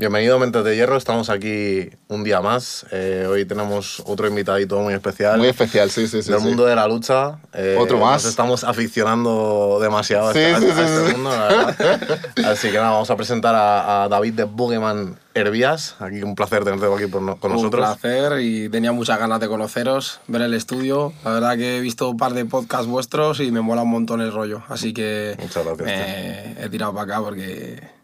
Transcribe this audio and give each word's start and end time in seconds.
Bienvenido 0.00 0.36
a 0.36 0.38
Mentes 0.38 0.64
de 0.64 0.76
Hierro, 0.76 0.96
estamos 0.96 1.28
aquí 1.28 1.90
un 2.08 2.24
día 2.24 2.40
más. 2.40 2.86
Eh, 2.90 3.26
hoy 3.28 3.44
tenemos 3.44 4.02
otro 4.06 4.26
invitadito 4.28 4.80
muy 4.80 4.94
especial. 4.94 5.36
Muy 5.36 5.48
especial, 5.48 5.90
sí, 5.90 6.08
sí, 6.08 6.22
sí. 6.22 6.30
Del 6.30 6.40
sí. 6.40 6.46
mundo 6.46 6.64
de 6.64 6.74
la 6.74 6.88
lucha. 6.88 7.38
Eh, 7.52 7.76
Otro 7.78 7.98
más. 7.98 8.22
Nos 8.22 8.30
estamos 8.30 8.64
aficionando 8.64 9.78
demasiado 9.78 10.28
a 10.30 10.32
Sí, 10.32 10.38
este, 10.38 10.54
a 10.54 10.58
sí, 10.58 10.66
este- 10.68 10.80
a 10.80 10.86
sí, 10.86 10.92
este 10.94 11.06
sí. 11.10 11.14
mundo, 11.16 11.30
la 11.30 11.46
verdad. 11.48 12.18
Así 12.46 12.68
que 12.70 12.76
nada, 12.78 12.92
vamos 12.92 13.10
a 13.10 13.16
presentar 13.16 13.54
a, 13.54 14.04
a 14.04 14.08
David 14.08 14.32
de 14.32 14.44
Boogeyman 14.44 15.18
Hervías. 15.34 15.96
Aquí 16.00 16.22
un 16.22 16.34
placer 16.34 16.64
tenerte 16.64 16.86
aquí 16.86 17.04
por 17.06 17.20
no- 17.20 17.36
con 17.38 17.50
Un 17.50 17.58
nosotros. 17.58 17.84
placer 17.98 18.40
y 18.40 18.70
tenía 18.70 18.92
muchas 18.92 19.18
ganas 19.18 19.38
de 19.38 19.48
conoceros, 19.48 20.20
ver 20.28 20.40
el 20.40 20.54
estudio. 20.54 21.12
La 21.24 21.32
verdad 21.32 21.56
que 21.58 21.76
he 21.76 21.80
visto 21.82 22.08
un 22.08 22.16
par 22.16 22.32
de 22.32 22.46
podcasts 22.46 22.86
vuestros 22.86 23.38
y 23.40 23.50
me 23.50 23.60
mola 23.60 23.82
un 23.82 23.90
montón 23.90 24.22
el 24.22 24.32
rollo. 24.32 24.62
Así 24.70 24.94
que 24.94 25.36
Muchas 25.38 25.62
gracias, 25.62 25.86
me 25.86 26.56
he 26.64 26.70
tirado 26.70 26.94
para 26.94 27.04
acá 27.16 27.22
porque 27.22 27.99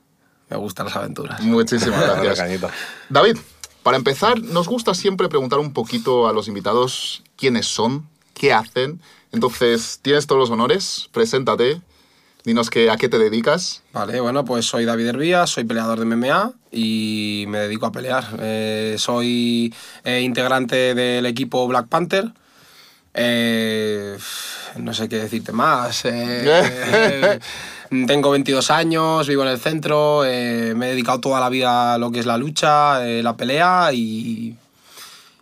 me 0.48 0.56
gustan 0.56 0.86
las 0.86 0.96
aventuras. 0.96 1.40
Muchísimas 1.42 2.00
gracias. 2.06 2.38
cañita. 2.38 2.70
David, 3.08 3.36
para 3.82 3.96
empezar, 3.96 4.40
nos 4.42 4.68
gusta 4.68 4.94
siempre 4.94 5.28
preguntar 5.28 5.58
un 5.58 5.72
poquito 5.72 6.28
a 6.28 6.32
los 6.32 6.48
invitados 6.48 7.22
quiénes 7.36 7.66
son, 7.66 8.08
qué 8.34 8.52
hacen. 8.52 9.00
Entonces, 9.32 10.00
tienes 10.02 10.26
todos 10.26 10.40
los 10.40 10.50
honores, 10.50 11.08
preséntate, 11.12 11.80
dinos 12.44 12.70
que, 12.70 12.90
a 12.90 12.96
qué 12.96 13.08
te 13.08 13.18
dedicas. 13.18 13.82
Vale, 13.92 14.20
bueno, 14.20 14.44
pues 14.44 14.66
soy 14.66 14.84
David 14.84 15.08
Hervías, 15.08 15.50
soy 15.50 15.64
peleador 15.64 15.98
de 15.98 16.04
MMA 16.04 16.52
y 16.72 17.44
me 17.48 17.58
dedico 17.58 17.86
a 17.86 17.92
pelear. 17.92 18.24
Eh, 18.40 18.96
soy 18.98 19.74
eh, 20.04 20.20
integrante 20.20 20.94
del 20.94 21.26
equipo 21.26 21.66
Black 21.66 21.88
Panther. 21.88 22.32
Eh, 23.14 24.16
no 24.76 24.94
sé 24.94 25.08
qué 25.08 25.16
decirte 25.16 25.52
más. 25.52 26.04
Tengo 28.06 28.30
22 28.30 28.70
años, 28.70 29.28
vivo 29.28 29.42
en 29.42 29.48
el 29.48 29.58
centro, 29.58 30.24
eh, 30.24 30.74
me 30.76 30.86
he 30.86 30.90
dedicado 30.90 31.20
toda 31.20 31.40
la 31.40 31.48
vida 31.48 31.94
a 31.94 31.98
lo 31.98 32.10
que 32.10 32.20
es 32.20 32.26
la 32.26 32.38
lucha, 32.38 33.06
eh, 33.06 33.22
la 33.22 33.36
pelea 33.36 33.90
y, 33.92 34.56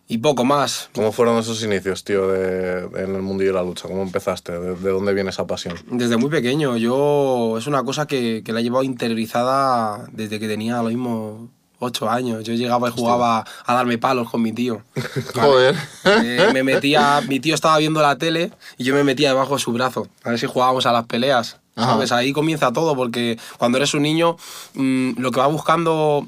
y 0.09 0.19
poco 0.19 0.45
más. 0.45 0.91
¿Cómo 0.95 1.13
fueron 1.13 1.39
esos 1.39 1.63
inicios, 1.63 2.05
tío, 2.05 2.29
de, 2.29 2.89
en 3.03 3.15
el 3.15 3.23
mundillo 3.23 3.53
de 3.53 3.59
la 3.59 3.65
lucha? 3.65 3.89
¿Cómo 3.89 4.03
empezaste? 4.03 4.53
¿De, 4.53 4.75
de 4.75 4.91
dónde 4.91 5.15
viene 5.15 5.31
esa 5.31 5.47
pasión? 5.47 5.77
Desde 5.91 6.17
muy 6.17 6.31
pequeño, 6.31 6.77
yo 6.77 7.57
es 7.59 7.67
una 7.67 7.83
cosa 7.83 8.07
que, 8.07 8.43
que 8.45 8.53
la 8.53 8.61
he 8.61 8.63
llevado 8.63 8.85
interiorizada 8.85 10.07
desde 10.13 10.39
que 10.39 10.49
tenía 10.49 10.83
lo 10.83 10.89
mismo 10.89 11.49
8 11.79 12.11
años. 12.11 12.45
Yo 12.45 12.55
llegaba 12.55 12.89
y 12.89 12.93
jugaba 12.93 13.45
a 13.65 13.75
darme 13.75 13.99
palos 13.99 14.31
con 14.31 14.43
mi 14.43 14.53
tío. 14.53 14.83
Joder. 15.35 15.75
Eh, 16.05 16.51
me 16.53 16.63
metía, 16.63 17.21
mi 17.29 17.41
tío 17.41 17.55
estaba 17.55 17.79
viendo 17.79 18.03
la 18.03 18.17
tele 18.17 18.53
y 18.79 18.85
yo 18.85 18.95
me 18.95 19.05
metía 19.05 19.29
debajo 19.29 19.55
de 19.55 19.61
su 19.61 19.73
brazo, 19.73 20.09
a 20.23 20.31
ver 20.31 20.39
si 20.39 20.47
jugábamos 20.47 20.87
a 20.87 20.93
las 20.93 21.07
peleas. 21.07 21.59
Ahí 21.77 22.33
comienza 22.33 22.73
todo, 22.73 22.95
porque 22.95 23.39
cuando 23.59 23.79
eres 23.79 23.95
un 23.95 24.03
niño, 24.03 24.37
mm, 24.75 25.13
lo 25.19 25.31
que 25.31 25.41
va 25.41 25.47
buscando 25.47 26.27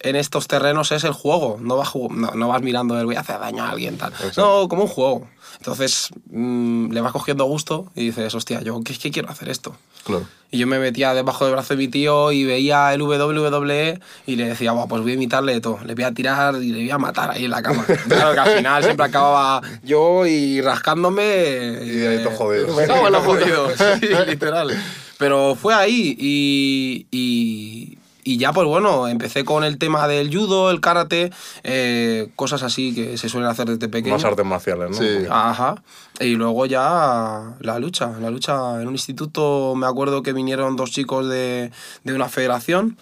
en 0.00 0.16
estos 0.16 0.46
terrenos 0.48 0.92
es 0.92 1.04
el 1.04 1.12
juego. 1.12 1.58
No 1.60 1.76
vas, 1.76 1.94
no, 1.94 2.32
no 2.32 2.48
vas 2.48 2.62
mirando 2.62 2.98
el 2.98 3.06
voy 3.06 3.16
a 3.16 3.20
hacer 3.20 3.38
daño 3.40 3.64
a 3.64 3.70
alguien, 3.70 3.98
tal. 3.98 4.12
No, 4.36 4.68
como 4.68 4.82
un 4.82 4.88
juego. 4.88 5.28
Entonces 5.58 6.10
mm, 6.30 6.92
le 6.92 7.00
vas 7.00 7.12
cogiendo 7.12 7.44
gusto 7.44 7.90
y 7.94 8.06
dices, 8.06 8.34
hostia, 8.34 8.60
yo 8.60 8.80
¿qué, 8.84 8.96
qué 8.96 9.10
quiero 9.10 9.30
hacer 9.30 9.48
esto? 9.48 9.76
Claro. 10.04 10.26
Y 10.50 10.58
yo 10.58 10.66
me 10.66 10.78
metía 10.78 11.12
debajo 11.12 11.44
del 11.44 11.54
brazo 11.54 11.74
de 11.74 11.78
mi 11.78 11.88
tío 11.88 12.30
y 12.30 12.44
veía 12.44 12.94
el 12.94 13.02
WWE 13.02 14.00
y 14.26 14.36
le 14.36 14.48
decía, 14.48 14.72
"Buah, 14.72 14.86
pues 14.86 15.02
voy 15.02 15.10
a 15.12 15.14
imitarle 15.14 15.54
de 15.54 15.60
todo. 15.60 15.80
Le 15.84 15.94
voy 15.94 16.04
a 16.04 16.12
tirar 16.12 16.54
y 16.62 16.70
le 16.70 16.78
voy 16.78 16.90
a 16.90 16.98
matar 16.98 17.32
ahí 17.32 17.46
en 17.46 17.50
la 17.50 17.62
cama. 17.62 17.84
Claro 18.08 18.32
que 18.32 18.40
al 18.40 18.56
final 18.58 18.84
siempre 18.84 19.06
acababa 19.06 19.60
yo 19.82 20.24
y 20.24 20.60
rascándome. 20.60 21.80
Y 21.82 21.88
de 21.88 22.08
ahí 22.08 22.18
todo 22.22 22.36
jodido. 22.36 22.68
Me 22.76 22.86
jodido, 23.20 23.70
sí, 23.76 24.08
literal. 24.26 24.70
Pero 25.18 25.56
fue 25.56 25.74
ahí 25.74 26.16
y, 26.18 27.06
y, 27.10 27.95
y 28.26 28.38
ya 28.38 28.52
pues 28.52 28.66
bueno, 28.66 29.06
empecé 29.08 29.44
con 29.44 29.62
el 29.62 29.78
tema 29.78 30.08
del 30.08 30.34
judo, 30.36 30.70
el 30.70 30.80
karate, 30.80 31.30
eh, 31.62 32.28
cosas 32.34 32.62
así 32.64 32.92
que 32.94 33.16
se 33.16 33.28
suelen 33.28 33.48
hacer 33.48 33.68
desde 33.68 33.88
pequeño. 33.88 34.16
Más 34.16 34.24
artes 34.24 34.44
marciales, 34.44 34.90
¿no? 34.90 34.96
Sí. 34.96 35.26
Ajá. 35.30 35.82
Y 36.20 36.34
luego 36.34 36.66
ya 36.66 37.54
la 37.60 37.78
lucha. 37.78 38.10
La 38.20 38.30
lucha 38.30 38.82
en 38.82 38.88
un 38.88 38.94
instituto, 38.94 39.74
me 39.76 39.86
acuerdo 39.86 40.22
que 40.22 40.32
vinieron 40.32 40.74
dos 40.76 40.90
chicos 40.90 41.28
de, 41.28 41.70
de 42.04 42.14
una 42.14 42.28
federación 42.28 42.96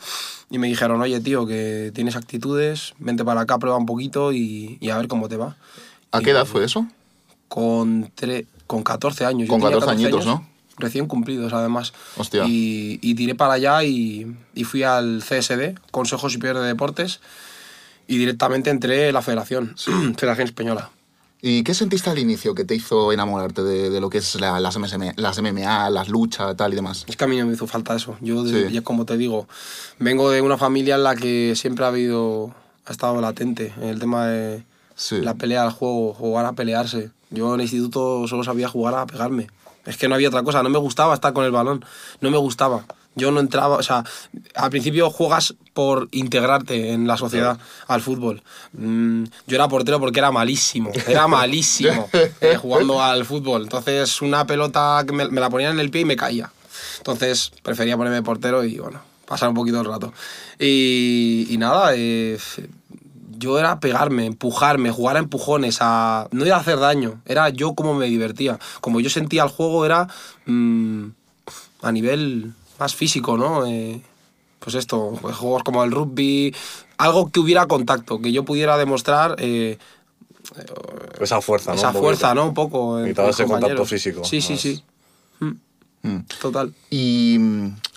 y 0.50 0.58
me 0.58 0.66
dijeron, 0.68 1.00
oye 1.00 1.18
tío, 1.20 1.46
que 1.46 1.90
tienes 1.94 2.16
actitudes, 2.16 2.92
vente 2.98 3.24
para 3.24 3.40
acá, 3.40 3.58
prueba 3.58 3.78
un 3.78 3.86
poquito 3.86 4.32
y, 4.32 4.76
y 4.80 4.90
a 4.90 4.98
ver 4.98 5.08
cómo 5.08 5.28
te 5.28 5.36
va. 5.38 5.56
¿A 6.12 6.20
qué 6.20 6.30
edad 6.32 6.44
fue 6.44 6.64
eso? 6.64 6.86
Con, 7.48 8.12
tre- 8.14 8.46
con 8.66 8.82
14 8.82 9.24
años. 9.24 9.48
Con 9.48 9.60
tenía 9.60 9.76
14 9.78 9.90
añitos, 10.04 10.26
¿no? 10.26 10.46
Recién 10.78 11.06
cumplidos, 11.06 11.52
además. 11.52 11.92
Hostia. 12.16 12.44
Y, 12.46 12.98
y 13.02 13.14
tiré 13.14 13.34
para 13.34 13.54
allá 13.54 13.84
y, 13.84 14.26
y 14.54 14.64
fui 14.64 14.82
al 14.82 15.22
CSD, 15.22 15.78
Consejo 15.90 16.28
Superior 16.28 16.60
de 16.60 16.66
Deportes, 16.68 17.20
y 18.08 18.18
directamente 18.18 18.70
entré 18.70 19.08
en 19.08 19.14
la 19.14 19.22
federación, 19.22 19.74
Federación 20.18 20.46
Española. 20.48 20.90
¿Y 21.46 21.62
qué 21.62 21.74
sentiste 21.74 22.08
al 22.08 22.18
inicio 22.18 22.54
que 22.54 22.64
te 22.64 22.74
hizo 22.74 23.12
enamorarte 23.12 23.62
de, 23.62 23.90
de 23.90 24.00
lo 24.00 24.08
que 24.08 24.16
es 24.18 24.34
la- 24.40 24.58
las, 24.60 24.78
MSM 24.78 25.12
las 25.16 25.40
MMA, 25.42 25.90
las 25.90 26.08
luchas, 26.08 26.56
tal 26.56 26.72
y 26.72 26.76
demás? 26.76 27.04
Es 27.06 27.16
que 27.16 27.24
a 27.24 27.26
mí 27.26 27.36
no 27.38 27.46
me 27.46 27.52
hizo 27.52 27.66
falta 27.66 27.94
eso. 27.94 28.16
Yo, 28.22 28.46
Sí. 28.46 28.64
ya 28.72 28.80
como 28.80 29.04
te 29.04 29.18
digo, 29.18 29.46
vengo 29.98 30.30
de 30.30 30.40
una 30.40 30.56
familia 30.56 30.94
en 30.94 31.02
la 31.04 31.14
que 31.16 31.52
siempre 31.54 31.84
ha 31.84 31.88
habido, 31.88 32.54
ha 32.86 32.92
estado 32.92 33.20
latente 33.20 33.74
el 33.82 33.98
tema 34.00 34.26
de 34.26 34.64
Sí. 34.96 35.20
la 35.20 35.34
pelea 35.34 35.64
al 35.64 35.70
juego, 35.72 36.14
jugar 36.14 36.46
a 36.46 36.52
pelearse. 36.54 37.10
Yo 37.30 37.48
en 37.54 37.60
el 37.60 37.66
instituto 37.66 38.26
solo 38.26 38.42
sabía 38.42 38.68
jugar 38.68 38.94
a 38.94 39.04
pegarme. 39.06 39.48
Es 39.86 39.96
que 39.96 40.08
no 40.08 40.14
había 40.14 40.28
otra 40.28 40.42
cosa, 40.42 40.62
no 40.62 40.70
me 40.70 40.78
gustaba 40.78 41.14
estar 41.14 41.32
con 41.32 41.44
el 41.44 41.50
balón, 41.50 41.84
no 42.20 42.30
me 42.30 42.38
gustaba. 42.38 42.84
Yo 43.16 43.30
no 43.30 43.38
entraba, 43.38 43.76
o 43.76 43.82
sea, 43.82 44.02
al 44.56 44.70
principio 44.70 45.08
juegas 45.08 45.54
por 45.72 46.08
integrarte 46.10 46.92
en 46.92 47.06
la 47.06 47.16
sociedad 47.16 47.58
al 47.86 48.00
fútbol. 48.00 48.42
Mm, 48.72 49.24
yo 49.46 49.54
era 49.54 49.68
portero 49.68 50.00
porque 50.00 50.18
era 50.18 50.32
malísimo, 50.32 50.90
era 51.06 51.28
malísimo 51.28 52.08
eh, 52.40 52.56
jugando 52.56 53.00
al 53.00 53.24
fútbol. 53.24 53.62
Entonces 53.62 54.20
una 54.20 54.46
pelota 54.46 55.04
que 55.06 55.12
me, 55.12 55.28
me 55.28 55.40
la 55.40 55.48
ponían 55.48 55.74
en 55.74 55.80
el 55.80 55.90
pie 55.90 56.00
y 56.00 56.04
me 56.06 56.16
caía. 56.16 56.50
Entonces 56.98 57.52
prefería 57.62 57.96
ponerme 57.96 58.22
portero 58.22 58.64
y 58.64 58.78
bueno, 58.78 59.00
pasar 59.26 59.48
un 59.48 59.54
poquito 59.54 59.80
el 59.80 59.86
rato. 59.86 60.12
Y, 60.58 61.46
y 61.50 61.56
nada, 61.58 61.92
eh, 61.94 62.38
yo 63.38 63.58
era 63.58 63.80
pegarme, 63.80 64.26
empujarme, 64.26 64.90
jugar 64.90 65.16
a 65.16 65.20
empujones, 65.20 65.78
a... 65.80 66.28
no 66.32 66.44
era 66.44 66.56
hacer 66.56 66.78
daño, 66.78 67.20
era 67.26 67.48
yo 67.50 67.74
como 67.74 67.94
me 67.94 68.06
divertía. 68.06 68.58
Como 68.80 69.00
yo 69.00 69.10
sentía 69.10 69.42
el 69.44 69.48
juego 69.50 69.84
era 69.86 70.08
mm, 70.46 71.06
a 71.82 71.92
nivel 71.92 72.52
más 72.78 72.94
físico, 72.94 73.36
¿no? 73.36 73.66
Eh, 73.66 74.00
pues 74.58 74.74
esto, 74.76 75.18
pues 75.20 75.36
juegos 75.36 75.62
como 75.62 75.84
el 75.84 75.90
rugby, 75.92 76.54
algo 76.98 77.30
que 77.30 77.40
hubiera 77.40 77.66
contacto, 77.66 78.20
que 78.20 78.32
yo 78.32 78.44
pudiera 78.44 78.76
demostrar 78.78 79.36
eh, 79.38 79.78
Esa 81.20 81.40
fuerza, 81.40 81.72
¿no? 81.72 81.76
esa 81.78 81.92
fuerza, 81.92 82.34
¿no? 82.34 82.46
Un 82.48 82.54
poco. 82.54 82.98
en- 82.98 83.04
Necesitaba 83.04 83.30
ese 83.30 83.46
contacto 83.46 83.84
físico, 83.84 84.24
Sí, 84.24 84.40
sí, 84.40 84.56
sí. 84.56 84.82
Mm, 85.40 85.52
Mm. 86.06 86.18
Total. 86.38 86.74
¿Y 86.90 87.38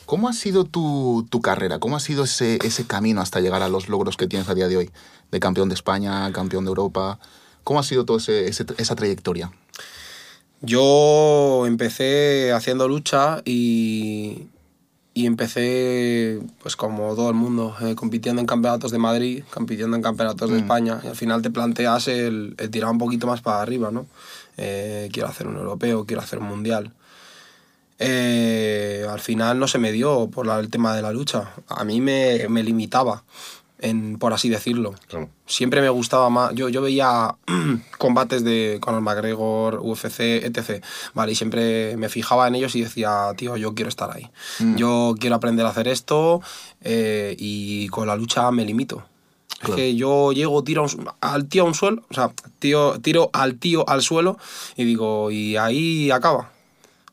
cómo 0.05 0.29
ha 0.29 0.33
sido 0.33 0.63
tu, 0.63 1.27
tu 1.29 1.41
carrera? 1.41 1.79
¿Cómo 1.79 1.97
ha 1.97 1.99
sido 1.99 2.23
ese, 2.23 2.57
ese 2.63 2.87
camino 2.87 3.19
hasta 3.19 3.41
llegar 3.41 3.61
a 3.63 3.67
los 3.67 3.89
logros 3.89 4.15
que 4.15 4.27
tienes 4.27 4.47
a 4.47 4.53
día 4.55 4.69
de 4.69 4.77
hoy? 4.77 4.91
De 5.31 5.39
campeón 5.39 5.69
de 5.69 5.75
España, 5.75 6.31
campeón 6.31 6.63
de 6.65 6.69
Europa. 6.69 7.19
¿Cómo 7.63 7.79
ha 7.79 7.83
sido 7.83 8.05
toda 8.05 8.19
esa 8.77 8.95
trayectoria? 8.95 9.51
Yo 10.61 11.65
empecé 11.67 12.51
haciendo 12.51 12.87
lucha 12.87 13.41
y, 13.45 14.47
y 15.13 15.25
empecé, 15.27 16.39
pues 16.63 16.75
como 16.75 17.13
todo 17.15 17.29
el 17.29 17.35
mundo, 17.35 17.75
eh, 17.81 17.93
compitiendo 17.95 18.39
en 18.41 18.47
campeonatos 18.47 18.91
de 18.91 18.97
Madrid, 18.97 19.43
compitiendo 19.53 19.95
en 19.95 20.01
campeonatos 20.01 20.49
de 20.49 20.57
España. 20.59 20.99
Y 21.03 21.07
al 21.07 21.15
final 21.15 21.41
te 21.41 21.51
planteas 21.51 22.07
el, 22.07 22.55
el 22.57 22.69
tirar 22.71 22.89
un 22.89 22.97
poquito 22.97 23.27
más 23.27 23.41
para 23.41 23.61
arriba, 23.61 23.91
¿no? 23.91 24.07
Eh, 24.57 25.09
quiero 25.11 25.29
hacer 25.29 25.47
un 25.47 25.57
europeo, 25.57 26.05
quiero 26.05 26.21
hacer 26.23 26.39
un 26.39 26.47
mundial. 26.47 26.91
Eh, 27.99 29.05
al 29.09 29.19
final 29.19 29.59
no 29.59 29.67
se 29.67 29.79
me 29.79 29.91
dio 29.91 30.29
por 30.29 30.45
la- 30.45 30.59
el 30.59 30.69
tema 30.69 30.95
de 30.95 31.01
la 31.01 31.11
lucha. 31.11 31.51
A 31.67 31.83
mí 31.83 31.99
me, 32.01 32.47
me 32.49 32.61
limitaba, 32.63 33.23
en, 33.79 34.17
por 34.17 34.33
así 34.33 34.49
decirlo 34.49 34.95
Claro. 35.07 35.29
siempre 35.45 35.81
me 35.81 35.89
gustaba 35.89 36.29
más. 36.29 36.53
Yo, 36.55 36.67
yo 36.69 36.81
veía 36.81 37.35
combates 37.97 38.43
de 38.43 38.77
Conor 38.81 39.01
McGregor, 39.01 39.79
UFC, 39.81 40.19
etc. 40.43 40.83
Vale, 41.13 41.31
y 41.31 41.35
siempre 41.35 41.95
me 41.97 42.09
fijaba 42.09 42.47
en 42.47 42.55
ellos 42.55 42.75
y 42.75 42.81
decía, 42.81 43.31
tío, 43.37 43.55
yo 43.57 43.73
quiero 43.75 43.89
estar 43.89 44.09
ahí. 44.15 44.29
Yo 44.75 45.15
quiero 45.19 45.35
aprender 45.35 45.65
a 45.65 45.69
hacer 45.69 45.87
esto 45.87 46.41
eh, 46.81 47.35
y 47.37 47.87
con 47.89 48.07
la 48.07 48.15
lucha 48.15 48.49
me 48.51 48.65
limito. 48.65 49.03
Claro. 49.59 49.73
Es 49.73 49.75
que 49.77 49.95
yo 49.95 50.31
llego, 50.33 50.63
tiro 50.63 50.83
un- 50.83 51.09
al 51.21 51.47
tío 51.47 51.63
a 51.63 51.65
un 51.65 51.73
suelo, 51.73 52.03
o 52.09 52.13
sea, 52.13 52.31
tío, 52.59 52.99
tiro 53.01 53.29
al 53.33 53.55
tío 53.55 53.87
al 53.89 54.01
suelo 54.03 54.37
y 54.75 54.83
digo, 54.85 55.31
y 55.31 55.57
ahí 55.57 56.11
acaba. 56.11 56.51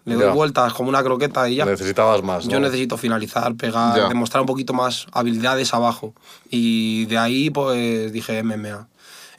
Le 0.04 0.14
doy 0.16 0.24
Ya. 0.24 0.32
vueltas 0.32 0.72
como 0.74 0.88
una 0.90 1.02
croqueta 1.02 1.48
y 1.48 1.56
ya. 1.56 1.64
Necesitabas 1.64 2.22
más, 2.22 2.44
¿no? 2.44 2.52
Yo 2.52 2.60
necesito 2.60 2.96
finalizar, 2.98 3.54
pegar, 3.54 3.96
Ya. 3.96 4.08
demostrar 4.08 4.42
un 4.42 4.46
poquito 4.46 4.72
más 4.74 5.06
habilidades 5.12 5.72
abajo. 5.72 6.12
Y 6.50 7.06
de 7.06 7.16
ahí 7.18 7.50
pues 7.50 8.12
dije 8.12 8.42
MMA. 8.42 8.86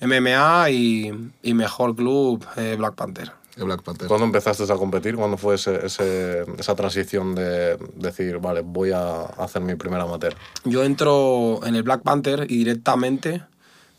MMA 0.01 0.69
y, 0.71 1.11
y 1.43 1.53
mejor 1.53 1.95
club 1.95 2.45
eh, 2.57 2.75
Black 2.77 2.95
Panther. 2.95 3.31
Black 3.57 3.83
Panther. 3.83 4.07
¿Cuándo 4.09 4.25
empezaste 4.25 4.63
a 4.69 4.75
competir? 4.75 5.15
¿Cuándo 5.15 5.37
fue 5.37 5.55
ese- 5.55 5.85
ese- 5.85 6.43
esa 6.57 6.75
transición 6.75 7.35
de 7.35 7.77
decir, 7.95 8.39
vale, 8.39 8.61
voy 8.61 8.91
a 8.91 9.21
hacer 9.37 9.61
mi 9.61 9.75
primer 9.75 10.01
amateur? 10.01 10.35
Yo 10.65 10.83
entro 10.83 11.61
en 11.65 11.75
el 11.75 11.83
Black 11.83 12.01
Panther 12.01 12.45
y 12.49 12.57
directamente 12.57 13.43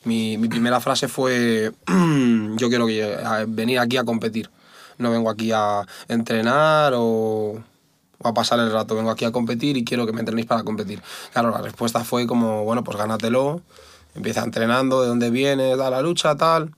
mi, 0.04 0.36
mi 0.36 0.48
primera 0.48 0.78
frase 0.80 1.08
fue, 1.08 1.72
yo 2.56 2.68
quiero 2.68 2.86
que- 2.86 3.14
a- 3.24 3.44
venir 3.48 3.78
aquí 3.78 3.96
a 3.96 4.04
competir. 4.04 4.50
No 4.98 5.10
vengo 5.10 5.31
aquí 5.31 5.52
a 5.52 5.87
entrenar 6.08 6.93
o, 6.94 7.62
o 8.19 8.28
a 8.28 8.34
pasar 8.34 8.58
el 8.60 8.72
rato, 8.72 8.94
vengo 8.94 9.10
aquí 9.10 9.25
a 9.25 9.32
competir 9.32 9.76
y 9.76 9.84
quiero 9.84 10.06
que 10.06 10.12
me 10.12 10.20
entrenéis 10.20 10.46
para 10.46 10.62
competir. 10.62 11.02
Claro, 11.32 11.50
la 11.50 11.60
respuesta 11.62 12.04
fue 12.04 12.26
como, 12.26 12.64
bueno, 12.64 12.82
pues 12.84 12.96
gánatelo, 12.96 13.60
empieza 14.14 14.43
entrenando, 14.43 15.02
de 15.02 15.08
dónde 15.08 15.31
vienes, 15.31 15.76
da 15.76 15.90
la 15.90 16.02
lucha, 16.02 16.37
tal. 16.37 16.70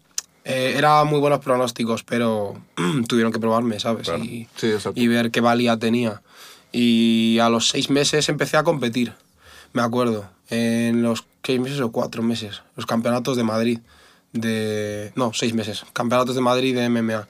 Eh, 0.45 0.75
era 0.77 1.05
muy 1.05 1.21
buenos 1.21 1.41
pronósticos, 1.41 2.05
pero 2.05 2.57
tuvieron 3.09 3.33
que 3.33 3.39
probarme, 3.39 3.79
¿sabes? 3.81 4.09
Claro. 4.09 4.25
Y, 4.25 4.49
Sí, 4.57 4.69
exacto. 4.69 4.99
y 5.01 5.07
ver 5.07 5.31
qué 5.31 5.41
valía 5.41 5.77
tenía. 5.77 6.23
Y 6.73 7.39
a 7.41 7.49
los 7.49 7.69
seis 7.69 7.91
meses 7.91 8.29
empecé 8.29 8.57
a 8.57 8.63
competir, 8.63 9.13
me 9.73 9.83
acuerdo, 9.83 10.29
en 10.51 11.03
los 11.03 11.25
seis 11.43 11.61
meses 11.61 11.81
o 11.81 11.93
cuatro 11.93 12.23
meses, 12.23 12.63
los 12.77 12.87
campeonatos 12.87 13.37
de 13.37 13.43
Madrid, 13.45 13.81
de... 14.33 15.13
no, 15.15 15.33
seis 15.33 15.55
meses, 15.55 15.85
campeonatos 15.93 16.35
de 16.35 16.41
Madrid 16.41 16.75
de 16.75 16.89
MMA. 16.89 17.27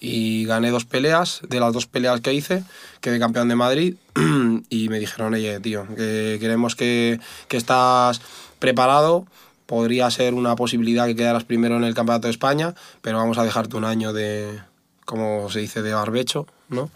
Y 0.00 0.46
gané 0.46 0.70
dos 0.70 0.86
peleas, 0.86 1.42
de 1.46 1.60
las 1.60 1.74
dos 1.74 1.86
peleas 1.86 2.22
que 2.22 2.32
hice, 2.32 2.64
quedé 3.02 3.18
campeón 3.18 3.48
de 3.48 3.54
Madrid 3.54 3.94
y 4.70 4.88
me 4.88 4.98
dijeron, 4.98 5.34
oye, 5.34 5.60
tío, 5.60 5.86
que 5.94 6.38
queremos 6.40 6.74
que, 6.74 7.20
que 7.48 7.58
estás 7.58 8.22
preparado, 8.58 9.26
podría 9.66 10.10
ser 10.10 10.34
una 10.34 10.56
posibilidad 10.56 11.06
que 11.06 11.14
quedaras 11.14 11.44
primero 11.44 11.76
en 11.76 11.84
el 11.84 11.94
Campeonato 11.94 12.28
de 12.28 12.32
España, 12.32 12.74
pero 13.02 13.18
vamos 13.18 13.38
a 13.38 13.44
dejarte 13.44 13.76
un 13.76 13.84
año 13.84 14.12
de, 14.12 14.58
como 15.04 15.50
se 15.50 15.60
dice, 15.60 15.82
de 15.82 15.92
barbecho, 15.92 16.46
¿no? 16.68 16.90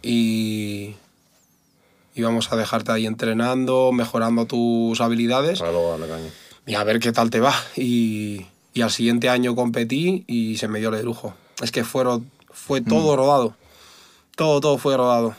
Y, 0.00 0.94
y 2.14 2.22
vamos 2.22 2.52
a 2.52 2.56
dejarte 2.56 2.92
ahí 2.92 3.06
entrenando, 3.06 3.90
mejorando 3.92 4.46
tus 4.46 5.00
habilidades 5.00 5.60
luego 5.60 5.90
darle 5.90 6.08
caña. 6.08 6.30
y 6.66 6.74
a 6.74 6.84
ver 6.84 7.00
qué 7.00 7.10
tal 7.12 7.30
te 7.30 7.40
va. 7.40 7.54
Y, 7.76 8.46
y 8.72 8.82
al 8.82 8.90
siguiente 8.90 9.28
año 9.28 9.54
competí 9.56 10.24
y 10.26 10.56
se 10.56 10.68
me 10.68 10.78
dio 10.78 10.90
de 10.90 11.02
lujo. 11.02 11.34
Es 11.62 11.72
que 11.72 11.84
fueron, 11.84 12.30
fue 12.54 12.80
todo 12.80 13.16
rodado. 13.16 13.54
Todo, 14.36 14.60
todo 14.60 14.78
fue 14.78 14.96
rodado. 14.96 15.34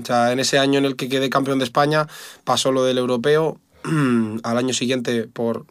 O 0.00 0.04
sea, 0.04 0.30
en 0.32 0.38
ese 0.38 0.58
año 0.58 0.78
en 0.78 0.84
el 0.84 0.94
que 0.94 1.08
quedé 1.08 1.28
campeón 1.28 1.58
de 1.58 1.64
España, 1.64 2.06
pasó 2.44 2.70
lo 2.70 2.84
del 2.84 2.98
europeo. 2.98 3.58
al 4.44 4.56
año 4.58 4.72
siguiente, 4.72 5.24
por, 5.26 5.66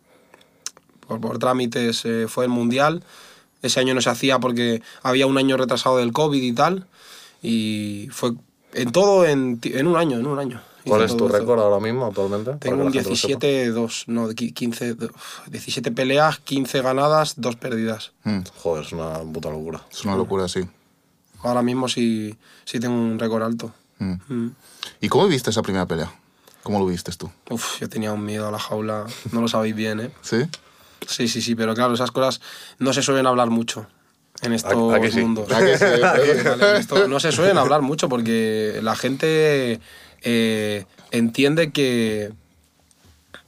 por, 1.07 1.21
por 1.21 1.39
trámites, 1.39 2.03
eh, 2.05 2.25
fue 2.27 2.43
el 2.45 2.49
mundial. 2.51 3.03
Ese 3.61 3.79
año 3.79 3.93
no 3.93 4.01
se 4.01 4.09
hacía 4.09 4.39
porque 4.39 4.81
había 5.01 5.27
un 5.27 5.37
año 5.37 5.55
retrasado 5.57 5.97
del 5.97 6.11
COVID 6.11 6.41
y 6.41 6.51
tal. 6.53 6.87
Y 7.41 8.07
fue 8.11 8.33
en 8.73 8.91
todo 8.91 9.25
en, 9.25 9.59
en 9.63 9.87
un 9.87 9.95
año, 9.95 10.17
en 10.19 10.27
un 10.27 10.39
año. 10.39 10.61
¿Cuál 10.85 11.01
es 11.03 11.17
tu 11.17 11.27
récord 11.27 11.59
ahora 11.59 11.79
mismo, 11.81 12.05
actualmente? 12.05 12.53
Tengo 12.59 12.77
un 12.77 12.85
la 12.85 12.91
gente 12.91 13.09
lo 13.09 13.15
sepa. 13.17 13.39
17-2, 13.45 14.03
no, 14.07 14.29
qui- 14.29 14.53
15, 14.53 14.93
uf, 14.93 15.47
17 15.49 15.91
peleas, 15.91 16.39
15 16.39 16.81
ganadas, 16.81 17.33
2 17.37 17.55
perdidas. 17.57 18.13
Mm, 18.23 18.39
Joder, 18.61 18.85
es 18.85 18.93
una 18.93 19.19
puta 19.19 19.49
locura. 19.49 19.81
Es 19.91 20.05
una 20.05 20.15
locura, 20.15 20.47
sí. 20.47 20.61
Ahora 21.43 21.61
mismo 21.61 21.87
sí, 21.87 22.35
sí 22.65 22.79
tengo 22.79 22.95
un 22.95 23.19
récord 23.19 23.43
alto. 23.43 23.73
Mm. 23.99 24.13
Mm. 24.27 24.55
¿Y 25.01 25.09
cómo 25.09 25.27
viste 25.27 25.49
esa 25.49 25.61
primera 25.61 25.85
pelea? 25.85 26.11
¿Cómo 26.63 26.79
lo 26.79 26.85
viste 26.85 27.11
tú? 27.13 27.31
Uf, 27.49 27.79
yo 27.79 27.87
tenía 27.87 28.11
un 28.11 28.25
miedo 28.25 28.47
a 28.47 28.51
la 28.51 28.59
jaula, 28.59 29.05
no 29.31 29.41
lo 29.41 29.47
sabéis 29.47 29.75
bien, 29.75 29.99
¿eh? 30.01 30.11
¿Sí? 30.21 30.37
Sí, 31.07 31.27
sí, 31.27 31.41
sí, 31.41 31.55
pero 31.55 31.73
claro, 31.73 31.93
esas 31.93 32.11
cosas 32.11 32.41
no 32.79 32.91
se 32.91 33.01
suelen 33.01 33.25
hablar 33.25 33.49
mucho 33.49 33.87
en 34.41 34.53
estos 34.53 34.93
¿A 34.93 34.99
que 34.99 35.11
sí? 35.11 35.21
mundos. 35.21 35.49
¿A 35.53 35.59
que 35.59 35.77
sí? 35.77 35.85
Vale, 36.01 36.71
en 36.71 36.75
esto 36.75 37.07
no 37.07 37.19
se 37.19 37.31
suelen 37.31 37.57
hablar 37.57 37.81
mucho 37.81 38.09
porque 38.09 38.79
la 38.83 38.95
gente 38.95 39.79
eh, 40.21 40.85
entiende 41.11 41.71
que, 41.71 42.33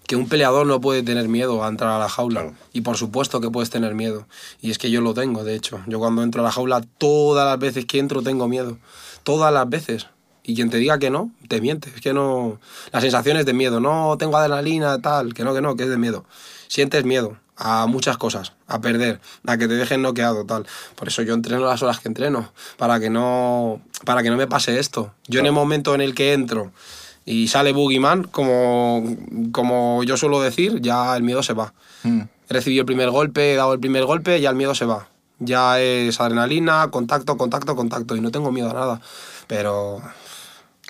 que 0.10 0.16
un 0.16 0.28
peleador 0.28 0.66
no 0.66 0.82
puede 0.82 1.04
tener 1.04 1.28
miedo 1.28 1.64
a 1.64 1.68
entrar 1.68 1.92
a 1.92 2.00
la 2.00 2.10
jaula. 2.10 2.42
Claro. 2.42 2.56
Y 2.74 2.82
por 2.82 2.98
supuesto 2.98 3.42
que 3.42 3.52
puedes 3.52 3.70
tener 3.70 3.94
miedo. 3.94 4.26
Y 4.60 4.72
es 4.72 4.80
que 4.80 4.90
yo 4.90 5.02
lo 5.02 5.14
tengo, 5.14 5.44
de 5.44 5.54
hecho. 5.54 5.82
Yo 5.86 6.00
cuando 6.00 6.24
entro 6.24 6.42
a 6.42 6.46
la 6.46 6.52
jaula, 6.52 6.82
todas 6.98 7.46
las 7.46 7.60
veces 7.60 7.86
que 7.86 8.00
entro 8.00 8.24
tengo 8.24 8.48
miedo. 8.48 8.80
Todas 9.22 9.54
las 9.54 9.70
veces. 9.70 10.08
Y 10.44 10.56
quien 10.56 10.72
te 10.72 10.78
diga 10.78 10.98
que 10.98 11.12
no, 11.12 11.30
te 11.48 11.62
miente. 11.62 11.92
Es 11.96 12.02
que 12.02 12.12
no. 12.12 12.60
La 12.92 13.02
sensación 13.02 13.38
es 13.38 13.46
de 13.46 13.54
miedo. 13.54 13.80
No 13.80 14.16
tengo 14.18 14.36
adrenalina, 14.36 15.00
tal. 15.00 15.36
Que 15.36 15.44
no, 15.44 15.54
que 15.54 15.62
no, 15.62 15.76
que 15.76 15.84
es 15.84 15.90
de 15.92 15.98
miedo. 16.00 16.26
Sientes 16.68 17.06
miedo 17.06 17.38
a 17.56 17.86
muchas 17.86 18.18
cosas, 18.18 18.54
a 18.66 18.82
perder, 18.82 19.20
a 19.46 19.58
que 19.58 19.68
te 19.68 19.76
dejen 19.76 20.02
noqueado, 20.02 20.44
tal. 20.44 20.66
Por 20.96 21.10
eso 21.10 21.22
yo 21.22 21.36
entreno 21.36 21.68
las 21.68 21.84
horas 21.84 22.00
que 22.00 22.08
entreno, 22.08 22.52
para 22.78 23.00
que 23.00 23.12
no, 23.12 23.80
para 24.06 24.24
que 24.24 24.32
no 24.32 24.38
me 24.38 24.48
pase 24.48 24.80
esto. 24.80 25.14
Yo 25.28 25.42
en 25.42 25.46
el 25.46 25.52
momento 25.52 25.94
en 25.94 26.02
el 26.02 26.16
que 26.16 26.34
entro 26.34 26.72
y 27.32 27.48
sale 27.48 27.74
Boogeyman, 27.74 28.24
como, 28.24 29.04
como 29.52 30.04
yo 30.04 30.18
suelo 30.18 30.42
decir, 30.42 30.82
ya 30.82 31.16
el 31.16 31.22
miedo 31.24 31.44
se 31.44 31.54
va. 31.54 31.74
Mm. 32.04 32.22
He 32.50 32.54
recibido 32.54 32.82
el 32.82 32.86
primer 32.88 33.12
golpe, 33.12 33.54
he 33.54 33.56
dado 33.56 33.74
el 33.74 33.80
primer 33.80 34.06
golpe, 34.06 34.42
ya 34.42 34.50
el 34.50 34.56
miedo 34.56 34.74
se 34.74 34.86
va. 34.86 35.08
Ya 35.38 35.80
es 35.80 36.20
adrenalina, 36.20 36.90
contacto, 36.90 37.38
contacto, 37.38 37.76
contacto, 37.76 38.16
y 38.16 38.22
no 38.22 38.32
tengo 38.32 38.52
miedo 38.52 38.72
a 38.72 38.74
nada. 38.74 39.02
Pero 39.48 40.02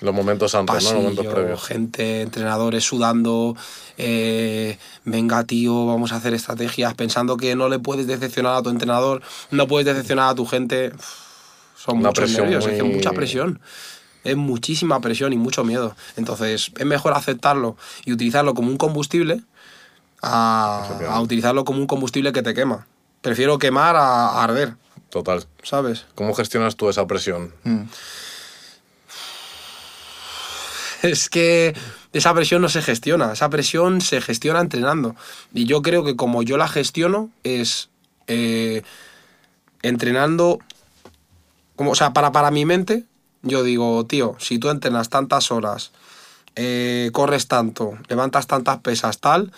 Los 0.00 0.14
momentos 0.14 0.54
antes, 0.54 0.76
¿no? 0.84 0.90
Los 0.92 0.94
momentos 0.94 1.16
pasillo, 1.26 1.34
previos. 1.34 1.62
gente, 1.62 2.22
entrenadores 2.22 2.84
sudando, 2.84 3.54
eh, 3.98 4.78
venga 5.04 5.44
tío, 5.44 5.84
vamos 5.86 6.12
a 6.12 6.16
hacer 6.16 6.32
estrategias, 6.32 6.94
pensando 6.94 7.36
que 7.36 7.54
no 7.54 7.68
le 7.68 7.78
puedes 7.78 8.06
decepcionar 8.06 8.54
a 8.56 8.62
tu 8.62 8.70
entrenador, 8.70 9.20
no 9.50 9.68
puedes 9.68 9.84
decepcionar 9.86 10.30
a 10.30 10.34
tu 10.34 10.46
gente. 10.46 10.92
Son 11.76 11.98
Una 11.98 12.08
muchos 12.08 12.24
presión 12.24 12.44
nervios, 12.46 12.66
es 12.66 12.76
que 12.76 12.82
muy- 12.82 12.94
mucha 12.94 13.12
presión. 13.12 13.60
Es 14.24 14.36
muchísima 14.36 15.00
presión 15.00 15.32
y 15.32 15.36
mucho 15.36 15.64
miedo. 15.64 15.96
Entonces 16.16 16.72
es 16.76 16.86
mejor 16.86 17.14
aceptarlo 17.14 17.76
y 18.04 18.12
utilizarlo 18.12 18.54
como 18.54 18.68
un 18.68 18.76
combustible 18.76 19.42
a, 20.22 20.88
a 21.08 21.20
utilizarlo 21.20 21.64
como 21.64 21.78
un 21.78 21.86
combustible 21.86 22.32
que 22.32 22.42
te 22.42 22.54
quema. 22.54 22.86
Prefiero 23.22 23.58
quemar 23.58 23.96
a, 23.96 24.28
a 24.28 24.44
arder, 24.44 24.74
Total. 25.10 25.44
¿sabes? 25.62 26.06
¿Cómo 26.14 26.34
gestionas 26.34 26.76
tú 26.76 26.88
esa 26.88 27.06
presión? 27.06 27.52
Mm. 27.64 27.82
Es 31.02 31.28
que 31.28 31.74
esa 32.12 32.32
presión 32.34 32.62
no 32.62 32.68
se 32.68 32.82
gestiona, 32.82 33.32
esa 33.32 33.48
presión 33.50 34.00
se 34.00 34.20
gestiona 34.20 34.60
entrenando. 34.60 35.16
Y 35.52 35.64
yo 35.64 35.82
creo 35.82 36.04
que 36.04 36.14
como 36.16 36.42
yo 36.42 36.56
la 36.56 36.68
gestiono 36.68 37.30
es 37.42 37.88
eh, 38.28 38.82
entrenando, 39.82 40.58
como, 41.74 41.92
o 41.92 41.94
sea, 41.94 42.12
para, 42.12 42.32
para 42.32 42.50
mi 42.50 42.64
mente, 42.64 43.04
yo 43.42 43.62
digo, 43.62 44.04
tío, 44.06 44.36
si 44.38 44.58
tú 44.58 44.70
entrenas 44.70 45.08
tantas 45.08 45.50
horas, 45.50 45.92
eh, 46.56 47.10
corres 47.12 47.48
tanto, 47.48 47.98
levantas 48.08 48.46
tantas 48.46 48.78
pesas, 48.80 49.18
tal, 49.18 49.52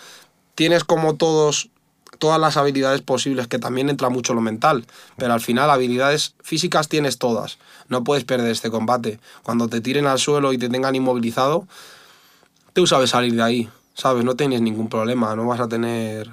tienes 0.55 0.83
como 0.83 1.15
todos 1.15 1.69
todas 2.19 2.39
las 2.39 2.55
habilidades 2.55 3.01
posibles, 3.01 3.47
que 3.47 3.59
también 3.59 3.89
entra 3.89 4.07
mucho 4.07 4.33
lo 4.33 4.39
mental, 4.39 4.85
pero 5.17 5.33
al 5.33 5.41
final 5.41 5.69
habilidades 5.69 6.35
físicas 6.41 6.87
tienes 6.87 7.17
todas. 7.17 7.57
No 7.89 8.05
puedes 8.05 8.23
perder 8.23 8.49
este 8.49 8.69
combate. 8.71 9.19
Cuando 9.41 9.67
te 9.67 9.81
tiren 9.81 10.07
al 10.07 10.19
suelo 10.19 10.53
y 10.53 10.57
te 10.57 10.69
tengan 10.69 10.95
inmovilizado, 10.95 11.67
tú 12.71 12.87
sabes 12.87 13.09
salir 13.09 13.33
de 13.35 13.43
ahí, 13.43 13.69
¿sabes? 13.93 14.23
No 14.23 14.35
tienes 14.35 14.61
ningún 14.61 14.87
problema, 14.87 15.35
no 15.35 15.47
vas 15.47 15.59
a 15.59 15.67
tener 15.67 16.31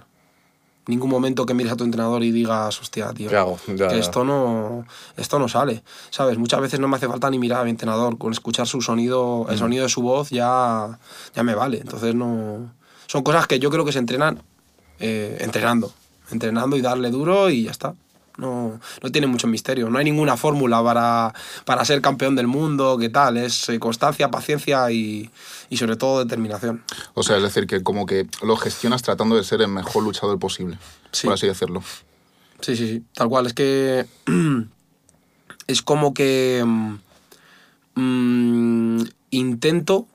ningún 0.90 1.10
momento 1.10 1.46
que 1.46 1.54
mires 1.54 1.72
a 1.72 1.76
tu 1.76 1.84
entrenador 1.84 2.22
y 2.22 2.30
digas, 2.30 2.80
hostia, 2.80 3.12
tío, 3.12 3.30
que 3.30 3.76
ya. 3.76 3.88
esto 3.88 4.24
no, 4.24 4.86
esto 5.16 5.38
no 5.38 5.48
sale, 5.48 5.82
¿sabes? 6.10 6.36
Muchas 6.38 6.60
veces 6.60 6.80
no 6.80 6.88
me 6.88 6.96
hace 6.96 7.08
falta 7.08 7.30
ni 7.30 7.38
mirar 7.38 7.62
a 7.62 7.64
mi 7.64 7.70
entrenador, 7.70 8.18
con 8.18 8.32
escuchar 8.32 8.66
su 8.66 8.82
sonido, 8.82 9.46
el 9.48 9.58
sonido 9.58 9.84
de 9.84 9.88
su 9.88 10.02
voz 10.02 10.30
ya, 10.30 10.98
ya 11.34 11.42
me 11.42 11.54
vale. 11.54 11.78
Entonces 11.78 12.14
no... 12.14 12.72
Son 13.06 13.22
cosas 13.22 13.46
que 13.46 13.58
yo 13.58 13.70
creo 13.70 13.84
que 13.84 13.92
se 13.92 13.98
entrenan 13.98 14.42
eh, 15.00 15.38
entrenando, 15.40 15.92
entrenando 16.30 16.76
y 16.76 16.82
darle 16.82 17.10
duro 17.10 17.50
y 17.50 17.64
ya 17.64 17.70
está. 17.70 17.94
No, 18.40 18.80
no 19.02 19.12
tiene 19.12 19.26
mucho 19.26 19.46
misterio, 19.46 19.90
no 19.90 19.98
hay 19.98 20.04
ninguna 20.06 20.36
fórmula 20.38 20.82
para, 20.82 21.34
para 21.66 21.84
ser 21.84 22.00
campeón 22.00 22.34
del 22.36 22.46
mundo, 22.46 22.96
qué 22.98 23.10
tal, 23.10 23.36
es 23.36 23.68
eh, 23.68 23.78
constancia, 23.78 24.30
paciencia 24.30 24.90
y, 24.90 25.30
y 25.68 25.76
sobre 25.76 25.96
todo 25.96 26.24
determinación. 26.24 26.82
O 27.12 27.22
sea, 27.22 27.36
es 27.36 27.42
decir, 27.42 27.66
que 27.66 27.82
como 27.82 28.06
que 28.06 28.26
lo 28.42 28.56
gestionas 28.56 29.02
tratando 29.02 29.36
de 29.36 29.44
ser 29.44 29.60
el 29.60 29.68
mejor 29.68 30.04
luchador 30.04 30.38
posible, 30.38 30.78
Sí. 31.12 31.26
por 31.26 31.34
así 31.34 31.46
decirlo. 31.46 31.82
Sí, 32.60 32.76
sí, 32.76 32.88
sí, 32.88 33.02
tal 33.14 33.28
cual. 33.28 33.46
Es 33.46 33.52
que 33.52 34.06
es 35.66 35.82
como 35.82 36.14
que 36.14 36.62
mm, 36.66 36.94
mm, 37.96 39.04
intento 39.30 40.06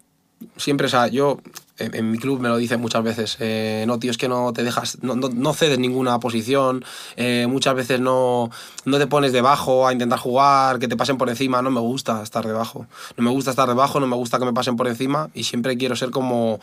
siempre, 0.57 0.87
o 0.87 0.89
sea, 0.89 1.07
yo 1.07 1.39
en, 1.77 1.93
en 1.95 2.11
mi 2.11 2.17
club 2.17 2.39
me 2.39 2.49
lo 2.49 2.57
dicen 2.57 2.79
muchas 2.79 3.03
veces, 3.03 3.37
eh, 3.39 3.83
no, 3.87 3.99
tío, 3.99 4.11
es 4.11 4.17
que 4.17 4.27
no 4.29 4.53
te 4.53 4.63
dejas, 4.63 4.97
no, 5.01 5.15
no, 5.15 5.29
no 5.29 5.53
cedes 5.53 5.77
ninguna 5.79 6.19
posición, 6.19 6.85
eh, 7.17 7.47
muchas 7.49 7.75
veces 7.75 7.99
no, 7.99 8.49
no 8.85 8.97
te 8.97 9.07
pones 9.07 9.33
debajo 9.33 9.87
a 9.87 9.91
intentar 9.93 10.19
jugar, 10.19 10.79
que 10.79 10.87
te 10.87 10.95
pasen 10.95 11.17
por 11.17 11.29
encima, 11.29 11.61
no 11.61 11.71
me 11.71 11.81
gusta 11.81 12.23
estar 12.23 12.45
debajo, 12.47 12.87
no 13.17 13.23
me 13.23 13.31
gusta 13.31 13.51
estar 13.51 13.67
debajo, 13.67 13.99
no 13.99 14.07
me 14.07 14.15
gusta 14.15 14.39
que 14.39 14.45
me 14.45 14.53
pasen 14.53 14.75
por 14.77 14.87
encima 14.87 15.29
y 15.33 15.43
siempre 15.43 15.77
quiero 15.77 15.95
ser 15.95 16.11
como 16.11 16.59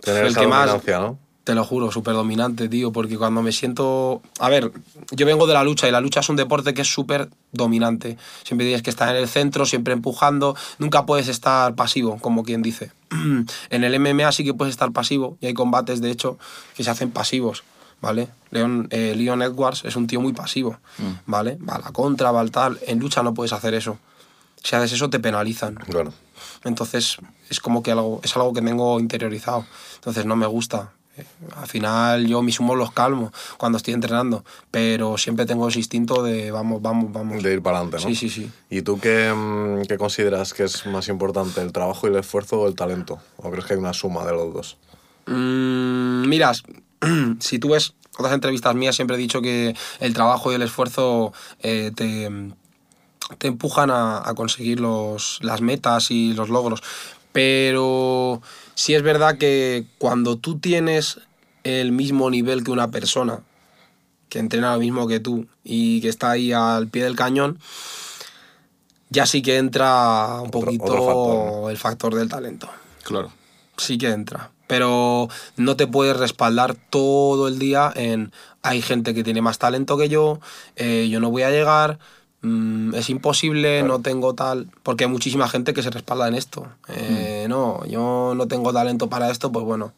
Tener 0.00 0.24
el 0.24 0.30
esa 0.32 0.40
que 0.40 0.46
más- 0.46 0.70
¿no? 1.00 1.18
Te 1.48 1.54
lo 1.54 1.64
juro, 1.64 1.90
súper 1.90 2.12
dominante, 2.12 2.68
tío, 2.68 2.92
porque 2.92 3.16
cuando 3.16 3.40
me 3.40 3.52
siento... 3.52 4.20
A 4.38 4.50
ver, 4.50 4.70
yo 5.12 5.24
vengo 5.24 5.46
de 5.46 5.54
la 5.54 5.64
lucha 5.64 5.88
y 5.88 5.90
la 5.90 6.02
lucha 6.02 6.20
es 6.20 6.28
un 6.28 6.36
deporte 6.36 6.74
que 6.74 6.82
es 6.82 6.92
súper 6.92 7.30
dominante. 7.52 8.18
Siempre 8.44 8.66
tienes 8.66 8.82
que 8.82 8.90
estar 8.90 9.08
en 9.08 9.16
el 9.16 9.28
centro, 9.28 9.64
siempre 9.64 9.94
empujando, 9.94 10.54
nunca 10.78 11.06
puedes 11.06 11.26
estar 11.26 11.74
pasivo, 11.74 12.18
como 12.18 12.44
quien 12.44 12.60
dice. 12.60 12.92
en 13.70 13.84
el 13.84 13.98
MMA 13.98 14.30
sí 14.30 14.44
que 14.44 14.52
puedes 14.52 14.72
estar 14.72 14.92
pasivo 14.92 15.38
y 15.40 15.46
hay 15.46 15.54
combates, 15.54 16.02
de 16.02 16.10
hecho, 16.10 16.38
que 16.76 16.84
se 16.84 16.90
hacen 16.90 17.12
pasivos, 17.12 17.64
¿vale? 18.02 18.28
Leon, 18.50 18.88
eh, 18.90 19.14
Leon 19.16 19.40
Edwards 19.40 19.86
es 19.86 19.96
un 19.96 20.06
tío 20.06 20.20
muy 20.20 20.34
pasivo, 20.34 20.76
¿vale? 21.24 21.56
Va 21.66 21.76
a 21.76 21.78
la 21.78 21.92
contra, 21.92 22.30
va 22.30 22.40
al 22.40 22.50
tal. 22.50 22.78
En 22.86 22.98
lucha 22.98 23.22
no 23.22 23.32
puedes 23.32 23.54
hacer 23.54 23.72
eso. 23.72 23.98
Si 24.62 24.76
haces 24.76 24.92
eso 24.92 25.08
te 25.08 25.18
penalizan. 25.18 25.76
Claro. 25.76 26.12
Entonces 26.64 27.16
es 27.48 27.58
como 27.58 27.82
que 27.82 27.92
algo, 27.92 28.20
es 28.22 28.36
algo 28.36 28.52
que 28.52 28.60
tengo 28.60 29.00
interiorizado. 29.00 29.64
Entonces 29.94 30.26
no 30.26 30.36
me 30.36 30.46
gusta. 30.46 30.92
Al 31.56 31.66
final 31.66 32.26
yo 32.26 32.42
mis 32.42 32.60
humos 32.60 32.76
los 32.76 32.92
calmo 32.92 33.32
cuando 33.56 33.78
estoy 33.78 33.94
entrenando, 33.94 34.44
pero 34.70 35.18
siempre 35.18 35.46
tengo 35.46 35.68
ese 35.68 35.78
instinto 35.78 36.22
de 36.22 36.50
vamos, 36.50 36.82
vamos, 36.82 37.12
vamos. 37.12 37.42
De 37.42 37.52
ir 37.52 37.62
para 37.62 37.78
adelante, 37.78 38.02
¿no? 38.02 38.08
Sí, 38.08 38.14
sí, 38.14 38.28
sí. 38.28 38.50
¿Y 38.70 38.82
tú 38.82 38.98
qué, 38.98 39.32
mm, 39.32 39.86
qué 39.86 39.96
consideras 39.98 40.54
que 40.54 40.64
es 40.64 40.86
más 40.86 41.08
importante, 41.08 41.60
el 41.60 41.72
trabajo 41.72 42.06
y 42.06 42.10
el 42.10 42.16
esfuerzo 42.16 42.60
o 42.60 42.68
el 42.68 42.74
talento? 42.74 43.18
¿O 43.36 43.50
crees 43.50 43.64
que 43.66 43.74
hay 43.74 43.78
una 43.78 43.92
suma 43.92 44.24
de 44.24 44.32
los 44.32 44.52
dos? 44.52 44.76
Mm, 45.26 46.28
miras, 46.28 46.62
si 47.40 47.58
tú 47.58 47.70
ves 47.70 47.94
otras 48.18 48.34
entrevistas 48.34 48.74
mías, 48.74 48.96
siempre 48.96 49.16
he 49.16 49.18
dicho 49.18 49.40
que 49.40 49.74
el 50.00 50.14
trabajo 50.14 50.50
y 50.52 50.56
el 50.56 50.62
esfuerzo 50.62 51.32
eh, 51.60 51.92
te, 51.94 52.28
te 53.38 53.46
empujan 53.46 53.90
a, 53.90 54.28
a 54.28 54.34
conseguir 54.34 54.80
los, 54.80 55.38
las 55.42 55.60
metas 55.60 56.10
y 56.10 56.32
los 56.32 56.48
logros. 56.48 56.82
Pero 57.32 58.42
sí 58.78 58.94
es 58.94 59.02
verdad 59.02 59.38
que 59.38 59.86
cuando 59.98 60.36
tú 60.36 60.60
tienes 60.60 61.18
el 61.64 61.90
mismo 61.90 62.30
nivel 62.30 62.62
que 62.62 62.70
una 62.70 62.92
persona, 62.92 63.40
que 64.28 64.38
entrena 64.38 64.74
lo 64.74 64.78
mismo 64.78 65.08
que 65.08 65.18
tú 65.18 65.48
y 65.64 66.00
que 66.00 66.08
está 66.08 66.30
ahí 66.30 66.52
al 66.52 66.86
pie 66.86 67.02
del 67.02 67.16
cañón, 67.16 67.58
ya 69.10 69.26
sí 69.26 69.42
que 69.42 69.56
entra 69.56 70.36
un 70.42 70.46
Otro- 70.48 70.60
poquito 70.60 70.84
otro 70.84 71.02
factor, 71.04 71.46
¿no? 71.62 71.70
el 71.70 71.76
factor 71.76 72.14
del 72.14 72.28
talento 72.28 72.68
Claro. 73.02 73.32
sí 73.76 73.98
que 73.98 74.10
entra. 74.10 74.52
Pero 74.68 75.28
no 75.56 75.74
te 75.76 75.86
puedes 75.88 76.16
respaldar 76.16 76.76
todo 76.90 77.48
el 77.48 77.58
día 77.58 77.90
en 77.96 78.30
hay 78.62 78.80
gente 78.82 79.12
que 79.14 79.24
tiene 79.24 79.40
más 79.42 79.58
talento 79.58 79.96
que 79.98 80.08
yo, 80.08 80.38
eh, 80.76 81.08
yo 81.10 81.18
no 81.20 81.30
voy 81.30 81.42
a 81.42 81.50
llegar, 81.50 81.98
mm, 82.48 82.94
es 82.94 83.10
imposible, 83.10 83.82
no 83.82 84.00
tengo 84.00 84.34
tal. 84.34 84.68
Porque 84.82 85.04
hay 85.04 85.10
muchísima 85.10 85.48
gente 85.48 85.74
que 85.74 85.82
se 85.82 85.90
respalda 85.90 86.28
en 86.28 86.34
esto. 86.34 86.66
Eh, 86.88 87.46
No, 87.48 87.84
yo 87.86 88.34
no 88.36 88.48
tengo 88.48 88.72
talento 88.72 89.08
para 89.08 89.30
esto, 89.30 89.50
pues 89.52 89.64
bueno, 89.64 89.92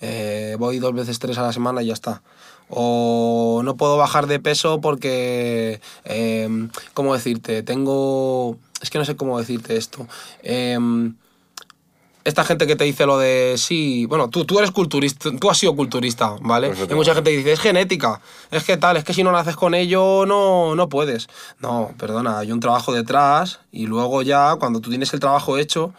eh, 0.00 0.56
voy 0.58 0.78
dos 0.78 0.94
veces 0.94 1.18
tres 1.18 1.38
a 1.38 1.42
la 1.42 1.52
semana 1.52 1.82
y 1.82 1.86
ya 1.86 1.92
está. 1.94 2.22
O 2.68 3.60
no 3.64 3.76
puedo 3.76 3.96
bajar 3.96 4.26
de 4.26 4.40
peso 4.40 4.80
porque, 4.80 5.80
em, 6.04 6.70
¿cómo 6.94 7.14
decirte? 7.14 7.62
Tengo... 7.62 8.56
Es 8.80 8.90
que 8.90 8.98
no 8.98 9.04
sé 9.04 9.16
cómo 9.16 9.38
decirte 9.38 9.76
esto. 9.76 10.06
Esta 12.24 12.42
gente 12.42 12.66
que 12.66 12.74
te 12.74 12.84
dice 12.84 13.04
lo 13.04 13.18
de 13.18 13.56
sí, 13.58 14.06
bueno, 14.06 14.30
tú, 14.30 14.46
tú 14.46 14.58
eres 14.58 14.70
culturista, 14.70 15.28
tú 15.38 15.50
has 15.50 15.58
sido 15.58 15.76
culturista, 15.76 16.36
¿vale? 16.40 16.68
Perfecto. 16.68 16.94
Y 16.94 16.96
mucha 16.96 17.14
gente 17.14 17.28
dice, 17.30 17.52
es 17.52 17.60
genética, 17.60 18.20
es 18.50 18.64
que 18.64 18.78
tal, 18.78 18.96
es 18.96 19.04
que 19.04 19.12
si 19.12 19.22
no 19.22 19.30
lo 19.30 19.36
haces 19.36 19.56
con 19.56 19.74
ello 19.74 20.24
no, 20.26 20.74
no 20.74 20.88
puedes. 20.88 21.28
No, 21.60 21.90
perdona, 21.98 22.38
hay 22.38 22.50
un 22.50 22.60
trabajo 22.60 22.92
detrás 22.94 23.60
y 23.72 23.86
luego 23.86 24.22
ya 24.22 24.56
cuando 24.56 24.80
tú 24.80 24.88
tienes 24.88 25.12
el 25.12 25.20
trabajo 25.20 25.58
hecho, 25.58 25.92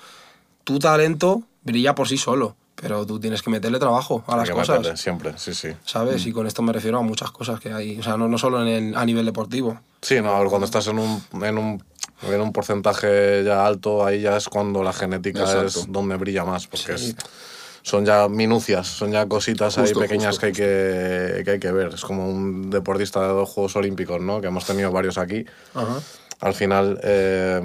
tu 0.64 0.80
talento 0.80 1.44
brilla 1.64 1.94
por 1.94 2.08
sí 2.08 2.18
solo, 2.18 2.56
pero 2.76 3.06
tú 3.06 3.20
tienes 3.20 3.44
que 3.44 3.52
meterle 3.52 3.78
trabajo 3.78 4.24
a 4.26 4.36
las 4.36 4.50
que 4.50 4.56
cosas. 4.56 4.78
meterle, 4.80 4.98
siempre, 4.98 5.34
sí, 5.38 5.54
sí. 5.54 5.70
¿Sabes? 5.86 6.26
Y 6.26 6.32
con 6.32 6.48
esto 6.48 6.64
me 6.64 6.74
refiero 6.74 6.98
a 6.98 7.02
muchas 7.04 7.30
cosas 7.30 7.60
que 7.60 7.72
hay, 7.72 8.00
o 8.00 8.04
sea, 8.04 8.18
no, 8.18 8.28
no 8.28 8.38
solo 8.40 8.62
en 8.64 8.68
el- 8.68 8.96
a 8.98 9.06
nivel 9.06 9.26
deportivo. 9.26 9.80
Sí, 10.02 10.22
no, 10.22 10.44
cuando 10.50 10.66
estás 10.66 10.88
en 10.88 11.00
un, 11.00 11.24
en 11.42 11.58
un, 11.58 11.84
en 12.24 12.42
un 12.42 12.52
porcentaje 12.54 13.44
ya 13.44 13.66
alto, 13.66 14.06
ahí 14.06 14.22
ya 14.22 14.38
es 14.38 14.48
cuando 14.48 14.84
la 14.84 14.94
genética 14.94 15.42
Exacto. 15.42 15.66
es 15.68 15.92
donde 15.92 16.16
brilla 16.18 16.44
más, 16.46 16.68
porque 16.68 16.98
Sí. 16.98 17.10
es- 17.10 17.16
son 17.84 18.04
ya 18.04 18.28
minucias, 18.28 18.88
son 18.88 19.12
ya 19.12 19.28
cositas 19.28 19.76
Justo, 19.76 20.00
ahí 20.02 20.08
pequeñas 20.08 20.40
justo, 20.40 20.42
que, 20.42 20.46
hay 20.48 20.54
que, 20.54 21.44
que 21.44 21.52
hay 21.52 21.60
que 21.60 21.72
ver. 21.72 21.94
Es 21.94 22.02
como 22.02 22.28
un 22.28 22.72
deportista 22.72 23.22
de 23.22 23.28
dos 23.28 23.48
Juegos 23.48 23.76
Olímpicos, 23.76 24.20
¿no? 24.20 24.42
Que 24.42 24.48
hemos 24.48 24.66
tenido 24.66 24.92
varios 24.92 25.20
aquí. 25.20 25.46
Ajá. 25.76 26.00
Al 26.42 26.54
final, 26.54 27.00
eh, 27.04 27.62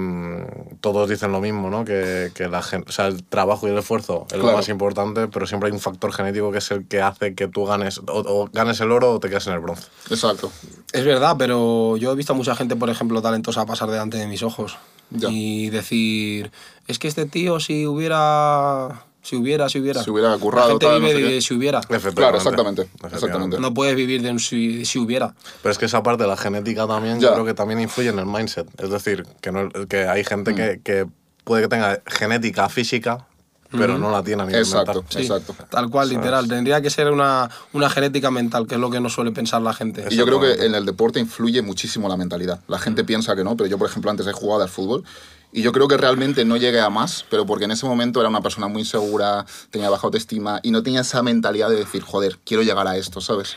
todos 0.80 1.08
dicen 1.08 1.32
lo 1.32 1.40
mismo, 1.40 1.70
¿no? 1.70 1.84
Que, 1.84 2.30
que 2.34 2.48
la 2.48 2.60
o 2.60 2.92
sea, 2.92 3.08
el 3.08 3.24
trabajo 3.24 3.66
y 3.66 3.70
el 3.72 3.78
esfuerzo 3.78 4.26
es 4.30 4.38
lo 4.38 4.52
más 4.52 4.68
importante, 4.68 5.28
pero 5.28 5.46
siempre 5.46 5.68
hay 5.68 5.72
un 5.72 5.80
factor 5.80 6.12
genético 6.12 6.52
que 6.52 6.58
es 6.58 6.70
el 6.70 6.86
que 6.86 7.02
hace 7.02 7.34
que 7.34 7.48
tú 7.48 7.64
ganes, 7.64 7.98
o, 7.98 8.04
o 8.06 8.48
ganes 8.52 8.80
el 8.80 8.92
oro 8.92 9.14
o 9.14 9.20
te 9.20 9.28
quedes 9.28 9.46
en 9.48 9.54
el 9.54 9.60
bronce. 9.60 9.88
Exacto. 10.08 10.52
Es 10.92 11.04
verdad, 11.04 11.36
pero 11.38 11.96
yo 11.96 12.12
he 12.12 12.14
visto 12.14 12.32
a 12.32 12.36
mucha 12.36 12.54
gente, 12.54 12.76
por 12.76 12.90
ejemplo, 12.90 13.20
talentosa 13.20 13.66
pasar 13.66 13.90
delante 13.90 14.18
de 14.18 14.26
mis 14.26 14.42
ojos. 14.42 14.78
Ya. 15.10 15.28
Y 15.30 15.70
decir, 15.70 16.52
es 16.86 16.98
que 16.98 17.08
este 17.08 17.26
tío 17.26 17.58
si 17.58 17.86
hubiera, 17.86 19.04
si 19.22 19.36
hubiera, 19.36 19.68
si 19.68 19.78
hubiera. 19.80 20.02
Si 20.02 20.10
hubiera 20.10 20.36
currado, 20.38 20.68
La 20.68 20.72
gente 20.74 20.86
tal, 20.86 21.00
no 21.00 21.06
vive 21.08 21.18
sé 21.20 21.24
de 21.26 21.30
qué. 21.34 21.40
si 21.42 21.54
hubiera. 21.54 21.78
Efectivamente. 21.80 22.14
Claro, 22.20 22.36
exactamente, 22.38 22.82
Efectivamente. 22.82 23.16
exactamente. 23.16 23.60
No 23.60 23.74
puedes 23.74 23.94
vivir 23.96 24.22
de 24.22 24.30
un 24.30 24.40
si, 24.40 24.84
si 24.84 24.98
hubiera. 24.98 25.34
Pero 25.62 25.72
es 25.72 25.78
que 25.78 25.86
esa 25.86 26.02
parte 26.02 26.22
de 26.24 26.28
la 26.28 26.36
genética 26.36 26.86
también, 26.86 27.20
Ya. 27.20 27.28
yo 27.28 27.34
creo 27.34 27.44
que 27.46 27.54
también 27.54 27.80
influye 27.80 28.08
en 28.10 28.18
el 28.18 28.26
mindset. 28.26 28.66
Es 28.80 28.90
decir, 28.90 29.26
que, 29.40 29.52
no, 29.52 29.68
que 29.88 30.06
hay 30.08 30.22
Mm. 30.22 30.26
gente 30.26 30.54
que, 30.54 30.80
que 30.82 31.06
puede 31.44 31.62
que 31.62 31.68
tenga 31.68 32.00
genética 32.06 32.68
física, 32.68 33.26
pero 33.72 33.96
no 33.98 34.10
la 34.10 34.22
tiene 34.24 34.42
a 34.42 34.46
nivel 34.46 34.62
Exacto, 34.62 34.94
mental. 34.94 35.04
Sí, 35.10 35.18
exacto. 35.20 35.54
Tal 35.70 35.88
cual, 35.90 36.08
literal. 36.08 36.48
Tendría 36.48 36.80
que 36.82 36.90
ser 36.90 37.08
una, 37.10 37.48
una 37.72 37.88
genética 37.88 38.28
mental, 38.30 38.66
que 38.66 38.74
es 38.74 38.80
lo 38.80 38.90
que 38.90 38.98
no 39.00 39.08
suele 39.08 39.30
pensar 39.30 39.62
la 39.62 39.72
gente. 39.72 40.04
Y 40.10 40.16
yo 40.16 40.26
creo 40.26 40.40
que 40.40 40.64
en 40.66 40.74
el 40.74 40.84
deporte 40.84 41.20
influye 41.20 41.62
muchísimo 41.62 42.08
la 42.08 42.16
mentalidad. 42.16 42.60
La 42.66 42.78
gente 42.80 43.04
piensa 43.04 43.36
que 43.36 43.44
no, 43.44 43.56
pero 43.56 43.68
yo, 43.70 43.78
por 43.78 43.88
ejemplo, 43.88 44.10
antes 44.10 44.26
he 44.26 44.32
jugado 44.32 44.62
al 44.64 44.68
fútbol 44.68 45.04
y 45.52 45.62
yo 45.62 45.72
creo 45.72 45.88
que 45.88 45.96
realmente 45.96 46.44
no 46.44 46.56
llegué 46.56 46.80
a 46.80 46.90
más, 46.90 47.24
pero 47.30 47.46
porque 47.46 47.64
en 47.64 47.72
ese 47.72 47.86
momento 47.86 48.20
era 48.20 48.28
una 48.28 48.40
persona 48.40 48.68
muy 48.68 48.82
insegura, 48.82 49.44
tenía 49.70 49.90
baja 49.90 50.06
autoestima 50.06 50.60
y 50.62 50.70
no 50.70 50.82
tenía 50.82 51.00
esa 51.00 51.22
mentalidad 51.22 51.68
de 51.70 51.76
decir, 51.76 52.02
joder, 52.02 52.38
quiero 52.44 52.62
llegar 52.62 52.86
a 52.86 52.96
esto, 52.96 53.20
¿sabes? 53.20 53.56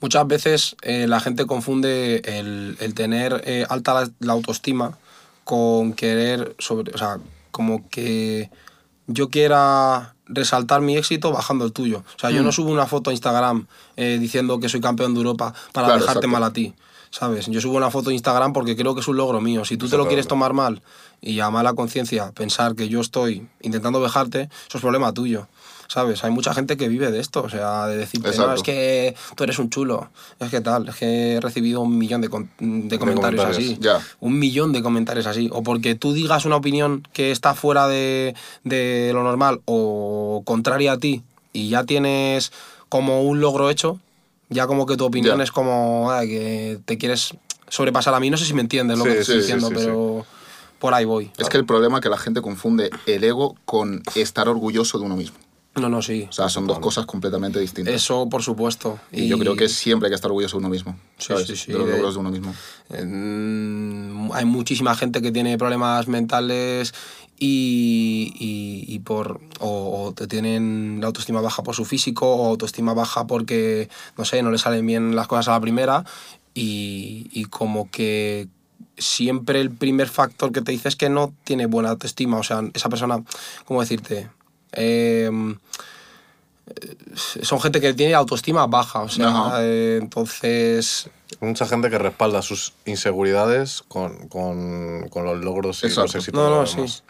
Muchas 0.00 0.26
veces 0.26 0.76
eh, 0.82 1.06
la 1.06 1.20
gente 1.20 1.46
confunde 1.46 2.22
el, 2.24 2.76
el 2.80 2.94
tener 2.94 3.42
eh, 3.44 3.66
alta 3.68 3.94
la, 3.94 4.10
la 4.20 4.32
autoestima 4.32 4.96
con 5.44 5.92
querer 5.92 6.54
sobre, 6.58 6.92
o 6.94 6.98
sea, 6.98 7.18
como 7.50 7.88
que 7.88 8.50
yo 9.06 9.30
quiera 9.30 10.14
resaltar 10.26 10.82
mi 10.82 10.96
éxito 10.96 11.32
bajando 11.32 11.64
el 11.64 11.72
tuyo. 11.72 12.04
O 12.16 12.18
sea, 12.18 12.30
yo 12.30 12.42
no 12.42 12.52
subo 12.52 12.70
una 12.70 12.86
foto 12.86 13.08
a 13.10 13.12
Instagram 13.14 13.66
eh, 13.96 14.18
diciendo 14.20 14.60
que 14.60 14.68
soy 14.68 14.80
campeón 14.80 15.14
de 15.14 15.18
Europa 15.20 15.54
para 15.72 15.86
Claro, 15.86 16.00
dejarte 16.00 16.26
exacto. 16.26 16.28
mal 16.28 16.42
a 16.44 16.52
ti. 16.52 16.74
¿Sabes? 17.10 17.46
Yo 17.46 17.60
subo 17.60 17.76
una 17.76 17.90
foto 17.90 18.10
a 18.10 18.12
Instagram 18.12 18.52
porque 18.52 18.76
creo 18.76 18.94
que 18.94 19.00
es 19.00 19.08
un 19.08 19.16
logro 19.16 19.40
mío. 19.40 19.64
Si 19.64 19.76
tú 19.76 19.88
te 19.88 19.96
lo 19.96 20.04
quieres 20.08 20.26
tomar 20.28 20.52
mal 20.52 20.82
y 21.20 21.40
a 21.40 21.50
mala 21.50 21.72
conciencia 21.74 22.32
pensar 22.32 22.74
que 22.74 22.88
yo 22.88 23.00
estoy 23.00 23.48
intentando 23.62 24.00
dejarte, 24.02 24.42
eso 24.68 24.78
es 24.78 24.80
problema 24.82 25.12
tuyo. 25.12 25.48
¿Sabes? 25.90 26.22
Hay 26.22 26.30
mucha 26.30 26.52
gente 26.52 26.76
que 26.76 26.86
vive 26.86 27.10
de 27.10 27.18
esto, 27.18 27.40
o 27.42 27.48
sea, 27.48 27.86
de 27.86 27.96
decirte, 27.96 28.28
no, 28.36 28.52
es 28.56 28.62
que 28.62 29.16
tú 29.34 29.44
eres 29.44 29.58
un 29.58 29.70
chulo, 29.70 30.10
es 30.38 30.50
que 30.50 30.60
tal, 30.60 30.86
es 30.86 30.96
que 30.96 31.36
he 31.36 31.40
recibido 31.40 31.80
un 31.80 31.96
millón 31.96 32.20
de, 32.20 32.28
con- 32.28 32.50
de 32.58 32.98
comentarios, 32.98 33.42
comentarios, 33.46 33.56
así. 33.56 33.78
ya. 33.80 33.98
Un 34.20 34.38
millón 34.38 34.72
de 34.72 34.82
comentarios 34.82 35.26
así. 35.26 35.48
O 35.50 35.62
porque 35.62 35.94
tú 35.94 36.12
digas 36.12 36.44
una 36.44 36.56
opinión 36.56 37.08
que 37.14 37.30
está 37.30 37.54
fuera 37.54 37.88
de, 37.88 38.34
de 38.64 39.12
lo 39.14 39.22
normal 39.22 39.62
o 39.64 40.42
contraria 40.44 40.92
a 40.92 40.98
ti 40.98 41.22
y 41.54 41.70
ya 41.70 41.84
tienes 41.84 42.52
como 42.90 43.22
un 43.22 43.40
logro 43.40 43.70
hecho, 43.70 43.98
ya 44.48 44.66
como 44.66 44.86
que 44.86 44.96
tu 44.96 45.04
opinión 45.04 45.38
Ya. 45.38 45.44
es 45.44 45.52
como 45.52 46.10
ah, 46.10 46.22
que 46.22 46.78
te 46.84 46.98
quieres 46.98 47.34
sobrepasar 47.68 48.14
a 48.14 48.20
mí. 48.20 48.30
No 48.30 48.36
sé 48.36 48.44
si 48.44 48.54
me 48.54 48.60
entiendes 48.60 48.98
lo 48.98 49.04
Sí, 49.04 49.10
que 49.10 49.14
te 49.16 49.20
estoy 49.20 49.34
sí, 49.36 49.40
diciendo, 49.42 49.68
sí, 49.68 49.74
pero 49.76 50.26
por 50.78 50.94
ahí 50.94 51.04
voy. 51.04 51.30
Es 51.38 51.48
que 51.48 51.56
el 51.56 51.64
problema 51.64 51.98
es 51.98 52.02
que 52.02 52.08
la 52.08 52.18
gente 52.18 52.40
confunde 52.40 52.90
el 53.06 53.24
ego 53.24 53.56
con 53.64 54.02
estar 54.14 54.48
orgulloso 54.48 54.98
de 54.98 55.04
uno 55.04 55.16
mismo. 55.16 55.36
No, 55.76 55.88
no, 55.88 56.02
sí. 56.02 56.26
O 56.28 56.32
sea, 56.32 56.48
son 56.48 56.66
dos 56.66 56.80
cosas 56.80 57.06
completamente 57.06 57.60
distintas. 57.60 57.94
Eso, 57.94 58.28
por 58.28 58.42
supuesto. 58.42 58.98
y, 59.12 59.28
yo 59.28 59.38
creo 59.38 59.54
que 59.54 59.68
siempre 59.68 60.08
hay 60.08 60.10
que 60.10 60.16
estar 60.16 60.30
orgulloso 60.30 60.56
de 60.56 60.60
uno 60.60 60.68
mismo. 60.70 60.98
Sí, 61.18 61.26
¿sabes? 61.28 61.46
sí, 61.46 61.56
sí, 61.56 61.72
de 61.72 61.78
los 61.78 61.88
logros 61.88 62.14
de 62.14 62.20
uno 62.20 62.30
mismo. 62.30 62.54
Hay 64.34 64.44
muchísima 64.44 64.94
gente 64.96 65.22
que 65.22 65.30
tiene 65.30 65.56
problemas 65.56 66.08
mentales 66.08 66.94
y, 67.38 68.32
y- 68.38 68.94
y 68.94 68.98
por 69.00 69.40
o, 69.60 70.04
o 70.06 70.12
te 70.12 70.26
tienen 70.26 70.98
la 71.00 71.06
autoestima 71.08 71.40
baja 71.40 71.62
por 71.62 71.74
su 71.74 71.84
físico 71.84 72.26
o 72.34 72.46
autoestima 72.48 72.94
baja 72.94 73.26
porque 73.26 73.88
no 74.16 74.24
sé 74.24 74.42
no 74.42 74.50
le 74.50 74.58
salen 74.58 74.86
bien 74.86 75.14
las 75.16 75.26
cosas 75.28 75.48
a 75.48 75.52
la 75.52 75.60
primera 75.60 76.04
y, 76.54 77.28
y 77.32 77.44
como 77.44 77.90
que 77.90 78.48
siempre 78.96 79.60
el 79.60 79.70
primer 79.70 80.08
factor 80.08 80.50
que 80.50 80.60
te 80.62 80.72
dice 80.72 80.88
es 80.88 80.96
que 80.96 81.08
no 81.08 81.32
tiene 81.44 81.66
buena 81.66 81.90
autoestima. 81.90 82.38
O 82.38 82.42
sea 82.42 82.62
esa 82.74 82.88
persona 82.88 83.22
cómo 83.64 83.80
decirte 83.80 84.28
Em, 84.72 85.56
son 87.42 87.58
gente 87.60 87.80
que 87.80 87.94
tiene 87.94 88.14
autoestima 88.14 88.66
baja 88.66 89.00
o 89.00 89.08
sea 89.08 89.52
eh, 89.60 89.98
entonces 90.02 91.08
mucha 91.40 91.66
gente 91.66 91.88
que 91.88 91.96
respalda 91.98 92.42
sus 92.42 92.74
inseguridades 92.84 93.82
con, 93.88 94.28
con, 94.28 95.08
con 95.08 95.24
los 95.24 95.42
logros 95.42 95.82
y 95.84 95.88
los 96.02 96.14
éxitos 96.14 96.34
No, 96.42 96.50
no, 96.50 96.66
sí. 96.66 97.02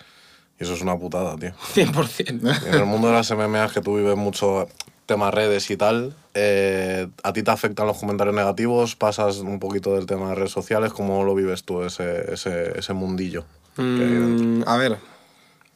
Y 0.61 0.65
eso 0.65 0.75
es 0.75 0.81
una 0.83 0.99
putada, 0.99 1.37
tío. 1.37 1.53
100%. 1.75 2.65
Y 2.65 2.67
en 2.69 2.75
el 2.75 2.85
mundo 2.87 3.09
de 3.09 3.15
las 3.15 3.31
MMA 3.31 3.69
que 3.73 3.81
tú 3.81 3.97
vives 3.97 4.17
mucho 4.17 4.69
tema 5.07 5.31
redes 5.31 5.71
y 5.71 5.77
tal, 5.77 6.15
eh, 6.35 7.09
¿a 7.23 7.33
ti 7.33 7.43
te 7.43 7.51
afectan 7.51 7.87
los 7.87 7.97
comentarios 7.97 8.35
negativos? 8.37 8.95
¿Pasas 8.97 9.39
un 9.39 9.59
poquito 9.59 9.95
del 9.95 10.05
tema 10.07 10.29
de 10.31 10.35
redes 10.35 10.53
sociales? 10.53 10.93
¿Cómo 10.93 11.25
lo 11.25 11.35
vives 11.35 11.65
tú, 11.65 11.83
ese, 11.83 12.35
ese, 12.35 12.79
ese 12.79 12.93
mundillo? 12.93 13.45
Mm, 13.77 14.63
a 14.67 14.77
ver, 14.77 14.99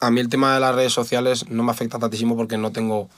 a 0.01 0.11
mí 0.11 0.19
el 0.19 0.29
tema 0.29 0.53
de 0.53 0.59
las 0.59 0.75
redes 0.75 0.93
sociales 0.93 1.49
no 1.49 1.63
me 1.63 1.71
afecta 1.71 1.97
tantísimo 1.97 2.35
porque 2.35 2.57
no 2.57 2.71
tengo 2.71 3.09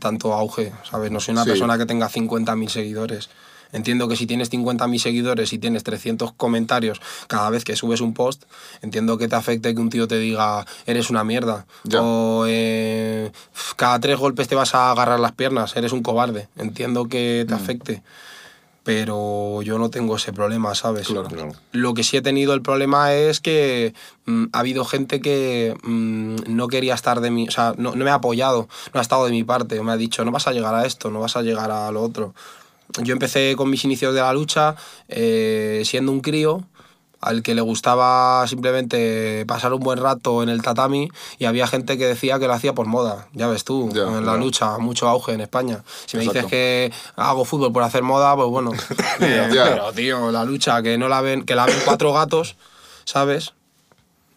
tanto 0.00 0.32
auge, 0.32 0.72
¿sabes? 0.90 1.12
No 1.12 1.20
soy 1.20 1.32
una 1.32 1.44
Sí. 1.44 1.50
persona 1.50 1.78
que 1.78 1.86
tenga 1.86 2.08
50.000 2.08 2.68
seguidores. 2.68 3.30
Entiendo 3.76 4.08
que 4.08 4.16
si 4.16 4.26
tienes 4.26 4.50
50.000 4.50 4.98
seguidores 4.98 5.52
y 5.52 5.58
tienes 5.58 5.84
300 5.84 6.32
comentarios 6.32 7.00
cada 7.28 7.50
vez 7.50 7.62
que 7.62 7.76
subes 7.76 8.00
un 8.00 8.14
post, 8.14 8.44
entiendo 8.80 9.18
que 9.18 9.28
te 9.28 9.36
afecte 9.36 9.74
que 9.74 9.80
un 9.80 9.90
tío 9.90 10.08
te 10.08 10.18
diga 10.18 10.64
eres 10.86 11.10
una 11.10 11.24
mierda. 11.24 11.66
Ya. 11.84 12.00
O 12.02 12.46
eh, 12.48 13.30
cada 13.76 14.00
tres 14.00 14.18
golpes 14.18 14.48
te 14.48 14.54
vas 14.54 14.74
a 14.74 14.90
agarrar 14.92 15.20
las 15.20 15.32
piernas, 15.32 15.76
eres 15.76 15.92
un 15.92 16.02
cobarde. 16.02 16.48
Entiendo 16.56 17.04
que 17.06 17.44
Mm. 17.44 17.48
te 17.48 17.54
afecte. 17.54 18.02
Pero 18.82 19.62
yo 19.62 19.78
no 19.78 19.90
tengo 19.90 20.14
ese 20.14 20.32
problema, 20.32 20.74
¿sabes? 20.76 21.08
Claro. 21.08 21.26
Claro. 21.28 21.52
Lo 21.72 21.92
que 21.92 22.04
sí 22.04 22.16
he 22.16 22.22
tenido 22.22 22.54
el 22.54 22.62
problema 22.62 23.12
es 23.14 23.40
que 23.40 23.94
mm, 24.26 24.44
ha 24.52 24.60
habido 24.60 24.84
gente 24.84 25.20
que 25.20 25.74
mm, 25.82 26.36
no 26.46 26.68
quería 26.68 26.94
estar 26.94 27.20
de 27.20 27.32
mí, 27.32 27.48
o 27.48 27.50
sea, 27.50 27.74
no, 27.76 27.96
no 27.96 28.04
me 28.04 28.10
ha 28.10 28.14
apoyado, 28.14 28.68
no 28.94 29.00
ha 29.00 29.02
estado 29.02 29.24
de 29.26 29.32
mi 29.32 29.42
parte, 29.42 29.82
me 29.82 29.90
ha 29.90 29.96
dicho, 29.96 30.24
no 30.24 30.30
vas 30.30 30.46
a 30.46 30.52
llegar 30.52 30.72
a 30.74 30.86
esto, 30.86 31.10
no 31.10 31.18
vas 31.18 31.36
a 31.36 31.42
llegar 31.42 31.70
a 31.72 31.90
lo 31.90 32.00
otro. 32.00 32.32
Yo 33.02 33.12
empecé 33.12 33.54
con 33.56 33.70
mis 33.70 33.84
inicios 33.84 34.14
de 34.14 34.20
la 34.20 34.32
lucha 34.32 34.76
eh, 35.08 35.82
siendo 35.84 36.12
un 36.12 36.20
crío 36.20 36.64
al 37.20 37.42
que 37.42 37.54
le 37.54 37.60
gustaba 37.60 38.46
simplemente 38.46 39.44
pasar 39.46 39.72
un 39.72 39.80
buen 39.80 39.98
rato 39.98 40.42
en 40.42 40.48
el 40.48 40.62
tatami 40.62 41.08
y 41.38 41.46
había 41.46 41.66
gente 41.66 41.98
que 41.98 42.06
decía 42.06 42.38
que 42.38 42.46
lo 42.46 42.52
hacía 42.52 42.74
por 42.74 42.86
moda, 42.86 43.26
ya 43.32 43.48
ves 43.48 43.64
tú, 43.64 43.90
en 43.90 44.26
la 44.26 44.36
lucha, 44.36 44.78
mucho 44.78 45.08
auge 45.08 45.32
en 45.32 45.40
España. 45.40 45.82
Si 46.06 46.16
me 46.16 46.24
dices 46.24 46.44
que 46.46 46.92
hago 47.16 47.44
fútbol 47.44 47.72
por 47.72 47.82
hacer 47.82 48.02
moda, 48.02 48.36
pues 48.36 48.48
bueno, 48.48 48.70
pero 49.18 49.92
tío, 49.92 50.30
la 50.30 50.44
lucha, 50.44 50.82
que 50.82 50.98
no 50.98 51.08
la 51.08 51.20
ven, 51.20 51.44
que 51.44 51.54
la 51.54 51.66
ven 51.66 51.76
cuatro 51.84 52.12
gatos, 52.12 52.56
¿sabes? 53.04 53.54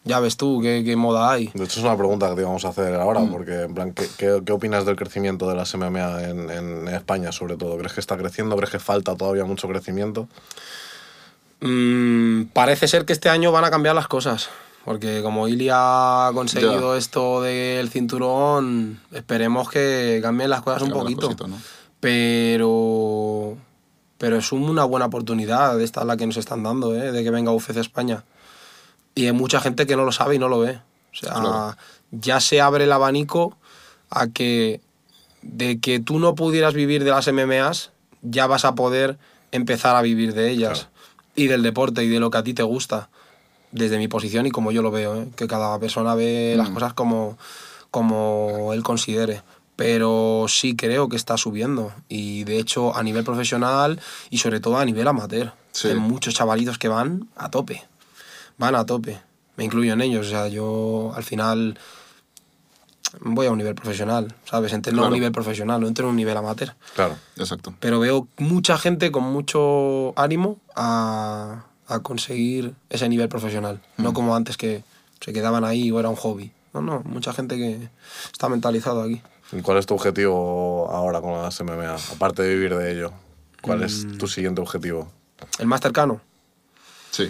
Ya 0.04 0.18
ves 0.18 0.36
tú 0.38 0.60
qué, 0.62 0.82
qué 0.84 0.96
moda 0.96 1.30
hay. 1.30 1.48
De 1.52 1.64
hecho, 1.64 1.78
es 1.80 1.84
una 1.84 1.96
pregunta 1.96 2.28
que 2.30 2.36
te 2.36 2.40
íbamos 2.40 2.64
a 2.64 2.68
hacer 2.68 2.94
ahora, 2.94 3.20
porque, 3.30 3.62
en 3.62 3.74
plan, 3.74 3.92
¿qué, 3.92 4.08
qué, 4.16 4.40
qué 4.44 4.52
opinas 4.52 4.86
del 4.86 4.96
crecimiento 4.96 5.46
de 5.48 5.54
las 5.54 5.74
MMA 5.74 6.22
en, 6.24 6.50
en 6.50 6.88
España, 6.88 7.32
sobre 7.32 7.56
todo? 7.56 7.76
¿Crees 7.76 7.92
que 7.92 8.00
está 8.00 8.16
creciendo? 8.16 8.56
¿Crees 8.56 8.70
que 8.70 8.78
falta 8.78 9.14
todavía 9.14 9.44
mucho 9.44 9.68
crecimiento? 9.68 10.26
Mm, 11.60 12.44
parece 12.52 12.88
ser 12.88 13.04
que 13.04 13.12
este 13.12 13.28
año 13.28 13.52
van 13.52 13.64
a 13.64 13.70
cambiar 13.70 13.94
las 13.94 14.08
cosas. 14.08 14.48
Porque 14.84 15.20
como 15.22 15.46
Ili 15.46 15.68
ha 15.70 16.30
conseguido 16.32 16.94
Ya. 16.94 16.98
esto 16.98 17.42
del 17.42 17.90
cinturón, 17.90 18.98
esperemos 19.12 19.68
que 19.68 20.20
cambien 20.22 20.48
las 20.48 20.62
cosas 20.62 20.82
un 20.82 20.90
poquito. 20.92 21.26
cosita, 21.26 21.46
¿no? 21.46 21.58
Pero. 22.00 23.56
Pero 24.16 24.36
es 24.36 24.52
una 24.52 24.84
buena 24.84 25.06
oportunidad, 25.06 25.80
esta 25.80 26.04
la 26.04 26.16
que 26.16 26.26
nos 26.26 26.36
están 26.36 26.62
dando, 26.62 26.94
¿eh? 26.94 27.12
de 27.12 27.22
que 27.24 27.30
venga 27.30 27.52
UFC 27.52 27.76
España. 27.76 28.24
Y 29.20 29.26
hay 29.26 29.32
mucha 29.32 29.60
gente 29.60 29.86
que 29.86 29.96
no 29.96 30.04
lo 30.04 30.12
sabe 30.12 30.36
y 30.36 30.38
no 30.38 30.48
lo 30.48 30.60
ve. 30.60 30.80
O 31.12 31.14
sea, 31.14 31.34
Claro. 31.34 31.76
ya 32.10 32.40
se 32.40 32.60
abre 32.62 32.84
el 32.84 32.92
abanico 32.92 33.56
a 34.08 34.28
que 34.28 34.80
de 35.42 35.78
que 35.78 36.00
tú 36.00 36.18
no 36.18 36.34
pudieras 36.34 36.72
vivir 36.72 37.04
de 37.04 37.10
las 37.10 37.26
MMAs, 37.28 37.90
ya 38.22 38.46
vas 38.46 38.64
a 38.64 38.74
poder 38.74 39.18
empezar 39.52 39.94
a 39.96 40.02
vivir 40.02 40.32
de 40.32 40.50
ellas. 40.50 40.88
Y 41.34 41.48
del 41.48 41.62
deporte 41.62 42.02
y 42.02 42.08
de 42.08 42.18
lo 42.18 42.30
que 42.30 42.38
a 42.38 42.42
ti 42.42 42.54
te 42.54 42.62
gusta. 42.62 43.10
Desde 43.72 43.98
mi 43.98 44.08
posición 44.08 44.46
y 44.46 44.50
como 44.50 44.72
yo 44.72 44.80
lo 44.80 44.90
veo, 44.90 45.20
¿eh? 45.22 45.28
que 45.36 45.46
cada 45.46 45.78
persona 45.78 46.14
ve 46.14 46.54
las 46.56 46.70
cosas 46.70 46.94
como, 46.94 47.36
como 47.90 48.72
él 48.72 48.82
considere. 48.82 49.42
Pero 49.76 50.46
sí 50.48 50.76
creo 50.76 51.08
que 51.10 51.16
está 51.16 51.36
subiendo. 51.36 51.92
Y 52.08 52.44
de 52.44 52.58
hecho, 52.58 52.96
a 52.96 53.02
nivel 53.02 53.24
profesional 53.24 54.00
y 54.30 54.38
sobre 54.38 54.60
todo 54.60 54.78
a 54.78 54.84
nivel 54.84 55.06
amateur. 55.06 55.52
Sí. 55.72 55.88
Hay 55.88 55.94
muchos 55.96 56.34
chavalitos 56.34 56.78
que 56.78 56.88
van 56.88 57.28
a 57.36 57.50
tope. 57.50 57.82
Van 58.60 58.74
a 58.74 58.84
tope. 58.84 59.18
Me 59.56 59.64
incluyo 59.64 59.92
en 59.94 60.02
ellos. 60.02 60.26
O 60.26 60.30
sea, 60.30 60.48
yo 60.48 61.12
al 61.16 61.24
final 61.24 61.78
voy 63.20 63.46
a 63.46 63.50
un 63.50 63.58
nivel 63.58 63.74
profesional, 63.74 64.34
¿sabes? 64.44 64.72
Entreno 64.74 64.98
a 64.98 65.02
Claro. 65.02 65.08
un 65.08 65.14
nivel 65.14 65.32
profesional, 65.32 65.80
no 65.80 65.88
entreno 65.88 66.08
a 66.08 66.10
un 66.10 66.16
nivel 66.16 66.36
amateur. 66.36 66.74
Claro. 66.94 67.16
Exacto. 67.36 67.72
Pero 67.80 67.98
veo 68.00 68.28
mucha 68.38 68.76
gente 68.78 69.10
con 69.10 69.24
mucho 69.24 70.12
ánimo 70.18 70.58
a, 70.76 71.64
a 71.88 71.98
conseguir 72.00 72.74
ese 72.90 73.08
nivel 73.08 73.28
profesional. 73.30 73.80
No 73.96 74.12
como 74.12 74.36
antes 74.36 74.56
que 74.56 74.84
se 75.20 75.32
quedaban 75.32 75.64
ahí 75.64 75.90
o 75.90 75.98
era 75.98 76.08
un 76.10 76.16
hobby. 76.16 76.52
No, 76.74 76.82
no, 76.82 77.00
mucha 77.04 77.32
gente 77.32 77.56
que 77.56 77.88
está 78.32 78.48
mentalizado 78.48 79.02
aquí. 79.02 79.22
¿Y 79.52 79.62
cuál 79.62 79.78
es 79.78 79.86
tu 79.86 79.94
objetivo 79.94 80.88
ahora 80.92 81.20
con 81.20 81.32
las 81.32 81.60
MMA? 81.60 81.96
Aparte 82.14 82.42
de 82.42 82.54
vivir 82.54 82.76
de 82.76 82.92
ello, 82.92 83.12
¿cuál 83.62 83.82
es 83.82 84.06
tu 84.18 84.28
siguiente 84.28 84.60
objetivo? 84.60 85.10
El 85.58 85.66
más 85.66 85.80
cercano. 85.80 86.20
Sí. 87.10 87.28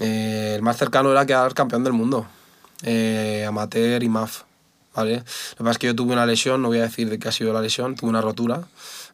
Eh, 0.00 0.54
el 0.56 0.62
más 0.62 0.76
cercano 0.76 1.10
era 1.10 1.26
quedar 1.26 1.54
campeón 1.54 1.84
del 1.84 1.92
mundo. 1.92 2.26
Eh, 2.82 3.44
amateur 3.48 4.02
y 4.02 4.08
MAF. 4.08 4.42
¿Vale? 4.94 5.16
Lo 5.16 5.22
que 5.22 5.58
pasa 5.58 5.70
es 5.72 5.78
que 5.78 5.86
yo 5.86 5.94
tuve 5.94 6.12
una 6.12 6.26
lesión, 6.26 6.60
no 6.60 6.68
voy 6.68 6.78
a 6.78 6.82
decir 6.82 7.08
de 7.08 7.18
qué 7.20 7.28
ha 7.28 7.32
sido 7.32 7.52
la 7.52 7.60
lesión, 7.60 7.94
tuve 7.94 8.10
una 8.10 8.20
rotura, 8.20 8.62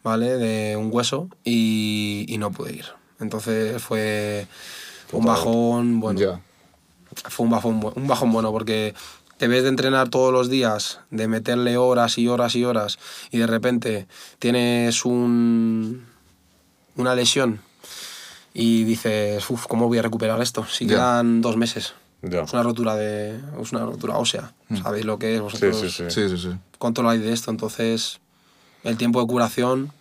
¿vale? 0.02 0.38
De 0.38 0.76
un 0.78 0.88
hueso 0.90 1.28
y, 1.44 2.24
y 2.26 2.38
no 2.38 2.52
pude 2.52 2.72
ir. 2.72 2.86
Entonces 3.20 3.82
fue 3.82 4.46
un 5.12 5.26
bajón, 5.26 6.00
bueno, 6.00 6.18
Ya. 6.20 6.40
fue 7.28 7.44
un 7.44 7.50
bajón, 7.50 7.92
un 7.96 8.06
bajón 8.06 8.32
bueno 8.32 8.50
porque 8.50 8.94
te 9.36 9.46
ves 9.46 9.62
de 9.64 9.68
entrenar 9.68 10.08
todos 10.08 10.32
los 10.32 10.48
días, 10.48 11.00
de 11.10 11.28
meterle 11.28 11.76
horas 11.76 12.16
y 12.16 12.28
horas 12.28 12.54
y 12.56 12.64
horas 12.64 12.98
y 13.30 13.38
de 13.38 13.46
repente 13.46 14.06
tienes 14.38 15.04
un, 15.04 16.06
una 16.96 17.14
lesión 17.14 17.60
y 18.54 18.84
dices, 18.84 19.50
uff, 19.50 19.66
¿cómo 19.66 19.88
voy 19.88 19.98
a 19.98 20.02
recuperar 20.02 20.40
esto? 20.40 20.64
Si 20.64 20.86
Ya. 20.86 20.94
quedan 20.96 21.42
dos 21.42 21.56
meses. 21.56 21.92
Ya. 22.22 22.42
Es 22.42 22.52
una 22.54 22.62
rotura 22.62 22.94
de 22.94 23.38
es 23.60 23.72
una 23.72 23.84
rotura 23.84 24.16
ósea. 24.16 24.52
¿Sabéis 24.82 25.04
lo 25.04 25.18
que 25.18 25.34
es? 25.34 25.40
Vosotros 25.42 25.78
sí, 25.80 25.90
sí. 25.90 26.04
Sí, 26.08 26.28
sí, 26.30 26.38
sí. 26.38 26.50
controláis 26.78 27.20
de 27.20 27.32
esto. 27.32 27.50
Entonces, 27.50 28.20
el 28.84 28.96
tiempo 28.96 29.20
de 29.20 29.26
curación 29.26 29.92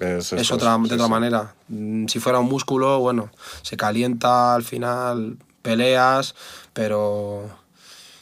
Es, 0.00 0.32
es 0.32 0.40
esto, 0.42 0.54
otra, 0.56 0.76
sí, 0.82 0.88
de 0.88 0.94
otra 0.94 1.06
sí. 1.06 1.10
manera. 1.10 1.54
Mm, 1.68 2.06
Si 2.06 2.18
fuera 2.18 2.38
un 2.40 2.46
músculo, 2.48 2.98
bueno, 2.98 3.30
se 3.62 3.76
calienta 3.76 4.54
al 4.54 4.64
final, 4.64 5.36
peleas, 5.62 6.34
pero 6.72 7.48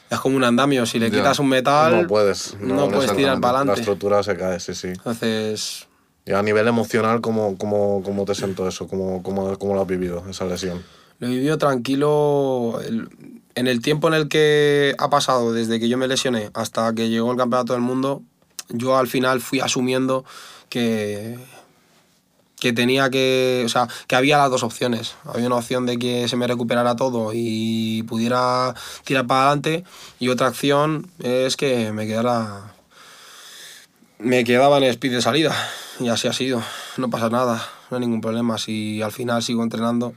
es 0.09 0.19
como 0.19 0.35
un 0.35 0.43
andamio. 0.43 0.85
Si 0.85 0.99
le 0.99 1.09
quitas 1.09 1.39
un 1.39 1.47
metal, 1.49 2.01
No 2.01 2.07
puedes. 2.07 2.55
no, 2.59 2.75
no 2.75 2.91
puedes 2.91 3.15
tirar 3.15 3.39
para 3.39 3.53
La 3.53 3.59
adelante. 3.59 3.81
estructura 3.81 4.21
se 4.21 4.35
cae, 4.37 4.59
sí, 4.59 4.75
sí. 4.75 4.89
Entonces, 4.89 5.87
Y 6.25 6.33
a 6.33 6.43
nivel 6.43 6.67
emocional, 6.67 7.21
¿cómo, 7.21 7.57
cómo, 7.57 8.01
cómo 8.03 8.25
te 8.25 8.35
siento 8.35 8.67
eso? 8.67 8.87
¿Cómo, 8.87 9.23
cómo, 9.23 9.57
¿Cómo 9.57 9.73
lo 9.73 9.81
has 9.81 9.87
vivido, 9.87 10.23
esa 10.29 10.45
lesión? 10.45 10.83
lo 11.19 11.27
he 11.27 11.29
vivido 11.31 11.57
tranquilo. 11.57 12.79
En 13.55 13.67
el 13.67 13.81
tiempo 13.81 14.07
en 14.07 14.13
el 14.13 14.27
que 14.27 14.95
ha 14.97 15.09
pasado, 15.09 15.53
desde 15.53 15.79
que 15.79 15.89
yo 15.89 15.97
me 15.97 16.07
lesioné 16.07 16.49
hasta 16.53 16.93
que 16.93 17.09
llegó 17.09 17.31
el 17.31 17.37
campeonato 17.37 17.73
del 17.73 17.81
mundo, 17.81 18.23
yo 18.69 18.97
al 18.97 19.07
final 19.07 19.41
fui 19.41 19.59
asumiendo 19.59 20.23
que, 20.69 21.37
que 22.59 22.71
tenía 22.71 23.09
que. 23.09 23.63
O 23.65 23.69
sea, 23.69 23.87
que 24.07 24.15
había 24.15 24.37
las 24.37 24.49
dos 24.49 24.63
opciones. 24.63 25.15
Había 25.25 25.47
una 25.47 25.57
opción 25.57 25.85
de 25.85 25.99
que 25.99 26.27
se 26.29 26.37
me 26.37 26.47
recuperara 26.47 26.95
todo 26.95 27.31
y 27.33 28.03
pudiera 28.03 28.73
tirar 29.03 29.27
para 29.27 29.41
adelante, 29.41 29.83
y 30.19 30.29
otra 30.29 30.47
acción 30.47 31.07
es 31.19 31.57
que 31.57 31.91
me 31.91 32.07
quedara. 32.07 32.75
Me 34.19 34.43
quedaba 34.43 34.77
en 34.77 34.83
el 34.83 34.89
speed 34.91 35.13
de 35.13 35.21
salida, 35.21 35.55
y 35.99 36.09
así 36.09 36.27
ha 36.27 36.33
sido. 36.33 36.61
No 36.97 37.09
pasa 37.09 37.29
nada, 37.29 37.65
no 37.89 37.97
hay 37.97 38.01
ningún 38.01 38.21
problema. 38.21 38.57
Si 38.57 39.01
al 39.01 39.11
final 39.13 39.41
sigo 39.41 39.63
entrenando, 39.63 40.13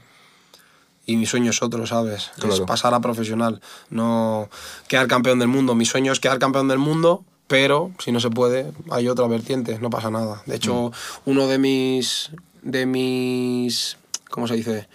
y 1.05 1.15
mi 1.17 1.25
sueño 1.25 1.51
es 1.51 1.61
otro, 1.61 1.85
¿sabes? 1.87 2.31
Es 2.37 2.43
Claro. 2.43 2.65
pasar 2.65 2.93
a 2.93 2.99
profesional, 2.99 3.61
no 3.89 4.49
quedar 4.87 5.07
campeón 5.07 5.39
del 5.39 5.47
mundo. 5.47 5.73
Mi 5.75 5.85
sueño 5.85 6.11
es 6.11 6.19
quedar 6.19 6.39
campeón 6.39 6.67
del 6.67 6.79
mundo, 6.79 7.23
pero 7.47 7.91
si 7.99 8.11
no 8.11 8.19
se 8.19 8.29
puede, 8.29 8.71
hay 8.91 9.07
otra 9.07 9.27
vertiente, 9.27 9.79
no 9.79 9.89
pasa 9.89 10.09
nada. 10.11 10.41
De 10.45 10.55
hecho, 10.55 10.91
uno 11.25 11.47
de 11.47 11.57
mis, 11.57 12.31
de 12.61 12.85
mis, 12.85 13.97
¿cómo 14.29 14.47
se 14.47 14.55
dice? 14.55 14.87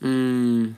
Mm, 0.00 0.68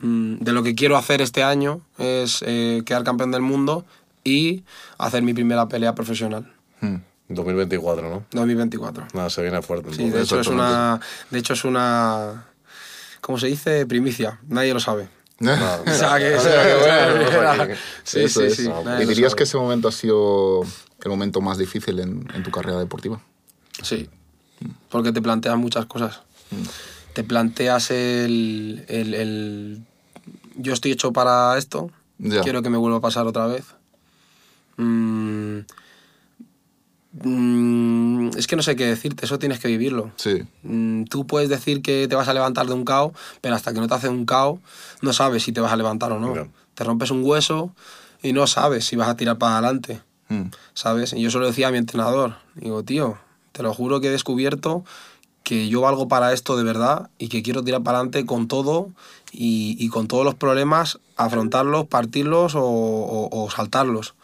mm, 0.00 0.38
de 0.40 0.52
lo 0.52 0.62
que 0.62 0.74
quiero 0.74 0.96
hacer 0.96 1.22
este 1.22 1.42
año 1.42 1.80
es 1.98 2.42
eh, 2.46 2.82
quedar 2.84 3.04
campeón 3.04 3.30
del 3.32 3.42
mundo 3.42 3.84
y 4.24 4.62
hacer 4.98 5.22
mi 5.22 5.34
primera 5.34 5.68
pelea 5.68 5.94
profesional, 5.94 6.52
Hmm. 6.80 6.96
2024, 7.28 8.08
¿no? 8.08 8.24
2024. 8.32 9.08
Nada, 9.12 9.28
se 9.30 9.42
viene 9.42 9.60
fuerte. 9.62 9.92
Sí, 9.94 10.08
de 10.08 10.22
hecho 10.22 10.40
es 10.40 10.46
una, 10.46 10.98
de 11.30 11.38
hecho 11.38 11.52
es 11.52 11.64
una, 11.64 12.46
¿cómo 13.20 13.38
se 13.38 13.48
dice? 13.48 13.84
Primicia. 13.86 14.40
Nadie 14.48 14.72
lo 14.72 14.80
sabe. 14.80 15.08
Sí, 18.04 18.28
sí, 18.28 18.50
sí. 18.50 18.68
¿Y 19.00 19.04
dirías 19.06 19.34
que 19.34 19.44
ese 19.44 19.56
momento 19.56 19.88
ha 19.88 19.92
sido 19.92 20.62
el 20.62 21.08
momento 21.10 21.40
más 21.40 21.58
difícil 21.58 22.00
en, 22.00 22.26
en 22.34 22.42
tu 22.42 22.50
carrera 22.50 22.78
deportiva? 22.78 23.20
Sí, 23.82 24.08
porque 24.88 25.12
te 25.12 25.22
planteas 25.22 25.56
muchas 25.56 25.86
cosas. 25.86 26.22
Te 27.12 27.24
planteas 27.24 27.90
el, 27.90 28.84
el, 28.88 29.14
el- 29.14 29.82
Yo 30.56 30.72
estoy 30.72 30.92
hecho 30.92 31.12
para 31.12 31.56
esto, 31.58 31.90
quiero 32.42 32.62
que 32.62 32.70
me 32.70 32.78
vuelva 32.78 32.98
a 32.98 33.00
pasar 33.00 33.26
otra 33.26 33.46
vez. 33.46 33.64
Mm, 34.76 35.60
Mm, 37.12 38.30
es 38.36 38.46
que 38.46 38.56
no 38.56 38.62
sé 38.62 38.76
qué 38.76 38.86
decirte, 38.86 39.24
eso 39.26 39.38
tienes 39.38 39.58
que 39.60 39.68
vivirlo. 39.68 40.10
Sí, 40.16 40.42
Mm, 40.62 41.04
Tú 41.04 41.26
puedes 41.26 41.48
decir 41.48 41.82
que 41.82 42.06
te 42.08 42.14
vas 42.16 42.28
a 42.28 42.34
levantar 42.34 42.66
de 42.66 42.74
un 42.74 42.84
cao, 42.84 43.12
pero 43.40 43.54
hasta 43.54 43.72
que 43.72 43.80
no 43.80 43.86
te 43.88 43.94
hace 43.94 44.08
un 44.08 44.26
cao, 44.26 44.60
no 45.02 45.12
sabes 45.12 45.42
si 45.44 45.52
te 45.52 45.60
vas 45.60 45.72
a 45.72 45.76
levantar 45.76 46.12
o 46.12 46.18
no. 46.20 46.48
Te 46.74 46.84
rompes 46.84 47.10
un 47.10 47.22
hueso 47.24 47.72
y 48.22 48.32
no 48.32 48.46
sabes 48.46 48.84
si 48.84 48.96
vas 48.96 49.08
a 49.08 49.16
tirar 49.16 49.38
para 49.38 49.58
adelante, 49.58 50.00
Mm, 50.30 50.50
¿sabes? 50.74 51.12
Y 51.14 51.22
yo 51.22 51.30
se 51.30 51.38
lo 51.38 51.46
decía 51.46 51.68
a 51.68 51.70
mi 51.70 51.78
entrenador. 51.78 52.34
Digo, 52.54 52.82
tío, 52.82 53.16
te 53.52 53.62
lo 53.62 53.72
juro 53.72 54.00
que 54.00 54.08
he 54.08 54.10
descubierto 54.10 54.84
que 55.42 55.68
yo 55.68 55.80
valgo 55.80 56.08
para 56.08 56.34
esto 56.34 56.56
de 56.58 56.64
verdad 56.64 57.08
y 57.18 57.28
que 57.28 57.42
quiero 57.42 57.64
tirar 57.64 57.82
para 57.82 57.98
adelante 57.98 58.26
con 58.26 58.46
todo 58.48 58.90
y, 59.32 59.76
y 59.78 59.88
con 59.88 60.06
todos 60.08 60.24
los 60.26 60.34
problemas, 60.34 60.98
afrontarlos, 61.16 61.86
partirlos 61.86 62.54
o, 62.54 62.60
o- 62.62 63.28
o 63.44 63.50
saltarlos. 63.50 64.14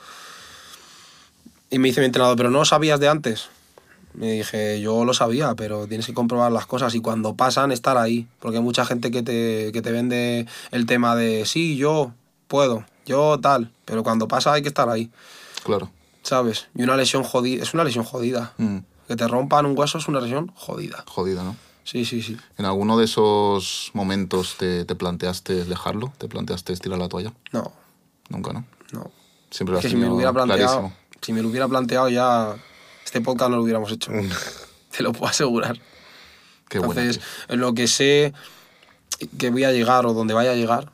Y 1.75 1.79
me 1.81 1.89
dice 1.89 2.01
mi 2.01 2.07
entrenador, 2.07 2.37
pero 2.37 2.51
no 2.51 2.65
sabías 2.65 3.01
de 3.01 3.09
antes. 3.09 3.49
Me 4.13 4.31
dije, 4.31 4.81
yo 4.81 5.05
lo 5.05 5.13
sabía, 5.13 5.57
pero 5.57 5.89
tienes 5.89 6.07
que 6.07 6.15
comprobar 6.15 6.53
las 6.53 6.67
cosas 6.67 6.95
y 6.95 7.01
cuando 7.01 7.35
pasan, 7.35 7.73
estar 7.73 7.97
ahí. 7.99 8.29
Porque 8.39 8.59
hay 8.59 8.63
mucha 8.63 8.85
gente 8.87 9.11
que 9.11 9.25
te, 9.25 9.73
que 9.73 9.83
te 9.83 9.91
vende 9.91 10.47
el 10.71 10.87
tema 10.87 11.17
de, 11.17 11.45
sí, 11.47 11.77
yo 11.77 12.13
puedo, 12.47 12.85
yo 13.07 13.41
tal, 13.41 13.73
pero 13.85 14.05
cuando 14.05 14.29
pasa 14.29 14.53
hay 14.53 14.63
que 14.63 14.69
estar 14.69 14.89
ahí, 14.89 15.11
claro. 15.65 15.91
¿sabes? 16.23 16.69
Y 16.77 16.85
una 16.85 16.97
lesión 16.97 17.25
jodida, 17.25 17.65
es 17.65 17.75
una 17.75 17.83
lesión 17.83 18.05
jodida. 18.05 18.53
Mm, 18.59 18.79
Que 19.09 19.17
te 19.17 19.27
rompan 19.27 19.67
un 19.67 19.77
hueso 19.77 19.99
es 19.99 20.07
una 20.07 20.21
lesión 20.21 20.53
jodida. 20.55 21.03
jodida, 21.09 21.43
¿no? 21.43 21.57
Sí, 21.83 22.05
sí, 22.05 22.23
sí. 22.23 22.37
¿En 22.57 22.67
alguno 22.67 22.97
de 22.97 23.07
esos 23.07 23.91
momentos 23.95 24.55
te, 24.59 24.85
te 24.85 24.95
planteaste 24.95 25.65
dejarlo? 25.65 26.13
¿Te 26.19 26.29
planteaste 26.29 26.77
tirar 26.77 27.01
la 27.01 27.09
toalla? 27.09 27.33
No, 27.53 27.73
Nunca, 28.29 28.53
¿no? 28.53 28.65
no. 28.93 29.11
Siempre 29.51 29.73
lo 29.73 29.79
has 29.79 29.83
que 29.85 29.91
si 29.91 29.97
me 29.97 30.09
hubiera 30.09 30.33
planteado, 30.33 30.59
clarísimo. 30.67 30.93
Si 31.25 31.33
me 31.33 31.41
lo 31.41 31.49
hubiera 31.49 31.67
planteado 31.67 32.11
ya, 32.11 32.55
este 33.03 33.23
podcast 33.23 33.51
no 33.51 33.57
lo 33.57 33.63
hubiéramos 33.63 33.91
hecho. 33.91 34.13
te 34.95 35.03
lo 35.03 35.13
puedo 35.13 35.31
asegurar. 35.31 35.81
Qué. 36.69 36.79
Entonces, 36.79 37.19
en 37.49 37.61
lo 37.61 37.73
que 37.73 37.89
sé 37.89 38.35
que 39.39 39.49
voy 39.49 39.65
a 39.65 39.73
llegar 39.73 40.05
o 40.05 40.13
donde 40.13 40.35
vaya 40.35 40.51
a 40.51 40.55
llegar, 40.55 40.93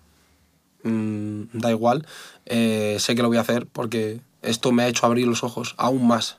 mm, 0.85 1.43
da 1.55 1.73
igual, 1.73 2.07
eh, 2.47 2.97
sé 3.01 3.17
que 3.17 3.23
lo 3.23 3.29
voy 3.29 3.39
a 3.39 3.41
hacer 3.41 3.67
porque 3.67 4.21
esto 4.43 4.71
me 4.71 4.85
ha 4.85 4.89
hecho 4.89 5.05
abrir 5.05 5.27
los 5.27 5.43
ojos 5.43 5.75
aún 5.79 6.07
más. 6.07 6.37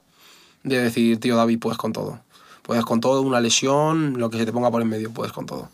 De 0.64 0.80
decir, 0.80 1.20
tío 1.20 1.36
David, 1.36 1.60
puedes 1.60 1.78
con 1.78 1.92
todo. 1.92 2.22
Puedes 2.62 2.86
con 2.86 3.02
todo, 3.02 3.22
una 3.22 3.42
lesión, 3.42 4.20
lo 4.20 4.30
que 4.30 4.38
se 4.38 4.46
te 4.46 4.54
ponga 4.54 4.72
por 4.72 4.82
en 4.82 4.88
medio, 4.88 5.12
puedes 5.12 5.34
con 5.34 5.46
todo. 5.46 5.68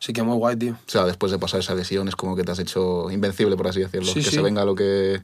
Así 0.00 0.14
que 0.14 0.22
muy 0.22 0.36
guay, 0.36 0.56
tío. 0.56 0.72
O 0.72 0.90
sea, 0.90 1.04
después 1.04 1.30
de 1.30 1.38
pasar 1.38 1.60
esa 1.60 1.74
lesión 1.74 2.08
es 2.08 2.16
como 2.16 2.34
que 2.34 2.44
te 2.44 2.52
has 2.52 2.58
hecho 2.60 3.10
invencible, 3.10 3.56
por 3.56 3.68
así 3.68 3.80
decirlo. 3.80 4.06
Sí, 4.10 4.20
que 4.20 4.30
sí. 4.30 4.36
se 4.36 4.42
venga 4.42 4.64
lo 4.64 4.74
que, 4.74 5.22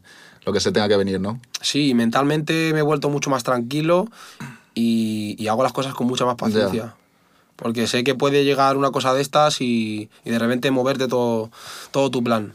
lo 0.48 0.52
que 0.54 0.60
se 0.60 0.72
tenga 0.72 0.88
que 0.88 0.96
venir, 0.96 1.20
¿no? 1.20 1.38
Sí, 1.60 1.92
mentalmente 1.92 2.72
me 2.72 2.78
he 2.78 2.82
vuelto 2.82 3.10
mucho 3.10 3.28
más 3.28 3.42
tranquilo 3.44 4.06
y, 4.74 5.36
y 5.38 5.48
hago 5.48 5.62
las 5.62 5.72
cosas 5.74 5.92
con 5.94 6.06
mucha 6.06 6.24
más 6.24 6.36
paciencia. 6.36 6.94
Porque 7.56 7.86
sé 7.86 8.02
que 8.04 8.14
puede 8.14 8.44
llegar 8.44 8.76
una 8.76 8.90
cosa 8.90 9.12
de 9.12 9.20
estas 9.20 9.60
y, 9.60 10.08
y 10.24 10.30
de 10.30 10.38
repente 10.38 10.70
moverte 10.70 11.06
todo, 11.08 11.50
todo 11.90 12.10
tu 12.10 12.22
plan, 12.24 12.54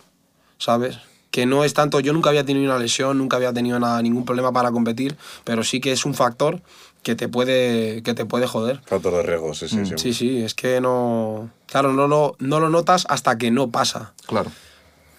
¿sabes? 0.57 0.97
Que 1.29 1.45
no 1.45 1.63
es 1.63 1.73
tanto, 1.73 1.99
yo 1.99 2.13
nunca 2.13 2.29
había 2.29 2.45
tenido 2.45 2.65
una 2.65 2.79
lesión, 2.79 3.17
nunca 3.17 3.37
había 3.37 3.53
tenido 3.53 3.79
nada, 3.79 4.01
ningún 4.01 4.25
problema 4.25 4.51
para 4.51 4.71
competir, 4.71 5.15
pero 5.43 5.63
sí 5.63 5.79
que 5.81 5.91
es 5.91 6.05
un 6.05 6.13
factor 6.15 6.61
que 7.03 7.15
te 7.15 7.27
puede, 7.27 8.01
que 8.01 8.13
te 8.13 8.25
puede 8.25 8.47
joder. 8.47 8.79
Factor 8.85 9.13
de 9.17 9.23
riesgo, 9.23 9.53
sí, 9.53 9.67
sí, 9.67 9.75
Mm. 9.77 9.85
sí. 9.85 9.93
Sí, 9.97 10.13
sí, 10.13 10.37
es 10.43 10.53
que 10.55 10.79
no... 10.81 11.49
Claro, 11.67 11.91
no 11.93 12.07
lo, 12.07 12.35
no 12.39 12.59
lo 12.59 12.69
notas 12.69 13.05
hasta 13.09 13.37
que 13.37 13.51
no 13.51 13.69
pasa. 13.69 14.13
Claro. 14.25 14.51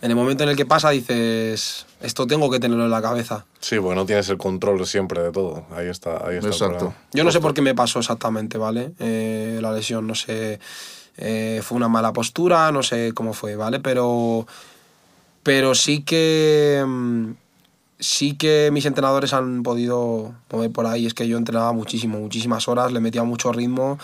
En 0.05 0.11
el 0.11 0.17
momento 0.19 0.45
en 0.45 0.51
el 0.51 0.57
que 0.57 0.67
pasa 0.67 0.91
dices, 0.91 1.87
esto 2.03 2.27
tengo 2.27 2.51
que 2.51 2.61
tenerlo 2.61 2.85
en 2.85 2.91
la 2.91 3.01
cabeza. 3.01 3.47
Sí, 3.59 3.77
porque 3.81 3.95
no 3.95 4.05
tienes 4.05 4.29
el 4.29 4.37
control 4.37 4.87
siempre 4.87 5.23
de 5.23 5.33
todo. 5.33 5.65
Ahí 5.75 5.87
está, 5.87 6.29
ahí 6.29 6.37
está. 6.37 6.49
Exacto. 6.49 6.93
Yo 7.15 7.25
no 7.25 7.31
sé 7.33 7.41
por 7.41 7.55
qué 7.55 7.63
me 7.63 7.75
pasó 7.75 8.01
exactamente, 8.01 8.59
¿vale? 8.59 8.93
Eh, 8.99 9.61
la 9.63 9.73
lesión, 9.73 10.07
no 10.07 10.15
sé. 10.15 10.61
eh, 11.17 11.61
fue 11.63 11.77
una 11.77 11.89
mala 11.89 12.13
postura, 12.13 12.71
no 12.71 12.83
sé 12.83 13.13
cómo 13.15 13.33
fue, 13.33 13.57
¿vale? 13.57 13.81
Pero. 13.81 14.47
Pero 15.43 15.75
sí 15.75 16.03
que. 16.03 16.85
mm, 16.87 17.31
Sí 18.01 18.35
que 18.37 18.69
mis 18.73 18.85
entrenadores 18.85 19.33
han 19.33 19.63
podido 19.63 20.35
mover 20.53 20.71
por 20.71 20.85
ahí. 20.85 21.07
Es 21.07 21.15
que 21.15 21.27
yo 21.27 21.39
entrenaba 21.39 21.73
muchísimo, 21.73 22.19
muchísimas 22.19 22.69
horas, 22.69 22.93
le 22.93 23.01
metía 23.01 23.23
mucho 23.23 23.53
ritmo. 23.53 23.99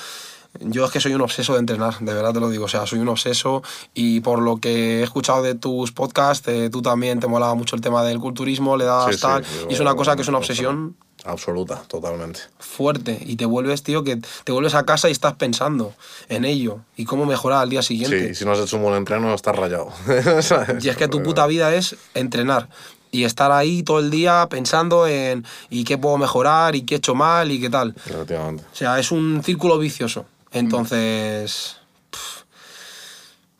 Yo 0.58 0.84
es 0.84 0.90
que 0.90 1.00
soy 1.00 1.14
un 1.14 1.20
obseso 1.20 1.52
de 1.54 1.60
entrenar, 1.60 1.98
de 2.00 2.12
verdad 2.12 2.32
te 2.34 2.40
lo 2.40 2.50
digo. 2.50 2.64
O 2.64 2.68
sea, 2.68 2.84
soy 2.86 2.98
un 2.98 3.08
obseso 3.08 3.62
y 3.94 4.20
por 4.20 4.42
lo 4.42 4.56
que 4.56 5.00
he 5.00 5.02
escuchado 5.04 5.42
de 5.42 5.54
tus 5.54 5.92
podcasts, 5.92 6.46
eh, 6.48 6.68
tú 6.70 6.82
también 6.82 7.20
te 7.20 7.28
molaba 7.28 7.54
mucho 7.54 7.76
el 7.76 7.82
tema 7.82 8.02
del 8.04 8.18
culturismo, 8.18 8.76
le 8.76 8.84
dabas 8.84 9.06
Sí, 9.06 9.12
sí, 9.14 9.20
tal. 9.20 9.42
yo- 9.44 9.66
y 9.70 9.74
es 9.74 9.80
una 9.80 9.94
cosa 9.94 10.16
que 10.16 10.22
es 10.22 10.28
una 10.28 10.38
obsesión 10.38 10.96
Absoluta, 11.24 11.82
totalmente. 11.86 12.40
fuerte 12.58 13.16
y 13.24 13.36
te 13.36 13.44
vuelves, 13.44 13.82
tío, 13.82 14.02
que 14.02 14.16
te 14.44 14.52
vuelves 14.52 14.74
a 14.74 14.84
casa 14.84 15.08
y 15.08 15.12
estás 15.12 15.34
pensando 15.34 15.94
en 16.28 16.44
ello 16.44 16.80
y 16.96 17.04
cómo 17.04 17.26
mejorar 17.26 17.62
al 17.62 17.70
día 17.70 17.82
Sí, 17.82 17.88
siguiente. 17.98 18.30
y 18.30 18.34
si 18.34 18.44
no 18.44 18.52
has 18.52 18.58
hecho 18.58 18.76
un 18.76 18.82
buen 18.82 18.96
entreno, 18.96 19.32
estás 19.34 19.54
rayado. 19.54 19.88
Y 20.82 20.88
es 20.88 20.96
que 20.96 21.08
tu 21.08 21.22
puta 21.22 21.46
vida 21.46 21.74
es 21.74 21.94
entrenar 22.14 22.68
y 23.12 23.24
estar 23.24 23.52
ahí 23.52 23.82
todo 23.82 23.98
el 23.98 24.10
día 24.10 24.46
pensando 24.50 25.06
en 25.06 25.44
y 25.68 25.84
qué 25.84 25.96
puedo 25.98 26.16
mejorar 26.18 26.74
y 26.74 26.82
qué 26.82 26.94
he 26.96 26.98
hecho 26.98 27.14
mal 27.14 27.50
y 27.52 27.60
qué 27.60 27.70
tal. 27.70 27.94
O 28.10 28.74
sea, 28.76 28.98
es 28.98 29.10
un 29.12 29.42
círculo 29.44 29.78
vicioso. 29.78 30.24
Entonces, 30.52 31.76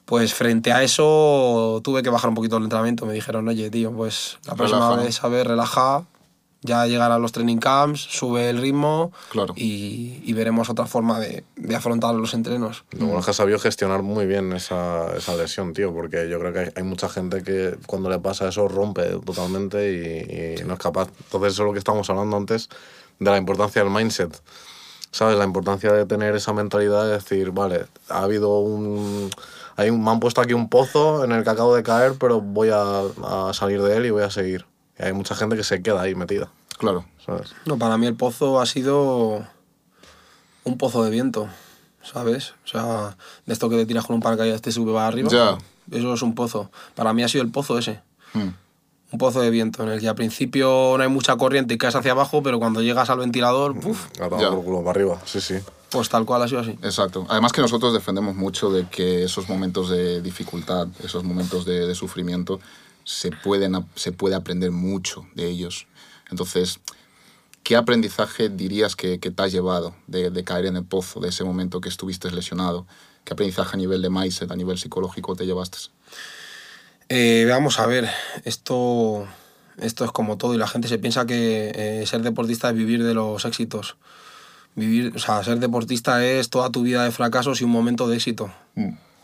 pues 0.04 0.34
frente 0.34 0.72
a 0.72 0.82
eso 0.82 1.80
tuve 1.84 2.02
que 2.02 2.10
bajar 2.10 2.28
un 2.30 2.34
poquito 2.34 2.56
el 2.56 2.64
entrenamiento. 2.64 3.06
Me 3.06 3.12
dijeron, 3.14 3.46
oye, 3.48 3.70
tío, 3.70 3.92
pues 3.92 4.38
la 4.46 4.54
próxima 4.56 4.80
Relaja, 4.88 5.02
vez, 5.04 5.24
a 5.24 5.28
ver, 5.28 5.46
relaja. 5.48 6.04
Ya 6.62 6.84
llegará 6.86 7.14
a 7.14 7.18
los 7.18 7.32
training 7.32 7.56
camps, 7.56 8.02
sube 8.02 8.50
el 8.50 8.60
ritmo 8.60 9.12
Claro. 9.30 9.54
y, 9.56 10.20
y 10.22 10.32
veremos 10.34 10.68
otra 10.68 10.84
forma 10.84 11.18
de, 11.18 11.42
de 11.56 11.74
afrontar 11.74 12.14
los 12.14 12.34
entrenos. 12.34 12.84
Lo 12.90 13.06
bueno 13.06 13.20
es 13.20 13.24
que 13.24 13.30
has 13.30 13.36
sabido 13.38 13.58
gestionar 13.58 14.02
muy 14.02 14.26
bien 14.26 14.52
esa, 14.52 15.06
esa 15.16 15.34
lesión, 15.36 15.72
tío, 15.72 15.94
porque 15.94 16.28
yo 16.28 16.38
creo 16.38 16.52
que 16.52 16.58
hay, 16.58 16.68
hay 16.76 16.82
mucha 16.82 17.08
gente 17.08 17.42
que 17.42 17.78
cuando 17.86 18.10
le 18.10 18.18
pasa 18.18 18.48
eso 18.48 18.68
rompe 18.68 19.04
totalmente 19.24 19.90
y, 20.58 20.60
y 20.60 20.64
no 20.64 20.74
es 20.74 20.78
capaz. 20.78 21.08
Entonces, 21.24 21.54
eso 21.54 21.62
es 21.62 21.66
lo 21.66 21.72
que 21.72 21.78
estábamos 21.78 22.10
hablando 22.10 22.36
antes 22.36 22.68
de 23.18 23.30
la 23.30 23.38
importancia 23.38 23.82
del 23.82 23.90
mindset. 23.90 24.38
¿Sabes? 25.12 25.36
La 25.36 25.44
importancia 25.44 25.92
de 25.92 26.06
tener 26.06 26.36
esa 26.36 26.52
mentalidad 26.52 27.04
de 27.06 27.12
decir, 27.12 27.50
vale, 27.50 27.86
ha 28.08 28.22
habido 28.22 28.58
un. 28.60 29.30
Hay 29.76 29.90
un 29.90 30.02
me 30.04 30.10
han 30.10 30.20
puesto 30.20 30.40
aquí 30.40 30.52
un 30.52 30.68
pozo 30.68 31.24
en 31.24 31.32
el 31.32 31.42
que 31.42 31.50
acabo 31.50 31.74
de 31.74 31.82
caer, 31.82 32.14
pero 32.18 32.40
voy 32.40 32.68
a, 32.70 33.48
a 33.48 33.52
salir 33.54 33.82
de 33.82 33.96
él 33.96 34.06
y 34.06 34.10
voy 34.10 34.22
a 34.22 34.30
seguir. 34.30 34.66
Y 34.98 35.02
hay 35.04 35.12
mucha 35.12 35.34
gente 35.34 35.56
que 35.56 35.64
se 35.64 35.82
queda 35.82 36.02
ahí 36.02 36.14
metida, 36.14 36.48
Claro. 36.78 37.04
¿sabes? 37.24 37.54
No, 37.64 37.78
para 37.78 37.96
mí 37.96 38.06
el 38.06 38.14
pozo 38.14 38.60
ha 38.60 38.66
sido 38.66 39.46
un 40.64 40.76
pozo 40.78 41.02
de 41.02 41.10
viento, 41.10 41.48
¿sabes? 42.02 42.52
O 42.64 42.68
sea, 42.68 43.16
de 43.46 43.52
esto 43.52 43.68
que 43.70 43.76
te 43.76 43.86
tiras 43.86 44.04
con 44.06 44.14
un 44.16 44.22
paracaídas 44.22 44.60
te 44.62 44.70
sube 44.72 44.92
para 44.92 45.06
arriba. 45.06 45.28
Ya. 45.30 45.58
Eso 45.90 46.14
es 46.14 46.22
un 46.22 46.34
pozo. 46.34 46.70
Para 46.94 47.12
mí 47.12 47.22
ha 47.22 47.28
sido 47.28 47.42
el 47.42 47.50
pozo 47.50 47.78
ese. 47.78 48.00
Mm, 48.34 48.48
Un 49.12 49.18
pozo 49.18 49.40
de 49.40 49.50
viento 49.50 49.82
en 49.82 49.88
el 49.88 50.00
que 50.00 50.08
al 50.08 50.14
principio 50.14 50.94
no 50.96 51.02
hay 51.02 51.08
mucha 51.08 51.36
corriente 51.36 51.74
y 51.74 51.78
caes 51.78 51.96
hacia 51.96 52.12
abajo, 52.12 52.42
pero 52.42 52.58
cuando 52.60 52.80
llegas 52.80 53.10
al 53.10 53.18
ventilador, 53.18 53.76
uf, 53.84 54.06
A 54.20 54.28
tomar 54.28 54.40
Ya. 54.40 54.50
por 54.50 54.64
culo 54.64 54.78
para 54.84 54.90
arriba, 54.90 55.20
sí, 55.24 55.40
sí. 55.40 55.56
pues 55.90 56.08
tal 56.08 56.24
cual 56.24 56.42
ha 56.42 56.48
sido 56.48 56.60
así. 56.60 56.70
Exacto. 56.82 57.26
Además 57.28 57.52
que 57.52 57.60
nosotros 57.60 57.92
defendemos 57.92 58.36
mucho 58.36 58.70
de 58.70 58.86
que 58.88 59.24
esos 59.24 59.48
momentos 59.48 59.88
de 59.90 60.22
dificultad, 60.22 60.86
esos 61.02 61.24
momentos 61.24 61.64
de, 61.64 61.86
de 61.86 61.94
sufrimiento, 61.96 62.60
se, 63.04 63.30
pueden, 63.32 63.84
se 63.96 64.12
puede 64.12 64.36
aprender 64.36 64.70
mucho 64.70 65.26
de 65.34 65.48
ellos. 65.48 65.88
Entonces, 66.30 66.78
¿qué 67.64 67.74
aprendizaje 67.74 68.48
dirías 68.48 68.94
que, 68.94 69.18
que 69.18 69.32
te 69.32 69.42
has 69.42 69.50
llevado 69.50 69.92
de, 70.06 70.30
de 70.30 70.44
caer 70.44 70.66
en 70.66 70.76
el 70.76 70.84
pozo, 70.84 71.18
de 71.18 71.30
ese 71.30 71.42
momento 71.42 71.80
que 71.80 71.88
estuviste 71.88 72.30
lesionado? 72.30 72.86
¿Qué 73.24 73.32
aprendizaje 73.32 73.70
a 73.74 73.76
nivel 73.78 74.00
de 74.02 74.10
mindset, 74.10 74.50
a 74.52 74.56
nivel 74.56 74.78
psicológico 74.78 75.34
te 75.34 75.44
llevaste? 75.46 75.78
Eh, 77.12 77.44
vamos 77.50 77.80
a 77.80 77.86
ver, 77.86 78.08
esto, 78.44 79.26
esto 79.78 80.04
es 80.04 80.12
como 80.12 80.38
todo 80.38 80.54
y 80.54 80.58
la 80.58 80.68
gente 80.68 80.86
se 80.86 80.96
piensa 80.96 81.26
que 81.26 81.72
eh, 81.74 82.06
ser 82.06 82.22
deportista 82.22 82.70
es 82.70 82.76
vivir 82.76 83.02
de 83.02 83.14
los 83.14 83.44
éxitos. 83.44 83.96
Vivir, 84.76 85.12
o 85.16 85.18
sea, 85.18 85.42
ser 85.42 85.58
deportista 85.58 86.24
es 86.24 86.50
toda 86.50 86.70
tu 86.70 86.82
vida 86.82 87.02
de 87.02 87.10
fracasos 87.10 87.60
y 87.60 87.64
un 87.64 87.72
momento 87.72 88.06
de 88.06 88.14
éxito. 88.14 88.52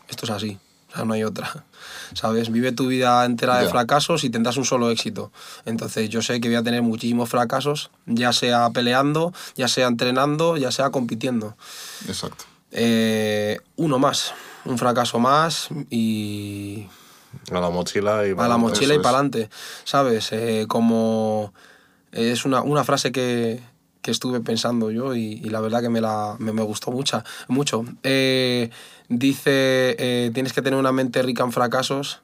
Esto 0.09 0.25
es 0.25 0.31
así, 0.31 0.59
o 0.91 0.95
sea, 0.95 1.05
no 1.05 1.13
hay 1.13 1.23
otra. 1.23 1.63
¿Sabes? 2.13 2.51
Vive 2.51 2.73
tu 2.73 2.87
vida 2.87 3.23
entera 3.23 3.59
de 3.59 3.69
fracasos 3.69 4.25
y 4.25 4.29
tendrás 4.29 4.57
un 4.57 4.65
solo 4.65 4.91
éxito. 4.91 5.31
Entonces 5.63 6.09
yo 6.09 6.21
sé 6.21 6.41
que 6.41 6.49
voy 6.49 6.57
a 6.57 6.63
tener 6.63 6.81
muchísimos 6.81 7.29
fracasos, 7.29 7.89
ya 8.05 8.33
sea 8.33 8.69
peleando, 8.71 9.33
ya 9.55 9.69
sea 9.69 9.87
entrenando, 9.87 10.57
ya 10.57 10.71
sea 10.71 10.89
compitiendo. 10.89 11.55
Exacto. 12.05 12.43
Eh, 12.71 13.61
uno 13.77 13.97
más, 13.97 14.33
un 14.65 14.77
fracaso 14.77 15.19
más 15.19 15.69
y 15.89 16.87
A 17.51 17.59
la 17.59 17.69
mochila 17.69 18.27
y... 18.27 18.31
a 18.37 18.47
la 18.47 18.57
mochila 18.57 18.93
y 18.93 18.97
para 18.97 19.17
adelante, 19.17 19.49
¿sabes? 19.83 20.29
Eh, 20.31 20.65
como 20.67 21.53
es 22.11 22.45
una, 22.45 22.61
una 22.61 22.83
frase 22.83 23.11
que, 23.11 23.61
que 24.01 24.11
estuve 24.11 24.39
pensando 24.39 24.91
yo 24.91 25.15
y, 25.15 25.41
y 25.43 25.49
la 25.49 25.59
verdad 25.59 25.81
que 25.81 25.89
me, 25.89 26.01
la, 26.01 26.35
me, 26.39 26.53
me 26.53 26.61
gustó 26.63 26.91
mucha, 26.91 27.23
mucho. 27.47 27.85
Eh, 28.03 28.69
dice, 29.09 29.95
eh, 29.99 30.31
tienes 30.33 30.53
que 30.53 30.61
tener 30.61 30.79
una 30.79 30.91
mente 30.91 31.21
rica 31.21 31.43
en 31.43 31.51
fracasos 31.51 32.21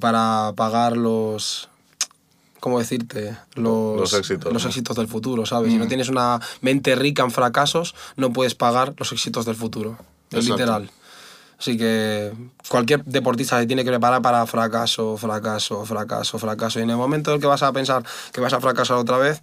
para 0.00 0.52
pagar 0.56 0.96
los... 0.96 1.68
¿cómo 2.60 2.78
decirte? 2.78 3.36
Los, 3.56 3.98
Los 3.98 4.14
éxitos, 4.14 4.52
los 4.52 4.62
¿no? 4.62 4.68
éxitos 4.68 4.96
del 4.96 5.08
futuro, 5.08 5.44
¿sabes? 5.46 5.68
Mm. 5.68 5.72
Si 5.72 5.78
no 5.78 5.88
tienes 5.88 6.08
una 6.08 6.40
mente 6.60 6.94
rica 6.94 7.24
en 7.24 7.32
fracasos, 7.32 7.96
no 8.16 8.32
puedes 8.32 8.54
pagar 8.54 8.94
los 8.98 9.10
éxitos 9.10 9.44
del 9.46 9.56
futuro. 9.56 9.98
Es 10.30 10.48
literal. 10.48 10.88
Así 11.62 11.76
que 11.78 12.32
cualquier 12.68 13.04
deportista 13.04 13.60
se 13.60 13.66
tiene 13.66 13.84
que 13.84 13.90
preparar 13.90 14.20
para 14.20 14.44
fracaso, 14.46 15.16
fracaso, 15.16 15.84
fracaso, 15.86 16.36
fracaso. 16.40 16.80
Y 16.80 16.82
en 16.82 16.90
el 16.90 16.96
momento 16.96 17.30
en 17.30 17.36
el 17.36 17.40
que 17.40 17.46
vas 17.46 17.62
a 17.62 17.72
pensar 17.72 18.02
que 18.32 18.40
vas 18.40 18.52
a 18.52 18.60
fracasar 18.60 18.96
otra 18.96 19.16
vez, 19.18 19.42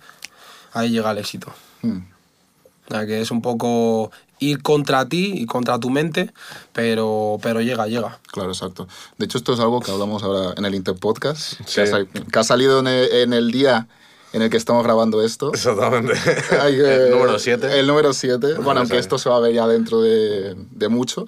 ahí 0.74 0.90
llega 0.90 1.12
el 1.12 1.18
éxito. 1.20 1.48
Mm. 1.82 2.00
O 2.00 2.92
sea, 2.92 3.06
que 3.06 3.22
es 3.22 3.32
un 3.32 3.42
poco 3.42 4.12
ir 4.40 4.62
contra 4.62 5.08
ti 5.08 5.32
y 5.38 5.46
contra 5.46 5.80
tu 5.80 5.90
mente, 5.90 6.34
pero, 6.74 7.38
pero 7.42 7.62
llega, 7.62 7.88
llega. 7.88 8.20
Claro, 8.34 8.50
exacto. 8.52 8.90
De 9.18 9.24
hecho, 9.24 9.38
esto 9.38 9.54
es 9.54 9.62
algo 9.62 9.80
que 9.80 9.92
hablamos 9.92 10.22
ahora 10.22 10.54
en 10.58 10.66
el 10.66 10.76
Interpodcast, 10.76 11.54
Sí. 11.66 11.76
que, 11.76 11.82
ha, 11.84 11.88
sal- 11.88 12.08
que 12.10 12.40
ha 12.40 12.44
salido 12.44 12.80
en 12.82 12.88
el, 12.88 13.10
en 13.14 13.32
el 13.32 13.50
día 13.52 13.88
en 14.34 14.42
el 14.42 14.50
que 14.50 14.58
estamos 14.58 14.84
grabando 14.84 15.24
esto. 15.24 15.54
Exactamente. 15.54 16.14
Hay 16.60 16.76
el 16.82 17.12
número 17.12 17.40
7. 17.40 17.80
El 17.80 17.88
número 17.88 18.12
7. 18.12 18.56
Bueno, 18.56 18.82
aunque 18.82 18.98
esto 18.98 19.18
se 19.18 19.30
va 19.30 19.38
a 19.38 19.40
ver 19.40 19.54
ya 19.54 19.68
dentro 19.68 20.02
de, 20.02 20.56
de 20.72 20.90
mucho. 20.90 21.26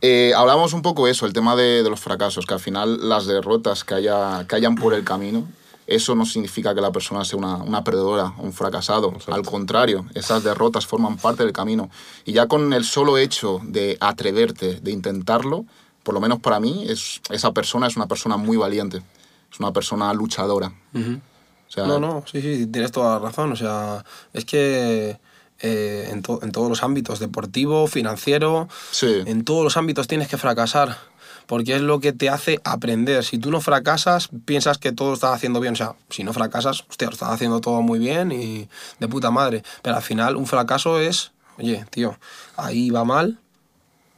Eh, 0.00 0.32
hablamos 0.36 0.72
un 0.72 0.82
poco 0.82 1.08
eso, 1.08 1.26
el 1.26 1.32
tema 1.32 1.56
de, 1.56 1.82
de 1.82 1.90
los 1.90 2.00
fracasos, 2.00 2.46
que 2.46 2.54
al 2.54 2.60
final 2.60 3.08
las 3.08 3.26
derrotas 3.26 3.84
que, 3.84 3.94
haya, 3.94 4.46
que 4.46 4.56
hayan 4.56 4.74
por 4.74 4.94
el 4.94 5.04
camino, 5.04 5.46
eso 5.86 6.14
no 6.14 6.24
significa 6.24 6.74
que 6.74 6.80
la 6.80 6.92
persona 6.92 7.24
sea 7.24 7.38
una, 7.38 7.56
una 7.56 7.82
perdedora 7.82 8.34
o 8.38 8.42
un 8.42 8.52
fracasado. 8.52 9.12
Al 9.26 9.42
contrario, 9.42 10.06
esas 10.14 10.44
derrotas 10.44 10.86
forman 10.86 11.16
parte 11.16 11.42
del 11.42 11.52
camino. 11.52 11.90
Y 12.24 12.32
ya 12.32 12.46
con 12.46 12.72
el 12.72 12.84
solo 12.84 13.18
hecho 13.18 13.60
de 13.64 13.96
atreverte, 14.00 14.80
de 14.80 14.90
intentarlo, 14.92 15.64
por 16.04 16.14
lo 16.14 16.20
menos 16.20 16.38
para 16.40 16.60
mí, 16.60 16.86
es, 16.88 17.20
esa 17.30 17.52
persona 17.52 17.88
es 17.88 17.96
una 17.96 18.06
persona 18.06 18.36
muy 18.36 18.56
valiente. 18.56 19.02
Es 19.50 19.58
una 19.58 19.72
persona 19.72 20.12
luchadora. 20.14 20.72
O 20.94 21.72
sea, 21.72 21.86
No, 21.86 21.98
no, 21.98 22.22
sí, 22.30 22.40
sí, 22.40 22.66
tienes 22.66 22.92
toda 22.92 23.18
la 23.18 23.26
razón. 23.26 23.50
O 23.52 23.56
sea, 23.56 24.04
es 24.32 24.44
que 24.44 25.18
eh, 25.62 26.08
en, 26.10 26.22
to- 26.22 26.40
en 26.42 26.52
todos 26.52 26.68
los 26.68 26.82
ámbitos, 26.82 27.18
deportivo, 27.18 27.86
financiero, 27.86 28.68
Sí. 28.90 29.22
en 29.26 29.44
todos 29.44 29.64
los 29.64 29.76
ámbitos 29.76 30.06
tienes 30.08 30.28
que 30.28 30.36
fracasar. 30.38 30.98
Porque 31.46 31.74
es 31.74 31.82
lo 31.82 31.98
que 31.98 32.12
te 32.12 32.28
hace 32.28 32.60
aprender. 32.62 33.24
Si 33.24 33.36
tú 33.36 33.50
no 33.50 33.60
fracasas, 33.60 34.28
piensas 34.44 34.78
que 34.78 34.92
todo 34.92 35.14
estás 35.14 35.34
haciendo 35.34 35.58
bien. 35.58 35.72
O 35.72 35.76
sea, 35.76 35.94
si 36.08 36.22
no 36.22 36.32
fracasas, 36.32 36.84
hostia, 36.88 37.08
lo 37.08 37.12
estás 37.14 37.30
haciendo 37.30 37.60
todo 37.60 37.82
muy 37.82 37.98
bien 37.98 38.30
y 38.30 38.68
de 39.00 39.08
puta 39.08 39.32
madre. 39.32 39.64
Pero 39.82 39.96
al 39.96 40.02
final, 40.02 40.36
un 40.36 40.46
fracaso 40.46 41.00
es, 41.00 41.32
oye, 41.58 41.84
tío, 41.90 42.16
ahí 42.56 42.90
va 42.90 43.02
mal, 43.04 43.40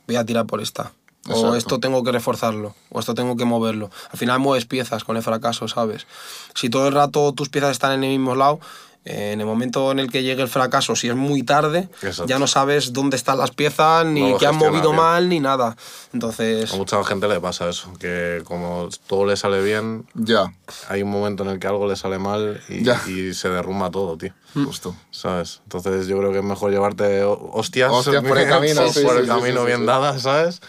voy 0.06 0.16
a 0.16 0.26
tirar 0.26 0.44
por 0.44 0.60
esta. 0.60 0.92
Exacto. 1.24 1.48
O 1.52 1.54
esto 1.54 1.78
tengo 1.80 2.02
que 2.04 2.12
reforzarlo, 2.12 2.74
o 2.90 3.00
esto 3.00 3.14
tengo 3.14 3.34
que 3.36 3.46
moverlo. 3.46 3.90
Al 4.10 4.18
final 4.18 4.38
mueves 4.38 4.66
piezas 4.66 5.02
con 5.04 5.16
el 5.16 5.22
fracaso, 5.22 5.68
¿sabes? 5.68 6.06
Si 6.54 6.68
todo 6.68 6.88
el 6.88 6.92
rato 6.94 7.32
tus 7.32 7.48
piezas 7.48 7.70
están 7.70 7.92
en 7.92 8.04
el 8.04 8.10
mismo 8.10 8.34
lado, 8.34 8.60
en 9.04 9.40
el 9.40 9.46
momento 9.46 9.90
en 9.90 9.98
el 9.98 10.10
que 10.12 10.22
llegue 10.22 10.42
el 10.42 10.48
fracaso, 10.48 10.94
si 10.94 11.08
es 11.08 11.16
muy 11.16 11.42
tarde, 11.42 11.88
Exacto. 12.02 12.26
ya 12.26 12.38
no 12.38 12.46
sabes 12.46 12.92
dónde 12.92 13.16
están 13.16 13.36
las 13.38 13.50
piezas, 13.50 14.06
ni 14.06 14.30
No 14.32 14.38
que 14.38 14.46
han 14.46 14.54
movido 14.56 14.90
bien. 14.90 14.96
mal, 15.02 15.28
ni 15.28 15.40
nada. 15.40 15.76
Entonces, 16.12 16.72
A 16.72 16.76
mucha 16.76 17.02
gente 17.04 17.26
le 17.26 17.40
pasa 17.40 17.68
eso, 17.68 17.92
que 17.98 18.42
como 18.44 18.88
todo 19.08 19.26
le 19.26 19.36
sale 19.36 19.60
bien, 19.62 20.06
Ya, 20.14 20.52
hay 20.88 21.02
un 21.02 21.10
momento 21.10 21.42
en 21.42 21.48
el 21.50 21.58
que 21.58 21.66
algo 21.66 21.88
le 21.88 21.96
sale 21.96 22.18
mal 22.18 22.60
y, 22.68 22.84
Ya. 22.84 23.02
y 23.08 23.34
se 23.34 23.48
derrumba 23.48 23.90
todo, 23.90 24.16
tío. 24.16 24.32
justo. 24.54 24.94
¿Sabes? 25.10 25.60
Entonces 25.64 26.06
yo 26.06 26.18
creo 26.18 26.30
que 26.30 26.38
es 26.38 26.44
mejor 26.44 26.70
llevarte 26.70 27.24
ho- 27.24 27.50
hostias, 27.54 27.90
Hostias 27.90 28.22
por 28.22 28.36
el 28.38 28.46
camino, 28.48 28.86
sí, 28.92 29.00
por 29.02 29.14
sí, 29.14 29.18
el 29.20 29.24
sí, 29.24 29.28
camino 29.30 29.60
sí, 29.62 29.66
bien 29.66 29.78
sí. 29.80 29.86
dadas, 29.86 30.22
¿sabes? 30.22 30.60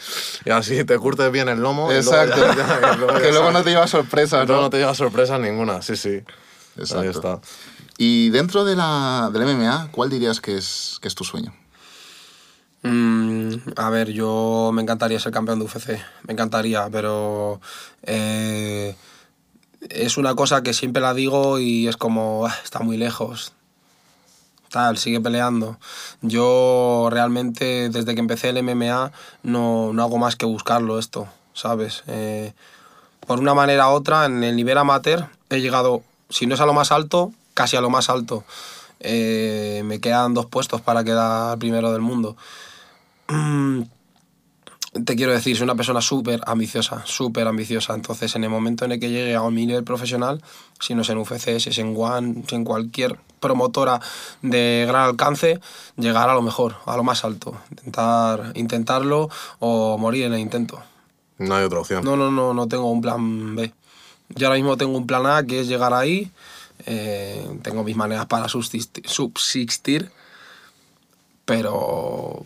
Y 0.45 0.49
así 0.51 0.83
te 0.85 0.97
curtes 0.97 1.29
bien 1.31 1.49
el 1.49 1.59
lomo. 1.59 1.91
y 1.91 2.01
luego 2.01 2.11
Exacto. 2.13 2.37
ya- 2.57 2.79
ya- 2.81 2.95
luego 2.95 3.19
que 3.19 3.31
luego 3.31 3.51
no 3.51 3.61
te 3.61 3.69
lleva 3.71 3.85
sorpresas, 3.85 4.47
Luego 4.47 4.61
¿no? 4.61 4.67
no 4.67 4.69
te 4.71 4.77
lleva 4.77 4.95
sorpresa 4.95 5.37
ninguna, 5.37 5.81
sí, 5.81 5.95
sí. 5.97 6.21
Exacto. 6.77 7.01
Ahí 7.03 7.09
está. 7.09 7.39
Y 7.97 8.29
dentro 8.29 8.65
de 8.65 8.75
la, 8.75 9.29
del 9.31 9.43
MMA, 9.43 9.89
¿cuál 9.91 10.09
dirías 10.09 10.41
que 10.41 10.57
es, 10.57 10.97
que 11.01 11.07
es 11.07 11.15
tu 11.15 11.23
sueño? 11.23 11.53
mm, 12.83 13.53
a 13.77 13.89
ver, 13.89 14.11
yo 14.11 14.71
me 14.73 14.81
encantaría 14.81 15.19
ser 15.19 15.31
campeón 15.31 15.59
de 15.59 15.65
UFC, 15.65 15.99
me 16.23 16.33
encantaría, 16.33 16.89
pero 16.91 17.61
eh, 18.03 18.95
es 19.89 20.17
una 20.17 20.35
cosa 20.35 20.63
que 20.63 20.73
siempre 20.73 21.01
la 21.01 21.13
digo 21.13 21.59
y 21.59 21.87
es 21.87 21.95
como, 21.97 22.45
"Ah, 22.45 22.55
está 22.63 22.79
muy 22.79 22.97
lejos. 22.97 23.53
Tal, 24.69 24.97
sigue 24.97 25.21
peleando. 25.21 25.77
Yo 26.21 27.07
realmente 27.11 27.89
desde 27.89 28.15
que 28.15 28.19
empecé 28.19 28.49
el 28.49 28.57
MMA 28.57 29.11
no, 29.43 29.93
no 29.93 30.03
hago 30.03 30.17
más 30.17 30.35
que 30.35 30.47
buscarlo 30.47 30.97
esto, 30.97 31.27
¿sabes? 31.53 32.03
Eh, 32.07 32.53
por 33.27 33.39
una 33.39 33.53
manera 33.53 33.89
u 33.89 33.91
otra, 33.93 34.25
en 34.25 34.43
el 34.43 34.55
nivel 34.55 34.77
amateur 34.79 35.27
he 35.49 35.61
llegado, 35.61 36.01
si 36.29 36.47
no 36.47 36.55
es 36.55 36.59
a 36.61 36.65
lo 36.65 36.73
más 36.73 36.91
alto, 36.91 37.31
casi 37.53 37.75
a 37.77 37.81
lo 37.81 37.89
más 37.89 38.09
alto. 38.09 38.43
Eh, 38.99 39.81
me 39.85 39.99
quedan 39.99 40.33
dos 40.33 40.45
puestos 40.45 40.81
para 40.81 41.03
quedar 41.03 41.57
primero 41.59 41.91
del 41.91 42.01
mundo. 42.01 42.37
Mm, 43.27 43.81
Te 45.05 45.15
quiero 45.15 45.31
decir, 45.31 45.57
soy 45.57 45.63
una 45.63 45.73
persona 45.73 46.01
súper 46.01 46.41
ambiciosa, 46.45 47.01
súper 47.05 47.47
ambiciosa. 47.47 47.95
Entonces, 47.95 48.35
en 48.35 48.43
el 48.43 48.51
momento 48.51 48.85
en 48.85 48.91
el 48.91 48.99
que 48.99 49.09
llegue 49.09 49.33
a 49.33 49.41
un 49.41 49.55
nivel 49.55 49.83
profesional, 49.83 50.43
si 50.79 50.93
no 50.93 51.01
es 51.01 51.09
en 51.09 51.17
UFC, 51.17 51.59
si 51.59 51.69
es 51.69 51.77
en 51.79 51.95
One, 51.97 52.43
si 52.47 52.53
en 52.55 52.63
cualquier 52.63 53.17
promotora 53.39 53.99
de 54.43 54.85
gran 54.87 55.01
alcance, 55.09 55.59
llegar 55.97 56.29
a 56.29 56.35
lo 56.35 56.43
mejor, 56.43 56.75
a 56.85 56.95
lo 56.95 57.03
más 57.03 57.25
alto. 57.25 57.59
Intentar, 57.71 58.51
intentarlo 58.53 59.29
o 59.57 59.97
morir 59.97 60.25
en 60.25 60.33
el 60.33 60.39
intento. 60.39 60.79
No 61.39 61.55
hay 61.55 61.63
otra 61.63 61.79
opción. 61.79 62.05
No, 62.05 62.15
no, 62.15 62.29
no, 62.29 62.53
no 62.53 62.67
tengo 62.67 62.91
un 62.91 63.01
plan 63.01 63.55
B. 63.55 63.73
Yo 64.29 64.45
ahora 64.45 64.57
mismo 64.57 64.77
tengo 64.77 64.95
un 64.95 65.07
plan 65.07 65.25
A, 65.25 65.43
que 65.43 65.61
es 65.61 65.67
llegar 65.67 65.95
ahí. 65.95 66.31
Eh, 66.85 67.59
tengo 67.61 67.83
mis 67.83 67.95
maneras 67.95 68.25
para 68.25 68.47
subsistir, 68.49 69.07
subsistir, 69.07 70.11
pero 71.45 72.45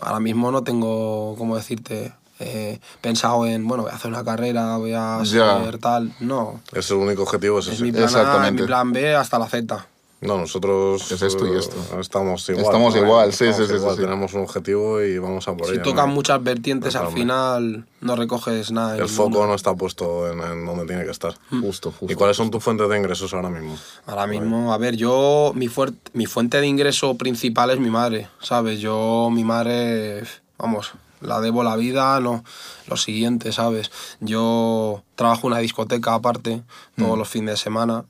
ahora 0.00 0.20
mismo 0.20 0.50
no 0.50 0.62
tengo, 0.62 1.34
¿cómo 1.38 1.56
decirte? 1.56 2.12
Eh, 2.40 2.78
pensado 3.00 3.46
en, 3.46 3.66
bueno, 3.66 3.82
voy 3.82 3.92
a 3.92 3.96
hacer 3.96 4.10
una 4.10 4.24
carrera, 4.24 4.76
voy 4.76 4.92
a 4.94 5.20
Ya. 5.24 5.64
ser 5.64 5.78
tal. 5.78 6.12
No, 6.20 6.60
es 6.72 6.88
el 6.90 6.98
único 6.98 7.22
objetivo, 7.24 7.58
es 7.58 7.66
es 7.68 7.80
mi 7.80 7.90
plan 7.90 8.04
A, 8.04 8.06
Exactamente. 8.06 8.62
mi 8.62 8.66
plan 8.66 8.92
B 8.92 9.14
hasta 9.16 9.38
la 9.40 9.48
Z. 9.48 9.86
No, 10.20 10.36
nosotros 10.36 11.12
Es 11.12 11.22
esto 11.22 11.46
y 11.46 11.56
esto. 11.56 11.76
eh, 11.94 12.00
estamos 12.00 12.48
igual. 12.48 12.64
Estamos 12.64 12.94
¿no? 12.96 13.00
igual, 13.02 13.32
sí, 13.32 13.44
Estamos 13.44 13.68
sí, 13.68 13.72
sí, 13.72 13.80
igual, 13.80 13.94
sí. 13.96 14.02
Tenemos 14.02 14.34
un 14.34 14.40
objetivo 14.42 15.00
y 15.00 15.16
vamos 15.18 15.46
a 15.46 15.56
por 15.56 15.66
Si 15.68 15.74
ello. 15.74 15.82
tocan 15.82 16.08
¿no? 16.08 16.14
muchas 16.16 16.42
vertientes, 16.42 16.96
al 16.96 17.02
Totalmente. 17.04 17.20
final 17.20 17.86
no 18.00 18.16
recoges 18.16 18.72
nada. 18.72 18.96
El 18.96 19.08
foco 19.08 19.46
no 19.46 19.54
está 19.54 19.74
puesto 19.74 20.28
en, 20.32 20.40
en 20.40 20.66
donde 20.66 20.86
tiene 20.86 21.04
que 21.04 21.12
estar. 21.12 21.34
Justo, 21.60 21.92
justo. 21.92 22.12
¿Y 22.12 22.16
cuáles 22.16 22.36
son 22.36 22.50
tus 22.50 22.64
fuentes 22.64 22.88
de 22.88 22.98
ingresos 22.98 23.32
ahora 23.32 23.48
mismo? 23.48 23.78
Ahora 24.06 24.26
mismo, 24.26 24.72
a 24.72 24.78
ver, 24.78 24.96
yo, 24.96 25.52
mi, 25.54 25.70
mi 26.14 26.26
fuente 26.26 26.60
de 26.60 26.66
ingreso 26.66 27.14
principal 27.16 27.70
es 27.70 27.78
mi 27.78 27.90
madre, 27.90 28.28
¿sabes? 28.40 28.80
Yo, 28.80 29.28
mi 29.32 29.44
madre, 29.44 30.24
vamos, 30.58 30.92
la 31.20 31.40
debo 31.40 31.62
la 31.62 31.76
vida, 31.76 32.18
no, 32.18 32.42
lo 32.88 32.96
siguiente, 32.96 33.52
¿sabes? 33.52 33.92
Yo 34.18 35.02
trabajo 35.14 35.46
en 35.46 35.52
una 35.52 35.60
discoteca 35.60 36.14
aparte, 36.14 36.62
todos 36.96 37.16
los 37.16 37.28
fines 37.28 37.52
de 37.54 37.56
semana, 37.56 38.04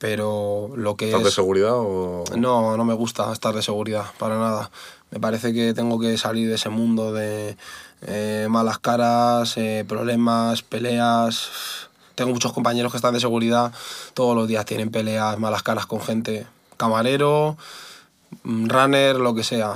pero 0.00 0.70
lo 0.76 0.96
que 0.96 1.08
¿Estás 1.08 1.22
de 1.22 1.28
es... 1.28 1.34
seguridad 1.34 1.74
o...? 1.74 2.24
No, 2.34 2.74
no 2.78 2.84
me 2.86 2.94
gusta 2.94 3.30
estar 3.34 3.54
de 3.54 3.62
seguridad, 3.62 4.06
para 4.18 4.38
nada. 4.38 4.70
Me 5.10 5.20
parece 5.20 5.52
que 5.52 5.74
tengo 5.74 6.00
que 6.00 6.16
salir 6.16 6.48
de 6.48 6.54
ese 6.54 6.70
mundo 6.70 7.12
de 7.12 7.58
eh, 8.06 8.46
malas 8.48 8.78
caras, 8.78 9.58
eh, 9.58 9.84
problemas, 9.86 10.62
peleas. 10.62 11.50
Tengo 12.14 12.32
muchos 12.32 12.54
compañeros 12.54 12.90
que 12.90 12.96
están 12.96 13.12
de 13.12 13.20
seguridad, 13.20 13.72
todos 14.14 14.34
los 14.34 14.48
días 14.48 14.64
tienen 14.64 14.90
peleas, 14.90 15.38
malas 15.38 15.62
caras 15.62 15.84
con 15.84 16.00
gente. 16.00 16.46
Camarero, 16.78 17.58
mm, 18.42 18.68
runner, 18.70 19.16
lo 19.16 19.34
que 19.34 19.44
sea. 19.44 19.74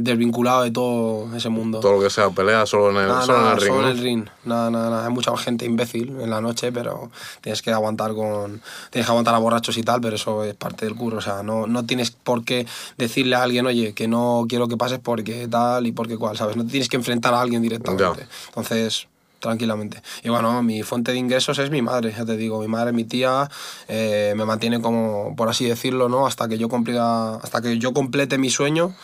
Desvinculado 0.00 0.62
de 0.62 0.70
todo 0.70 1.34
ese 1.36 1.48
mundo. 1.48 1.80
Todo 1.80 1.94
lo 1.94 2.00
que 2.00 2.08
sea 2.08 2.30
pelea 2.30 2.64
solo 2.66 2.90
en 2.90 2.98
el, 2.98 3.08
Nada, 3.08 3.22
solo 3.22 3.38
nada, 3.38 3.50
en 3.50 3.56
el 3.56 3.60
ring, 3.60 3.68
solo 3.68 3.82
¿no? 3.82 3.88
en 3.88 3.96
el 3.96 4.02
ring. 4.04 4.26
Nada, 4.44 4.70
nada, 4.70 4.90
nada. 4.90 5.06
Hay 5.06 5.12
mucha 5.12 5.36
gente 5.36 5.64
imbécil 5.64 6.20
en 6.20 6.30
la 6.30 6.40
noche, 6.40 6.70
pero 6.70 7.10
tienes 7.40 7.62
que 7.62 7.72
aguantar 7.72 8.14
con. 8.14 8.62
Tienes 8.90 9.06
que 9.06 9.10
aguantar 9.10 9.34
a 9.34 9.38
borrachos 9.38 9.76
y 9.76 9.82
tal, 9.82 10.00
pero 10.00 10.14
eso 10.14 10.44
es 10.44 10.54
parte 10.54 10.84
del 10.86 10.94
curro. 10.94 11.18
O 11.18 11.20
sea, 11.20 11.42
no, 11.42 11.66
no 11.66 11.84
tienes 11.84 12.12
por 12.12 12.44
qué 12.44 12.64
decirle 12.96 13.34
a 13.34 13.42
alguien, 13.42 13.66
oye, 13.66 13.92
que 13.92 14.06
no 14.06 14.46
quiero 14.48 14.68
que 14.68 14.76
pases 14.76 15.00
porque 15.00 15.48
tal 15.48 15.88
y 15.88 15.90
porque 15.90 16.16
cual, 16.16 16.36
¿sabes? 16.36 16.56
No 16.56 16.64
te 16.64 16.70
tienes 16.70 16.88
que 16.88 16.96
enfrentar 16.96 17.34
a 17.34 17.40
alguien 17.40 17.60
directamente. 17.60 18.20
Ya. 18.20 18.28
Entonces, 18.50 19.08
tranquilamente. 19.40 20.02
Y 20.22 20.28
bueno, 20.28 20.62
mi 20.62 20.82
fuente 20.82 21.12
de 21.12 21.18
ingresos 21.18 21.58
es 21.58 21.70
mi 21.70 21.82
madre, 21.82 22.14
ya 22.16 22.24
te 22.24 22.36
digo. 22.36 22.60
Mi 22.60 22.68
madre, 22.68 22.92
mi 22.92 23.02
tía, 23.04 23.50
eh, 23.88 24.32
me 24.36 24.44
mantiene 24.44 24.80
como, 24.80 25.34
por 25.36 25.48
así 25.48 25.66
decirlo, 25.66 26.08
¿no? 26.08 26.26
Hasta 26.26 26.48
que 26.48 26.58
yo 26.58 26.68
cumplida, 26.68 27.36
hasta 27.36 27.60
que 27.60 27.78
yo 27.78 27.92
complete 27.92 28.38
mi 28.38 28.50
sueño 28.50 28.94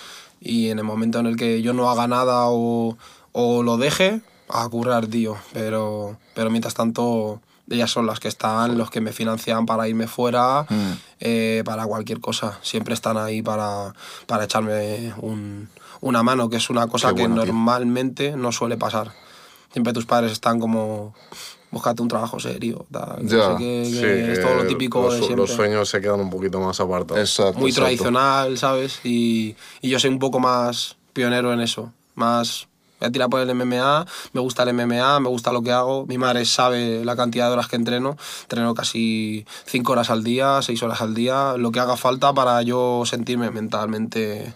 y 0.45 0.69
en 0.71 0.79
el 0.79 0.85
momento 0.85 1.19
en 1.19 1.27
el 1.27 1.37
que 1.37 1.61
yo 1.63 1.73
no 1.73 1.91
haga 1.91 2.07
nada 2.07 2.45
o, 2.49 2.97
o 3.33 3.63
lo 3.65 3.77
deje, 3.79 4.21
a 4.49 4.69
currar, 4.69 5.07
tío. 5.07 5.37
Pero, 5.55 6.19
pero 6.35 6.51
mientras 6.51 6.75
tanto, 6.75 7.41
ellas 7.71 7.91
son 7.91 8.07
las 8.07 8.21
que 8.21 8.29
están, 8.29 8.77
los 8.77 8.91
que 8.91 9.01
me 9.01 9.13
financian 9.13 9.65
para 9.65 9.89
irme 9.89 10.07
fuera, 10.07 10.67
Mm. 10.69 10.93
eh, 11.21 11.63
para 11.65 11.87
cualquier 11.87 12.21
cosa. 12.21 12.59
Siempre 12.63 12.93
están 12.93 13.17
ahí 13.17 13.41
para, 13.41 13.95
para 14.27 14.45
echarme 14.45 15.15
un- 15.23 15.69
una 16.03 16.23
mano, 16.23 16.51
que 16.51 16.59
es 16.59 16.69
una 16.69 16.87
cosa 16.89 17.15
que 17.15 17.25
tío. 17.25 17.29
normalmente 17.29 18.37
no 18.37 18.53
suele 18.53 18.77
pasar. 18.77 19.13
Siempre 19.73 19.95
tus 19.95 20.05
padres 20.05 20.31
están 20.33 20.61
como 20.61 21.15
búscate 21.75 22.01
un 22.01 22.09
trabajo 22.09 22.41
serio. 22.41 22.87
tal. 22.91 23.17
que 23.19 23.27
Ya, 23.27 23.53
sé 23.53 23.59
que- 23.59 23.83
que 23.83 23.91
Sí, 23.91 24.31
es 24.33 24.41
todo 24.41 24.55
lo 24.55 24.67
típico 24.67 25.03
los, 25.03 25.15
de 25.15 25.19
los 25.21 25.27
siempre. 25.27 25.47
sueños 25.49 25.89
se 25.91 26.01
quedan 26.01 26.21
un 26.21 26.31
poquito 26.31 26.59
más 26.61 26.81
apartados. 26.81 27.21
Exacto. 27.21 27.59
Muy 27.61 27.71
exacto. 27.71 27.85
tradicional, 27.87 28.57
¿sabes? 28.57 29.01
Y, 29.05 29.55
y 29.83 29.91
yo 29.91 29.99
soy 29.99 30.11
un 30.11 30.19
poco 30.19 30.39
más 30.41 30.97
pionero 31.13 31.53
en 31.53 31.61
eso. 31.61 31.93
Más. 32.15 32.67
Voy 33.01 33.09
a 33.09 33.13
tirar 33.13 33.29
por 33.29 33.41
el 33.41 33.51
MMA, 33.55 34.07
me 34.33 34.41
gusta 34.41 34.63
el 34.63 34.69
MMA, 34.73 35.21
me 35.21 35.29
gusta 35.29 35.53
lo 35.53 35.61
que 35.63 35.73
hago. 35.73 36.07
Mi 36.07 36.17
madre 36.17 36.45
sabe 36.47 37.05
la 37.05 37.17
cantidad 37.17 37.49
de 37.49 37.53
horas 37.55 37.67
que 37.69 37.77
entreno. 37.77 38.17
Entreno 38.43 38.73
casi 38.73 39.45
5 39.67 39.93
horas 39.93 40.09
al 40.11 40.23
día, 40.25 40.63
6 40.63 40.81
horas 40.83 41.03
al 41.03 41.13
día, 41.13 41.57
lo 41.59 41.71
que 41.73 41.81
haga 41.81 41.97
falta 41.97 42.33
para 42.33 42.63
yo 42.63 43.03
sentirme 43.05 43.51
mentalmente 43.51 44.55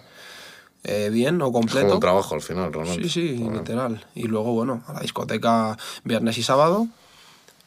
eh, 0.85 1.11
bien 1.13 1.35
o 1.43 1.47
Es 1.47 1.53
como 1.53 1.61
completo. 1.67 1.95
un 1.95 2.01
trabajo 2.01 2.35
al 2.37 2.41
final, 2.41 2.73
realmente. 2.73 3.09
Sí, 3.09 3.37
sí, 3.37 3.49
literal. 3.53 4.07
Y 4.15 4.23
luego, 4.29 4.53
bueno, 4.55 4.83
a 4.87 4.93
la 4.95 5.01
discoteca 5.01 5.77
viernes 6.05 6.39
y 6.39 6.43
sábado. 6.43 6.87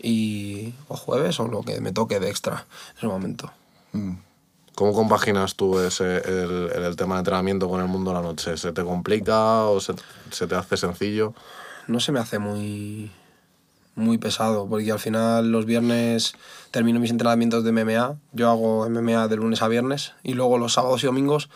Y, 0.03 0.73
o 0.87 0.95
jueves, 0.97 1.39
o 1.39 1.47
lo 1.47 1.61
que 1.63 1.79
me 1.81 1.91
toque 1.91 2.19
de 2.19 2.29
extra 2.29 2.65
en 2.91 2.97
ese 2.97 3.07
momento. 3.07 3.51
Mm. 3.93 4.13
¿Cómo 4.73 4.93
compaginas 4.93 5.55
tú 5.55 5.79
ese, 5.79 6.17
el, 6.19 6.71
el- 6.73 6.83
el 6.85 6.95
tema 6.95 7.15
de 7.15 7.19
entrenamiento 7.19 7.69
con 7.69 7.81
el 7.81 7.87
mundo 7.87 8.11
de 8.11 8.15
la 8.15 8.21
noche? 8.23 8.55
¿Se 8.57 8.71
te 8.71 8.83
complica 8.83 9.65
o 9.65 9.79
se, 9.79 9.93
se 10.31 10.47
te 10.47 10.55
hace 10.55 10.77
sencillo? 10.77 11.33
no 11.87 11.99
se 11.99 12.11
me 12.11 12.19
hace 12.19 12.39
muy 12.39 13.11
muy 13.95 14.17
pesado 14.17 14.67
porque 14.69 14.91
al 14.91 14.99
final 14.99 15.51
los 15.51 15.65
viernes 15.65 16.33
termino 16.71 16.99
mis 17.01 17.11
entrenamientos 17.11 17.63
de 17.65 17.71
MMA 17.71 18.15
yo 18.31 18.49
hago 18.49 18.85
MMA 18.85 19.27
de 19.27 19.35
lunes 19.35 19.61
a 19.61 19.67
viernes 19.67 20.13
y 20.23 20.33
luego 20.33 20.57
los 20.57 20.73
sábados 20.73 21.03
y 21.03 21.07
domingos 21.07 21.49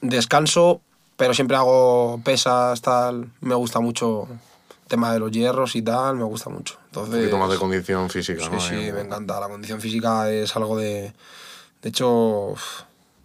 descanso 0.00 0.80
pero 1.16 1.34
siempre 1.34 1.56
hago 1.56 2.20
pesas 2.24 2.80
tal 2.82 3.30
me 3.40 3.54
gusta 3.54 3.80
mucho 3.80 4.28
el 4.30 4.88
tema 4.88 5.12
de 5.12 5.18
los 5.18 5.30
hierros 5.32 5.74
y 5.76 5.82
tal 5.82 6.16
me 6.16 6.24
gusta 6.24 6.50
mucho 6.50 6.76
Un 7.00 7.10
poquito 7.10 7.38
más 7.38 7.50
de 7.50 7.56
condición 7.56 8.08
física, 8.10 8.42
sí 8.44 8.50
¿no? 8.52 8.60
sí 8.60 8.74
me 8.92 9.00
encanta 9.00 9.40
la 9.40 9.48
condición 9.48 9.80
física 9.80 10.30
es 10.30 10.54
algo 10.56 10.76
de 10.76 11.12
de 11.82 11.88
hecho 11.88 12.54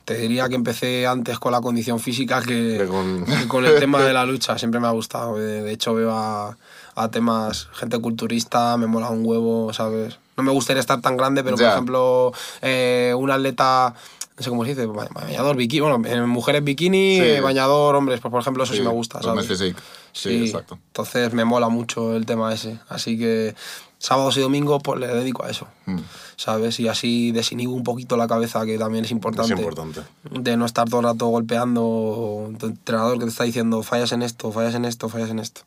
te 0.05 0.15
diría 0.15 0.47
que 0.47 0.55
empecé 0.55 1.05
antes 1.05 1.37
con 1.37 1.51
la 1.51 1.59
condición 1.59 1.99
física 1.99 2.41
que, 2.41 2.87
con- 2.89 3.25
que 3.39 3.47
con 3.47 3.65
el 3.65 3.77
tema 3.79 4.01
de 4.01 4.13
la 4.13 4.25
lucha 4.25 4.57
siempre 4.57 4.79
me 4.79 4.87
ha 4.87 4.91
gustado. 4.91 5.35
De, 5.37 5.69
hecho, 5.69 5.93
veo 5.93 6.11
a, 6.15 6.55
a 6.95 7.11
temas, 7.11 7.67
gente 7.73 7.99
culturista, 7.99 8.77
me 8.77 8.87
mola 8.87 9.09
un 9.09 9.25
huevo, 9.25 9.73
¿sabes? 9.73 10.17
No 10.37 10.43
me 10.43 10.51
gustaría 10.53 10.79
estar 10.79 11.01
tan 11.01 11.17
grande, 11.17 11.43
pero 11.43 11.57
por 11.57 11.65
ejemplo, 11.73 12.31
eh, 12.61 13.13
un 13.17 13.29
atleta, 13.31 13.93
no 14.37 14.43
sé 14.43 14.49
cómo 14.49 14.63
se 14.63 14.69
dice, 14.69 14.85
ba- 14.85 15.07
bañador, 15.13 15.55
bikini, 15.55 15.81
bueno, 15.81 16.07
en 16.07 16.29
mujeres 16.29 16.63
bikini, 16.63 17.19
Sí. 17.19 17.39
bañador, 17.41 17.95
hombres, 17.95 18.19
pues 18.19 18.31
por 18.31 18.39
ejemplo, 18.41 18.63
eso 18.63 18.73
sí, 18.73 18.81
me 18.81 18.89
gusta, 18.89 19.21
¿sabes? 19.21 19.47
Physique. 19.47 19.79
Sí, 20.13 20.45
exacto. 20.45 20.77
Entonces 20.87 21.33
me 21.33 21.43
mola 21.43 21.69
mucho 21.69 22.15
el 22.15 22.25
tema 22.25 22.53
ese. 22.53 22.77
Así 22.87 23.17
que 23.17 23.55
sábados 23.99 24.37
y 24.37 24.41
domingos 24.41 24.81
pues 24.83 24.99
le 24.99 25.07
dedico 25.07 25.43
a 25.43 25.49
eso. 25.49 25.67
Mm. 25.87 25.97
¿Sabes? 26.35 26.79
Y 26.79 26.87
así 26.87 27.31
desinhibo 27.31 27.73
un 27.73 27.83
poquito 27.83 28.15
la 28.15 28.27
cabeza, 28.27 28.63
que 28.65 28.77
también 28.77 29.05
es 29.05 29.11
importante. 29.11 29.53
Es 29.53 29.59
importante. 29.59 30.01
De 30.29 30.55
no 30.55 30.65
estar 30.67 30.87
todo 30.87 30.99
el 30.99 31.05
rato 31.07 31.25
golpeando 31.27 32.51
tu 32.59 32.65
entrenador 32.67 33.17
que 33.17 33.25
te 33.25 33.31
está 33.31 33.43
diciendo 33.43 33.81
fallas 33.83 34.11
en 34.11 34.21
esto, 34.21 34.51
fallas 34.51 34.75
en 34.75 34.85
esto, 34.85 35.09
fallas 35.09 35.29
en 35.31 35.39
esto. 35.39 35.61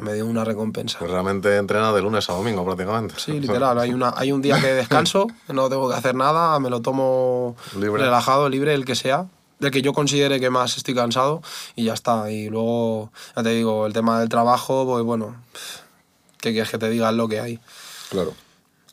Me 0.00 0.14
dio 0.14 0.26
una 0.26 0.44
recompensa. 0.44 0.98
Pues 0.98 1.10
realmente 1.10 1.56
entrena 1.56 1.92
de 1.92 2.02
lunes 2.02 2.28
a 2.30 2.32
domingo 2.34 2.64
prácticamente. 2.64 3.14
Sí, 3.18 3.38
literal. 3.40 3.78
Hay, 3.78 3.92
una, 3.92 4.12
hay 4.16 4.32
un 4.32 4.42
día 4.42 4.60
que 4.60 4.68
descanso, 4.68 5.26
no 5.48 5.68
tengo 5.68 5.88
que 5.88 5.96
hacer 5.96 6.14
nada, 6.14 6.58
me 6.58 6.70
lo 6.70 6.80
tomo 6.80 7.56
Libre. 7.78 8.02
relajado, 8.02 8.48
libre, 8.48 8.74
el 8.74 8.84
que 8.84 8.94
sea, 8.94 9.26
del 9.58 9.70
que 9.70 9.82
yo 9.82 9.92
considere 9.92 10.40
que 10.40 10.50
más 10.50 10.76
estoy 10.76 10.94
cansado 10.94 11.42
y 11.76 11.84
ya 11.84 11.94
está. 11.94 12.30
Y 12.30 12.48
luego, 12.48 13.12
ya 13.36 13.42
te 13.42 13.50
digo, 13.50 13.86
el 13.86 13.92
tema 13.92 14.20
del 14.20 14.28
trabajo, 14.28 14.86
pues 14.86 15.04
bueno, 15.04 15.36
¿qué 16.40 16.52
quieres 16.52 16.70
que 16.70 16.78
te 16.78 16.88
diga? 16.88 17.10
Es 17.10 17.16
lo 17.16 17.28
que 17.28 17.40
hay. 17.40 17.60
Claro. 18.10 18.32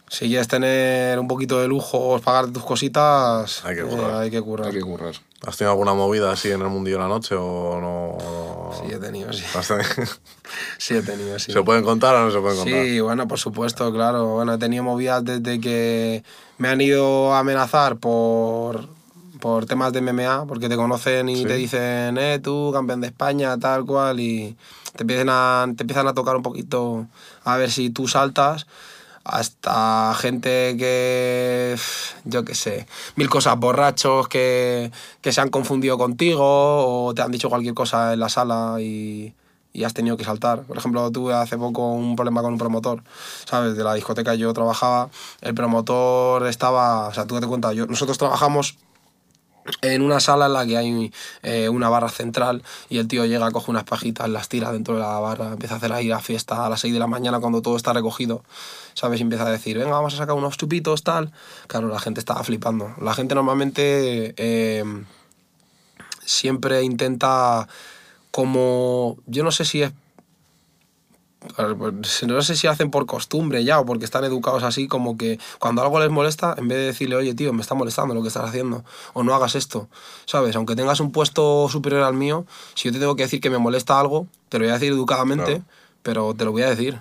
Si 0.10 0.28
quieres 0.28 0.48
tener 0.48 1.20
un 1.20 1.28
poquito 1.28 1.60
de 1.60 1.68
lujo, 1.68 2.20
pagar 2.24 2.48
tus 2.48 2.64
cositas, 2.64 3.64
Hay 3.66 3.76
que 3.76 3.82
eh, 3.82 3.86
currar. 3.86 4.14
hay 4.22 4.32
que 4.32 4.42
currar. 4.42 4.68
Hay 4.68 4.74
que 4.74 4.82
currar. 4.82 5.14
¿Has 5.46 5.58
tenido 5.58 5.72
alguna 5.72 5.94
movida 5.94 6.32
así 6.32 6.50
en 6.50 6.62
el 6.62 6.70
mundillo 6.70 6.96
de 6.98 7.04
la 7.04 7.10
noche 7.10 7.36
o 7.38 7.80
no? 7.80 8.72
Sí, 8.82 8.94
he 8.94 8.98
tenido, 8.98 9.32
sí. 9.34 9.44
¿Has 9.54 9.68
tenido- 9.68 9.86
Sí, 10.78 10.96
he 10.96 11.02
tenido, 11.02 11.38
sí. 11.40 11.52
¿Se 11.52 11.62
pueden 11.62 11.84
contar 11.84 12.16
o 12.16 12.26
no 12.26 12.32
se 12.32 12.40
pueden 12.40 12.58
contar? 12.58 12.84
Sí, 12.86 13.00
bueno, 13.02 13.28
por 13.28 13.38
supuesto, 13.38 13.92
claro. 13.92 14.28
Bueno, 14.36 14.54
he 14.54 14.58
tenido 14.58 14.84
movidas 14.84 15.24
desde 15.26 15.60
que 15.60 16.24
me 16.58 16.70
han 16.70 16.80
ido 16.80 17.34
a 17.34 17.40
amenazar 17.40 17.98
por, 17.98 18.88
por 19.42 19.66
temas 19.66 19.92
de 19.92 20.00
MMA, 20.02 20.46
porque 20.48 20.70
te 20.70 20.78
conocen 20.78 21.28
y 21.28 21.36
Sí. 21.42 21.46
te 21.46 21.54
dicen, 21.56 22.18
eh, 22.18 22.40
tú, 22.42 22.72
campeón 22.74 23.02
de 23.02 23.08
España, 23.08 23.58
tal 23.60 23.86
cual, 23.86 24.20
y 24.22 24.56
te 24.96 25.04
empiezan, 25.04 25.28
a, 25.30 25.66
te 25.76 25.84
empiezan 25.84 26.08
a 26.08 26.14
tocar 26.14 26.38
un 26.38 26.44
poquito 26.44 27.06
a 27.44 27.58
ver 27.58 27.70
si 27.70 27.90
tú 27.90 28.08
saltas. 28.08 28.66
Hasta 29.28 30.16
gente 30.16 30.76
que, 30.78 31.76
yo 32.24 32.46
qué 32.46 32.56
sé, 32.56 32.88
mil 33.18 33.30
cosas, 33.30 33.60
borrachos 33.60 34.30
que, 34.30 34.92
que 35.22 35.34
se 35.34 35.42
han 35.42 35.50
confundido 35.50 35.98
contigo 35.98 36.44
o 37.08 37.14
te 37.14 37.22
han 37.22 37.32
dicho 37.32 37.50
cualquier 37.50 37.74
cosa 37.74 38.14
en 38.14 38.22
la 38.22 38.30
sala 38.30 38.78
y, 38.80 39.34
y 39.74 39.84
has 39.84 39.94
tenido 39.94 40.18
que 40.18 40.24
saltar. 40.24 40.64
Por 40.64 40.78
ejemplo, 40.78 41.12
tuve 41.12 41.34
hace 41.34 41.58
poco 41.58 41.92
un 41.92 42.16
problema 42.16 42.42
con 42.42 42.54
un 42.54 42.58
promotor, 42.58 43.04
¿sabes? 43.46 43.78
De 43.78 43.84
la 43.84 43.94
discoteca 43.94 44.34
yo 44.34 44.52
trabajaba, 44.54 45.10
el 45.42 45.54
promotor 45.54 46.48
estaba, 46.48 47.10
o 47.10 47.14
sea, 47.14 47.28
tú 47.28 47.36
date 47.36 47.48
cuenta, 47.48 47.74
yo, 47.74 47.86
nosotros 47.86 48.18
trabajamos 48.18 48.78
en 49.82 50.02
una 50.02 50.20
sala 50.20 50.48
en 50.48 50.54
la 50.54 50.66
que 50.66 50.78
hay 50.78 51.14
eh, 51.44 51.70
una 51.70 51.90
barra 51.90 52.10
central 52.10 52.64
y 52.90 52.98
el 52.98 53.08
tío 53.08 53.26
llega, 53.26 53.52
coge 53.52 53.72
unas 53.72 53.84
pajitas, 53.84 54.30
las 54.30 54.50
tira 54.50 54.72
dentro 54.72 54.96
de 54.96 55.02
la 55.02 55.20
barra, 55.20 55.54
empieza 55.54 55.76
a 55.76 55.78
hacer 55.78 55.94
ahí 55.94 56.08
la 56.08 56.20
fiesta 56.20 56.66
a 56.66 56.70
las 56.70 56.82
6 56.82 56.94
de 56.94 57.00
la 57.00 57.08
mañana 57.08 57.40
cuando 57.40 57.62
todo 57.62 57.78
está 57.78 57.94
recogido, 57.94 58.44
¿sabes? 58.94 59.20
Y 59.20 59.24
empieza 59.24 59.46
a 59.46 59.52
decir, 59.52 59.78
venga, 59.78 59.92
vamos 59.92 60.14
a 60.14 60.18
sacar 60.18 60.36
unos 60.36 60.58
chupitos, 60.58 61.04
tal. 61.04 61.32
Claro, 61.68 61.88
la 61.88 62.00
gente 62.00 62.20
estaba 62.20 62.44
flipando. 62.44 62.94
La 63.02 63.14
gente 63.14 63.36
normalmente 63.36 64.34
eh, 64.38 64.84
siempre 66.26 66.84
intenta 66.84 67.68
como, 68.32 69.18
yo 69.26 69.44
no 69.44 69.52
sé 69.52 69.66
si 69.66 69.82
es 69.82 69.92
no 72.28 72.42
sé 72.42 72.56
si 72.56 72.68
hacen 72.68 72.92
por 72.92 73.06
costumbre 73.06 73.64
ya 73.64 73.80
o 73.80 73.86
porque 73.86 74.06
están 74.06 74.24
educados 74.24 74.64
así, 74.64 74.88
como 74.88 75.18
que 75.18 75.40
cuando 75.60 75.82
algo 75.82 76.00
les 76.00 76.10
molesta, 76.10 76.56
en 76.58 76.68
vez 76.68 76.78
de 76.78 76.86
decirle, 76.86 77.16
oye, 77.16 77.34
tío, 77.34 77.54
me 77.54 77.62
está 77.62 77.76
molestando 77.76 78.14
lo 78.16 78.22
que 78.22 78.28
estás 78.28 78.50
haciendo, 78.50 78.84
o 79.14 79.24
no 79.24 79.34
hagas 79.36 79.56
esto, 79.56 79.88
¿sabes? 80.26 80.56
Aunque 80.56 80.76
tengas 80.76 81.00
un 81.00 81.12
puesto 81.12 81.68
superior 81.70 82.04
al 82.04 82.16
mío, 82.16 82.46
si 82.76 82.90
yo 82.90 82.94
te 82.94 83.00
tengo 83.00 83.16
que 83.16 83.24
decir 83.24 83.40
que 83.40 83.50
me 83.50 83.58
molesta 83.60 84.00
algo, 84.00 84.28
te 84.50 84.58
lo 84.58 84.66
voy 84.66 84.72
a 84.72 84.74
decir 84.76 84.92
educadamente, 84.92 85.46
Claro. 85.46 85.64
pero 86.04 86.34
te 86.34 86.46
lo 86.46 86.52
voy 86.52 86.64
a 86.64 86.70
decir, 86.70 87.00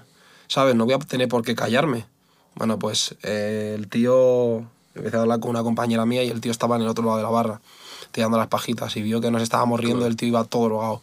¿sabes? 0.48 0.74
No 0.74 0.84
voy 0.84 0.94
a 0.94 0.98
tener 0.98 1.28
por 1.28 1.42
qué 1.42 1.54
callarme. 1.54 2.06
Bueno, 2.54 2.78
pues 2.78 3.14
eh, 3.22 3.74
el 3.76 3.88
tío, 3.88 4.64
empecé 4.94 5.16
a 5.16 5.22
hablar 5.22 5.40
con 5.40 5.50
una 5.50 5.62
compañera 5.62 6.06
mía 6.06 6.22
y 6.22 6.30
el 6.30 6.40
tío 6.40 6.52
estaba 6.52 6.76
en 6.76 6.82
el 6.82 6.88
otro 6.88 7.04
lado 7.04 7.16
de 7.16 7.22
la 7.22 7.30
barra, 7.30 7.60
tirando 8.12 8.38
las 8.38 8.48
pajitas, 8.48 8.96
y 8.96 9.02
vio 9.02 9.20
que 9.20 9.30
nos 9.30 9.42
estábamos 9.42 9.80
riendo, 9.80 10.06
el 10.06 10.16
tío 10.16 10.28
iba 10.28 10.44
todo 10.44 10.64
drogado, 10.66 11.02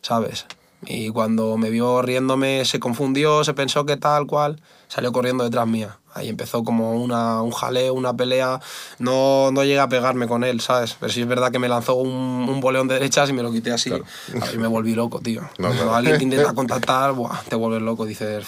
¿sabes? 0.00 0.46
Y 0.86 1.10
cuando 1.10 1.56
me 1.56 1.70
vio 1.70 2.02
riéndome, 2.02 2.64
se 2.64 2.78
confundió, 2.78 3.42
se 3.44 3.52
pensó 3.54 3.84
que 3.84 3.96
tal 3.96 4.26
cual, 4.26 4.60
salió 4.86 5.12
corriendo 5.12 5.44
detrás 5.44 5.66
mía. 5.66 5.98
Ahí 6.14 6.28
empezó 6.28 6.64
como 6.64 6.92
una, 6.92 7.42
un 7.42 7.50
jaleo, 7.50 7.94
una 7.94 8.14
pelea. 8.16 8.60
No, 8.98 9.50
no 9.52 9.62
llegué 9.64 9.80
a 9.80 9.88
pegarme 9.88 10.26
con 10.26 10.44
él, 10.44 10.60
¿sabes? 10.60 10.96
Pero 10.98 11.12
sí 11.12 11.20
es 11.20 11.28
verdad 11.28 11.50
que 11.52 11.58
me 11.58 11.68
lanzó 11.68 11.94
un, 11.96 12.08
un 12.48 12.60
boleón 12.60 12.88
de 12.88 12.94
derechas 12.94 13.28
y 13.30 13.32
me 13.32 13.42
lo 13.42 13.52
quité 13.52 13.72
así. 13.72 13.92
Ahí 14.40 14.56
me 14.56 14.66
volví 14.68 14.94
loco, 14.94 15.20
tío. 15.20 15.42
No, 15.42 15.48
Cuando 15.68 15.74
claro. 15.82 15.94
alguien 15.96 16.18
te 16.18 16.24
intenta 16.24 16.54
contactar, 16.54 17.12
buah, 17.12 17.42
te 17.48 17.54
vuelves 17.56 17.82
loco, 17.82 18.06
dices, 18.06 18.44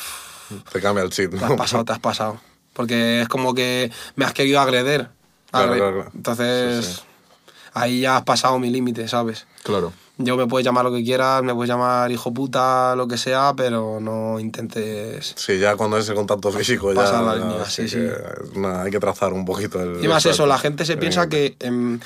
"Uf, 0.50 0.72
Te 0.72 0.80
cambia 0.80 1.04
el 1.04 1.10
chip, 1.10 1.30
te 1.32 1.36
¿no? 1.36 1.46
has 1.46 1.52
pasado, 1.52 1.84
te 1.84 1.92
has 1.92 1.98
pasado. 2.00 2.40
Porque 2.72 3.22
es 3.22 3.28
como 3.28 3.54
que 3.54 3.90
me 4.16 4.24
has 4.24 4.32
querido 4.32 4.60
agredir. 4.60 5.08
Claro, 5.50 5.72
Agre- 5.72 5.76
claro, 5.78 5.94
claro. 5.96 6.10
Entonces, 6.14 6.86
Sí, 6.86 6.92
sí. 6.94 7.00
ahí 7.74 8.00
ya 8.00 8.16
has 8.16 8.22
pasado 8.24 8.58
mi 8.58 8.70
límite, 8.70 9.06
¿sabes? 9.08 9.46
Claro. 9.64 9.92
Yo 10.22 10.36
me 10.36 10.46
puedes 10.46 10.66
llamar 10.66 10.84
lo 10.84 10.92
que 10.92 11.02
quieras, 11.02 11.42
me 11.42 11.54
puedes 11.54 11.68
llamar 11.70 12.12
hijo 12.12 12.32
puta, 12.34 12.94
lo 12.94 13.08
que 13.08 13.16
sea, 13.16 13.54
pero 13.56 14.00
no 14.00 14.38
intentes... 14.38 15.32
Sí, 15.34 15.58
ya 15.58 15.76
cuando 15.76 15.96
es 15.96 16.06
el 16.10 16.14
contacto 16.14 16.52
físico 16.52 16.92
ya, 16.92 17.00
Pasa 17.00 17.22
la 17.22 17.36
línea, 17.36 17.64
sí 17.64 17.88
sí, 17.88 17.96
que 17.96 18.12
una- 18.58 18.82
hay 18.82 18.90
que 18.90 19.00
trazar 19.00 19.32
un 19.32 19.46
poquito 19.46 19.80
el... 19.80 20.04
Y 20.04 20.08
más 20.08 20.26
eso, 20.26 20.46
la 20.46 20.58
gente 20.58 20.84
se 20.84 20.98
piensa 20.98 21.28
que 21.30 21.56
em, 21.60 21.98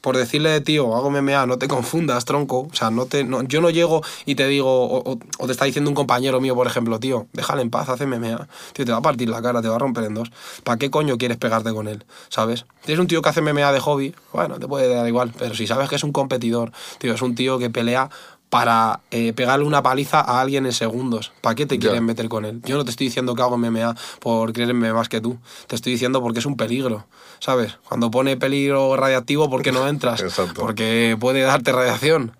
por 0.00 0.16
decirle, 0.16 0.60
tío, 0.60 0.96
hago 0.96 1.10
MMA, 1.10 1.46
no 1.46 1.58
te 1.58 1.68
confundas, 1.68 2.24
tronco. 2.24 2.68
O 2.70 2.74
sea, 2.74 2.90
no 2.90 3.06
te, 3.06 3.24
no- 3.24 3.42
yo 3.42 3.60
no 3.60 3.70
llego 3.70 4.02
y 4.26 4.34
te 4.34 4.46
digo, 4.48 4.68
o, 4.86 5.18
o- 5.38 5.46
te 5.46 5.52
está 5.52 5.64
diciendo 5.66 5.90
un 5.90 5.94
compañero 5.94 6.40
mío, 6.40 6.54
por 6.54 6.66
ejemplo, 6.66 6.98
tío, 7.00 7.26
déjale 7.32 7.62
en 7.62 7.70
paz, 7.70 7.88
hace 7.88 8.04
MMA. 8.06 8.48
Tío, 8.72 8.84
te 8.84 8.92
va 8.92 8.98
a 8.98 9.02
partir 9.02 9.28
la 9.28 9.42
cara, 9.42 9.60
te 9.62 9.68
va 9.68 9.76
a 9.76 9.78
romper 9.78 10.04
en 10.04 10.14
dos. 10.14 10.30
¿Para 10.64 10.78
qué 10.78 10.90
coño 10.90 11.18
quieres 11.18 11.36
pegarte 11.38 11.72
con 11.72 11.88
él? 11.88 12.04
¿Sabes? 12.28 12.66
Si 12.86 12.92
es 12.92 12.98
un 12.98 13.06
tío 13.06 13.22
que 13.22 13.28
hace 13.28 13.40
MMA 13.42 13.72
de 13.72 13.80
hobby, 13.80 14.14
bueno, 14.32 14.58
te 14.58 14.66
puede 14.66 14.88
dar 14.92 15.06
igual. 15.06 15.32
Pero 15.38 15.54
si 15.54 15.66
sabes 15.66 15.88
que 15.88 15.96
es 15.96 16.04
un 16.04 16.12
competidor, 16.12 16.72
tío, 16.98 17.12
es 17.14 17.22
un 17.22 17.34
tío 17.34 17.58
que 17.58 17.70
pelea 17.70 18.10
para 18.50 19.00
eh, 19.12 19.32
pegarle 19.32 19.64
una 19.64 19.82
paliza 19.82 20.20
a 20.20 20.40
alguien 20.40 20.66
en 20.66 20.72
segundos. 20.72 21.32
¿Para 21.40 21.54
qué 21.54 21.66
te 21.66 21.76
Ya. 21.76 21.82
quieren 21.82 22.04
meter 22.04 22.28
con 22.28 22.44
él? 22.44 22.60
Yo 22.64 22.76
no 22.76 22.84
te 22.84 22.90
estoy 22.90 23.06
diciendo 23.06 23.34
que 23.34 23.42
hago 23.42 23.56
MMA 23.56 23.94
por 24.18 24.52
creerme 24.52 24.92
más 24.92 25.08
que 25.08 25.20
tú. 25.20 25.38
Te 25.68 25.76
estoy 25.76 25.92
diciendo 25.92 26.20
porque 26.20 26.40
es 26.40 26.46
un 26.46 26.56
peligro, 26.56 27.06
¿sabes? 27.38 27.78
Cuando 27.88 28.10
pone 28.10 28.36
peligro 28.36 28.96
radiactivo, 28.96 29.48
¿por 29.48 29.62
qué 29.62 29.70
no 29.72 29.86
entras? 29.88 30.20
Exacto. 30.20 30.60
Porque 30.60 31.16
puede 31.18 31.42
darte 31.42 31.70
radiación. 31.72 32.32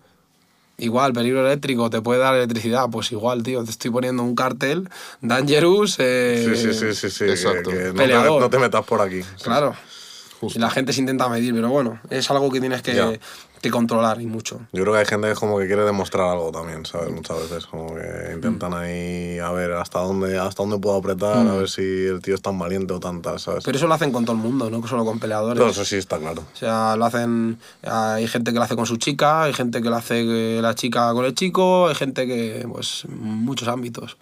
Igual, 0.78 1.12
peligro 1.12 1.46
eléctrico, 1.46 1.90
te 1.90 2.00
puede 2.00 2.20
dar 2.20 2.34
electricidad. 2.34 2.86
Pues 2.90 3.12
igual, 3.12 3.42
tío, 3.42 3.62
te 3.64 3.70
estoy 3.70 3.90
poniendo 3.90 4.22
un 4.22 4.34
cartel, 4.34 4.88
Dangerous. 5.20 5.96
eh, 6.00 6.42
Sí, 6.56 6.56
sí, 6.60 6.72
sí, 6.74 6.94
sí, 6.94 7.10
sí. 7.10 7.24
que- 7.26 7.30
exacto. 7.32 7.70
que 7.70 7.92
no, 7.92 8.02
te, 8.02 8.40
no 8.40 8.50
te 8.50 8.58
metas 8.58 8.84
por 8.84 9.00
aquí. 9.02 9.20
Claro. 9.44 9.74
Justo. 10.40 10.58
Y 10.58 10.62
la 10.62 10.70
gente 10.70 10.94
se 10.94 11.00
intenta 11.00 11.28
medir, 11.28 11.52
pero 11.54 11.68
bueno, 11.68 12.00
es 12.08 12.30
algo 12.30 12.50
que 12.50 12.60
tienes 12.60 12.80
que, 12.80 13.20
que 13.60 13.70
controlar 13.70 14.20
y 14.20 14.26
mucho. 14.26 14.60
Yo 14.72 14.82
creo 14.82 14.94
que 14.94 15.00
hay 15.00 15.06
gente 15.06 15.28
que 15.28 15.34
como 15.34 15.58
que 15.58 15.66
quiere 15.66 15.82
demostrar 15.84 16.28
algo 16.30 16.50
también, 16.50 16.86
¿sabes? 16.86 17.10
Muchas 17.10 17.38
veces, 17.40 17.66
como 17.66 17.94
que 17.94 18.32
intentan 18.34 18.70
Mm. 18.70 18.74
ahí 18.74 19.38
a 19.38 19.50
ver 19.52 19.72
hasta 19.72 20.00
dónde, 20.00 20.38
hasta 20.38 20.62
dónde 20.62 20.78
puedo 20.78 20.96
apretar, 20.96 21.46
a 21.46 21.54
ver 21.54 21.68
si 21.68 21.82
el 21.82 22.20
tío 22.22 22.34
es 22.34 22.42
tan 22.42 22.58
valiente 22.58 22.92
o 22.94 23.00
tan 23.00 23.20
tal, 23.22 23.38
¿sabes? 23.38 23.64
Pero 23.64 23.76
eso 23.76 23.86
lo 23.86 23.94
hacen 23.94 24.12
con 24.12 24.24
todo 24.24 24.34
el 24.36 24.42
mundo, 24.42 24.70
no 24.70 24.86
solo 24.86 25.04
con 25.04 25.18
peleadores. 25.18 25.58
Todo 25.58 25.70
eso 25.70 25.84
sí 25.84 25.96
está 25.96 26.18
claro. 26.18 26.42
O 26.52 26.56
sea, 26.56 26.96
lo 26.96 27.04
hacen. 27.04 27.58
Hay 27.82 28.26
gente 28.28 28.52
que 28.52 28.58
lo 28.58 28.64
hace 28.64 28.76
con 28.76 28.86
su 28.86 28.96
chica, 28.96 29.42
hay 29.44 29.52
gente 29.52 29.82
que 29.82 29.90
lo 29.90 29.96
hace 29.96 30.20
eh, 30.58 30.62
la 30.62 30.74
chica 30.74 31.12
con 31.12 31.24
el 31.24 31.34
chico, 31.34 31.88
hay 31.88 31.94
gente 31.94 32.26
que, 32.26 32.66
pues, 32.70 33.04
muchos 33.08 33.68
ámbitos, 33.68 34.16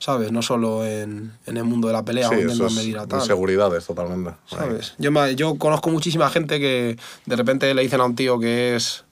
¿sabes? 0.00 0.32
No 0.32 0.42
solo 0.42 0.84
en, 0.84 1.32
en 1.46 1.56
el 1.56 1.62
mundo 1.64 1.86
de 1.86 1.92
la 1.94 2.02
pelea, 2.04 2.28
Sí, 2.28 2.34
o 2.34 2.38
eso 2.50 2.66
es 2.66 2.74
medir 2.74 2.98
a 2.98 3.06
tal. 3.06 3.20
inseguridades 3.20 3.86
totalmente. 3.86 4.32
¿Sabes? 4.48 4.94
Yo, 4.98 5.12
me- 5.12 5.36
yo 5.36 5.54
conozco 5.56 5.90
muchísima 5.90 6.28
gente 6.30 6.58
que 6.58 6.96
de 7.26 7.36
repente 7.36 7.72
le 7.72 7.82
dicen 7.82 8.00
a 8.00 8.04
un 8.06 8.16
tío 8.16 8.40
que 8.40 8.74
es, 8.74 9.04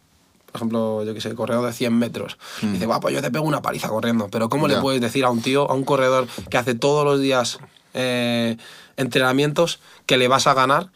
por 0.46 0.56
ejemplo, 0.56 1.04
yo 1.04 1.14
qué 1.14 1.20
sé, 1.20 1.34
corredor 1.36 1.64
de 1.66 1.72
100 1.72 1.96
metros. 1.96 2.36
Y 2.62 2.66
dice, 2.72 2.86
va, 2.86 2.98
pues 2.98 3.14
yo 3.14 3.20
te 3.22 3.30
pego 3.30 3.44
una 3.44 3.62
paliza 3.62 3.88
corriendo. 3.88 4.28
Pero 4.30 4.48
¿cómo 4.48 4.66
le 4.66 4.74
puedes 4.80 5.00
decir 5.00 5.24
a 5.24 5.30
un 5.30 5.40
tío, 5.42 5.70
a 5.70 5.74
un 5.74 5.84
corredor 5.84 6.26
que 6.50 6.56
hace 6.58 6.74
todos 6.74 7.04
los 7.04 7.20
días 7.20 7.58
eh, 7.94 8.56
entrenamientos, 8.96 9.80
que 10.06 10.16
le 10.16 10.26
vas 10.28 10.46
a 10.46 10.54
ganar 10.54 10.88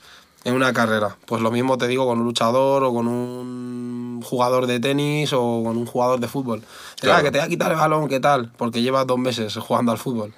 en 0.44 0.54
una 0.54 0.72
carrera? 0.72 1.16
Pues 1.26 1.42
lo 1.42 1.50
mismo 1.50 1.76
te 1.78 1.86
digo 1.86 2.06
con 2.06 2.18
un 2.18 2.24
luchador 2.24 2.82
o 2.82 2.92
con 2.94 3.06
un 3.08 4.22
jugador 4.24 4.66
de 4.66 4.80
tenis 4.80 5.32
o 5.32 5.62
con 5.64 5.76
un 5.76 5.86
jugador 5.86 6.18
de 6.20 6.28
fútbol. 6.28 6.62
Dice, 7.02 7.06
Claro. 7.06 7.18
"Ah, 7.20 7.22
que 7.24 7.30
te 7.32 7.38
voy 7.38 7.46
a 7.46 7.48
quitar 7.48 7.72
el 7.72 7.78
balón, 7.78 8.08
¿qué 8.08 8.20
tal? 8.20 8.52
Porque 8.56 8.80
llevas 8.80 9.06
dos 9.06 9.18
meses 9.18 9.54
jugando 9.56 9.90
al 9.92 9.98
fútbol. 9.98 10.32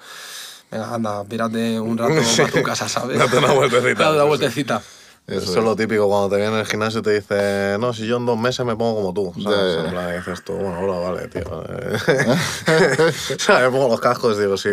Venga, 0.71 0.95
anda, 0.95 1.23
pírate 1.23 1.79
un 1.79 1.97
rato 1.97 2.13
a 2.43 2.47
tu 2.51 2.63
casa, 2.63 2.89
¿sabes? 2.89 3.19
Date 3.19 3.37
una 3.37 3.53
vueltecita, 3.53 4.03
Date 4.03 4.15
una 4.15 4.23
vueltecita. 4.25 4.81
Eso 5.27 5.39
Eso 5.51 5.57
es 5.59 5.63
lo 5.65 5.75
típico 5.75 6.07
cuando 6.07 6.29
te 6.29 6.37
viene 6.37 6.59
el 6.59 6.67
gimnasio 6.67 6.99
y 6.99 7.03
te 7.03 7.13
dice, 7.13 7.77
no, 7.79 7.93
si 7.93 8.05
yo 8.05 8.17
en 8.17 8.27
dos 8.27 8.37
meses 8.37 8.63
me 8.65 8.75
pongo 8.75 8.95
como 8.95 9.13
tú. 9.13 9.33
¿sabes? 9.43 9.75
Ya. 9.77 9.83
En 9.85 9.89
plan, 9.91 10.15
dices 10.17 10.43
tú, 10.43 10.53
bueno, 10.53 10.79
hola, 10.81 11.09
vale, 11.11 11.27
tío. 11.29 11.43
¿Sabes? 13.39 13.63
Me 13.63 13.69
pongo 13.71 13.87
los 13.89 13.99
cascos 13.99 14.37
y 14.37 14.41
digo, 14.41 14.57
sí, 14.57 14.69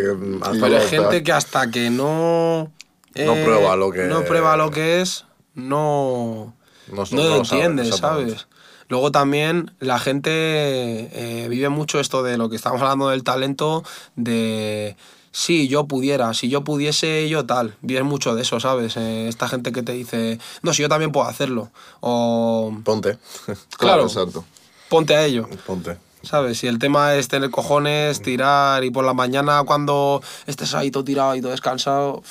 Pero 0.59 0.77
hay 0.77 0.87
gente 0.87 1.23
que 1.23 1.31
hasta 1.31 1.69
que 1.71 1.89
no... 1.89 2.71
eh, 3.15 3.25
No 3.25 3.33
prueba 3.43 3.75
lo 3.75 3.91
que- 3.91 4.03
No 4.05 4.23
prueba 4.23 4.57
lo 4.57 4.69
que 4.71 5.01
es, 5.01 5.25
no... 5.55 6.53
No, 6.91 7.03
No, 7.03 7.05
no 7.11 7.23
lo 7.29 7.35
entiende. 7.37 7.91
¿sabes? 7.91 8.47
Luego 8.89 9.11
también 9.11 9.71
la 9.79 9.99
gente 9.99 10.31
eh, 10.33 11.47
vive 11.49 11.69
mucho 11.69 11.99
esto 11.99 12.23
de 12.23 12.37
lo 12.37 12.49
que 12.49 12.55
estamos 12.55 12.81
hablando 12.81 13.09
del 13.09 13.23
talento, 13.23 13.83
de 14.15 14.95
sí, 15.31 15.67
yo 15.67 15.85
pudiera, 15.87 16.33
si 16.33 16.49
yo 16.49 16.63
pudiese, 16.63 17.27
yo 17.29 17.45
tal. 17.45 17.75
Vive 17.81 18.03
mucho 18.03 18.35
de 18.35 18.43
eso, 18.43 18.59
¿sabes? 18.59 18.97
Eh, 18.97 19.27
esta 19.27 19.47
gente 19.47 19.71
que 19.71 19.81
te 19.83 19.93
dice, 19.93 20.39
no, 20.61 20.73
si 20.73 20.81
yo 20.83 20.89
también 20.89 21.11
puedo 21.11 21.27
hacerlo. 21.27 21.71
O 22.01 22.75
Ponte. 22.83 23.17
Claro, 23.45 23.59
Claro. 23.77 24.03
exacto. 24.03 24.45
ponte 24.89 25.15
a 25.15 25.25
ello. 25.25 25.47
Ponte. 25.65 25.97
¿Sabes? 26.21 26.59
Si 26.59 26.67
el 26.67 26.79
tema 26.79 27.15
es 27.15 27.27
tener 27.27 27.49
cojones, 27.49 28.21
tirar 28.21 28.83
y 28.85 28.91
por 28.91 29.03
la 29.03 29.13
mañana 29.13 29.63
cuando 29.65 30.21
estés 30.45 30.73
ahí 30.73 30.89
todo 30.89 31.03
tirado 31.03 31.35
y 31.35 31.41
todo 31.41 31.51
descansado, 31.51 32.23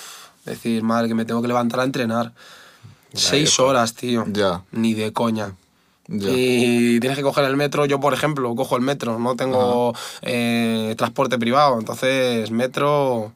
decir, 0.46 0.82
madre, 0.82 1.08
que 1.08 1.14
me 1.14 1.26
tengo 1.26 1.42
que 1.42 1.48
levantar 1.48 1.80
a 1.80 1.84
entrenar. 1.84 2.32
Seis 3.12 3.58
horas, 3.60 3.92
tío. 3.92 4.24
Ya. 4.28 4.62
Ni 4.70 4.94
de 4.94 5.12
coña. 5.12 5.52
Y 6.08 6.98
tienes 7.00 7.16
que 7.16 7.22
coger 7.22 7.44
el 7.44 7.56
metro. 7.56 7.86
Yo, 7.86 8.00
por 8.00 8.12
ejemplo, 8.14 8.54
cojo 8.54 8.76
el 8.76 8.82
metro. 8.82 9.18
No 9.18 9.36
tengo 9.36 9.94
eh, 10.22 10.94
transporte 10.98 11.38
privado. 11.38 11.78
Entonces, 11.78 12.50
metro 12.50 13.32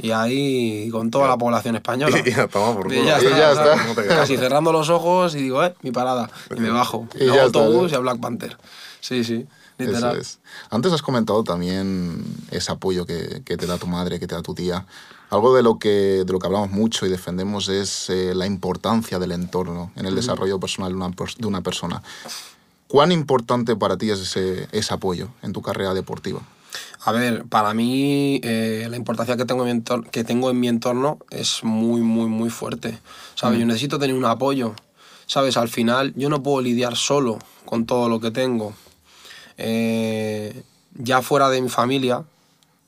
y 0.00 0.12
ahí 0.12 0.88
con 0.90 1.10
toda 1.10 1.28
la 1.28 1.36
población 1.36 1.76
española. 1.76 2.18
Y 2.24 2.30
ya 2.34 2.46
toma 2.48 2.74
por 2.74 2.92
Y 2.92 2.98
culo. 2.98 3.08
ya 3.08 3.20
Y 3.22 3.26
está. 3.26 4.06
Casi 4.08 4.36
cerrando 4.36 4.72
los 4.72 4.88
ojos 4.90 5.34
y 5.34 5.42
digo, 5.42 5.62
eh, 5.64 5.74
mi 5.82 5.90
parada. 5.90 6.30
Y 6.56 6.60
me 6.60 6.70
bajo. 6.70 7.06
Y 7.18 7.28
autobús 7.28 7.90
ya. 7.90 7.96
y 7.96 7.98
a 7.98 8.00
Black 8.00 8.20
Panther. 8.20 8.56
Sí, 9.00 9.22
sí. 9.24 9.46
Eso 9.78 9.90
Literal. 9.92 10.16
es. 10.18 10.40
Antes 10.70 10.92
has 10.92 11.02
comentado 11.02 11.44
también 11.44 12.24
ese 12.50 12.72
apoyo 12.72 13.06
que, 13.06 13.42
que 13.44 13.56
te 13.56 13.66
da 13.66 13.78
tu 13.78 13.86
madre, 13.86 14.18
que 14.18 14.26
te 14.26 14.34
da 14.34 14.42
tu 14.42 14.54
tía. 14.54 14.86
Algo 15.30 15.54
de 15.54 15.62
lo 15.62 15.78
que, 15.78 16.24
de 16.24 16.32
lo 16.32 16.38
que 16.38 16.46
hablamos 16.46 16.70
mucho 16.70 17.04
y 17.06 17.10
defendemos 17.10 17.68
es 17.68 18.08
eh, 18.08 18.34
la 18.34 18.46
importancia 18.46 19.18
del 19.18 19.32
entorno 19.32 19.92
en 19.96 20.06
el 20.06 20.14
desarrollo 20.14 20.58
personal 20.58 20.92
de 20.92 20.96
una, 20.96 21.14
de 21.38 21.46
una 21.46 21.60
persona. 21.60 22.02
¿Cuán 22.86 23.12
importante 23.12 23.76
para 23.76 23.98
ti 23.98 24.10
es 24.10 24.20
ese, 24.20 24.68
ese 24.72 24.94
apoyo 24.94 25.28
en 25.42 25.52
tu 25.52 25.60
carrera 25.60 25.92
deportiva? 25.92 26.40
A 27.04 27.12
ver, 27.12 27.44
para 27.44 27.74
mí 27.74 28.40
eh, 28.42 28.86
la 28.90 28.96
importancia 28.96 29.36
que 29.36 29.44
tengo, 29.44 29.62
en 29.62 29.66
mi 29.66 29.70
entorno, 29.72 30.10
que 30.10 30.24
tengo 30.24 30.50
en 30.50 30.60
mi 30.60 30.68
entorno 30.68 31.18
es 31.30 31.62
muy, 31.62 32.00
muy, 32.00 32.26
muy 32.28 32.50
fuerte. 32.50 32.98
¿Sabes? 33.34 33.58
Yo 33.58 33.66
necesito 33.66 33.98
tener 33.98 34.16
un 34.16 34.24
apoyo. 34.24 34.74
¿Sabes? 35.26 35.56
Al 35.56 35.68
final 35.68 36.14
yo 36.16 36.30
no 36.30 36.42
puedo 36.42 36.62
lidiar 36.62 36.96
solo 36.96 37.38
con 37.64 37.84
todo 37.84 38.08
lo 38.08 38.20
que 38.20 38.30
tengo. 38.30 38.72
Eh, 39.58 40.62
ya 40.94 41.20
fuera 41.22 41.50
de 41.50 41.60
mi 41.60 41.68
familia, 41.68 42.24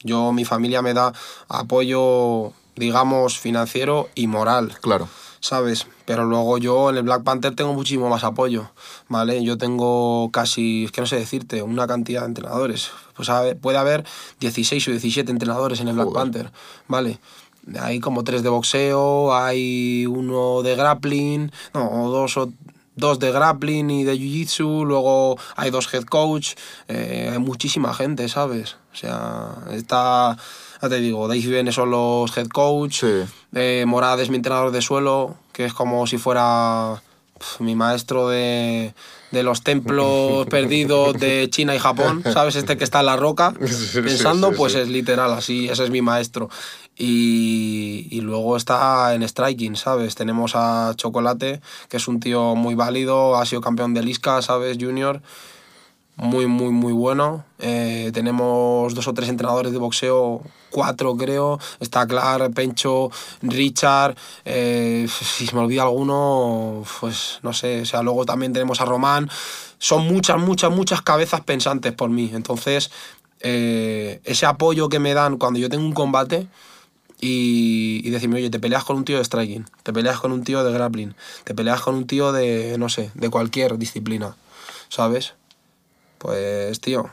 yo, 0.03 0.33
mi 0.33 0.45
familia 0.45 0.83
me 0.83 0.95
da 0.95 1.13
apoyo, 1.49 2.53
digamos, 2.77 3.39
financiero 3.39 4.09
y 4.15 4.27
moral. 4.27 4.77
Claro. 4.81 5.09
¿sabes? 5.41 5.87
Pero 6.05 6.25
luego 6.25 6.59
yo 6.59 6.91
en 6.91 6.99
el 6.99 7.03
Black 7.03 7.23
Panther 7.23 7.55
tengo 7.55 7.73
muchísimo 7.73 8.09
más 8.09 8.25
apoyo, 8.25 8.71
¿vale? 9.09 9.43
Yo 9.43 9.59
tengo 9.59 10.31
casi, 10.33 10.85
es 10.85 10.93
que 10.93 11.01
no 11.01 11.07
sé 11.07 11.17
decirte, 11.17 11.63
una 11.63 11.87
cantidad 11.87 12.21
de 12.21 12.27
entrenadores. 12.27 12.91
Pues 13.17 13.29
a 13.31 13.41
ver, 13.43 13.59
puede 13.59 13.79
haber 13.79 14.05
16 14.41 14.89
o 14.89 14.91
17 14.93 15.31
entrenadores 15.31 15.81
en 15.81 15.89
el 15.89 15.95
Black 15.95 16.09
Joder. 16.09 16.21
Panther, 16.21 16.53
¿vale? 16.89 17.19
Hay 17.81 18.01
como 18.01 18.25
tres 18.25 18.43
de 18.43 18.49
boxeo, 18.49 19.35
hay 19.35 20.07
uno 20.07 20.63
de 20.63 20.77
grappling, 20.77 21.53
no, 21.75 21.91
o 21.91 22.11
dos 22.11 22.37
o 22.37 22.53
dos 22.97 23.18
de 23.18 23.32
grappling 23.32 23.91
y 23.91 24.05
de 24.05 24.14
jiu-jitsu, 24.14 24.84
luego 24.84 25.38
hay 25.57 25.70
dos 25.70 25.93
head 25.93 26.05
coach, 26.05 26.51
eh, 26.88 27.30
hay 27.32 27.38
muchísima 27.38 27.95
gente, 27.95 28.28
¿sabes? 28.28 28.76
O 28.93 28.97
sea, 28.97 29.55
está, 29.72 30.36
ya 30.82 30.88
te 30.88 30.97
digo, 31.01 31.28
Dave 31.28 31.47
Bene 31.47 31.72
son 31.72 31.91
los 31.91 32.36
head 32.36 32.49
coach, 32.49 33.01
Sí. 33.01 33.24
eh, 33.55 33.84
Morad 33.86 34.20
es 34.20 34.28
mi 34.30 34.36
entrenador 34.36 34.70
de 34.72 34.82
suelo, 34.82 35.36
que 35.53 35.64
es 35.66 35.72
como 35.72 36.07
si 36.07 36.18
fuera 36.18 37.01
pf, 37.38 37.62
mi 37.62 37.74
maestro 37.74 38.28
de, 38.28 38.93
de 39.30 39.43
los 39.45 39.62
templos 39.62 40.47
perdidos 40.51 41.14
de 41.18 41.49
China 41.51 41.74
y 41.74 41.78
Japón, 41.78 42.22
¿sabes? 42.32 42.57
Este 42.57 42.76
que 42.76 42.84
está 42.84 43.01
en 43.01 43.07
la 43.07 43.16
roca 43.16 43.55
sí, 43.66 44.01
pensando, 44.03 44.51
sí, 44.51 44.55
pues 44.59 44.74
es 44.74 44.88
literal, 44.88 45.32
así, 45.32 45.68
ese 45.68 45.84
es 45.84 45.91
mi 45.91 46.03
maestro. 46.03 46.51
Y, 47.03 48.09
y 48.11 48.21
luego 48.21 48.59
está 48.59 49.15
en 49.15 49.27
striking, 49.27 49.75
¿sabes? 49.75 50.15
Tenemos 50.15 50.53
a 50.55 50.93
Chocolate, 50.97 51.63
que 51.89 51.97
es 51.97 52.07
un 52.09 52.21
tío 52.21 52.55
muy 52.55 52.75
válido, 52.75 53.37
ha 53.37 53.47
sido 53.47 53.63
campeón 53.63 53.95
de 53.95 54.03
Lisca, 54.03 54.43
¿sabes? 54.43 54.77
Junior 54.79 55.23
muy, 56.21 56.47
muy, 56.47 56.71
muy 56.71 56.93
bueno. 56.93 57.45
Eh, 57.59 58.11
tenemos 58.13 58.95
dos 58.95 59.09
o 59.09 59.15
tres 59.15 59.31
entrenadores 59.31 59.73
de 59.73 59.79
boxeo, 59.79 60.43
cuatro 60.71 61.17
creo. 61.17 61.59
Está 61.81 62.07
Clark, 62.07 62.53
Pencho, 62.53 63.11
Richard. 63.41 64.17
eh, 64.45 65.09
si 65.23 65.49
me 65.55 65.61
olvida 65.61 65.83
alguno, 65.83 66.85
pues 67.01 67.39
no 67.43 67.55
sé. 67.55 67.83
O 67.83 67.87
sea, 67.87 68.03
luego 68.03 68.27
también 68.27 68.53
tenemos 68.53 68.81
a 68.83 68.85
Román. 68.85 69.31
Son 69.79 70.07
muchas, 70.07 70.39
muchas, 70.39 70.71
muchas 70.71 71.01
cabezas 71.01 71.41
pensantes 71.41 71.93
por 71.95 72.11
mí. 72.11 72.31
Entonces, 72.35 72.91
eh, 73.41 74.21
ese 74.25 74.45
apoyo 74.45 74.91
que 74.91 74.99
me 74.99 75.15
dan 75.15 75.39
cuando 75.39 75.59
yo 75.59 75.71
tengo 75.71 75.87
un 75.87 75.95
combate 75.95 76.49
y, 77.21 78.01
y 78.05 78.11
decirme, 78.11 78.37
oye, 78.37 78.51
te 78.51 78.61
peleas 78.61 78.85
con 78.85 78.97
un 78.97 79.05
tío 79.05 79.18
de 79.18 79.25
striking, 79.25 79.66
te 79.83 79.93
peleas 79.93 80.18
con 80.21 80.33
un 80.33 80.45
tío 80.45 80.64
de 80.64 80.73
grappling, 80.73 81.14
te 81.45 81.55
peleas 81.55 81.81
con 81.81 81.95
un 81.95 82.07
tío 82.07 82.33
de, 82.33 82.77
no 82.79 82.89
sé, 82.89 83.11
de 83.14 83.31
cualquier 83.31 83.79
disciplina, 83.79 84.37
¿sabes? 84.89 85.35
Pues, 86.18 86.81
tío, 86.81 87.11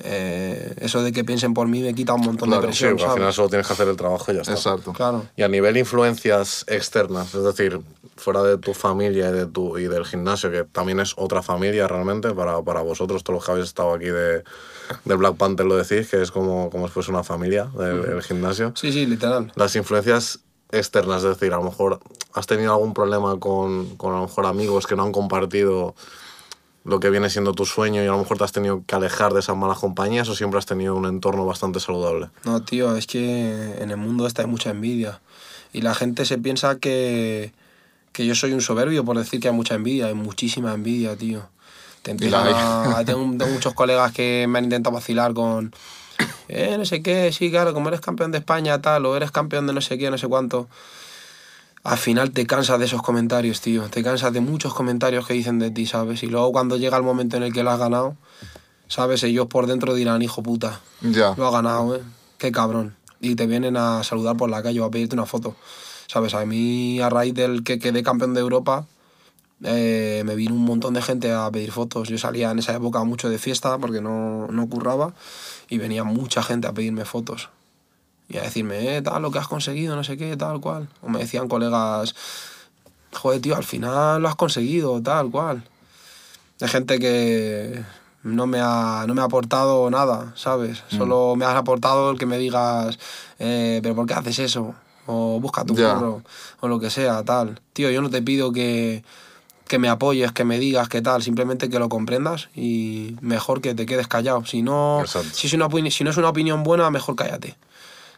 eh, 0.00 0.74
eso 0.80 1.02
de 1.02 1.12
que 1.12 1.24
piensen 1.24 1.54
por 1.54 1.66
mí 1.66 1.80
me 1.80 1.94
quita 1.94 2.14
un 2.14 2.20
montón 2.20 2.48
Claro, 2.48 2.66
de 2.66 2.72
Sí, 2.72 2.84
presión, 2.84 2.96
porque 2.96 3.10
al 3.10 3.16
final 3.16 3.32
solo 3.32 3.48
tienes 3.48 3.66
que 3.66 3.72
hacer 3.72 3.88
el 3.88 3.96
trabajo 3.96 4.30
y 4.30 4.36
ya 4.36 4.40
está. 4.42 4.52
Exacto. 4.52 4.92
Claro. 4.92 5.26
Y 5.36 5.42
a 5.42 5.48
nivel 5.48 5.76
influencias 5.76 6.64
externas, 6.68 7.34
es 7.34 7.42
decir, 7.42 7.80
fuera 8.16 8.42
de 8.42 8.58
tu 8.58 8.74
familia 8.74 9.28
y, 9.28 9.32
de 9.32 9.46
tu, 9.46 9.76
y 9.78 9.84
del 9.88 10.04
gimnasio, 10.04 10.50
que 10.50 10.64
también 10.64 11.00
es 11.00 11.14
otra 11.16 11.42
familia 11.42 11.88
realmente 11.88 12.30
para, 12.32 12.62
para 12.62 12.80
vosotros, 12.82 13.24
todos 13.24 13.38
los 13.38 13.44
que 13.44 13.50
habéis 13.52 13.66
estado 13.66 13.92
aquí 13.92 14.06
de, 14.06 14.44
del 15.04 15.16
Black 15.16 15.36
Panther 15.36 15.66
lo 15.66 15.76
decís, 15.76 16.08
que 16.08 16.22
es 16.22 16.30
como, 16.30 16.70
como 16.70 16.86
si 16.86 16.94
fuese 16.94 17.10
una 17.10 17.24
familia 17.24 17.64
del 17.76 18.04
el 18.04 18.22
gimnasio. 18.22 18.72
Sí, 18.76 18.92
sí, 18.92 19.04
literal. 19.06 19.52
Las 19.56 19.74
influencias 19.76 20.40
externas, 20.70 21.22
es 21.24 21.30
decir, 21.30 21.52
a 21.52 21.56
lo 21.56 21.64
mejor 21.64 21.98
has 22.34 22.46
tenido 22.46 22.72
algún 22.72 22.94
problema 22.94 23.38
con, 23.40 23.96
con 23.96 24.12
a 24.14 24.16
lo 24.18 24.22
mejor 24.26 24.46
amigos 24.46 24.86
que 24.86 24.94
no 24.96 25.02
han 25.02 25.12
compartido 25.12 25.94
lo 26.88 27.00
que 27.00 27.10
viene 27.10 27.28
siendo 27.30 27.52
tu 27.52 27.66
sueño 27.66 28.02
y 28.02 28.06
a 28.06 28.10
lo 28.10 28.18
mejor 28.18 28.38
te 28.38 28.44
has 28.44 28.52
tenido 28.52 28.82
que 28.86 28.94
alejar 28.94 29.32
de 29.34 29.40
esas 29.40 29.56
malas 29.56 29.78
compañías 29.78 30.28
o 30.28 30.34
siempre 30.34 30.58
has 30.58 30.66
tenido 30.66 30.96
un 30.96 31.04
entorno 31.06 31.44
bastante 31.44 31.80
saludable. 31.80 32.30
No, 32.44 32.62
tío, 32.62 32.96
es 32.96 33.06
que 33.06 33.74
en 33.82 33.90
el 33.90 33.96
mundo 33.98 34.26
este 34.26 34.42
hay 34.42 34.48
mucha 34.48 34.70
envidia. 34.70 35.20
Y 35.72 35.82
la 35.82 35.94
gente 35.94 36.24
se 36.24 36.38
piensa 36.38 36.78
que, 36.78 37.52
que 38.12 38.24
yo 38.26 38.34
soy 38.34 38.52
un 38.54 38.62
soberbio 38.62 39.04
por 39.04 39.18
decir 39.18 39.38
que 39.38 39.48
hay 39.48 39.54
mucha 39.54 39.74
envidia. 39.74 40.06
Hay 40.06 40.14
muchísima 40.14 40.72
envidia, 40.72 41.14
tío. 41.14 41.42
Te 42.02 42.12
Y 42.12 42.28
la 42.30 42.38
empiezan 42.48 42.94
a- 42.96 43.04
tengo, 43.04 43.20
tengo 43.36 43.52
muchos 43.52 43.74
colegas 43.74 44.12
que 44.12 44.46
me 44.48 44.58
han 44.58 44.64
intentado 44.64 44.94
vacilar 44.94 45.34
con. 45.34 45.72
Eh, 46.48 46.76
no 46.78 46.86
sé 46.86 47.02
qué, 47.02 47.30
sí, 47.32 47.50
claro, 47.50 47.74
como 47.74 47.88
eres 47.88 48.00
campeón 48.00 48.32
de 48.32 48.38
España, 48.38 48.80
tal, 48.80 49.04
o 49.04 49.14
eres 49.14 49.30
campeón 49.30 49.66
de 49.66 49.74
no 49.74 49.82
sé 49.82 49.98
qué, 49.98 50.10
no 50.10 50.16
sé 50.16 50.26
cuánto. 50.28 50.68
Al 51.88 51.96
final 51.96 52.32
te 52.32 52.46
cansas 52.46 52.78
de 52.78 52.84
esos 52.84 53.00
comentarios, 53.00 53.62
tío. 53.62 53.88
Te 53.88 54.02
cansas 54.02 54.30
de 54.34 54.42
muchos 54.42 54.74
comentarios 54.74 55.26
que 55.26 55.32
dicen 55.32 55.58
de 55.58 55.70
ti, 55.70 55.86
¿sabes? 55.86 56.22
Y 56.22 56.26
luego 56.26 56.52
cuando 56.52 56.76
llega 56.76 56.98
el 56.98 57.02
momento 57.02 57.38
en 57.38 57.42
el 57.44 57.52
que 57.52 57.62
lo 57.62 57.70
has 57.70 57.78
ganado, 57.78 58.14
¿sabes? 58.88 59.22
Ellos 59.22 59.46
por 59.46 59.66
dentro 59.66 59.94
dirán, 59.94 60.20
hijo 60.20 60.42
puta, 60.42 60.80
Ya. 61.00 61.34
lo 61.38 61.46
ha 61.46 61.50
ganado, 61.50 61.96
¿eh? 61.96 62.02
Qué 62.36 62.52
cabrón. 62.52 62.94
Y 63.22 63.36
te 63.36 63.46
vienen 63.46 63.78
a 63.78 64.04
saludar 64.04 64.36
por 64.36 64.50
la 64.50 64.62
calle 64.62 64.80
o 64.80 64.84
a 64.84 64.90
pedirte 64.90 65.14
una 65.14 65.24
foto. 65.24 65.56
¿Sabes? 66.08 66.34
A 66.34 66.44
mí, 66.44 67.00
a 67.00 67.08
raíz 67.08 67.32
del 67.34 67.64
que 67.64 67.78
quedé 67.78 68.02
campeón 68.02 68.34
de 68.34 68.40
Europa, 68.40 68.86
eh, 69.64 70.22
me 70.26 70.34
vino 70.34 70.54
un 70.54 70.64
montón 70.64 70.92
de 70.92 71.00
gente 71.00 71.32
a 71.32 71.50
pedir 71.50 71.72
fotos. 71.72 72.08
Yo 72.08 72.18
salía 72.18 72.50
en 72.50 72.58
esa 72.58 72.74
época 72.74 73.02
mucho 73.04 73.30
de 73.30 73.38
fiesta 73.38 73.78
porque 73.78 74.02
no, 74.02 74.46
no 74.48 74.68
curraba 74.68 75.14
y 75.70 75.78
venía 75.78 76.04
mucha 76.04 76.42
gente 76.42 76.66
a 76.68 76.72
pedirme 76.72 77.04
fotos. 77.06 77.48
Y 78.28 78.36
a 78.36 78.42
decirme, 78.42 78.96
eh, 78.96 79.02
tal, 79.02 79.22
lo 79.22 79.30
que 79.30 79.38
has 79.38 79.48
conseguido, 79.48 79.96
no 79.96 80.04
sé 80.04 80.16
qué, 80.16 80.36
tal 80.36 80.60
cual. 80.60 80.88
O 81.02 81.08
me 81.08 81.20
decían 81.20 81.48
colegas, 81.48 82.14
joder, 83.12 83.40
tío, 83.40 83.56
al 83.56 83.64
final 83.64 84.20
lo 84.20 84.28
has 84.28 84.36
conseguido, 84.36 85.00
tal 85.02 85.30
cual. 85.30 85.64
Hay 86.60 86.68
gente 86.68 86.98
que 86.98 87.82
no 88.22 88.46
me 88.46 88.60
ha, 88.60 89.04
no 89.06 89.14
me 89.14 89.20
ha 89.22 89.24
aportado 89.24 89.88
nada, 89.90 90.32
¿sabes? 90.36 90.82
Solo 90.88 91.36
me 91.36 91.44
has 91.44 91.54
aportado 91.54 92.10
el 92.10 92.18
que 92.18 92.26
me 92.26 92.38
digas, 92.38 92.98
eh, 93.38 93.80
pero 93.82 93.94
¿por 93.94 94.06
qué 94.06 94.14
haces 94.14 94.38
eso? 94.40 94.74
O 95.06 95.40
busca 95.40 95.64
tu 95.64 95.74
curro, 95.74 96.22
o 96.60 96.68
lo 96.68 96.80
que 96.80 96.90
sea, 96.90 97.22
tal. 97.22 97.60
Tío, 97.72 97.90
yo 97.90 98.02
no 98.02 98.10
te 98.10 98.20
pido 98.20 98.52
que, 98.52 99.04
que 99.66 99.78
me 99.78 99.88
apoyes, 99.88 100.32
que 100.32 100.44
me 100.44 100.58
digas 100.58 100.88
qué 100.88 101.00
tal, 101.00 101.22
simplemente 101.22 101.70
que 101.70 101.78
lo 101.78 101.88
comprendas 101.88 102.48
y 102.54 103.16
mejor 103.20 103.60
que 103.60 103.74
te 103.74 103.86
quedes 103.86 104.08
callado. 104.08 104.44
Si 104.44 104.62
no, 104.62 105.00
Exacto. 105.00 105.30
si 105.32 105.46
es 105.46 105.52
una, 105.54 105.68
si 105.90 106.04
no 106.04 106.10
es 106.10 106.16
una 106.16 106.28
opinión 106.28 106.62
buena, 106.62 106.90
mejor 106.90 107.16
cállate, 107.16 107.56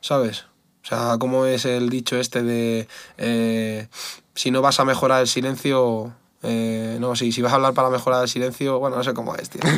¿sabes? 0.00 0.44
O 0.82 0.86
sea, 0.86 1.16
como 1.18 1.46
es 1.46 1.64
el 1.64 1.88
dicho 1.90 2.16
este 2.18 2.42
de 2.42 2.88
eh, 3.18 3.88
si 4.34 4.50
no 4.50 4.62
vas 4.62 4.80
a 4.80 4.84
mejorar 4.84 5.20
el 5.20 5.28
silencio, 5.28 6.12
eh, 6.42 6.96
no, 7.00 7.14
si, 7.16 7.32
si 7.32 7.42
vas 7.42 7.52
a 7.52 7.56
hablar 7.56 7.74
para 7.74 7.90
mejorar 7.90 8.22
el 8.22 8.28
silencio, 8.28 8.78
bueno, 8.78 8.96
no 8.96 9.04
sé 9.04 9.12
cómo 9.12 9.34
es, 9.36 9.50
tío. 9.50 9.60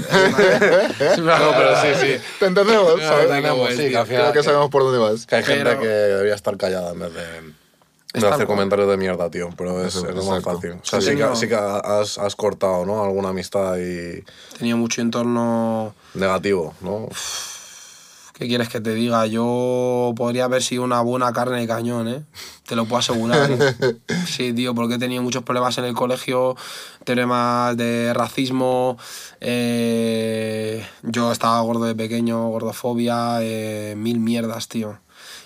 No, 1.23 1.53
pero 1.57 1.77
sí, 1.81 1.89
sí. 2.01 2.17
¿Te 2.39 2.47
entendemos? 2.47 2.97
No, 2.97 3.03
¿sabes? 3.03 3.25
entendemos, 3.27 3.69
sí, 3.71 3.89
final- 3.89 4.07
Creo 4.07 4.33
que 4.33 4.43
sabemos 4.43 4.71
por 4.71 4.83
dónde 4.85 4.99
vas. 4.99 5.27
Que 5.27 5.37
hay 5.37 5.43
gente 5.45 5.79
que 5.79 5.87
debería 5.87 6.35
estar 6.35 6.57
callada 6.57 6.93
en 6.93 7.01
vez 7.01 7.13
de, 7.15 7.53
Está 8.15 8.35
hacer 8.35 8.47
comentarios 8.47 8.89
de 8.89 8.97
mierda, 8.99 9.31
tío. 9.31 9.49
Pero 9.57 9.85
es, 9.85 9.95
lo 9.97 10.23
más 10.25 10.43
fácil. 10.43 10.73
O 10.73 10.85
sea, 10.85 11.01
Sí, 11.01 11.11
sí, 11.11 11.17
que, 11.17 11.23
no. 11.23 11.35
sí 11.35 11.49
que 11.49 11.55
has, 11.57 12.19
has 12.19 12.37
cortado, 12.37 12.85
¿no? 12.85 13.03
Alguna 13.03 13.31
amistad 13.31 13.79
y 13.79 14.23
Tenía 14.59 14.77
mucho 14.77 15.01
entorno. 15.01 15.95
negativo, 16.15 16.75
¿no? 16.83 17.09
¿Qué 18.43 18.49
quieres 18.49 18.69
que 18.69 18.81
te 18.81 18.93
diga? 18.93 19.25
Yo 19.27 20.13
podría 20.17 20.47
haber 20.47 20.65
sido 20.65 20.83
una 20.83 21.01
buena 21.01 21.33
carne 21.33 21.61
de 21.61 21.69
cañón, 21.69 22.09
¿eh? 22.09 22.25
Te 22.67 22.75
lo 22.75 22.87
puedo 22.87 22.99
asegurar. 22.99 23.49
¿eh? 23.49 23.97
Sí, 24.27 24.53
tío, 24.53 24.75
porque 24.75 24.97
he 24.97 24.99
tenido 24.99 25.23
muchos 25.23 25.45
problemas 25.45 25.79
en 25.79 25.85
el 25.85 25.95
colegio, 25.95 26.57
temas 27.05 27.77
de 27.77 28.13
racismo. 28.13 28.99
eh, 29.41 30.85
yo 31.05 31.31
estaba 31.31 31.61
gordo 31.61 31.85
de 31.85 31.95
pequeño, 31.95 32.49
gordofobia, 32.49 33.39
eh, 33.43 33.95
mil 33.97 34.19
mierdas, 34.19 34.67
tío. 34.67 34.99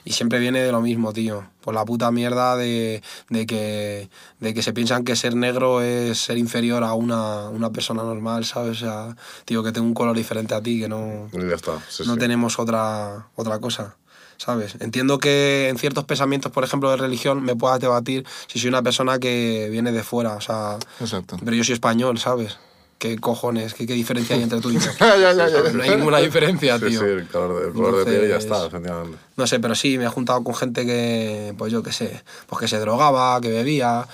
Y 0.06 0.12
siempre 0.12 0.38
viene 0.38 0.60
de 0.60 0.70
lo 0.70 0.80
mismo, 0.80 1.12
tío. 1.12 1.44
Por 1.60 1.74
la 1.74 1.84
puta 1.84 2.12
mierda 2.12 2.54
de, 2.54 3.02
de 3.28 3.44
que, 3.44 4.08
de 4.38 4.54
que 4.54 4.62
se 4.62 4.72
piensan 4.72 5.02
que 5.02 5.16
ser 5.16 5.34
negro 5.34 5.82
es 5.82 6.18
ser 6.18 6.38
inferior 6.38 6.84
a 6.84 6.94
una, 6.94 7.48
una 7.50 7.70
persona 7.70 8.04
normal, 8.04 8.44
¿sabes? 8.44 8.82
O 8.82 8.86
sea, 8.86 9.16
tío, 9.44 9.64
que 9.64 9.72
tengo 9.72 9.84
un 9.84 9.94
color 9.94 10.16
diferente 10.16 10.54
a 10.54 10.62
ti, 10.62 10.78
que 10.80 10.88
no 10.88 11.28
Y 11.32 11.48
ya 11.48 11.56
está. 11.56 11.72
Sí, 11.88 12.04
no 12.06 12.14
sí. 12.14 12.20
tenemos 12.20 12.60
otra, 12.60 13.26
otra 13.34 13.58
cosa, 13.58 13.96
¿sabes? 14.36 14.76
Entiendo 14.78 15.18
que 15.18 15.68
en 15.70 15.76
ciertos 15.76 16.04
pensamientos, 16.04 16.52
por 16.52 16.62
ejemplo, 16.62 16.88
de 16.88 16.98
religión, 16.98 17.42
me 17.42 17.56
puedas 17.56 17.80
debatir 17.80 18.24
si 18.46 18.60
soy 18.60 18.68
una 18.68 18.82
persona 18.82 19.18
que 19.18 19.66
viene 19.72 19.90
de 19.90 20.04
fuera, 20.04 20.34
o 20.36 20.40
sea, 20.40 20.78
Exacto. 21.00 21.36
pero 21.44 21.56
yo 21.56 21.64
soy 21.64 21.72
español, 21.74 22.18
¿sabes? 22.20 22.58
¿Qué 22.98 23.18
cojones? 23.18 23.74
¿Qué, 23.74 23.86
qué 23.86 23.92
diferencia 23.92 24.36
hay 24.36 24.42
entre 24.42 24.60
tú 24.60 24.70
y 24.70 24.78
yo? 24.78 24.90
Ya, 25.00 25.16
ya, 25.16 25.32
ya, 25.34 25.48
ya. 25.48 25.72
No 25.72 25.82
hay 25.82 25.90
ninguna 25.90 26.18
diferencia, 26.18 26.78
Sí, 26.78 26.86
tío. 26.86 27.00
sí, 27.00 27.04
el 27.06 27.28
color 27.28 27.60
de, 27.60 27.68
el 27.68 27.74
color 27.74 27.96
de 27.98 28.04
piel 28.10 28.28
ya 28.28 28.36
está, 28.36 28.66
efectivamente. 28.66 29.18
No 29.36 29.46
sé, 29.46 29.60
pero 29.60 29.74
sí, 29.74 29.98
me 29.98 30.04
he 30.04 30.08
juntado 30.08 30.42
con 30.42 30.54
gente 30.54 30.86
que, 30.86 31.54
pues 31.58 31.70
yo 31.72 31.82
qué 31.82 31.92
sé, 31.92 32.22
pues 32.46 32.60
que 32.60 32.68
se 32.68 32.78
drogaba, 32.78 33.38
que 33.42 33.50
bebía, 33.50 34.06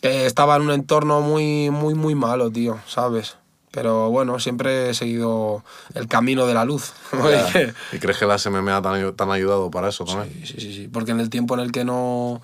que 0.00 0.24
estaba 0.24 0.56
en 0.56 0.62
un 0.62 0.70
entorno 0.70 1.20
muy, 1.20 1.68
muy, 1.70 1.94
muy 1.94 2.14
malo, 2.14 2.50
tío, 2.50 2.78
¿sabes? 2.86 3.36
Pero 3.70 4.08
bueno, 4.08 4.40
siempre 4.40 4.88
he 4.90 4.94
seguido 4.94 5.62
el 5.94 6.08
camino 6.08 6.46
de 6.46 6.54
la 6.54 6.64
luz. 6.64 6.94
¿Y 7.92 7.98
crees 7.98 8.16
que 8.16 8.24
las 8.24 8.46
MMA 8.46 8.80
te 8.80 9.22
han, 9.22 9.30
ayudado 9.30 9.70
para 9.70 9.90
eso 9.90 10.06
también? 10.06 10.32
Sí, 10.46 10.54
sí, 10.54 10.60
sí, 10.60 10.72
sí. 10.74 10.88
Porque 10.88 11.10
en 11.10 11.20
el 11.20 11.28
tiempo 11.28 11.52
en 11.54 11.60
el 11.60 11.70
que 11.72 11.84
no. 11.84 12.40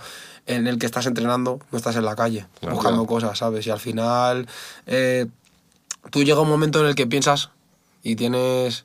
En 0.46 0.66
el 0.66 0.78
que 0.78 0.84
estás 0.84 1.06
entrenando, 1.06 1.58
no 1.72 1.78
estás 1.78 1.96
en 1.96 2.04
la 2.04 2.14
calle, 2.14 2.46
Claro. 2.60 2.74
buscando 2.74 3.06
cosas, 3.06 3.38
¿sabes? 3.38 3.66
Y 3.66 3.70
al 3.70 3.80
final. 3.80 4.46
eh, 4.86 5.26
tú 6.10 6.22
llega 6.24 6.40
un 6.40 6.48
momento 6.48 6.80
en 6.80 6.86
el 6.86 6.94
que 6.94 7.06
piensas 7.06 7.50
y 8.02 8.16
tienes. 8.16 8.84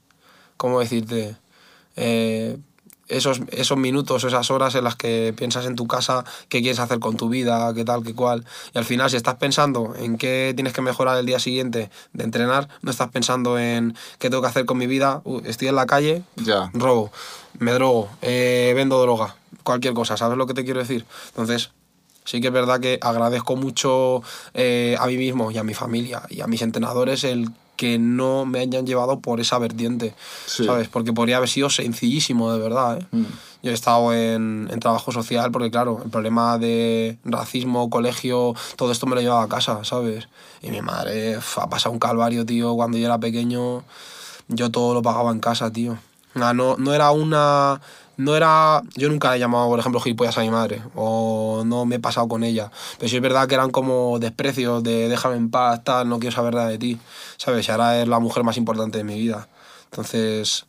¿Cómo 0.58 0.80
decirte? 0.80 1.36
Eh, 1.96 2.58
esos, 3.08 3.42
esos 3.52 3.78
minutos, 3.78 4.24
esas 4.24 4.52
horas 4.52 4.76
en 4.76 4.84
las 4.84 4.96
que 4.96 5.34
piensas 5.36 5.66
en 5.66 5.76
tu 5.76 5.88
casa, 5.88 6.24
qué 6.48 6.60
quieres 6.62 6.80
hacer 6.80 7.00
con 7.00 7.18
tu 7.18 7.28
vida, 7.28 7.74
qué 7.74 7.84
tal, 7.84 8.04
qué 8.04 8.14
cual. 8.14 8.46
Y 8.74 8.78
al 8.78 8.86
final, 8.86 9.10
si 9.10 9.16
estás 9.18 9.36
pensando 9.36 9.96
en 9.98 10.18
qué 10.18 10.54
tienes 10.56 10.74
que 10.74 10.82
mejorar 10.82 11.18
el 11.18 11.26
día 11.26 11.40
siguiente 11.40 11.90
de 12.14 12.24
entrenar, 12.24 12.70
no 12.82 12.92
estás 12.92 13.10
pensando 13.10 13.58
en 13.58 13.96
qué 14.20 14.30
tengo 14.30 14.42
que 14.44 14.50
hacer 14.50 14.66
con 14.66 14.78
mi 14.78 14.86
vida. 14.86 15.22
Uh, 15.24 15.42
estoy 15.46 15.70
en 15.70 15.76
la 15.76 15.88
calle, 15.88 16.24
Ya. 16.36 16.70
robo, 16.74 17.12
me 17.58 17.72
drogo, 17.72 18.10
eh, 18.22 18.74
vendo 18.76 19.02
droga, 19.02 19.36
cualquier 19.64 19.94
cosa, 19.96 20.16
¿sabes 20.18 20.38
lo 20.38 20.46
que 20.46 20.54
te 20.54 20.64
quiero 20.64 20.80
decir? 20.80 21.06
Entonces, 21.30 21.72
sí 22.30 22.42
que 22.42 22.48
es 22.48 22.54
verdad 22.54 22.80
que 22.80 23.00
agradezco 23.02 23.56
mucho 23.56 24.22
eh, 24.54 24.96
a 25.00 25.08
mí 25.08 25.18
mismo 25.18 25.50
y 25.50 25.58
a 25.58 25.64
mi 25.64 25.74
familia 25.74 26.22
y 26.30 26.42
a 26.42 26.48
mis 26.48 26.62
entrenadores 26.62 27.24
el 27.24 27.50
que 27.76 27.98
no 27.98 28.46
me 28.46 28.60
hayan 28.60 28.86
llevado 28.86 29.20
por 29.22 29.40
esa 29.40 29.58
vertiente, 29.58 30.14
Sí. 30.46 30.66
¿sabes? 30.66 30.90
Porque 30.90 31.14
podría 31.14 31.38
haber 31.38 31.48
sido 31.48 31.70
sencillísimo, 31.70 32.52
de 32.52 32.60
verdad, 32.60 33.00
¿eh? 33.00 33.06
Mm. 33.12 33.24
Yo 33.64 33.72
he 33.72 33.74
estado 33.74 34.14
en, 34.14 34.70
en 34.72 34.80
trabajo 34.80 35.12
social 35.12 35.50
porque, 35.52 35.72
claro, 35.72 36.02
el 36.04 36.10
problema 36.12 36.58
de 36.58 37.18
racismo, 37.26 37.90
colegio, 37.90 38.54
todo 38.76 38.92
esto 38.92 39.06
me 39.08 39.16
lo 39.16 39.22
llevaba 39.22 39.44
a 39.44 39.48
casa, 39.48 39.84
¿sabes? 39.86 40.28
Y 40.62 40.72
mi 40.72 40.82
madre 40.82 41.40
ha 41.58 41.70
pasado 41.70 41.92
un 41.94 42.00
calvario, 42.00 42.46
tío, 42.46 42.76
cuando 42.76 42.98
yo 42.98 43.06
era 43.06 43.18
pequeño, 43.18 43.84
yo 44.50 44.70
todo 44.70 44.94
lo 44.94 45.02
pagaba 45.02 45.32
en 45.32 45.40
casa, 45.40 45.72
tío. 45.72 45.98
No, 46.36 46.54
no 46.54 46.94
era 46.94 47.12
una... 47.12 47.82
No 48.20 48.36
era... 48.36 48.82
Yo 48.96 49.08
nunca 49.08 49.30
le 49.32 49.38
he 49.38 49.40
llamado, 49.40 49.70
por 49.70 49.80
ejemplo, 49.80 50.02
gilipollas 50.02 50.38
a 50.38 50.42
mi 50.42 50.50
madre, 50.50 50.82
o 50.94 51.64
no 51.66 51.86
me 51.86 51.96
he 51.96 52.00
pasado 52.00 52.28
con 52.28 52.44
ella. 52.44 52.70
Pero 52.98 53.08
sí 53.10 53.16
es 53.16 53.22
verdad 53.22 53.48
que 53.48 53.56
eran 53.56 53.72
como 53.72 54.20
desprecios 54.20 54.84
de 54.84 55.08
déjame 55.08 55.38
en 55.38 55.50
paz, 55.50 55.86
tal, 55.86 56.10
no 56.10 56.20
quiero 56.20 56.36
saber 56.36 56.54
nada 56.54 56.68
de 56.68 56.78
ti, 56.78 57.00
¿sabes? 57.38 57.66
Y 57.66 57.72
ahora 57.72 58.02
es 58.02 58.10
la 58.10 58.20
mujer 58.20 58.44
más 58.44 58.58
importante 58.58 58.98
de 58.98 59.06
mi 59.06 59.16
vida. 59.18 59.48
Entonces, 59.90 60.66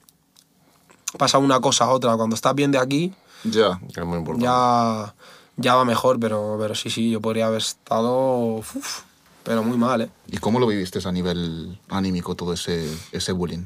pasa 1.18 1.38
una 1.38 1.58
cosa 1.60 1.86
a 1.86 1.90
otra. 1.90 2.16
Cuando 2.16 2.36
estás 2.36 2.54
bien 2.54 2.70
de 2.70 2.78
aquí, 2.78 3.12
Ya. 3.42 3.80
Que 3.92 4.00
es 4.00 4.06
muy 4.06 4.18
importante. 4.18 4.44
ya, 4.44 5.14
ya 5.56 5.74
va 5.74 5.84
mejor, 5.84 6.20
pero, 6.20 6.56
pero 6.60 6.76
sí, 6.76 6.88
sí, 6.88 7.10
yo 7.10 7.20
podría 7.20 7.46
haber 7.46 7.62
estado, 7.62 8.58
uf, 8.58 9.00
pero 9.42 9.64
muy 9.64 9.76
mal, 9.76 10.02
¿eh? 10.02 10.10
¿Y 10.28 10.38
cómo 10.38 10.60
lo 10.60 10.68
viviste 10.68 11.00
a 11.04 11.10
nivel 11.10 11.80
anímico 11.88 12.36
todo 12.36 12.52
ese, 12.52 12.96
ese 13.10 13.32
bullying? 13.32 13.64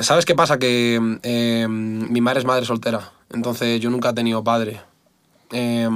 ¿Sabes 0.00 0.24
qué 0.26 0.34
pasa? 0.34 0.58
Que 0.58 1.00
eh, 1.22 1.66
mi 1.68 2.20
madre 2.20 2.40
es 2.40 2.44
madre 2.44 2.66
soltera, 2.66 3.12
entonces 3.32 3.80
yo 3.80 3.90
nunca 3.90 4.10
he 4.10 4.14
tenido 4.14 4.44
padre. 4.44 4.80
Eh, 5.52 5.88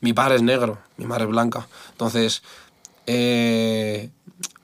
mi 0.00 0.12
padre 0.12 0.36
es 0.36 0.42
negro, 0.42 0.78
mi 0.96 1.04
madre 1.06 1.24
es 1.24 1.30
blanca. 1.30 1.68
Entonces, 1.92 2.42
eh, 3.06 4.10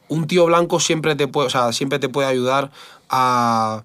un 0.08 0.26
tío 0.26 0.46
blanco 0.46 0.80
siempre 0.80 1.14
te 1.14 1.28
puede, 1.28 1.46
o 1.46 1.50
sea, 1.50 1.72
siempre 1.72 1.98
te 2.00 2.08
puede 2.08 2.26
ayudar 2.28 2.70
a, 3.08 3.84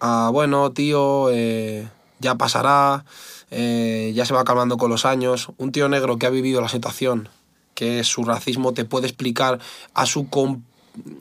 a, 0.00 0.30
bueno, 0.32 0.70
tío, 0.70 1.30
eh, 1.32 1.88
ya 2.20 2.36
pasará, 2.36 3.04
eh, 3.50 4.12
ya 4.14 4.26
se 4.26 4.34
va 4.34 4.44
calmando 4.44 4.76
con 4.76 4.90
los 4.90 5.04
años. 5.04 5.48
Un 5.58 5.72
tío 5.72 5.88
negro 5.88 6.18
que 6.18 6.26
ha 6.26 6.30
vivido 6.30 6.60
la 6.60 6.68
situación, 6.68 7.28
que 7.74 8.04
su 8.04 8.24
racismo, 8.24 8.74
te 8.74 8.84
puede 8.84 9.06
explicar 9.08 9.58
a 9.94 10.06
su 10.06 10.28
com- 10.28 10.62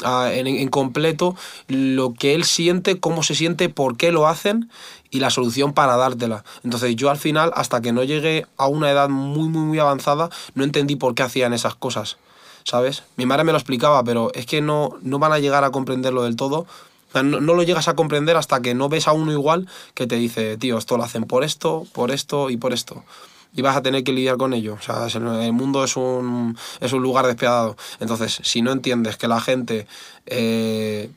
en, 0.04 0.48
en 0.48 0.70
completo 0.70 1.36
lo 1.68 2.14
que 2.14 2.36
él 2.36 2.44
siente, 2.44 3.00
cómo 3.00 3.24
se 3.24 3.36
siente, 3.36 3.70
por 3.70 3.98
qué 3.98 4.12
lo 4.12 4.28
hacen 4.28 4.70
y 5.10 5.20
la 5.20 5.30
solución 5.30 5.74
para 5.74 5.96
dártela. 5.96 6.44
Entonces 6.64 6.96
yo 6.96 7.10
al 7.10 7.18
final, 7.18 7.52
hasta 7.56 7.82
que 7.82 7.94
no 7.94 8.04
llegué 8.04 8.48
a 8.58 8.68
una 8.68 8.90
edad 8.90 9.10
muy, 9.10 9.48
muy, 9.50 9.62
muy 9.62 9.80
avanzada, 9.80 10.30
no 10.56 10.64
entendí 10.64 10.96
por 10.96 11.14
qué 11.16 11.24
hacían 11.24 11.54
esas 11.54 11.76
cosas. 11.76 12.18
¿Sabes? 12.64 13.04
Mi 13.18 13.26
madre 13.26 13.44
me 13.44 13.52
lo 13.52 13.58
explicaba, 13.58 14.04
pero 14.04 14.32
es 14.34 14.46
que 14.46 14.62
no, 14.62 14.98
no 15.02 15.20
van 15.20 15.34
a 15.34 15.40
llegar 15.40 15.64
a 15.64 15.72
comprenderlo 15.72 16.24
del 16.24 16.36
todo. 16.36 16.66
No, 17.14 17.24
no 17.24 17.54
lo 17.54 17.62
llegas 17.62 17.88
a 17.88 17.96
comprender 17.96 18.38
hasta 18.38 18.62
que 18.62 18.74
no 18.74 18.90
ves 18.90 19.08
a 19.08 19.12
uno 19.12 19.32
igual 19.32 19.68
que 19.94 20.08
te 20.08 20.16
dice, 20.16 20.58
tío, 20.58 20.78
esto 20.78 20.98
lo 20.98 21.04
hacen 21.04 21.26
por 21.26 21.44
esto, 21.44 21.86
por 21.92 22.10
esto 22.10 22.50
y 22.50 22.58
por 22.58 22.74
esto. 22.74 23.04
Y 23.56 23.62
vas 23.62 23.78
a 23.78 23.82
tener 23.82 24.04
que 24.04 24.12
lidiar 24.12 24.38
con 24.38 24.54
ello. 24.54 24.76
O 24.76 24.82
sea, 24.82 25.08
el, 25.08 25.54
mundo 25.54 25.84
es 25.84 25.96
un, 25.96 26.58
es 26.80 26.92
un 26.94 27.02
lugar 27.02 27.28
despiadado. 27.28 27.78
Entonces, 28.00 28.40
si 28.44 28.62
no 28.62 28.72
entiendes 28.72 29.18
que 29.18 29.28
la 29.28 29.40
gente 29.40 29.88
eh, 30.26 31.12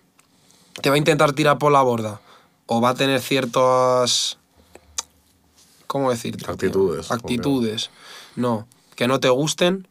te 0.80 0.90
va 0.90 0.96
a 0.96 0.98
intentar 0.98 1.32
tirar 1.32 1.58
por 1.58 1.72
la 1.72 1.82
borda 1.82 2.20
o 2.66 2.80
va 2.80 2.90
a 2.90 2.94
tener 2.94 3.20
ciertas... 3.20 4.38
¿Cómo 5.86 6.10
decirte? 6.10 6.50
Actitudes, 6.50 7.10
Actitudes. 7.10 7.90
No, 8.34 8.66
que 8.96 9.06
no 9.06 9.20
te 9.20 9.28
gusten, 9.28 9.86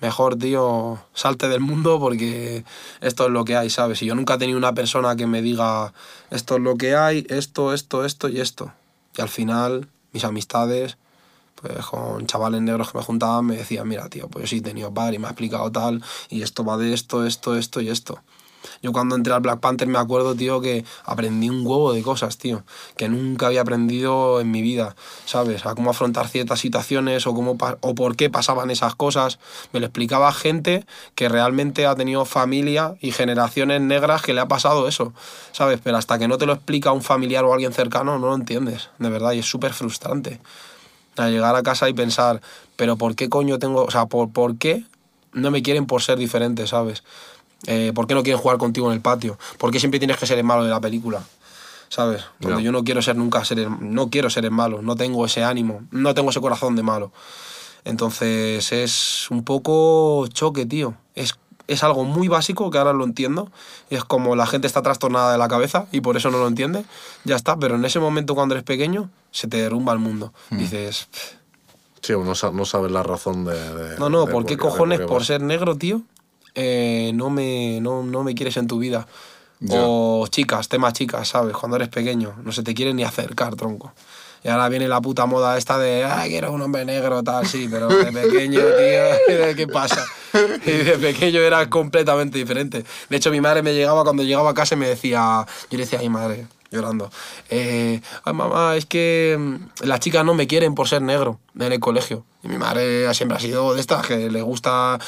mejor, 0.00 0.36
tío, 0.36 0.98
salte 1.14 1.48
del 1.48 1.60
mundo 1.60 1.98
porque 1.98 2.64
esto 3.00 3.26
es 3.26 3.30
lo 3.32 3.44
que 3.44 3.56
hay, 3.56 3.70
¿sabes? 3.70 4.02
Y 4.02 4.06
yo 4.06 4.14
nunca 4.14 4.34
he 4.34 4.38
tenido 4.38 4.58
una 4.58 4.74
persona 4.74 5.16
que 5.16 5.26
me 5.26 5.42
diga 5.42 5.94
esto 6.30 6.56
es 6.56 6.62
lo 6.62 6.76
que 6.76 6.94
hay, 6.94 7.26
esto, 7.30 7.72
esto, 7.72 8.04
esto 8.04 8.28
y 8.28 8.40
esto. 8.40 8.72
Y 9.16 9.22
al 9.22 9.30
final, 9.30 9.88
mis 10.12 10.24
amistades, 10.24 10.98
pues 11.60 11.84
con 11.86 12.26
chavales 12.26 12.60
negros 12.60 12.92
que 12.92 12.98
me 12.98 13.04
juntaban, 13.04 13.46
me 13.46 13.56
decían, 13.56 13.88
mira, 13.88 14.08
tío, 14.08 14.28
pues 14.28 14.44
yo 14.44 14.48
sí 14.48 14.56
he 14.58 14.62
tenido 14.62 14.92
padre 14.92 15.16
y 15.16 15.18
me 15.18 15.26
ha 15.26 15.30
explicado 15.30 15.70
tal, 15.72 16.02
y 16.28 16.42
esto 16.42 16.64
va 16.64 16.76
de 16.76 16.94
esto, 16.94 17.24
esto, 17.26 17.56
esto 17.56 17.80
y 17.80 17.90
esto. 17.90 18.20
Yo 18.82 18.92
cuando 18.92 19.16
entré 19.16 19.32
al 19.32 19.40
Black 19.40 19.60
Panther 19.60 19.88
me 19.88 19.98
acuerdo, 19.98 20.34
tío, 20.34 20.60
que 20.60 20.84
aprendí 21.04 21.50
un 21.50 21.66
huevo 21.66 21.92
de 21.92 22.02
cosas, 22.02 22.38
tío, 22.38 22.62
que 22.96 23.08
nunca 23.08 23.46
había 23.46 23.62
aprendido 23.62 24.40
en 24.40 24.50
mi 24.50 24.62
vida, 24.62 24.96
¿sabes? 25.24 25.66
A 25.66 25.74
cómo 25.74 25.90
afrontar 25.90 26.28
ciertas 26.28 26.60
situaciones 26.60 27.26
o, 27.26 27.34
cómo 27.34 27.56
o 27.80 27.94
por 27.94 28.16
qué 28.16 28.30
pasaban 28.30 28.70
esas 28.70 28.94
cosas. 28.94 29.38
Me 29.72 29.80
lo 29.80 29.86
explicaba 29.86 30.32
gente 30.32 30.84
que 31.14 31.28
realmente 31.28 31.86
ha 31.86 31.94
tenido 31.94 32.24
familia 32.24 32.96
y 33.00 33.12
generaciones 33.12 33.80
negras 33.80 34.22
que 34.22 34.34
le 34.34 34.40
ha 34.40 34.48
pasado 34.48 34.88
eso, 34.88 35.12
¿sabes? 35.52 35.80
Pero 35.82 35.96
hasta 35.96 36.18
que 36.18 36.28
no 36.28 36.38
te 36.38 36.46
lo 36.46 36.52
explica 36.52 36.92
un 36.92 37.02
familiar 37.02 37.44
o 37.44 37.52
alguien 37.52 37.72
cercano, 37.72 38.18
no 38.18 38.28
lo 38.28 38.34
entiendes, 38.34 38.90
de 38.98 39.10
verdad, 39.10 39.32
y 39.32 39.40
es 39.40 39.46
súper 39.46 39.72
frustrante. 39.72 40.40
A 41.18 41.30
llegar 41.30 41.56
a 41.56 41.62
casa 41.62 41.88
y 41.88 41.94
pensar, 41.94 42.40
pero 42.76 42.96
¿por 42.96 43.14
qué 43.16 43.28
coño 43.28 43.58
tengo, 43.58 43.84
o 43.84 43.90
sea, 43.90 44.06
por, 44.06 44.30
por 44.30 44.56
qué 44.56 44.84
no 45.32 45.50
me 45.50 45.62
quieren 45.62 45.86
por 45.86 46.02
ser 46.02 46.18
diferente, 46.18 46.66
¿sabes? 46.66 47.02
Eh, 47.66 47.92
¿Por 47.94 48.06
qué 48.06 48.14
no 48.14 48.22
quieren 48.22 48.40
jugar 48.40 48.58
contigo 48.58 48.88
en 48.88 48.94
el 48.94 49.00
patio? 49.00 49.38
¿Por 49.58 49.70
qué 49.72 49.80
siempre 49.80 49.98
tienes 49.98 50.16
que 50.16 50.26
ser 50.26 50.38
el 50.38 50.44
malo 50.44 50.64
de 50.64 50.70
la 50.70 50.80
película? 50.80 51.22
¿Sabes? 51.88 52.24
Yo 52.40 52.70
no 52.70 52.84
quiero 52.84 53.00
ser 53.02 53.16
nunca 53.16 53.44
ser 53.44 53.60
el, 53.60 53.68
no 53.80 54.10
quiero 54.10 54.30
ser 54.30 54.44
el 54.44 54.50
malo, 54.50 54.82
no 54.82 54.94
tengo 54.94 55.24
ese 55.24 55.42
ánimo, 55.42 55.82
no 55.90 56.14
tengo 56.14 56.30
ese 56.30 56.40
corazón 56.40 56.76
de 56.76 56.82
malo. 56.82 57.12
Entonces 57.84 58.70
es 58.72 59.30
un 59.30 59.42
poco 59.42 60.26
choque, 60.28 60.66
tío. 60.66 60.94
Es, 61.14 61.38
es 61.68 61.84
algo 61.84 62.04
muy 62.04 62.26
básico 62.26 62.70
que 62.70 62.78
ahora 62.78 62.92
lo 62.92 63.04
entiendo. 63.04 63.50
Y 63.90 63.94
es 63.94 64.04
como 64.04 64.34
la 64.34 64.46
gente 64.46 64.66
está 64.66 64.82
trastornada 64.82 65.30
de 65.30 65.38
la 65.38 65.46
cabeza 65.48 65.86
y 65.92 66.00
por 66.00 66.16
eso 66.16 66.30
no 66.30 66.38
lo 66.38 66.48
entiende. 66.48 66.84
Ya 67.24 67.36
está, 67.36 67.56
pero 67.56 67.76
en 67.76 67.84
ese 67.84 68.00
momento 68.00 68.34
cuando 68.34 68.54
eres 68.56 68.64
pequeño 68.64 69.08
se 69.30 69.46
te 69.46 69.58
derrumba 69.58 69.92
el 69.92 70.00
mundo. 70.00 70.32
Dices, 70.50 71.06
"Pff, 71.12 71.38
Sí, 72.00 72.12
no, 72.12 72.24
no 72.24 72.64
sabes 72.64 72.90
la 72.92 73.02
razón 73.02 73.44
de... 73.44 73.52
de- 73.74 73.98
no, 73.98 74.08
no, 74.08 74.24
de 74.26 74.32
¿por 74.32 74.46
qué 74.46 74.56
cojones 74.56 75.00
por 75.00 75.24
ser 75.24 75.42
negro, 75.42 75.76
tío? 75.76 76.02
eh, 76.54 77.12
no, 77.14 77.28
me, 77.30 77.80
no, 77.80 78.02
no 78.02 78.22
me 78.24 78.34
quieres 78.34 78.56
en 78.56 78.66
tu 78.66 78.78
vida. 78.78 79.06
Ya. 79.60 79.76
O 79.84 80.26
chicas, 80.28 80.68
tema 80.68 80.92
chicas, 80.92 81.28
¿sabes? 81.28 81.56
Cuando 81.56 81.76
eres 81.76 81.88
pequeño, 81.88 82.34
no 82.44 82.52
se 82.52 82.62
te 82.62 82.74
quiere 82.74 82.94
ni 82.94 83.02
acercar, 83.04 83.56
tronco. 83.56 83.92
Y 84.44 84.48
ahora 84.48 84.68
viene 84.68 84.88
la 84.88 85.00
puta 85.00 85.26
moda 85.26 85.58
esta 85.58 85.78
de, 85.78 86.04
ay, 86.04 86.30
quiero 86.30 86.52
un 86.52 86.62
hombre 86.62 86.84
negro, 86.84 87.22
tal, 87.22 87.46
sí, 87.46 87.68
pero 87.70 87.88
de 87.88 88.12
pequeño, 88.12 88.60
tío, 88.60 89.56
¿qué 89.56 89.66
pasa? 89.72 90.06
Y 90.64 90.70
de 90.70 90.98
pequeño 90.98 91.40
era 91.40 91.68
completamente 91.68 92.38
diferente. 92.38 92.84
De 93.08 93.16
hecho, 93.16 93.30
mi 93.30 93.40
madre 93.40 93.62
me 93.62 93.74
llegaba, 93.74 94.04
cuando 94.04 94.22
llegaba 94.22 94.50
a 94.50 94.54
casa 94.54 94.74
y 94.74 94.78
me 94.78 94.88
decía, 94.88 95.44
yo 95.70 95.78
le 95.78 95.84
decía 95.84 95.98
a 95.98 96.02
mi 96.02 96.08
madre, 96.08 96.46
llorando, 96.70 97.10
eh, 97.50 98.00
"Ay, 98.24 98.32
mamá, 98.34 98.76
es 98.76 98.86
que 98.86 99.36
mm, 99.38 99.86
las 99.86 100.00
chicas 100.00 100.24
no 100.24 100.34
me 100.34 100.46
quieren 100.46 100.74
por 100.74 100.88
ser 100.88 101.02
negro 101.02 101.38
en 101.58 101.72
el 101.72 101.80
colegio. 101.80 102.24
Y 102.42 102.48
mi 102.48 102.56
madre 102.56 103.12
siempre 103.14 103.36
ha 103.36 103.40
sido 103.40 103.74
de 103.74 103.80
estas, 103.80 104.06
que 104.06 104.30
le 104.30 104.42
gusta... 104.42 104.98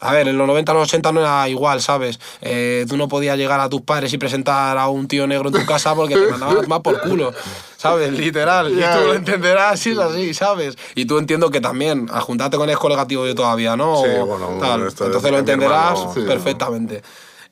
A 0.00 0.12
ver, 0.12 0.28
en 0.28 0.36
los 0.38 0.46
90, 0.46 0.72
los 0.74 0.84
80 0.84 1.10
no 1.12 1.20
era 1.20 1.48
igual, 1.48 1.80
¿sabes? 1.80 2.20
Eh, 2.42 2.84
tú 2.88 2.96
no 2.96 3.08
podías 3.08 3.36
llegar 3.36 3.58
a 3.60 3.68
tus 3.68 3.80
padres 3.80 4.12
y 4.12 4.18
presentar 4.18 4.76
a 4.78 4.88
un 4.88 5.08
tío 5.08 5.26
negro 5.26 5.48
en 5.48 5.54
tu 5.54 5.66
casa 5.66 5.94
porque 5.94 6.14
te 6.14 6.26
mandaban 6.30 6.60
tomar 6.62 6.82
por 6.82 7.00
culo, 7.00 7.32
¿sabes? 7.76 8.12
Literal. 8.12 8.74
Ya. 8.76 8.94
Y 8.96 9.00
tú 9.00 9.06
lo 9.08 9.14
entenderás 9.14 9.80
si 9.80 9.90
es 9.92 9.98
así, 9.98 10.34
¿sabes? 10.34 10.76
Y 10.94 11.06
tú 11.06 11.18
entiendo 11.18 11.50
que 11.50 11.60
también, 11.60 12.08
a 12.12 12.20
juntarte 12.20 12.56
con 12.56 12.68
el 12.70 12.78
colega 12.78 13.06
tío 13.06 13.26
yo 13.26 13.34
todavía, 13.34 13.76
¿no? 13.76 14.02
Sí, 14.04 14.10
bueno, 14.24 14.58
tal. 14.60 14.82
Entonces 14.82 15.30
lo 15.30 15.38
entenderás 15.38 15.98
hermano. 15.98 16.14
Sí. 16.14 16.20
perfectamente. 16.26 17.02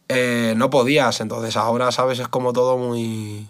Eh, 0.08 0.54
no 0.56 0.70
podías, 0.70 1.20
entonces 1.20 1.56
ahora, 1.56 1.90
¿sabes? 1.92 2.18
Es 2.20 2.28
como 2.28 2.52
todo 2.52 2.76
muy 2.78 3.48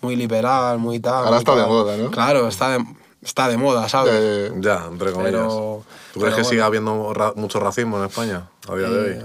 muy 0.00 0.16
liberal, 0.16 0.78
muy 0.78 0.98
tal. 1.00 1.14
Ahora 1.16 1.30
muy 1.32 1.38
está 1.40 1.54
de 1.56 1.66
moda, 1.66 1.96
¿no? 1.98 2.10
Claro, 2.10 2.48
está 2.48 2.70
de, 2.78 2.84
está 3.22 3.48
de 3.48 3.56
moda, 3.58 3.88
¿sabes? 3.88 4.12
Eh, 4.16 4.52
Ya, 4.60 4.86
entre 4.90 5.12
comillas. 5.12 5.32
Pero- 5.32 5.82
¿Tú 6.12 6.18
crees 6.20 6.34
que 6.34 6.40
bueno. 6.40 6.48
sigue 6.50 6.62
habiendo 6.62 7.14
ra- 7.14 7.34
mucho 7.36 7.60
racismo 7.60 7.98
en 7.98 8.04
España 8.06 8.48
a 8.68 8.74
día 8.74 8.88
de 8.88 8.98
hoy? 8.98 9.24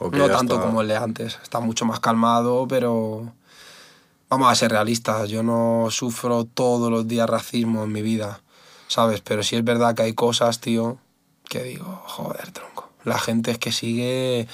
¿O 0.00 0.10
que 0.10 0.18
no 0.18 0.28
tanto 0.28 0.54
está- 0.56 0.66
como 0.66 0.82
el 0.82 0.88
de 0.88 0.96
antes, 0.96 1.38
está 1.42 1.60
mucho 1.60 1.84
más 1.86 2.00
calmado, 2.00 2.66
pero 2.68 3.32
vamos 4.28 4.50
a 4.52 4.54
ser 4.54 4.72
realistas, 4.72 5.28
yo 5.30 5.42
no 5.42 5.86
sufro 5.90 6.44
todos 6.44 6.90
los 6.90 7.08
días 7.08 7.30
racismo 7.30 7.84
en 7.84 7.92
mi 7.92 8.02
vida, 8.02 8.40
¿sabes? 8.88 9.20
Pero 9.22 9.42
sí 9.42 9.56
es 9.56 9.64
verdad 9.64 9.94
que 9.94 10.02
hay 10.02 10.12
cosas, 10.12 10.60
tío, 10.60 10.98
que 11.48 11.62
digo, 11.62 12.02
joder, 12.06 12.50
tronco. 12.52 12.90
La 13.04 13.18
gente 13.18 13.52
es 13.52 13.58
que 13.58 13.72
sigue 13.72 14.46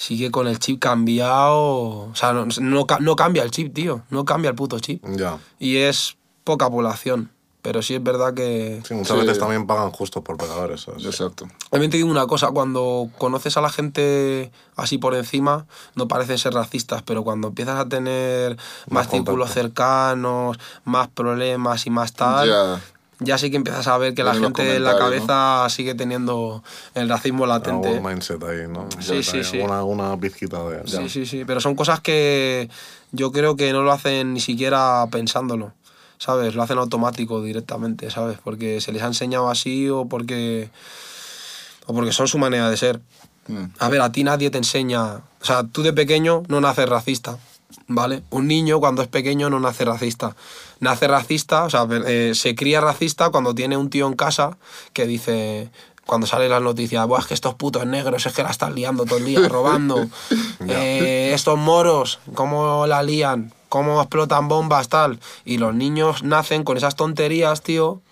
sigue 0.00 0.30
con 0.30 0.46
el 0.48 0.58
chip 0.58 0.80
cambiado, 0.80 1.58
o 1.58 2.12
sea, 2.14 2.32
no, 2.32 2.46
no, 2.60 2.86
no 3.00 3.16
cambia 3.16 3.42
el 3.42 3.50
chip, 3.50 3.74
tío, 3.74 4.00
no 4.08 4.24
cambia 4.24 4.48
el 4.48 4.54
puto 4.56 4.78
chip. 4.80 5.04
Ya. 5.16 5.36
Y 5.58 5.76
es 5.76 6.16
poca 6.42 6.70
población, 6.70 7.30
pero 7.60 7.82
sí 7.82 7.94
es 7.96 8.02
verdad 8.02 8.32
que... 8.32 8.80
Sí, 8.82 8.94
muchas 8.94 9.14
Sí. 9.14 9.26
veces 9.26 9.38
también 9.38 9.66
pagan 9.66 9.90
justo 9.90 10.24
por 10.24 10.38
pecadores. 10.38 10.80
¿sabes? 10.80 11.04
exacto. 11.04 11.48
También 11.68 11.90
te 11.90 11.98
digo 11.98 12.08
una 12.10 12.26
cosa, 12.26 12.48
cuando 12.50 13.10
conoces 13.18 13.58
a 13.58 13.60
la 13.60 13.68
gente 13.68 14.50
así 14.74 14.96
por 14.96 15.14
encima, 15.14 15.66
no 15.96 16.08
parecen 16.08 16.38
ser 16.38 16.54
racistas, 16.54 17.02
pero 17.02 17.22
cuando 17.22 17.48
empiezas 17.48 17.78
a 17.78 17.86
tener 17.86 18.56
más, 18.88 19.04
Más 19.04 19.10
círculos 19.10 19.50
cercanos, 19.50 20.58
más 20.84 21.08
problemas 21.08 21.84
y 21.86 21.90
más 21.90 22.14
tal, 22.14 22.48
ya, 22.48 22.80
Ya. 23.20 23.38
sí 23.38 23.50
que 23.50 23.56
empiezas 23.56 23.86
a 23.86 23.96
ver 23.98 24.14
que 24.14 24.24
la 24.24 24.34
gente 24.34 24.76
en 24.76 24.84
la 24.84 24.96
cabeza 24.96 25.66
sigue 25.68 25.94
teniendo 25.94 26.62
el 26.94 27.08
racismo 27.08 27.46
latente. 27.46 27.88
Algún 27.88 28.10
mindset 28.10 28.42
ahí, 28.42 28.66
¿no? 28.68 28.88
Sí, 28.98 29.22
sí, 29.22 29.44
sí. 29.44 29.60
Alguna, 29.60 29.78
alguna 29.78 30.16
pizquita 30.18 30.68
de... 30.68 30.86
Sí, 30.86 31.08
sí, 31.08 31.26
sí, 31.26 31.44
pero 31.44 31.60
son 31.60 31.74
cosas 31.74 32.00
que 32.00 32.68
yo 33.12 33.32
creo 33.32 33.56
que 33.56 33.72
no 33.72 33.82
lo 33.82 33.92
hacen 33.92 34.34
ni 34.34 34.40
siquiera 34.40 35.06
pensándolo, 35.10 35.72
¿sabes? 36.18 36.54
Lo 36.54 36.62
hacen 36.62 36.78
automático 36.78 37.42
directamente, 37.42 38.10
¿sabes? 38.10 38.38
Porque 38.42 38.80
se 38.80 38.92
les 38.92 39.02
ha 39.02 39.06
enseñado 39.06 39.50
así 39.50 39.88
o 39.88 40.06
porque, 40.06 40.70
o 41.86 41.94
porque 41.94 42.12
son 42.12 42.28
su 42.28 42.38
manera 42.38 42.70
de 42.70 42.76
ser. 42.76 43.00
Mm. 43.48 43.64
A 43.78 43.88
ver, 43.88 44.00
a 44.02 44.12
ti 44.12 44.24
nadie 44.24 44.50
te 44.50 44.58
enseña. 44.58 45.16
O 45.40 45.44
sea, 45.44 45.64
tú 45.64 45.82
de 45.82 45.92
pequeño 45.92 46.42
no 46.48 46.60
naces 46.60 46.88
racista, 46.88 47.38
¿vale? 47.90 48.22
Un 48.30 48.46
niño 48.46 48.80
cuando 48.80 49.02
es 49.02 49.08
pequeño 49.08 49.50
no 49.50 49.60
nace 49.60 49.84
racista. 49.84 50.36
Nace 50.78 51.08
racista, 51.08 51.64
o 51.64 51.70
sea, 51.70 51.86
eh, 52.06 52.32
se 52.34 52.54
cría 52.54 52.80
racista 52.80 53.30
cuando 53.30 53.54
tiene 53.54 53.76
un 53.76 53.90
tío 53.90 54.06
en 54.06 54.14
casa 54.14 54.56
que 54.92 55.06
dice. 55.06 55.70
Cuando 56.06 56.26
salen 56.26 56.50
las 56.50 56.62
noticias, 56.62 57.06
Buah, 57.06 57.20
es 57.20 57.26
que 57.26 57.34
estos 57.34 57.54
putos 57.54 57.86
negros 57.86 58.26
es 58.26 58.32
que 58.32 58.42
la 58.42 58.50
están 58.50 58.74
liando 58.74 59.04
todo 59.04 59.18
el 59.18 59.26
día, 59.26 59.48
robando. 59.48 60.08
Eh, 60.68 61.32
estos 61.34 61.58
moros, 61.58 62.18
cómo 62.34 62.86
la 62.86 63.02
lían, 63.02 63.52
cómo 63.68 64.00
explotan 64.00 64.46
bombas, 64.46 64.88
tal. 64.88 65.20
Y 65.44 65.58
los 65.58 65.74
niños 65.74 66.22
nacen 66.22 66.64
con 66.64 66.76
esas 66.76 66.96
tonterías, 66.96 67.62
tío, 67.62 68.02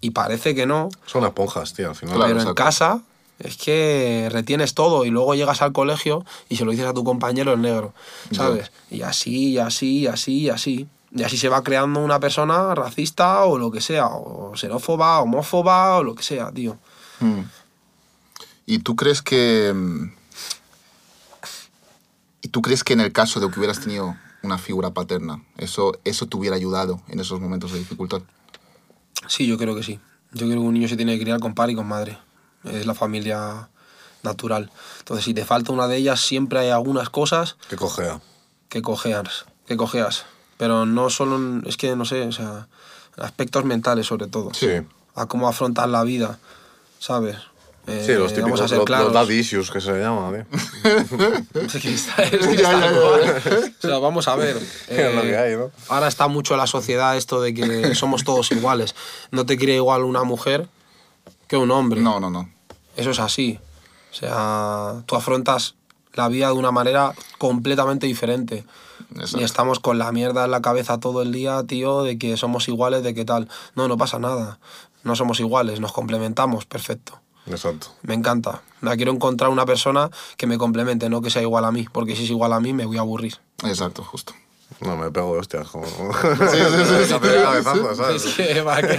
y 0.00 0.10
parece 0.10 0.54
que 0.54 0.64
no, 0.64 0.90
Son 1.06 1.24
esponjas, 1.24 1.74
tío, 1.74 1.88
al 1.88 1.96
final. 1.96 2.18
Pero 2.20 2.40
en 2.40 2.54
casa 2.54 3.02
es 3.38 3.56
que 3.56 4.28
retienes 4.32 4.74
todo 4.74 5.04
y 5.04 5.10
luego 5.10 5.34
llegas 5.34 5.62
al 5.62 5.72
colegio 5.72 6.24
y 6.48 6.56
se 6.56 6.64
lo 6.64 6.72
dices 6.72 6.86
a 6.86 6.94
tu 6.94 7.04
compañero 7.04 7.52
el 7.52 7.62
negro, 7.62 7.94
¿sabes? 8.32 8.72
Y 8.90 9.02
así, 9.02 9.50
y 9.50 9.58
así, 9.58 9.98
y 10.00 10.06
así, 10.06 10.32
y 10.40 10.48
así. 10.50 10.88
Y 11.10 11.22
así 11.22 11.38
se 11.38 11.48
va 11.48 11.62
creando 11.62 12.00
una 12.00 12.20
persona 12.20 12.74
racista 12.74 13.44
o 13.44 13.56
lo 13.56 13.70
que 13.70 13.80
sea, 13.80 14.08
o 14.08 14.54
xenófoba, 14.56 15.20
homófoba 15.20 15.96
o 15.96 16.02
lo 16.02 16.14
que 16.14 16.22
sea, 16.22 16.52
tío. 16.52 16.76
Mm. 17.20 17.40
¿Y 18.66 18.80
tú 18.80 18.94
crees 18.96 19.22
que... 19.22 19.72
mm, 19.74 20.12
¿Y 22.42 22.48
tú 22.48 22.60
crees 22.60 22.84
que 22.84 22.92
en 22.92 23.00
el 23.00 23.12
caso 23.12 23.40
de 23.40 23.50
que 23.50 23.58
hubieras 23.58 23.80
tenido 23.80 24.16
una 24.42 24.58
figura 24.58 24.90
paterna, 24.90 25.42
eso, 25.56 25.98
eso 26.04 26.26
te 26.26 26.36
hubiera 26.36 26.56
ayudado 26.56 27.00
en 27.08 27.20
esos 27.20 27.40
momentos 27.40 27.72
de 27.72 27.78
dificultad? 27.78 28.22
Sí, 29.26 29.46
yo 29.46 29.56
creo 29.58 29.74
que 29.74 29.82
sí. 29.82 29.98
Yo 30.32 30.46
creo 30.46 30.60
que 30.60 30.66
un 30.66 30.74
niño 30.74 30.88
se 30.88 30.96
tiene 30.96 31.16
que 31.16 31.22
criar 31.22 31.40
con 31.40 31.54
padre 31.54 31.72
y 31.72 31.76
con 31.76 31.86
madre. 31.86 32.18
Es 32.64 32.86
la 32.86 32.94
familia 32.94 33.68
natural. 34.22 34.70
Entonces, 34.98 35.24
si 35.24 35.34
te 35.34 35.44
falta 35.44 35.72
una 35.72 35.86
de 35.88 35.96
ellas, 35.96 36.20
siempre 36.20 36.58
hay 36.58 36.70
algunas 36.70 37.08
cosas 37.10 37.56
Que 37.68 37.76
cojea. 37.76 38.20
que 38.68 38.82
cojeas, 38.82 39.44
que 39.66 39.76
cojeas. 39.76 40.24
Pero 40.56 40.86
no 40.86 41.08
solo, 41.08 41.62
es 41.66 41.76
que 41.76 41.94
no 41.94 42.04
sé, 42.04 42.22
o 42.22 42.32
sea, 42.32 42.66
aspectos 43.16 43.64
mentales 43.64 44.06
sobre 44.06 44.26
todo. 44.26 44.52
Sí. 44.54 44.68
A 45.14 45.26
cómo 45.26 45.48
afrontar 45.48 45.88
la 45.88 46.02
vida, 46.02 46.38
¿sabes? 46.98 47.36
Eh, 47.86 48.02
Sí, 48.04 48.12
los 48.12 48.32
vamos 48.32 48.34
típicos, 48.34 48.60
a 48.60 48.68
ser 48.68 48.78
los, 48.78 48.88
los 48.90 49.12
daddy 49.14 49.38
issues 49.38 49.70
que 49.70 49.80
se 49.80 49.92
llama, 49.98 50.30
tío. 50.30 50.46
Es 51.62 51.72
que 51.80 51.94
está- 51.94 52.22
es 52.24 52.30
que 52.46 52.56
Ya, 52.56 52.72
está 52.72 52.72
ya, 52.72 52.80
ya, 52.80 52.90
igual. 52.92 53.72
O 53.78 53.86
sea, 53.86 53.98
vamos 53.98 54.28
a 54.28 54.36
ver. 54.36 54.56
Es 54.88 55.14
lo 55.14 55.22
eh, 55.22 55.30
que 55.30 55.36
hay, 55.38 55.56
¿no? 55.56 55.70
Ahora 55.88 56.08
está 56.08 56.28
mucho 56.28 56.54
en 56.54 56.58
la 56.60 56.66
sociedad 56.66 57.16
esto 57.16 57.40
de 57.40 57.54
que 57.54 57.94
somos 57.94 58.24
todos 58.24 58.50
iguales. 58.52 58.94
No 59.30 59.46
te 59.46 59.56
quiere 59.56 59.76
igual 59.76 60.02
una 60.04 60.22
mujer 60.24 60.68
que 61.48 61.56
un 61.56 61.70
hombre. 61.72 62.00
No, 62.00 62.20
no, 62.20 62.30
no. 62.30 62.48
Eso 62.96 63.10
es 63.10 63.18
así. 63.18 63.58
O 64.12 64.14
sea, 64.14 65.02
tú 65.06 65.16
afrontas 65.16 65.74
la 66.14 66.28
vida 66.28 66.48
de 66.48 66.54
una 66.54 66.70
manera 66.70 67.14
completamente 67.38 68.06
diferente. 68.06 68.64
Exacto. 69.14 69.40
Y 69.40 69.44
estamos 69.44 69.80
con 69.80 69.98
la 69.98 70.12
mierda 70.12 70.44
en 70.44 70.50
la 70.50 70.60
cabeza 70.60 70.98
todo 70.98 71.22
el 71.22 71.32
día, 71.32 71.62
tío, 71.64 72.02
de 72.02 72.18
que 72.18 72.36
somos 72.36 72.68
iguales, 72.68 73.02
de 73.02 73.14
que 73.14 73.24
tal. 73.24 73.48
No, 73.74 73.88
no 73.88 73.96
pasa 73.96 74.18
nada. 74.18 74.58
No 75.04 75.14
somos 75.16 75.40
iguales, 75.40 75.80
nos 75.80 75.92
complementamos, 75.92 76.66
perfecto. 76.66 77.20
Exacto. 77.46 77.88
Me 78.02 78.14
encanta. 78.14 78.62
Quiero 78.96 79.12
encontrar 79.12 79.50
una 79.50 79.64
persona 79.64 80.10
que 80.36 80.46
me 80.46 80.58
complemente, 80.58 81.08
no 81.08 81.22
que 81.22 81.30
sea 81.30 81.40
igual 81.40 81.64
a 81.64 81.72
mí, 81.72 81.86
porque 81.92 82.14
si 82.16 82.24
es 82.24 82.30
igual 82.30 82.52
a 82.52 82.60
mí 82.60 82.72
me 82.72 82.84
voy 82.84 82.98
a 82.98 83.00
aburrir. 83.00 83.38
Exacto, 83.64 84.02
justo. 84.02 84.34
No, 84.80 84.96
me 84.96 85.10
pego 85.10 85.34
de 85.34 85.40
hostias. 85.40 85.68
Como... 85.68 85.84
sí, 85.86 85.92
sí. 88.18 88.32
Que 88.36 88.62
va 88.62 88.76
a 88.76 88.80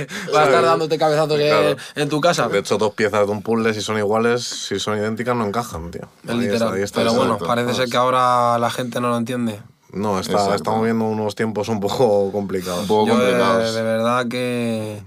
estar 0.46 0.64
dándote 0.64 0.98
cabezazos 0.98 1.40
en- 1.40 1.48
Claro. 1.48 1.76
en 1.96 2.10
tu 2.10 2.22
casa. 2.22 2.48
De 2.50 2.60
hecho, 2.60 2.78
dos 2.78 2.94
piezas 2.94 3.26
de 3.26 3.32
un 3.32 3.42
puzzle, 3.42 3.74
si 3.74 3.82
son 3.82 3.98
iguales, 3.98 4.44
si 4.44 4.80
son 4.80 4.98
idénticas, 4.98 5.36
no 5.36 5.46
encajan, 5.46 5.92
tío. 5.92 6.08
Es 6.24 6.30
Ahí 6.32 6.38
literal. 6.40 6.62
está, 6.62 6.74
ahí 6.76 6.82
está 6.84 7.00
Pero 7.02 7.14
bueno, 7.14 7.38
parece 7.38 7.74
ser 7.74 7.90
que 7.90 7.98
ahora 7.98 8.58
la 8.60 8.70
gente 8.70 9.00
no 9.00 9.10
lo 9.10 9.18
entiende. 9.18 9.62
No, 9.92 10.20
está, 10.20 10.54
estamos 10.54 10.84
viendo 10.84 11.06
unos 11.06 11.34
tiempos 11.36 11.68
un 11.70 11.80
poco 11.80 12.32
complicados. 12.32 12.82
Un 12.82 12.88
poco 12.88 13.08
Yo 13.08 13.18
de, 13.18 13.32
complicados. 13.32 13.74
de 13.74 13.82
verdad 13.82 14.28
que 14.28 15.02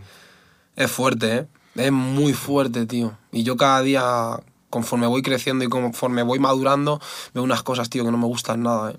es 0.76 0.90
fuerte, 0.90 1.36
¿eh? 1.36 1.46
Es 1.74 1.92
muy 1.92 2.32
fuerte, 2.34 2.84
tío. 2.86 3.12
Y 3.30 3.44
yo 3.44 3.56
cada 3.56 3.80
día, 3.82 4.40
conforme 4.70 5.06
voy 5.06 5.22
creciendo 5.22 5.64
y 5.64 5.68
conforme 5.68 6.22
voy 6.22 6.38
madurando, 6.38 7.00
veo 7.32 7.42
unas 7.44 7.62
cosas, 7.62 7.88
tío, 7.90 8.04
que 8.04 8.10
no 8.10 8.18
me 8.18 8.26
gustan 8.26 8.62
nada, 8.62 8.92
¿eh? 8.92 8.96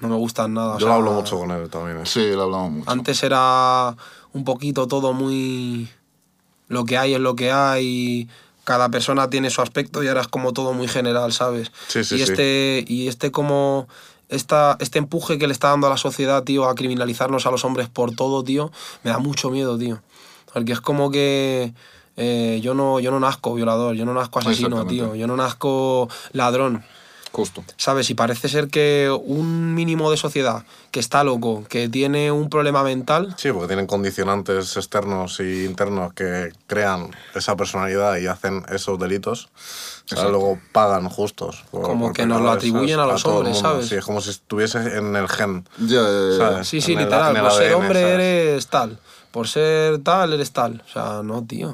No 0.00 0.08
me 0.08 0.16
gustan 0.16 0.54
nada. 0.54 0.76
o 0.76 0.78
Yo 0.78 0.86
lo 0.86 0.92
sea, 0.92 0.96
hablo 0.96 1.12
mucho 1.12 1.38
con 1.38 1.50
él 1.50 1.68
también. 1.70 1.98
¿eh? 1.98 2.06
Sí, 2.06 2.30
lo 2.32 2.42
hablamos 2.42 2.70
mucho. 2.72 2.90
Antes 2.90 3.22
era 3.22 3.94
un 4.32 4.44
poquito 4.44 4.86
todo 4.86 5.12
muy... 5.12 5.88
Lo 6.68 6.84
que 6.84 6.98
hay 6.98 7.14
es 7.14 7.20
lo 7.20 7.36
que 7.36 7.52
hay, 7.52 8.28
cada 8.64 8.88
persona 8.88 9.30
tiene 9.30 9.50
su 9.50 9.62
aspecto 9.62 10.02
y 10.02 10.08
ahora 10.08 10.22
es 10.22 10.28
como 10.28 10.52
todo 10.52 10.72
muy 10.72 10.88
general, 10.88 11.32
¿sabes? 11.32 11.70
Sí, 11.86 12.02
sí, 12.04 12.16
y 12.16 12.18
sí. 12.18 12.24
este, 12.24 12.84
y 12.86 13.08
este 13.08 13.30
como... 13.30 13.88
Esta, 14.28 14.76
este 14.80 14.98
empuje 14.98 15.38
que 15.38 15.46
le 15.46 15.52
está 15.52 15.68
dando 15.68 15.86
a 15.86 15.90
la 15.90 15.96
sociedad, 15.96 16.42
tío, 16.42 16.68
a 16.68 16.74
criminalizarnos 16.74 17.46
a 17.46 17.52
los 17.52 17.64
hombres 17.64 17.88
por 17.88 18.12
todo, 18.12 18.42
tío, 18.42 18.72
me 19.04 19.12
da 19.12 19.18
mucho 19.18 19.50
miedo, 19.50 19.78
tío. 19.78 20.02
Porque 20.52 20.72
es 20.72 20.80
como 20.80 21.12
que 21.12 21.72
eh, 22.16 22.60
yo, 22.62 22.74
no, 22.74 22.98
yo 22.98 23.10
no 23.10 23.20
nazco 23.20 23.54
violador, 23.54 23.94
yo 23.94 24.04
no 24.06 24.14
nazco 24.14 24.38
asesino, 24.38 24.86
tío, 24.86 25.14
yo 25.14 25.26
no 25.26 25.36
nazco 25.36 26.08
ladrón. 26.32 26.82
Justo. 27.36 27.62
¿Sabes? 27.76 28.08
Y 28.08 28.14
parece 28.14 28.48
ser 28.48 28.68
que 28.68 29.14
un 29.24 29.74
mínimo 29.74 30.10
de 30.10 30.16
sociedad 30.16 30.64
que 30.90 31.00
está 31.00 31.22
loco, 31.22 31.64
que 31.68 31.86
tiene 31.90 32.32
un 32.32 32.48
problema 32.48 32.82
mental, 32.82 33.34
Sí, 33.36 33.52
porque 33.52 33.66
tienen 33.68 33.86
condicionantes 33.86 34.74
externos 34.78 35.38
e 35.40 35.64
internos 35.66 36.14
que 36.14 36.50
crean 36.66 37.10
esa 37.34 37.54
personalidad 37.54 38.16
y 38.16 38.26
hacen 38.26 38.64
esos 38.72 38.98
delitos. 38.98 39.50
O 40.10 40.16
sea, 40.16 40.28
luego 40.30 40.58
pagan 40.72 41.10
justos. 41.10 41.62
por- 41.70 41.82
Como 41.82 42.06
por 42.06 42.14
que 42.14 42.24
nos 42.24 42.40
lo 42.40 42.50
atribuyen 42.50 43.00
a 43.00 43.04
los 43.04 43.22
el 43.26 43.30
hombres. 43.32 43.58
¿sabes? 43.58 43.86
Sí, 43.88 43.96
es 43.96 44.04
como 44.06 44.22
si 44.22 44.30
estuviese 44.30 44.78
en 44.96 45.14
el 45.14 45.28
gen. 45.28 45.68
Ya, 45.78 46.00
ya, 46.02 46.30
ya. 46.30 46.36
¿sabes? 46.38 46.68
Sí, 46.68 46.80
sí, 46.80 46.92
En 46.94 47.00
literal. 47.00 47.36
el 47.36 47.42
por 47.42 47.52
ser 47.52 47.66
ADN, 47.72 47.74
hombre 47.74 48.00
¿sabes? 48.00 48.14
eres 48.14 48.66
tal. 48.68 48.98
Por 49.30 49.46
ser 49.48 49.98
tal, 49.98 50.32
eres 50.32 50.52
tal. 50.52 50.82
O 50.88 50.90
sea, 50.90 51.20
no, 51.22 51.44
tío. 51.44 51.68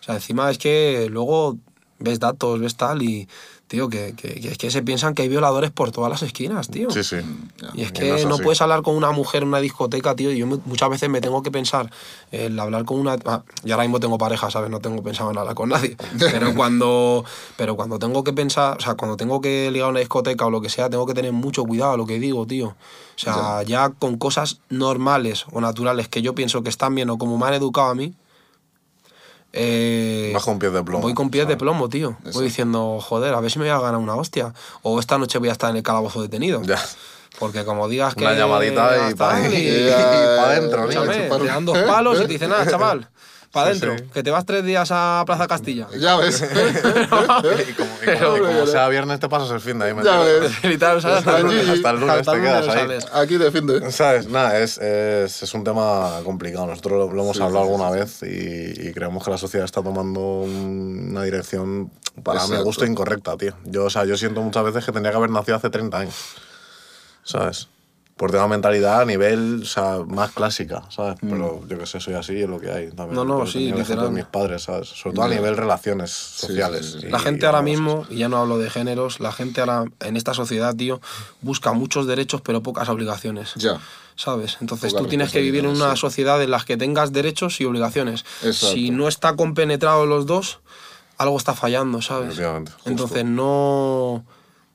O 0.00 0.02
sea, 0.04 0.14
encima 0.14 0.50
es 0.50 0.56
que 0.56 1.08
luego 1.10 1.58
ves 1.98 2.18
datos, 2.18 2.58
ves 2.60 2.76
tal 2.76 3.02
y, 3.02 3.28
tío, 3.72 3.88
que, 3.88 4.12
que, 4.14 4.38
que 4.38 4.48
es 4.50 4.58
que 4.58 4.70
se 4.70 4.82
piensan 4.82 5.14
que 5.14 5.22
hay 5.22 5.28
violadores 5.30 5.70
por 5.70 5.92
todas 5.92 6.10
las 6.10 6.22
esquinas, 6.22 6.68
tío. 6.68 6.90
Sí, 6.90 7.02
sí. 7.02 7.16
Y 7.72 7.80
es 7.80 7.90
que 7.92 8.06
no 8.10 8.16
es 8.16 8.26
no 8.26 8.34
así. 8.34 8.42
puedes 8.42 8.60
hablar 8.60 8.82
con 8.82 8.94
una 8.94 9.12
mujer 9.12 9.40
en 9.44 9.48
una 9.48 9.60
discoteca, 9.60 10.14
tío. 10.14 10.30
y 10.30 10.36
Yo 10.36 10.46
muchas 10.46 10.90
veces 10.90 11.08
me 11.08 11.22
tengo 11.22 11.42
que 11.42 11.50
pensar 11.50 11.90
el 12.32 12.60
hablar 12.60 12.84
con 12.84 12.98
una. 13.00 13.16
ah, 13.24 13.42
y 13.64 13.70
ahora 13.70 13.84
mismo 13.84 13.98
tengo 13.98 14.18
pareja, 14.18 14.50
¿sabes? 14.50 14.68
No 14.68 14.80
tengo 14.80 15.02
pensado 15.02 15.30
en 15.30 15.38
hablar 15.38 15.54
con 15.54 15.70
nadie. 15.70 15.96
Pero 16.18 16.54
cuando, 16.54 17.24
pero 17.56 17.74
cuando 17.76 17.98
tengo 17.98 18.22
que 18.24 18.34
pensar, 18.34 18.76
o 18.76 18.80
sea, 18.80 18.94
cuando 18.94 19.16
tengo 19.16 19.40
que 19.40 19.70
ligar 19.70 19.86
a 19.86 19.90
una 19.90 20.00
discoteca 20.00 20.44
o 20.44 20.50
lo 20.50 20.60
que 20.60 20.68
sea, 20.68 20.90
tengo 20.90 21.06
que 21.06 21.14
tener 21.14 21.32
mucho 21.32 21.64
cuidado 21.64 21.92
a 21.92 21.96
lo 21.96 22.04
que 22.04 22.18
digo, 22.18 22.46
tío. 22.46 22.68
O 22.68 23.18
sea, 23.18 23.62
ya 23.62 23.88
con 23.88 24.18
cosas 24.18 24.60
normales 24.68 25.46
o 25.50 25.62
naturales 25.62 26.08
que 26.08 26.20
yo 26.20 26.34
pienso 26.34 26.62
que 26.62 26.68
están 26.68 26.94
bien 26.94 27.08
o 27.08 27.16
como 27.16 27.38
me 27.38 27.46
han 27.46 27.54
educado 27.54 27.88
a 27.88 27.94
mí. 27.94 28.12
Eh, 29.54 30.30
Vas 30.34 30.44
con 30.44 30.58
pies 30.58 30.72
de 30.72 30.82
plomo. 30.82 31.02
Voy 31.02 31.14
con 31.14 31.30
pies 31.30 31.44
de 31.46 31.52
¿sabes? 31.54 31.58
plomo, 31.58 31.88
tío. 31.88 32.10
Exacto. 32.10 32.30
Voy 32.38 32.44
diciendo, 32.44 32.98
joder, 33.00 33.34
a 33.34 33.40
ver 33.40 33.50
si 33.50 33.58
me 33.58 33.66
voy 33.66 33.74
a 33.74 33.80
ganar 33.80 34.00
una 34.00 34.14
hostia. 34.14 34.52
O 34.82 34.98
esta 34.98 35.18
noche 35.18 35.38
voy 35.38 35.48
a 35.50 35.52
estar 35.52 35.70
en 35.70 35.76
el 35.76 35.82
calabozo 35.82 36.22
detenido. 36.22 36.62
Ya. 36.62 36.78
Porque 37.38 37.64
como 37.64 37.88
digas 37.88 38.14
que. 38.14 38.24
Una 38.24 38.34
llamadita 38.34 39.10
y 39.10 39.14
pa- 39.14 39.30
tal, 39.30 39.54
y 39.54 39.86
Ya, 39.88 40.36
pa' 40.36 40.48
dentro, 40.54 40.86
niño. 40.86 41.02
escúchame, 41.02 41.24
chupar 41.24 41.40
un- 41.40 41.46
te 41.46 41.52
dan 41.52 41.64
dos 41.66 41.78
palos 41.78 42.18
y 42.18 42.22
te 42.22 42.28
dicen, 42.28 42.50
nada, 42.50 42.66
chaval, 42.68 43.08
para 43.52 43.68
adentro, 43.68 43.96
sí. 43.98 44.04
que 44.12 44.22
te 44.22 44.30
vas 44.30 44.44
tres 44.46 44.64
días 44.64 44.88
a 44.90 45.22
Plaza 45.26 45.46
Castilla. 45.46 45.86
Ya 45.98 46.16
ves. 46.16 46.42
Y 47.68 47.72
como, 47.74 47.90
y 48.02 48.18
como- 48.18 48.36
y 48.36 48.40
como 48.40 48.66
sea 48.66 48.88
viernes 48.88 49.20
te 49.20 49.28
pasas 49.28 49.50
el 49.50 49.60
fin 49.60 49.78
de 49.78 49.86
ahí. 49.86 49.94
ya 50.02 50.18
ves. 50.20 50.64
Literal, 50.64 51.00
¿sabes? 51.02 51.18
Hasta 51.18 51.38
el 51.38 51.42
lunes. 51.46 51.68
Hasta 51.68 51.90
el 51.90 52.00
lunes 52.00 52.16
Hasta 52.16 52.32
te 52.32 52.40
quedas 52.40 52.60
lunes 52.66 52.74
ahí. 52.76 52.80
sales. 52.82 53.06
Aquí 53.12 53.36
defiende. 53.36 53.92
¿Sabes? 53.92 54.26
Nada, 54.28 54.58
es, 54.58 54.78
es, 54.78 55.42
es 55.42 55.54
un 55.54 55.62
tema 55.64 56.20
complicado. 56.24 56.66
Nosotros 56.66 56.92
lo, 57.08 57.12
lo 57.14 57.22
hemos 57.22 57.36
Sí, 57.36 57.42
hablado 57.42 57.66
sí, 57.66 57.70
alguna 57.72 57.90
vez 57.90 58.22
y, 58.22 58.88
y 58.88 58.92
creemos 58.92 59.24
que 59.24 59.30
la 59.30 59.38
sociedad 59.38 59.64
está 59.64 59.82
tomando 59.82 60.20
un- 60.20 61.08
una 61.10 61.22
dirección, 61.24 61.90
para 62.22 62.40
mi 62.40 62.44
Exacto. 62.46 62.64
gusto, 62.64 62.86
incorrecta, 62.86 63.36
tío. 63.36 63.54
Yo, 63.64 63.84
o 63.84 63.90
sea, 63.90 64.04
yo 64.04 64.16
siento 64.16 64.40
muchas 64.40 64.64
veces 64.64 64.84
que 64.84 64.92
tendría 64.92 65.10
que 65.12 65.16
haber 65.18 65.30
nacido 65.30 65.56
hace 65.56 65.68
30 65.70 65.98
años. 65.98 66.14
¿Sabes? 67.24 67.68
Por 68.22 68.30
tema 68.30 68.44
de 68.44 68.50
mentalidad 68.50 69.00
a 69.00 69.04
nivel 69.04 69.62
o 69.64 69.66
sea, 69.66 69.98
más 70.06 70.30
clásica, 70.30 70.84
¿sabes? 70.90 71.16
Pero 71.20 71.60
yo 71.66 71.76
que 71.76 71.86
sé, 71.86 71.98
soy 71.98 72.14
así, 72.14 72.40
es 72.40 72.48
lo 72.48 72.60
que 72.60 72.70
hay. 72.70 72.86
También, 72.92 73.16
No, 73.16 73.24
no, 73.24 73.38
Pero 73.38 73.50
sí, 73.50 73.64
ejemplo 73.64 73.82
de 73.84 73.90
literal. 73.90 74.12
mis 74.12 74.24
padres, 74.26 74.62
¿sabes? 74.62 74.90
Sobre 74.90 75.16
todo 75.16 75.24
a 75.24 75.28
Ya. 75.28 75.34
nivel 75.34 75.56
relaciones 75.56 76.12
sociales. 76.12 76.86
sí, 76.86 77.00
sí. 77.00 77.06
y- 77.08 77.10
La 77.10 77.18
gente 77.18 77.46
ahora 77.46 77.62
mismo, 77.62 78.06
y 78.10 78.18
ya 78.18 78.28
no 78.28 78.36
hablo 78.36 78.58
de 78.58 78.70
géneros, 78.70 79.18
la 79.18 79.32
gente 79.32 79.60
ahora 79.60 79.86
en 79.98 80.16
esta 80.16 80.34
sociedad, 80.34 80.72
tío, 80.76 81.00
busca 81.40 81.72
muchos 81.72 82.06
derechos 82.06 82.40
pero 82.42 82.62
pocas 82.62 82.88
obligaciones. 82.90 83.54
Ya. 83.56 83.80
¿Sabes? 84.14 84.56
Entonces 84.60 84.94
tú 84.94 85.06
tienes 85.08 85.32
que 85.32 85.40
vivir 85.40 85.64
en 85.64 85.70
una 85.72 85.96
sociedad 85.96 86.40
en 86.40 86.52
la 86.52 86.60
que 86.60 86.76
tengas 86.76 87.12
derechos 87.12 87.60
y 87.60 87.64
obligaciones. 87.64 88.24
Exacto. 88.44 88.74
Si 88.76 88.90
no 88.92 89.08
está 89.08 89.34
compenetrado 89.34 90.06
los 90.06 90.26
dos, 90.26 90.60
algo 91.18 91.36
está 91.36 91.54
fallando, 91.54 92.00
¿sabes? 92.02 92.40
Entonces 92.84 93.24
no 93.24 94.24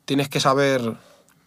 tienes 0.04 0.28
que 0.28 0.42
saber 0.42 0.98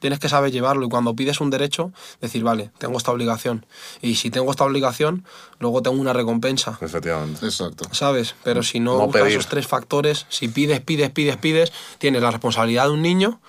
tienes 0.01 0.19
que 0.19 0.29
saber 0.29 0.51
llevarlo 0.51 0.85
y 0.87 0.89
cuando 0.89 1.15
pides 1.15 1.41
un 1.41 1.51
derecho 1.51 1.93
decir, 2.21 2.43
vale, 2.43 2.73
tengo 2.79 2.99
esta 2.99 3.13
obligación 3.13 3.65
y 4.03 4.17
si 4.17 4.31
tengo 4.31 4.51
esta 4.51 4.65
obligación, 4.65 5.25
luego 5.61 5.81
tengo 5.83 6.01
una 6.01 6.13
recompensa. 6.13 6.77
Efectivamente. 6.81 7.47
Exacto. 7.47 7.85
¿Sabes? 7.93 8.35
Pero 8.43 8.65
si 8.65 8.81
no, 8.81 8.95
No 8.99 9.05
buscas 9.07 9.23
pedir. 9.23 9.39
esos 9.39 9.49
tres 9.49 9.69
factores, 9.69 10.27
si 10.29 10.49
pides, 10.49 10.81
pides, 10.81 11.11
pides, 11.11 11.37
pides, 11.37 11.73
tienes 11.99 12.21
la 12.21 12.33
responsabilidad 12.33 12.87
de 12.87 12.91
un 12.91 13.03
niño, 13.03 13.41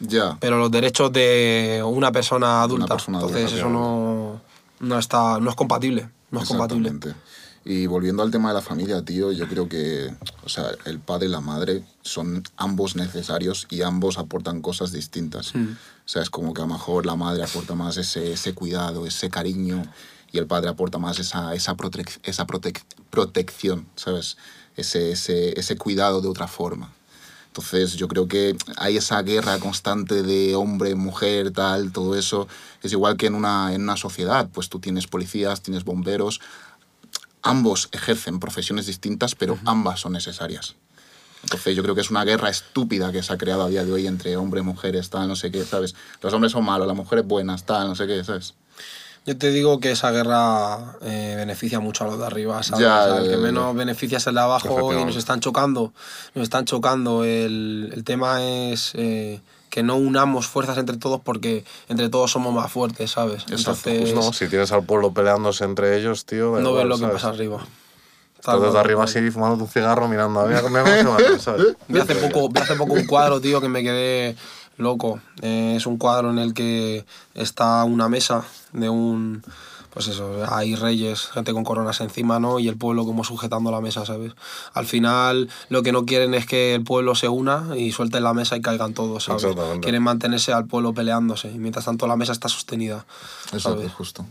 Ya. 0.00 0.38
pero 0.40 0.58
los 0.58 0.70
derechos 0.70 1.12
de 1.12 1.82
una 1.84 2.10
persona 2.12 2.62
adulta. 2.62 2.86
persona 2.86 3.18
adulta, 3.18 3.38
Entonces 3.38 3.58
eso 3.60 3.68
no, 3.68 4.40
no 4.80 4.98
está, 4.98 5.38
no 5.40 5.50
es 5.50 5.56
compatible. 5.56 6.08
No 6.30 6.40
es 6.42 6.48
compatible. 6.48 6.88
Exactamente. 6.88 7.20
Y 7.68 7.86
volviendo 7.86 8.22
al 8.22 8.30
tema 8.30 8.50
de 8.50 8.54
la 8.54 8.60
familia, 8.62 9.02
tío, 9.04 9.32
yo 9.32 9.48
creo 9.48 9.68
que, 9.68 10.14
o 10.44 10.48
sea, 10.48 10.66
el 10.84 11.00
padre 11.00 11.26
y 11.26 11.30
la 11.30 11.40
madre 11.40 11.82
son 12.02 12.44
ambos 12.56 12.94
necesarios 12.94 13.66
y 13.70 13.82
ambos 13.82 14.18
aportan 14.18 14.62
cosas 14.62 14.92
distintas. 14.92 15.52
Hmm. 15.52 15.76
O 16.06 16.08
sea, 16.08 16.22
es 16.22 16.30
como 16.30 16.54
que 16.54 16.62
a 16.62 16.66
lo 16.66 16.72
mejor 16.72 17.04
la 17.04 17.16
madre 17.16 17.42
aporta 17.42 17.74
más 17.74 17.96
ese, 17.96 18.32
ese 18.32 18.54
cuidado, 18.54 19.06
ese 19.06 19.28
cariño, 19.28 19.82
y 20.30 20.38
el 20.38 20.46
padre 20.46 20.68
aporta 20.70 20.98
más 20.98 21.18
esa, 21.18 21.52
esa, 21.54 21.76
protec- 21.76 22.20
esa 22.22 22.46
protec- 22.46 22.84
protección, 23.10 23.86
¿sabes? 23.96 24.36
Ese, 24.76 25.10
ese, 25.12 25.58
ese 25.58 25.76
cuidado 25.76 26.20
de 26.20 26.28
otra 26.28 26.46
forma. 26.46 26.92
Entonces 27.48 27.94
yo 27.94 28.06
creo 28.06 28.28
que 28.28 28.54
hay 28.76 28.98
esa 28.98 29.22
guerra 29.22 29.58
constante 29.58 30.22
de 30.22 30.54
hombre, 30.54 30.94
mujer, 30.94 31.52
tal, 31.52 31.90
todo 31.90 32.14
eso. 32.14 32.46
Es 32.82 32.92
igual 32.92 33.16
que 33.16 33.26
en 33.26 33.34
una, 33.34 33.72
en 33.74 33.82
una 33.82 33.96
sociedad, 33.96 34.48
pues 34.52 34.68
tú 34.68 34.78
tienes 34.78 35.06
policías, 35.06 35.62
tienes 35.62 35.84
bomberos, 35.84 36.40
ambos 37.42 37.88
ejercen 37.92 38.40
profesiones 38.40 38.86
distintas, 38.86 39.34
pero 39.34 39.58
ambas 39.64 40.00
son 40.00 40.12
necesarias. 40.12 40.74
Entonces 41.46 41.76
yo 41.76 41.82
creo 41.84 41.94
que 41.94 42.00
es 42.00 42.10
una 42.10 42.24
guerra 42.24 42.50
estúpida 42.50 43.12
que 43.12 43.22
se 43.22 43.32
ha 43.32 43.38
creado 43.38 43.62
a 43.62 43.68
día 43.68 43.84
de 43.84 43.92
hoy 43.92 44.08
entre 44.08 44.36
hombres, 44.36 44.64
mujeres, 44.64 45.10
tal, 45.10 45.28
no 45.28 45.36
sé 45.36 45.52
qué, 45.52 45.64
¿sabes? 45.64 45.94
Los 46.20 46.32
hombres 46.34 46.50
son 46.50 46.64
malos, 46.64 46.88
las 46.88 46.96
mujeres 46.96 47.24
buenas, 47.24 47.64
tal, 47.64 47.86
no 47.86 47.94
sé 47.94 48.08
qué, 48.08 48.24
¿sabes? 48.24 48.54
Yo 49.26 49.38
te 49.38 49.50
digo 49.50 49.78
que 49.78 49.92
esa 49.92 50.10
guerra 50.10 50.96
eh, 51.02 51.34
beneficia 51.36 51.78
mucho 51.78 52.02
a 52.02 52.08
los 52.08 52.18
de 52.18 52.26
arriba, 52.26 52.60
¿sabes? 52.64 52.80
Ya, 52.84 53.00
O 53.04 53.06
sea, 53.14 53.24
el 53.24 53.30
que 53.30 53.36
menos 53.36 53.76
beneficia 53.76 54.18
es 54.18 54.26
el 54.26 54.34
de 54.34 54.40
abajo 54.40 54.92
y 54.92 55.04
nos 55.04 55.14
están 55.16 55.38
chocando. 55.38 55.92
Nos 56.34 56.42
están 56.42 56.64
chocando. 56.64 57.22
El, 57.24 57.92
el 57.94 58.02
tema 58.02 58.42
es 58.44 58.90
eh, 58.94 59.40
que 59.70 59.84
no 59.84 59.96
unamos 59.96 60.48
fuerzas 60.48 60.78
entre 60.78 60.96
todos 60.96 61.20
porque 61.20 61.64
entre 61.88 62.08
todos 62.08 62.32
somos 62.32 62.52
más 62.54 62.72
fuertes, 62.72 63.12
¿sabes? 63.12 63.42
Exacto, 63.50 63.90
Entonces, 63.90 64.14
No, 64.14 64.32
si 64.32 64.48
tienes 64.48 64.72
al 64.72 64.84
pueblo 64.84 65.12
peleándose 65.12 65.64
entre 65.64 65.96
ellos, 65.98 66.24
tío. 66.24 66.58
no 66.60 66.74
ves 66.74 66.86
lo 66.86 66.96
que 66.96 67.02
¿sabes? 67.02 67.14
pasa 67.14 67.28
arriba. 67.28 67.64
Estás 68.46 68.62
desde 68.62 68.78
arriba 68.78 69.02
así 69.02 69.30
fumando 69.32 69.64
un 69.64 69.68
cigarro 69.68 70.06
mirando 70.06 70.38
a 70.38 70.44
ver 70.44 70.62
cómo 70.62 70.76
se 70.76 71.04
va 71.04 71.16
a 71.16 71.38
¿sabes? 71.40 71.76
Vi 71.88 71.98
hace, 71.98 72.14
poco, 72.14 72.48
vi 72.48 72.60
hace 72.60 72.76
poco 72.76 72.92
un 72.92 73.04
cuadro, 73.04 73.40
tío, 73.40 73.60
que 73.60 73.68
me 73.68 73.82
quedé 73.82 74.36
loco. 74.76 75.18
Eh, 75.42 75.74
es 75.76 75.86
un 75.86 75.98
cuadro 75.98 76.30
en 76.30 76.38
el 76.38 76.54
que 76.54 77.04
está 77.34 77.82
una 77.82 78.08
mesa 78.08 78.44
de 78.72 78.88
un... 78.88 79.42
Pues 79.90 80.08
eso, 80.08 80.44
hay 80.50 80.76
reyes, 80.76 81.28
gente 81.28 81.54
con 81.54 81.64
coronas 81.64 82.00
encima, 82.02 82.38
¿no? 82.38 82.58
Y 82.58 82.68
el 82.68 82.76
pueblo 82.76 83.04
como 83.06 83.24
sujetando 83.24 83.70
la 83.70 83.80
mesa, 83.80 84.04
¿sabes? 84.04 84.34
Al 84.74 84.84
final 84.84 85.48
lo 85.70 85.82
que 85.82 85.90
no 85.90 86.04
quieren 86.04 86.34
es 86.34 86.44
que 86.44 86.74
el 86.74 86.84
pueblo 86.84 87.14
se 87.14 87.28
una 87.28 87.70
y 87.76 87.92
suelten 87.92 88.22
la 88.22 88.34
mesa 88.34 88.56
y 88.58 88.60
caigan 88.60 88.92
todos, 88.92 89.24
¿sabes? 89.24 89.42
Exactamente. 89.42 89.80
Quieren 89.80 90.02
mantenerse 90.02 90.52
al 90.52 90.66
pueblo 90.66 90.92
peleándose 90.92 91.50
y 91.50 91.58
mientras 91.58 91.86
tanto 91.86 92.06
la 92.06 92.16
mesa 92.16 92.32
está 92.32 92.50
sostenida. 92.50 93.06
Exacto, 93.46 93.78
¿sabes? 93.78 93.92
justo. 93.92 94.26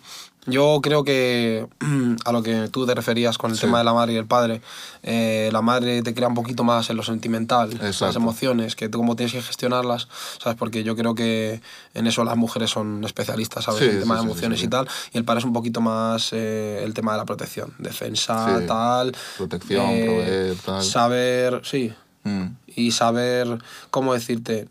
Yo 0.47 0.79
creo 0.83 1.03
que 1.03 1.67
a 2.25 2.31
lo 2.31 2.43
que 2.43 2.67
tú 2.69 2.85
te 2.85 2.93
referías 2.93 3.37
con 3.37 3.51
el 3.51 3.59
tema 3.59 3.79
de 3.79 3.83
la 3.83 3.93
madre 3.93 4.13
y 4.13 4.15
el 4.17 4.25
padre, 4.27 4.61
eh, 5.03 5.49
la 5.51 5.61
madre 5.61 6.01
te 6.03 6.13
crea 6.13 6.27
un 6.27 6.35
poquito 6.35 6.63
más 6.63 6.89
en 6.89 6.97
lo 6.97 7.03
sentimental, 7.03 7.71
las 7.71 7.81
Exacto. 7.81 8.17
emociones, 8.19 8.75
que 8.75 8.87
tú 8.89 8.99
cómo 8.99 9.15
tienes 9.15 9.33
que 9.33 9.41
gestionarlas, 9.41 10.07
¿sabes? 10.41 10.57
Porque 10.57 10.83
yo 10.83 10.95
creo 10.95 11.15
que 11.15 11.61
en 11.93 12.07
eso 12.07 12.23
las 12.23 12.37
mujeres 12.37 12.69
son 12.69 13.03
especialistas, 13.03 13.65
¿sabes? 13.65 13.79
Sí, 13.79 13.85
el 13.85 13.99
tema 13.99 14.15
sí, 14.15 14.21
de 14.25 14.31
emociones 14.31 14.63
y 14.63 14.67
tal, 14.67 14.87
y 15.13 15.17
el 15.17 15.23
padre 15.25 15.39
es 15.39 15.45
un 15.45 15.53
poquito 15.53 15.81
más 15.81 16.29
eh, 16.33 16.81
el 16.83 16.93
tema 16.93 17.13
de 17.13 17.17
la 17.17 17.25
protección, 17.25 17.73
defensa, 17.79 18.61
tal. 18.67 19.09
eh, 19.09 19.13
Protección, 19.37 19.85
proveer, 20.05 20.55
tal. 20.65 20.83
Saber, 20.83 21.61
sí, 21.63 21.93
Mm. 22.27 22.55
y 22.75 22.89
saber, 22.91 23.59
¿cómo 23.91 24.13
decirte? 24.15 24.67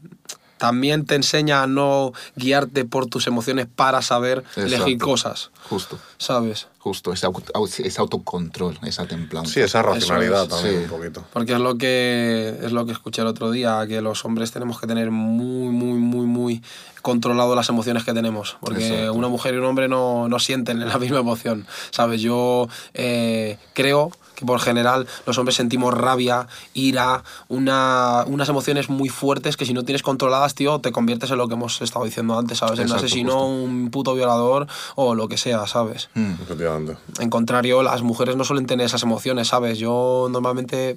También 0.64 1.04
te 1.04 1.14
enseña 1.14 1.62
a 1.62 1.66
no 1.66 2.14
guiarte 2.36 2.86
por 2.86 3.04
tus 3.04 3.26
emociones 3.26 3.66
para 3.66 4.00
saber 4.00 4.44
elegir 4.56 4.96
cosas, 4.96 5.50
Justo, 5.68 5.98
¿sabes? 6.16 6.68
justo. 6.78 7.12
Ese, 7.12 7.28
ese 7.86 8.00
autocontrol, 8.00 8.78
esa 8.82 9.06
templanza. 9.06 9.52
Sí, 9.52 9.60
esa 9.60 9.82
racionalidad 9.82 10.44
es, 10.44 10.48
también 10.48 10.76
sí. 10.76 10.82
un 10.84 10.88
poquito. 10.88 11.24
Porque 11.34 11.52
es 11.52 11.58
lo 11.58 11.76
que 11.76 12.58
es 12.62 12.72
lo 12.72 12.86
que 12.86 12.92
escuché 12.92 13.20
el 13.20 13.28
otro 13.28 13.50
día, 13.50 13.86
que 13.86 14.00
los 14.00 14.24
hombres 14.24 14.52
tenemos 14.52 14.80
que 14.80 14.86
tener 14.86 15.10
muy, 15.10 15.68
muy, 15.68 15.98
muy, 15.98 16.24
muy 16.24 16.62
controlado 17.02 17.54
las 17.54 17.68
emociones 17.68 18.04
que 18.04 18.14
tenemos. 18.14 18.56
Porque 18.60 18.86
Exacto. 18.86 19.12
una 19.12 19.28
mujer 19.28 19.52
y 19.52 19.58
un 19.58 19.64
hombre 19.64 19.86
no, 19.86 20.30
no 20.30 20.38
sienten 20.38 20.80
la 20.88 20.98
misma 20.98 21.18
emoción. 21.18 21.66
¿Sabes? 21.90 22.22
Yo 22.22 22.68
eh, 22.94 23.58
creo 23.74 24.10
que 24.34 24.44
por 24.44 24.60
general 24.60 25.06
los 25.26 25.38
hombres 25.38 25.56
sentimos 25.56 25.94
rabia, 25.94 26.46
ira, 26.72 27.22
una, 27.48 28.24
unas 28.26 28.48
emociones 28.48 28.88
muy 28.88 29.08
fuertes 29.08 29.56
que 29.56 29.64
si 29.64 29.72
no 29.74 29.82
tienes 29.82 30.02
controladas, 30.02 30.54
tío, 30.54 30.80
te 30.80 30.92
conviertes 30.92 31.30
en 31.30 31.38
lo 31.38 31.48
que 31.48 31.54
hemos 31.54 31.80
estado 31.82 32.04
diciendo 32.04 32.38
antes, 32.38 32.58
¿sabes? 32.58 32.78
En 32.78 32.90
un 32.90 32.96
asesino, 32.96 33.32
justo. 33.32 33.46
un 33.46 33.90
puto 33.90 34.14
violador 34.14 34.66
o 34.96 35.14
lo 35.14 35.28
que 35.28 35.36
sea, 35.36 35.66
¿sabes? 35.66 36.10
Mm. 36.14 36.34
Efectivamente. 36.42 36.96
En 37.20 37.30
contrario, 37.30 37.82
las 37.82 38.02
mujeres 38.02 38.36
no 38.36 38.44
suelen 38.44 38.66
tener 38.66 38.86
esas 38.86 39.02
emociones, 39.02 39.48
¿sabes? 39.48 39.78
Yo 39.78 40.28
normalmente 40.30 40.96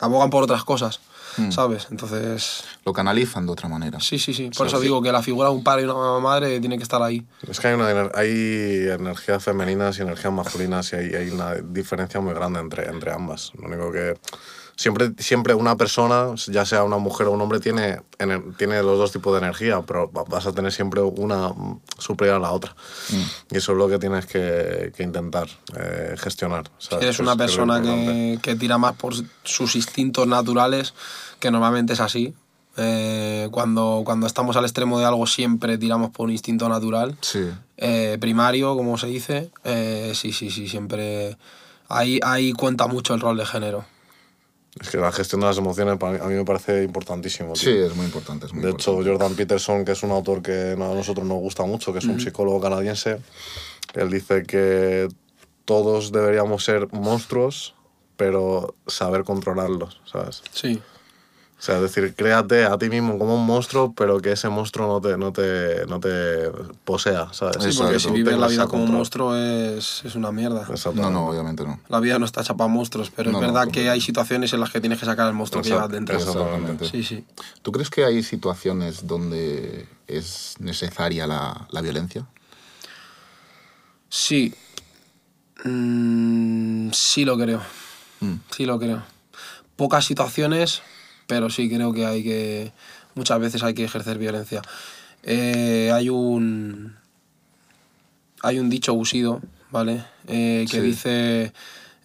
abogan 0.00 0.30
por 0.30 0.42
otras 0.42 0.64
cosas, 0.64 1.00
Mm. 1.36 1.50
¿sabes? 1.52 1.86
Entonces, 1.90 2.64
Lo 2.84 2.92
canalizan 2.92 3.46
de 3.46 3.52
otra 3.52 3.68
manera. 3.68 4.00
sí, 4.00 4.18
sí, 4.18 4.34
sí. 4.34 4.50
Por 4.56 4.66
Sí, 4.66 4.72
eso 4.72 4.78
sí. 4.78 4.84
digo 4.84 5.00
que 5.02 5.12
la 5.12 5.22
figura 5.22 5.48
de 5.48 5.54
un 5.54 5.62
padre 5.64 5.82
y 5.82 5.84
una 5.86 6.18
madre 6.20 6.58
tiene 6.60 6.76
que 6.76 6.82
estar 6.82 7.02
ahí. 7.02 7.26
Es 7.48 7.60
que 7.60 7.68
hay, 7.68 7.74
una, 7.74 8.10
hay 8.14 8.88
energías 8.90 9.42
femeninas 9.42 9.98
y 9.98 10.02
energías 10.02 10.32
masculinas 10.32 10.92
y 10.92 10.96
hay, 10.96 11.14
hay 11.14 11.30
una 11.30 11.54
diferencia 11.54 12.20
muy 12.20 12.34
grande 12.34 12.60
entre, 12.60 12.88
entre 12.88 13.12
ambas. 13.12 13.52
Lo 13.58 13.66
único 13.68 13.92
que 13.92 14.14
siempre, 14.80 15.12
siempre 15.18 15.52
una 15.52 15.76
persona, 15.76 16.34
ya 16.48 16.64
sea 16.64 16.84
una 16.84 16.96
mujer 16.96 17.26
o 17.26 17.32
un 17.32 17.40
hombre, 17.42 17.60
tiene, 17.60 18.00
tiene 18.56 18.82
los 18.82 18.96
dos 18.98 19.12
tipos 19.12 19.30
de 19.34 19.40
energía, 19.40 19.82
pero 19.86 20.10
va- 20.10 20.24
vas 20.24 20.46
a 20.46 20.52
tener 20.52 20.72
siempre 20.72 21.02
una 21.02 21.52
superior 21.98 22.36
a 22.36 22.38
la 22.38 22.52
otra. 22.52 22.74
Mm. 23.10 23.54
Y 23.54 23.56
eso 23.58 23.72
es 23.72 23.78
lo 23.78 23.88
que 23.90 23.98
tienes 23.98 24.24
que, 24.24 24.90
que 24.96 25.02
intentar 25.02 25.48
eh, 25.78 26.14
gestionar. 26.16 26.70
¿sabes? 26.78 27.04
Eres 27.04 27.18
una 27.18 27.36
persona 27.36 27.82
que, 27.82 28.38
que 28.40 28.56
tira 28.56 28.78
más 28.78 28.94
por 28.96 29.12
sus 29.44 29.76
instintos 29.76 30.26
naturales, 30.26 30.94
que 31.40 31.50
normalmente 31.50 31.92
es 31.92 32.00
así. 32.00 32.32
Eh, 32.78 33.48
cuando, 33.50 34.02
cuando 34.06 34.26
estamos 34.26 34.56
al 34.56 34.64
extremo 34.64 34.98
de 34.98 35.04
algo 35.04 35.26
siempre 35.26 35.76
tiramos 35.76 36.10
por 36.10 36.24
un 36.26 36.32
instinto 36.32 36.68
natural. 36.70 37.18
Sí. 37.20 37.50
Eh, 37.76 38.16
primario, 38.18 38.74
como 38.76 38.96
se 38.96 39.08
dice. 39.08 39.50
Eh, 39.64 40.12
sí, 40.14 40.32
sí, 40.32 40.50
sí, 40.50 40.68
siempre... 40.68 41.36
Ahí, 41.88 42.18
ahí 42.22 42.52
cuenta 42.54 42.86
mucho 42.86 43.12
el 43.14 43.20
rol 43.20 43.36
de 43.36 43.44
género. 43.44 43.84
Es 44.78 44.88
que 44.90 44.98
la 44.98 45.10
gestión 45.10 45.40
de 45.40 45.48
las 45.48 45.58
emociones 45.58 45.98
para 45.98 46.24
a 46.24 46.28
mí 46.28 46.34
me 46.34 46.44
parece 46.44 46.84
importantísimo. 46.84 47.54
tío. 47.54 47.62
Sí, 47.72 47.76
es 47.76 47.96
muy 47.96 48.06
importante. 48.06 48.46
Es 48.46 48.52
muy 48.52 48.62
De 48.62 48.70
hecho, 48.70 48.92
importante. 48.92 49.10
Jordan 49.18 49.36
Peterson, 49.36 49.84
que 49.84 49.92
es 49.92 50.02
un 50.02 50.10
autor 50.12 50.42
que 50.42 50.72
a 50.72 50.76
nosotros 50.76 51.26
nos 51.26 51.38
gusta 51.38 51.64
mucho, 51.64 51.92
que 51.92 51.98
es 51.98 52.04
un 52.04 52.20
psicólogo 52.20 52.60
canadiense, 52.60 53.20
él 53.94 54.10
dice 54.10 54.44
que 54.44 55.08
todos 55.64 56.12
deberíamos 56.12 56.64
ser 56.64 56.88
monstruos, 56.92 57.74
pero 58.16 58.74
saber 58.86 59.24
controlarlos, 59.24 60.00
¿sabes? 60.04 60.42
Sí. 60.52 60.80
O 61.60 61.62
sea, 61.62 61.76
es 61.76 61.82
decir, 61.82 62.14
créate 62.14 62.64
a 62.64 62.78
ti 62.78 62.88
mismo 62.88 63.18
como 63.18 63.34
un 63.34 63.44
monstruo, 63.44 63.92
pero 63.94 64.18
que 64.22 64.32
ese 64.32 64.48
monstruo 64.48 64.86
no 64.88 65.00
te, 65.02 65.18
no 65.18 65.30
te, 65.30 65.84
no 65.86 66.00
te 66.00 66.50
posea, 66.86 67.28
¿sabes? 67.34 67.56
Sí, 67.60 67.66
Exacto. 67.66 67.82
porque 67.82 67.92
Que 67.92 68.00
si 68.00 68.10
vives 68.12 68.38
la 68.38 68.46
vida 68.46 68.66
como 68.66 68.84
un 68.84 68.92
monstruo 68.92 69.36
es, 69.36 70.00
es 70.06 70.14
una 70.14 70.32
mierda. 70.32 70.66
No, 70.94 71.10
no, 71.10 71.26
obviamente 71.28 71.62
no. 71.64 71.78
La 71.90 72.00
vida 72.00 72.18
no 72.18 72.24
está 72.24 72.40
hecha 72.40 72.54
para 72.56 72.68
monstruos, 72.68 73.10
pero 73.14 73.30
No, 73.30 73.36
es 73.36 73.42
no, 73.42 73.48
verdad 73.48 73.60
que 73.64 73.66
completamente. 73.66 73.90
hay 73.90 74.00
situaciones 74.00 74.52
en 74.54 74.60
las 74.60 74.70
que 74.70 74.80
tienes 74.80 74.98
que 75.00 75.04
sacar 75.04 75.26
el 75.28 75.34
monstruo 75.34 75.62
que 75.62 75.68
llevas 75.68 75.90
Exacto, 75.90 76.12
dentro. 76.14 76.16
Exactamente. 76.16 76.88
Sí, 76.88 77.04
sí. 77.04 77.26
¿Tú 77.60 77.72
crees 77.72 77.90
que 77.90 78.06
hay 78.06 78.22
situaciones 78.22 79.06
donde 79.06 79.86
es 80.06 80.54
necesaria 80.60 81.26
la, 81.26 81.68
la 81.70 81.82
violencia? 81.82 82.26
Sí. 84.08 84.54
Mm, 85.64 86.90
sí 86.92 87.24
lo 87.26 87.36
creo. 87.36 87.60
Mm. 88.20 88.34
Sí 88.50 88.64
lo 88.64 88.78
creo. 88.78 89.02
Pocas 89.76 90.04
situaciones, 90.06 90.82
pero 91.30 91.48
sí 91.48 91.68
creo 91.70 91.92
que 91.92 92.04
hay 92.06 92.24
que. 92.24 92.72
Muchas 93.14 93.38
veces 93.38 93.62
hay 93.62 93.72
que 93.72 93.84
ejercer 93.84 94.18
violencia. 94.18 94.62
Eh, 95.22 95.92
hay 95.94 96.08
un. 96.08 96.96
Hay 98.42 98.58
un 98.58 98.68
dicho 98.68 98.92
usido, 98.94 99.40
¿vale? 99.70 100.04
Eh, 100.26 100.66
que 100.68 100.76
Sí. 100.78 100.82
dice. 100.82 101.52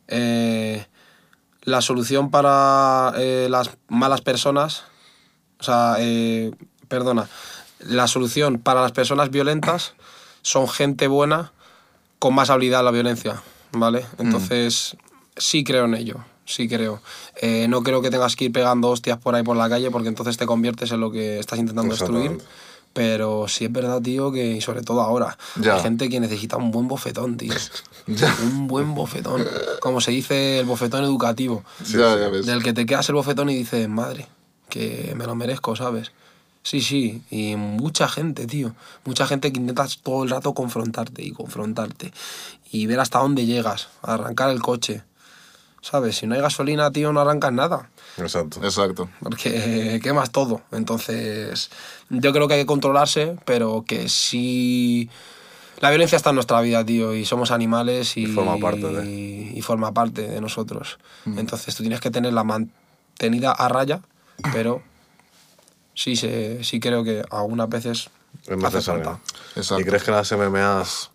eh, 0.08 0.86
la 1.64 1.82
solución 1.82 2.30
para 2.30 3.12
las 3.50 3.72
malas 3.88 4.22
personas. 4.22 4.84
O 5.60 5.64
sea, 5.64 5.96
eh, 5.98 6.52
perdona. 6.88 7.28
La 7.80 8.08
solución 8.08 8.60
para 8.60 8.84
las 8.84 8.92
personas 8.92 9.32
violentas 9.32 9.96
son 10.44 10.68
gente 10.68 11.08
buena 11.08 11.52
con 12.20 12.36
más 12.36 12.52
habilidad 12.52 12.82
en 12.82 12.86
la 12.86 12.92
violencia, 12.92 13.42
¿vale? 13.72 14.06
Entonces, 14.20 14.96
sí 15.36 15.64
creo 15.64 15.86
en 15.86 15.96
ello, 15.96 16.24
sí 16.46 16.68
creo. 16.68 17.02
Eh, 17.42 17.68
no 17.68 17.82
creo 17.84 18.02
que 18.02 18.10
tengas 18.10 18.36
que 18.36 18.46
ir 18.46 18.52
pegando 18.52 18.90
hostias 18.90 19.18
por 19.18 19.36
ahí 19.36 19.44
por 19.44 19.58
la 19.58 19.68
calle 19.70 19.92
porque 19.92 20.08
entonces 20.10 20.38
te 20.38 20.46
conviertes 20.46 20.92
en 20.92 21.00
lo 21.02 21.12
que 21.12 21.40
estás 21.40 21.60
intentando 21.60 21.94
destruir. 21.94 22.38
Pero 22.94 23.50
sí 23.50 23.66
es 23.66 23.72
verdad, 23.74 24.02
tío, 24.02 24.32
que 24.32 24.54
y 24.54 24.62
sobre 24.62 24.82
todo 24.82 25.02
ahora, 25.02 25.38
Ya. 25.60 25.76
hay 25.76 25.82
gente 25.82 26.08
que 26.08 26.22
necesita 26.22 26.56
un 26.56 26.72
buen 26.72 26.88
bofetón, 26.88 27.36
tío. 27.38 27.54
Ya. 28.08 28.34
un 28.44 28.68
buen 28.68 28.94
bofetón. 28.94 29.44
Como 29.82 30.00
se 30.00 30.12
dice, 30.12 30.60
el 30.60 30.66
bofetón 30.68 31.04
educativo. 31.04 31.64
ya, 31.88 32.16
ya. 32.18 32.30
Del 32.30 32.62
que 32.64 32.72
te 32.72 32.86
quedas 32.86 33.10
el 33.10 33.16
bofetón 33.16 33.50
y 33.50 33.56
dices, 33.56 33.90
madre, 33.90 34.28
que 34.70 35.14
me 35.18 35.26
lo 35.26 35.34
merezco, 35.36 35.76
¿sabes? 35.76 36.12
Sí, 36.62 36.82
sí, 36.82 37.22
y 37.32 37.56
mucha 37.56 38.08
gente, 38.08 38.46
tío. 38.48 38.74
Mucha 39.06 39.26
gente 39.28 39.52
que 39.52 39.60
intenta 39.60 39.88
todo 40.04 40.24
el 40.24 40.30
rato 40.30 40.54
confrontarte 40.54 41.22
y 41.24 41.32
confrontarte. 41.32 42.14
Y 42.72 42.86
ver 42.86 43.00
hasta 43.00 43.20
dónde 43.20 43.46
llegas, 43.46 43.88
arrancar 44.04 44.52
el 44.52 44.62
coche. 44.62 45.04
¿Sabes? 45.88 46.18
Si 46.18 46.26
no 46.26 46.34
hay 46.34 46.42
gasolina, 46.42 46.90
tío, 46.90 47.14
no 47.14 47.20
arrancas 47.22 47.54
nada. 47.54 47.90
Exacto. 48.18 48.60
Exacto. 48.64 49.08
Porque 49.22 50.00
quemas 50.02 50.32
todo. 50.32 50.62
Entonces, 50.72 51.70
yo 52.10 52.34
creo 52.34 52.48
que 52.48 52.56
hay 52.56 52.62
que 52.62 52.66
controlarse, 52.66 53.36
pero 53.46 53.86
que 53.88 54.10
sí... 54.10 55.12
La 55.82 55.90
violencia 55.92 56.16
está 56.16 56.30
en 56.32 56.36
nuestra 56.38 56.60
vida, 56.62 56.84
tío, 56.84 57.14
y 57.14 57.24
somos 57.26 57.52
animales 57.52 58.18
y, 58.18 58.24
Y 58.24 58.28
forma 58.28 58.58
parte 58.58 58.88
de. 58.88 59.06
y 59.54 59.62
forma 59.62 59.94
parte 59.94 60.24
de 60.28 60.42
nosotros. 60.42 60.98
Entonces 61.26 61.76
tú 61.76 61.84
tienes 61.84 62.00
que 62.00 62.10
tenerla 62.10 62.44
mantenida 62.46 63.52
a 63.52 63.68
raya, 63.68 64.00
pero 64.54 64.82
sí, 65.94 66.16
se, 66.16 66.64
sí 66.64 66.80
creo 66.80 67.04
que 67.04 67.24
algunas 67.30 67.68
veces 67.70 68.10
Es 68.48 68.52
hace 68.52 68.56
necesario. 68.78 69.20
falta. 69.54 69.82
¿Y 69.82 69.84
crees 69.84 70.04
que 70.04 70.12
las 70.12 70.32
MMAs 70.32 71.12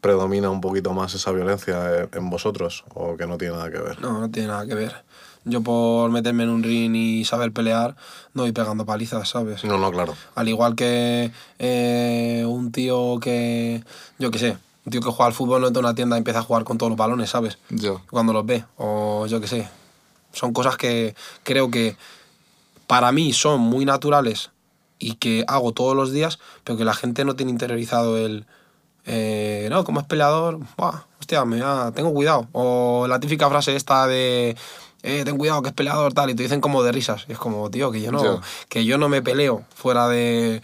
predomina 0.00 0.50
un 0.50 0.60
poquito 0.60 0.92
más 0.92 1.14
esa 1.14 1.32
violencia 1.32 2.02
en- 2.02 2.08
en 2.12 2.30
vosotros 2.30 2.84
o 2.94 3.16
que 3.16 3.26
no 3.26 3.36
tiene 3.38 3.54
nada 3.56 3.70
que 3.70 3.78
ver? 3.78 4.00
No, 4.00 4.20
no 4.20 4.30
tiene 4.30 4.48
nada 4.48 4.66
que 4.66 4.74
ver. 4.74 5.04
Yo 5.44 5.62
por 5.62 6.10
meterme 6.10 6.42
en 6.44 6.50
un 6.50 6.62
ring 6.62 6.94
y 6.94 7.24
saber 7.24 7.52
pelear, 7.52 7.96
no 8.34 8.42
voy 8.42 8.52
pegando 8.52 8.84
palizas, 8.84 9.28
¿sabes? 9.28 9.64
No, 9.64 9.78
no, 9.78 9.90
claro. 9.90 10.14
Al 10.34 10.48
igual 10.48 10.74
que 10.74 11.32
eh, 11.58 12.44
un 12.46 12.70
tío 12.70 13.18
que, 13.20 13.82
yo 14.18 14.30
qué 14.30 14.38
sé, 14.38 14.58
un 14.84 14.92
tío 14.92 15.00
que 15.00 15.08
juega 15.10 15.26
al 15.26 15.32
fútbol 15.32 15.60
no 15.62 15.68
entra 15.68 15.80
a 15.80 15.86
una 15.86 15.94
tienda 15.94 16.16
y 16.16 16.18
empieza 16.18 16.40
a 16.40 16.42
jugar 16.42 16.64
con 16.64 16.76
todos 16.76 16.90
los 16.90 16.98
balones, 16.98 17.30
¿sabes? 17.30 17.58
Ya. 17.70 17.92
Cuando 18.10 18.32
los 18.32 18.44
ve, 18.44 18.64
o 18.76 19.26
yo 19.26 19.40
qué 19.40 19.46
sé. 19.46 19.68
Son 20.32 20.52
cosas 20.52 20.76
que 20.76 21.14
creo 21.44 21.70
que 21.70 21.96
para 22.86 23.10
mí 23.12 23.32
son 23.32 23.60
muy 23.60 23.84
naturales 23.84 24.50
y 24.98 25.14
que 25.14 25.44
hago 25.48 25.72
todos 25.72 25.96
los 25.96 26.12
días, 26.12 26.38
pero 26.64 26.76
que 26.76 26.84
la 26.84 26.94
gente 26.94 27.24
no 27.24 27.36
tiene 27.36 27.52
interiorizado 27.52 28.18
el, 28.18 28.46
eh, 29.08 29.66
no, 29.70 29.82
como 29.84 30.00
es 30.00 30.06
peleador, 30.06 30.58
buah, 30.76 31.02
hostia, 31.18 31.44
me 31.44 31.58
da- 31.58 31.90
tengo 31.92 32.12
cuidado. 32.12 32.46
O 32.52 33.06
la 33.08 33.18
típica 33.18 33.48
frase 33.48 33.74
esta 33.74 34.06
de, 34.06 34.56
eh, 35.02 35.22
ten 35.24 35.36
cuidado 35.38 35.62
que 35.62 35.68
es 35.70 35.74
peleador, 35.74 36.12
tal, 36.12 36.30
y 36.30 36.34
te 36.34 36.42
dicen 36.44 36.60
como 36.60 36.82
de 36.82 36.92
risas. 36.92 37.24
Y 37.28 37.32
es 37.32 37.38
como, 37.38 37.70
tío, 37.70 37.90
que 37.90 38.00
yo 38.00 38.12
no, 38.12 38.40
que 38.68 38.84
yo 38.84 38.98
no 38.98 39.08
me 39.08 39.22
peleo 39.22 39.64
fuera 39.74 40.06
de 40.08 40.62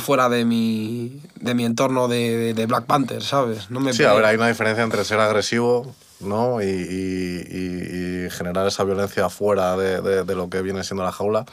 fuera 0.00 0.28
de 0.28 0.44
mi, 0.44 1.20
de 1.36 1.54
mi 1.54 1.64
entorno 1.64 2.08
de, 2.08 2.36
de- 2.36 2.54
de 2.54 2.66
Black 2.66 2.84
Panther, 2.86 3.22
¿sabes? 3.22 3.70
No 3.70 3.78
me 3.78 3.92
Sí, 3.92 4.02
a 4.02 4.06
peleo. 4.08 4.16
ver, 4.16 4.24
hay 4.24 4.36
una 4.36 4.48
diferencia 4.48 4.82
entre 4.82 5.04
ser 5.04 5.20
agresivo 5.20 5.94
¿no? 6.18 6.60
y, 6.60 6.64
y- 6.66 7.46
y- 7.48 8.24
y 8.26 8.30
generar 8.30 8.66
esa 8.66 8.82
violencia 8.82 9.28
fuera 9.28 9.76
de, 9.76 10.00
de- 10.00 10.24
de 10.24 10.34
lo 10.34 10.48
que 10.50 10.62
viene 10.62 10.82
siendo 10.82 11.04
la 11.04 11.12
jaula. 11.12 11.44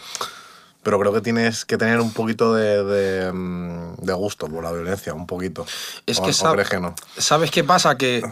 Pero 0.84 1.00
creo 1.00 1.14
que 1.14 1.22
tienes 1.22 1.64
que 1.66 1.78
tener 1.78 2.00
un 2.00 2.12
poquito 2.12 2.54
de, 2.56 2.84
de, 2.84 3.32
mm, 3.32 3.96
de 3.98 4.14
gusto 4.14 4.48
por 4.48 4.64
la 4.64 4.72
violencia, 4.72 5.14
un 5.14 5.28
poquito. 5.28 5.66
Es 6.06 6.20
¿O- 6.20 6.24
que 6.24 6.32
sab- 6.32 6.68
que 6.68 6.80
no? 6.80 6.96
¿Sabes 7.18 7.52
qué 7.52 7.64
pasa? 7.64 7.98
Que 7.98 8.24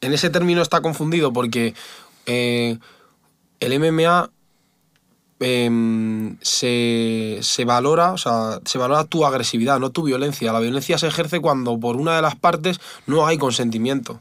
en 0.00 0.12
ese 0.12 0.30
término 0.30 0.62
está 0.62 0.80
confundido 0.80 1.32
porque 1.32 1.74
eh, 2.26 2.78
el 3.60 3.72
MMA 3.78 4.30
em, 5.40 6.38
se, 6.40 7.38
se 7.42 7.64
valora, 7.64 8.12
o 8.12 8.18
sea, 8.18 8.60
se 8.64 8.78
valora 8.78 9.04
tu 9.04 9.26
agresividad, 9.26 9.78
no 9.78 9.90
tu 9.90 10.02
violencia. 10.04 10.52
La 10.52 10.60
violencia 10.60 10.96
se 10.96 11.08
ejerce 11.08 11.40
cuando 11.40 11.78
por 11.78 11.96
una 11.96 12.16
de 12.16 12.22
las 12.22 12.36
partes 12.36 12.80
no 13.06 13.26
hay 13.26 13.36
consentimiento. 13.36 14.20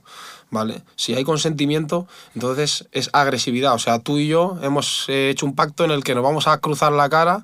¿Vale? 0.54 0.84
Si 0.95 1.16
hay 1.16 1.24
consentimiento, 1.24 2.08
entonces 2.36 2.88
es 2.91 3.10
agresividad. 3.12 3.74
O 3.74 3.80
sea, 3.80 3.97
tú 3.97 4.20
y 4.20 4.28
yo 4.28 4.60
hemos 4.62 5.06
eh, 5.08 5.32
hecho 5.32 5.47
un 5.47 5.56
pacto 5.56 5.84
en 5.84 5.89
el 5.89 6.04
que 6.04 6.14
nos 6.14 6.24
vamos 6.24 6.47
a 6.47 6.60
cruzar 6.60 6.91
la 6.91 7.10
cara 7.10 7.43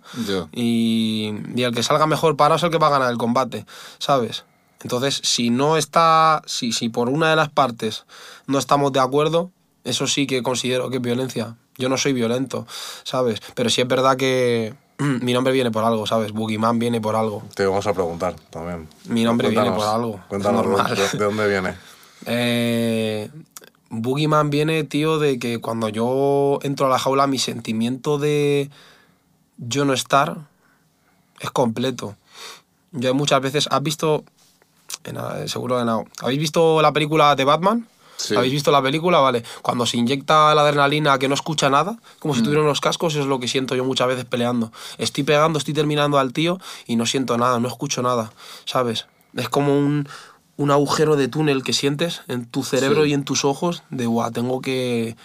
y, 0.53 1.33
y 1.55 1.63
el 1.63 1.73
que 1.73 1.81
salga 1.81 2.05
mejor 2.05 2.37
parado 2.37 2.57
es 2.57 2.63
el 2.63 2.69
que 2.69 2.77
va 2.77 2.85
a 2.85 2.91
ganar 2.91 3.09
el 3.09 3.17
combate, 3.17 3.65
¿sabes? 3.97 4.45
Entonces, 4.83 5.21
si 5.23 5.49
no 5.49 5.75
está, 5.75 6.43
si, 6.45 6.71
si 6.71 6.89
por 6.89 7.09
una 7.09 7.31
de 7.31 7.35
las 7.35 7.49
partes 7.49 8.05
no 8.45 8.59
estamos 8.59 8.93
de 8.93 8.99
acuerdo, 8.99 9.49
eso 9.85 10.05
sí 10.05 10.27
que 10.27 10.43
considero 10.43 10.91
que 10.91 10.97
es 10.97 11.01
violencia. 11.01 11.55
Yo 11.79 11.89
no 11.89 11.97
soy 11.97 12.13
violento, 12.13 12.67
¿sabes? 13.03 13.41
Pero 13.55 13.71
sí 13.71 13.81
es 13.81 13.87
verdad 13.87 14.17
que 14.17 14.75
mi 14.99 15.33
nombre 15.33 15.51
viene 15.51 15.71
por 15.71 15.83
algo, 15.83 16.05
¿sabes? 16.05 16.31
Boogeyman 16.31 16.77
viene 16.77 17.01
por 17.01 17.15
algo. 17.15 17.41
Te 17.55 17.65
vamos 17.65 17.87
a 17.87 17.93
preguntar 17.93 18.35
también. 18.51 18.87
Mi 19.05 19.23
nombre 19.23 19.49
viene 19.49 19.71
Cuéntanos, 19.71 19.83
por 19.83 19.95
algo, 19.95 20.19
Cuéntanos 20.27 21.11
de 21.13 21.17
dónde 21.17 21.47
viene. 21.47 21.73
Eh, 22.25 23.29
Boogeyman 23.89 24.49
viene, 24.49 24.83
tío, 24.83 25.19
de 25.19 25.39
que 25.39 25.59
cuando 25.59 25.89
yo 25.89 26.59
entro 26.61 26.85
a 26.85 26.89
la 26.89 26.99
jaula, 26.99 27.27
mi 27.27 27.39
sentimiento 27.39 28.17
de 28.17 28.69
yo 29.57 29.85
no 29.85 29.93
estar 29.93 30.37
es 31.39 31.51
completo. 31.51 32.15
Yo 32.91 33.13
muchas 33.13 33.41
veces, 33.41 33.67
¿has 33.71 33.81
visto? 33.83 34.23
en- 35.03 35.47
seguro 35.47 35.77
que 35.79 35.85
no. 35.85 36.05
¿Habéis 36.21 36.39
visto 36.39 36.81
la 36.81 36.91
película 36.91 37.35
de 37.35 37.45
Batman? 37.45 37.87
Sí. 38.17 38.35
¿Habéis 38.35 38.51
visto 38.53 38.69
la 38.71 38.81
película? 38.81 39.19
Vale. 39.19 39.43
Cuando 39.61 39.85
se 39.85 39.97
inyecta 39.97 40.53
la 40.53 40.61
adrenalina 40.63 41.17
que 41.19 41.27
no 41.29 41.35
escucha 41.35 41.69
nada, 41.69 41.97
como 42.19 42.35
si 42.35 42.41
tuviera 42.41 42.61
unos 42.61 42.81
cascos, 42.81 43.15
es 43.15 43.25
lo 43.25 43.39
que 43.39 43.47
siento 43.47 43.75
yo 43.75 43.85
muchas 43.85 44.07
veces 44.07 44.25
peleando. 44.25 44.71
Estoy 44.97 45.23
pegando, 45.23 45.57
estoy 45.57 45.73
terminando 45.73 46.19
al 46.19 46.33
tío 46.33 46.59
y 46.85 46.95
no 46.97 47.05
siento 47.05 47.37
nada, 47.37 47.59
no 47.59 47.67
escucho 47.69 48.01
nada, 48.01 48.33
¿sabes? 48.65 49.05
Es 49.35 49.47
como 49.47 49.77
un, 49.77 50.09
un 50.59 50.71
agujero 50.71 51.15
de 51.15 51.29
túnel 51.29 51.63
que 51.63 51.71
sientes 51.71 52.21
en 52.27 52.45
tu 52.45 52.63
cerebro 52.65 53.05
Sí. 53.05 53.11
y 53.11 53.13
en 53.13 53.23
tus 53.23 53.45
ojos 53.45 53.83
de, 53.91 54.07
guau, 54.07 54.29
tengo 54.29 54.59
que... 54.59 55.15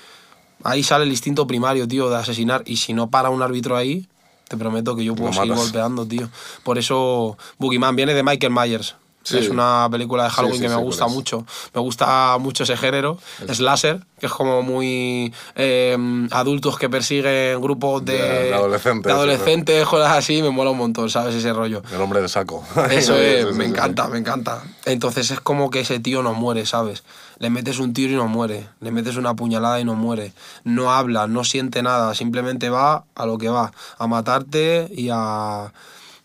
Ahí 0.62 0.84
sale 0.84 1.04
el 1.04 1.10
instinto 1.10 1.44
primario, 1.48 1.88
tío, 1.88 2.08
de 2.08 2.16
asesinar. 2.16 2.62
Y 2.66 2.76
si 2.76 2.92
no 2.92 3.10
para 3.10 3.30
un 3.30 3.42
árbitro 3.42 3.76
ahí, 3.76 4.06
te 4.46 4.56
prometo 4.56 4.94
que 4.94 5.04
yo 5.04 5.16
puedo 5.16 5.32
seguir 5.32 5.54
golpeando, 5.54 6.06
tío. 6.06 6.30
Por 6.62 6.78
eso 6.78 7.36
Boogeyman 7.58 7.96
viene 7.96 8.14
de 8.14 8.22
Michael 8.22 8.52
Myers. 8.52 8.94
Sí. 9.24 9.38
Es 9.38 9.48
una 9.48 9.88
película 9.90 10.24
de 10.24 10.30
Halloween 10.30 10.56
sí, 10.60 10.62
que 10.62 10.68
me 10.68 10.76
gusta 10.76 11.06
es. 11.06 11.12
mucho. 11.12 11.44
Me 11.74 11.80
gusta 11.80 12.36
mucho 12.38 12.62
ese 12.64 12.76
género. 12.76 13.18
Slasher, 13.50 14.00
que 14.20 14.26
es 14.26 14.32
como 14.32 14.62
muy 14.62 15.32
eh, 15.56 15.96
adultos 16.30 16.78
que 16.78 16.88
persiguen 16.90 17.60
grupos 17.60 18.04
de, 18.04 18.18
De- 18.18 18.54
adolescentes, 18.54 19.04
de 19.04 19.12
adolescentes, 19.12 19.86
cosas 19.86 20.12
así. 20.16 20.42
Me 20.42 20.50
mola 20.50 20.70
un 20.70 20.78
montón, 20.78 21.08
¿sabes? 21.10 21.34
Ese 21.34 21.52
rollo. 21.52 21.82
El 21.92 22.00
hombre 22.00 22.20
de 22.20 22.28
saco. 22.28 22.62
Eso 22.90 23.16
es, 23.18 23.52
me 23.54 23.64
encanta, 23.64 24.08
me 24.08 24.18
encanta. 24.18 24.62
Entonces 24.84 25.30
es 25.30 25.40
como 25.40 25.70
que 25.70 25.80
ese 25.80 25.98
tío 26.00 26.22
no 26.22 26.34
muere, 26.34 26.66
¿sabes? 26.66 27.02
Le 27.38 27.50
metes 27.50 27.78
un 27.80 27.92
tiro 27.94 28.12
y 28.12 28.16
no 28.16 28.28
muere, 28.28 28.68
le 28.80 28.92
metes 28.92 29.16
una 29.16 29.34
puñalada 29.34 29.80
y 29.80 29.84
no 29.84 29.94
muere. 29.94 30.32
No 30.62 30.92
habla, 30.92 31.26
no 31.26 31.42
siente 31.44 31.82
nada, 31.82 32.14
simplemente 32.14 32.70
va 32.70 33.04
a 33.14 33.26
lo 33.26 33.38
que 33.38 33.48
va, 33.48 33.72
a 33.98 34.06
matarte 34.06 34.88
y 34.94 35.08
a, 35.10 35.72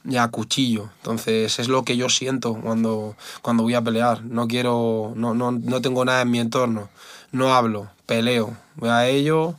y 0.06 0.18
a 0.18 0.28
cuchillo. 0.28 0.89
Entonces 0.97 1.60
es 1.60 1.68
lo 1.68 1.84
que 1.84 1.97
yo 1.97 2.10
siento 2.10 2.56
cuando, 2.56 3.16
cuando 3.41 3.64
voy 3.64 3.76
a 3.76 3.82
pelear. 3.82 4.24
No 4.24 4.47
quiero, 4.47 5.14
no, 5.16 5.34
no, 5.34 5.52
no 5.52 5.82
tengo 5.82 6.06
nada 6.06 6.22
en 6.22 6.32
mi 6.32 6.39
entorno. 6.39 6.89
No 7.32 7.54
hablo, 7.54 7.89
peleo. 8.06 8.56
Voy 8.76 8.89
a 8.89 9.08
ello, 9.08 9.45
Como 9.45 9.58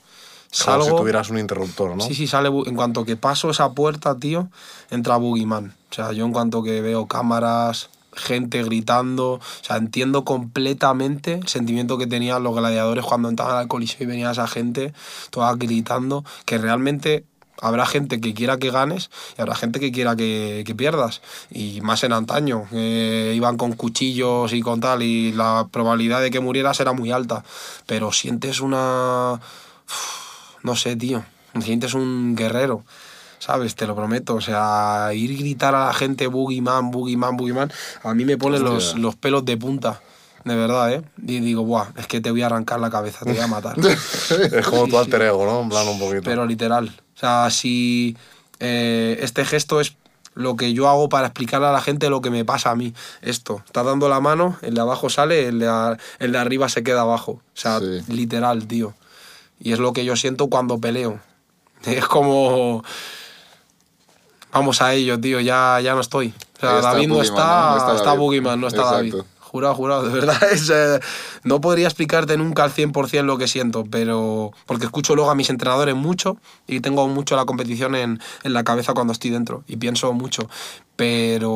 salgo... 0.51 0.85
si 0.85 0.97
tuvieras 0.97 1.31
un 1.31 1.39
interruptor, 1.39 1.97
¿no? 1.97 2.05
Sí, 2.05 2.15
sí, 2.15 2.27
sale. 2.27 2.51
En 2.67 2.75
cuanto 2.75 3.05
que 3.05 3.17
paso 3.17 3.51
esa 3.51 3.73
puerta, 3.73 4.17
tío, 4.17 4.49
entra 4.91 5.17
Boogeyman. 5.17 5.75
O 5.91 5.95
sea, 5.95 6.13
yo 6.13 6.25
en 6.25 6.33
cuanto 6.33 6.63
que 6.63 6.81
veo 6.81 7.07
cámaras, 7.07 7.91
gente 8.15 8.63
gritando, 8.63 9.35
o 9.35 9.41
sea, 9.63 9.77
entiendo 9.77 10.25
completamente 10.25 11.35
el 11.35 11.49
sentimiento 11.49 11.99
que 11.99 12.07
tenían 12.07 12.43
los 12.43 12.55
gladiadores 12.55 13.05
cuando 13.05 13.29
entraban 13.29 13.57
al 13.57 13.69
coliseo 13.69 14.05
y 14.05 14.07
venía 14.07 14.31
esa 14.31 14.47
gente 14.47 14.93
toda 15.31 15.55
gritando, 15.55 16.25
que 16.45 16.59
realmente 16.59 17.25
habrá 17.61 17.87
gente 17.87 18.21
que 18.21 18.35
quiera 18.35 18.59
que 18.59 18.71
ganes 18.71 19.11
y 19.37 19.41
habrá 19.41 19.55
gente 19.55 19.81
que 19.81 19.93
quiera 19.93 20.17
que, 20.17 20.63
que 20.67 20.75
pierdas. 20.75 21.23
Y 21.51 21.81
más 21.81 22.05
en 22.05 22.13
antaño, 22.13 22.67
que 22.71 23.33
iban 23.35 23.57
con 23.57 23.73
cuchillos 23.73 24.53
y 24.53 24.61
con 24.61 24.81
tal, 24.81 25.03
y 25.03 25.33
la 25.33 25.69
probabilidad 25.71 26.21
de 26.21 26.31
que 26.31 26.41
murieras 26.41 26.81
era 26.81 26.93
muy 26.93 27.11
alta. 27.11 27.45
Pero 27.87 28.13
sientes 28.13 28.61
una 28.61 29.41
no 30.63 30.77
sé, 30.77 30.97
tío. 30.97 31.25
Sientes 31.61 31.95
un 31.95 32.37
guerrero, 32.37 32.85
¿sabes? 33.39 33.75
Te 33.75 33.87
lo 33.87 33.97
prometo. 33.97 34.35
O 34.35 34.41
sea, 34.41 35.11
ir 35.15 35.31
y 35.31 35.37
gritar 35.37 35.75
a 35.75 35.87
la 35.87 35.93
gente 35.93 36.27
Boogeyman, 36.27 36.91
Boogeyman, 36.91 37.37
Boogeyman, 37.37 37.73
a 38.03 38.15
mí 38.15 38.25
me 38.25 38.37
pone 38.37 38.59
los, 38.59 38.97
los 38.97 39.17
pelos 39.17 39.45
de 39.45 39.57
punta. 39.57 40.01
De 40.45 40.55
verdad, 40.57 40.91
¿eh? 40.93 41.03
Y 41.19 41.41
digo, 41.41 41.65
buah, 41.65 41.89
es 41.99 42.07
que 42.07 42.23
te 42.23 42.31
voy 42.31 42.41
a 42.41 42.47
arrancar 42.47 42.81
la 42.81 42.89
cabeza, 42.89 43.27
te 43.27 43.33
voy 43.33 43.41
a 43.41 43.47
matar. 43.47 43.77
Es 44.53 44.67
como 44.67 44.87
tu 44.87 44.97
alter 44.97 45.21
ego, 45.23 45.45
¿no? 45.45 45.61
En 45.61 45.69
plan, 45.69 45.87
un 45.87 45.99
poquito. 45.99 46.23
Pero 46.25 46.47
literal. 46.47 46.91
O 47.21 47.21
sea, 47.21 47.51
si 47.51 48.17
eh, 48.61 49.19
este 49.21 49.45
gesto 49.45 49.81
es 49.81 49.95
lo 50.35 50.57
que 50.57 50.73
yo 50.73 50.89
hago 50.89 51.11
para 51.11 51.27
explicarle 51.27 51.67
a 51.67 51.73
la 51.73 51.83
gente 51.83 52.09
lo 52.09 52.23
que 52.23 52.31
me 52.31 52.47
pasa 52.47 52.71
a 52.71 52.75
mí. 52.75 52.95
Esto, 53.21 53.63
está 53.67 53.83
dando 53.83 54.09
la 54.09 54.21
mano, 54.21 54.57
el 54.63 54.73
de 54.75 54.81
abajo 54.81 55.11
sale, 55.11 55.49
el 55.49 55.59
de, 55.59 55.69
a- 55.69 55.99
el 56.19 56.33
de 56.33 56.39
arriba 56.39 56.69
se 56.71 56.83
queda 56.83 57.03
abajo. 57.03 57.33
O 57.33 57.41
sea, 57.53 57.79
Sí. 57.81 58.01
literal, 58.09 58.67
tío. 58.67 58.95
Y 59.61 59.73
es 59.73 59.79
lo 59.81 59.93
que 59.93 60.05
yo 60.07 60.17
siento 60.17 60.47
cuando 60.49 60.79
peleo. 60.81 61.21
Es 61.85 62.07
como... 62.07 62.83
Vamos 64.53 64.81
a 64.83 64.95
ello, 64.95 65.21
tío, 65.21 65.41
ya, 65.41 65.79
ya 65.83 65.95
no 65.95 66.01
estoy. 66.01 66.35
O 66.57 66.61
sea, 66.61 66.77
está 66.79 66.93
David 66.93 67.09
no 67.09 67.23
está, 67.23 67.77
está 67.79 67.93
está 67.97 68.05
David. 68.07 68.19
Boogeyman, 68.21 68.61
no 68.61 68.67
está 68.69 68.83
David. 68.93 69.15
Jurado, 69.51 69.75
jurado, 69.75 70.03
de 70.05 70.13
verdad. 70.13 70.37
Es, 70.53 70.71
eh, 70.71 71.01
no 71.43 71.61
podría 71.61 71.89
explicarte 71.89 72.37
nunca 72.37 72.63
al 72.63 72.73
100% 72.73 73.25
lo 73.25 73.37
que 73.37 73.49
siento, 73.49 73.85
pero. 73.91 74.53
Porque 74.67 74.85
escucho 74.85 75.17
luego 75.17 75.29
a 75.31 75.35
mis 75.35 75.51
entrenadores 75.51 75.97
mucho 75.97 76.37
y 76.69 76.79
tengo 76.79 77.09
mucho 77.09 77.35
la 77.35 77.47
competición 77.47 77.97
en, 77.97 78.21
en 78.45 78.53
la 78.53 78.63
cabeza 78.63 78.95
cuando 78.95 79.13
estoy 79.13 79.31
dentro 79.31 79.65
y 79.67 79.77
pienso 79.77 80.13
mucho. 80.13 80.49
Pero. 80.95 81.51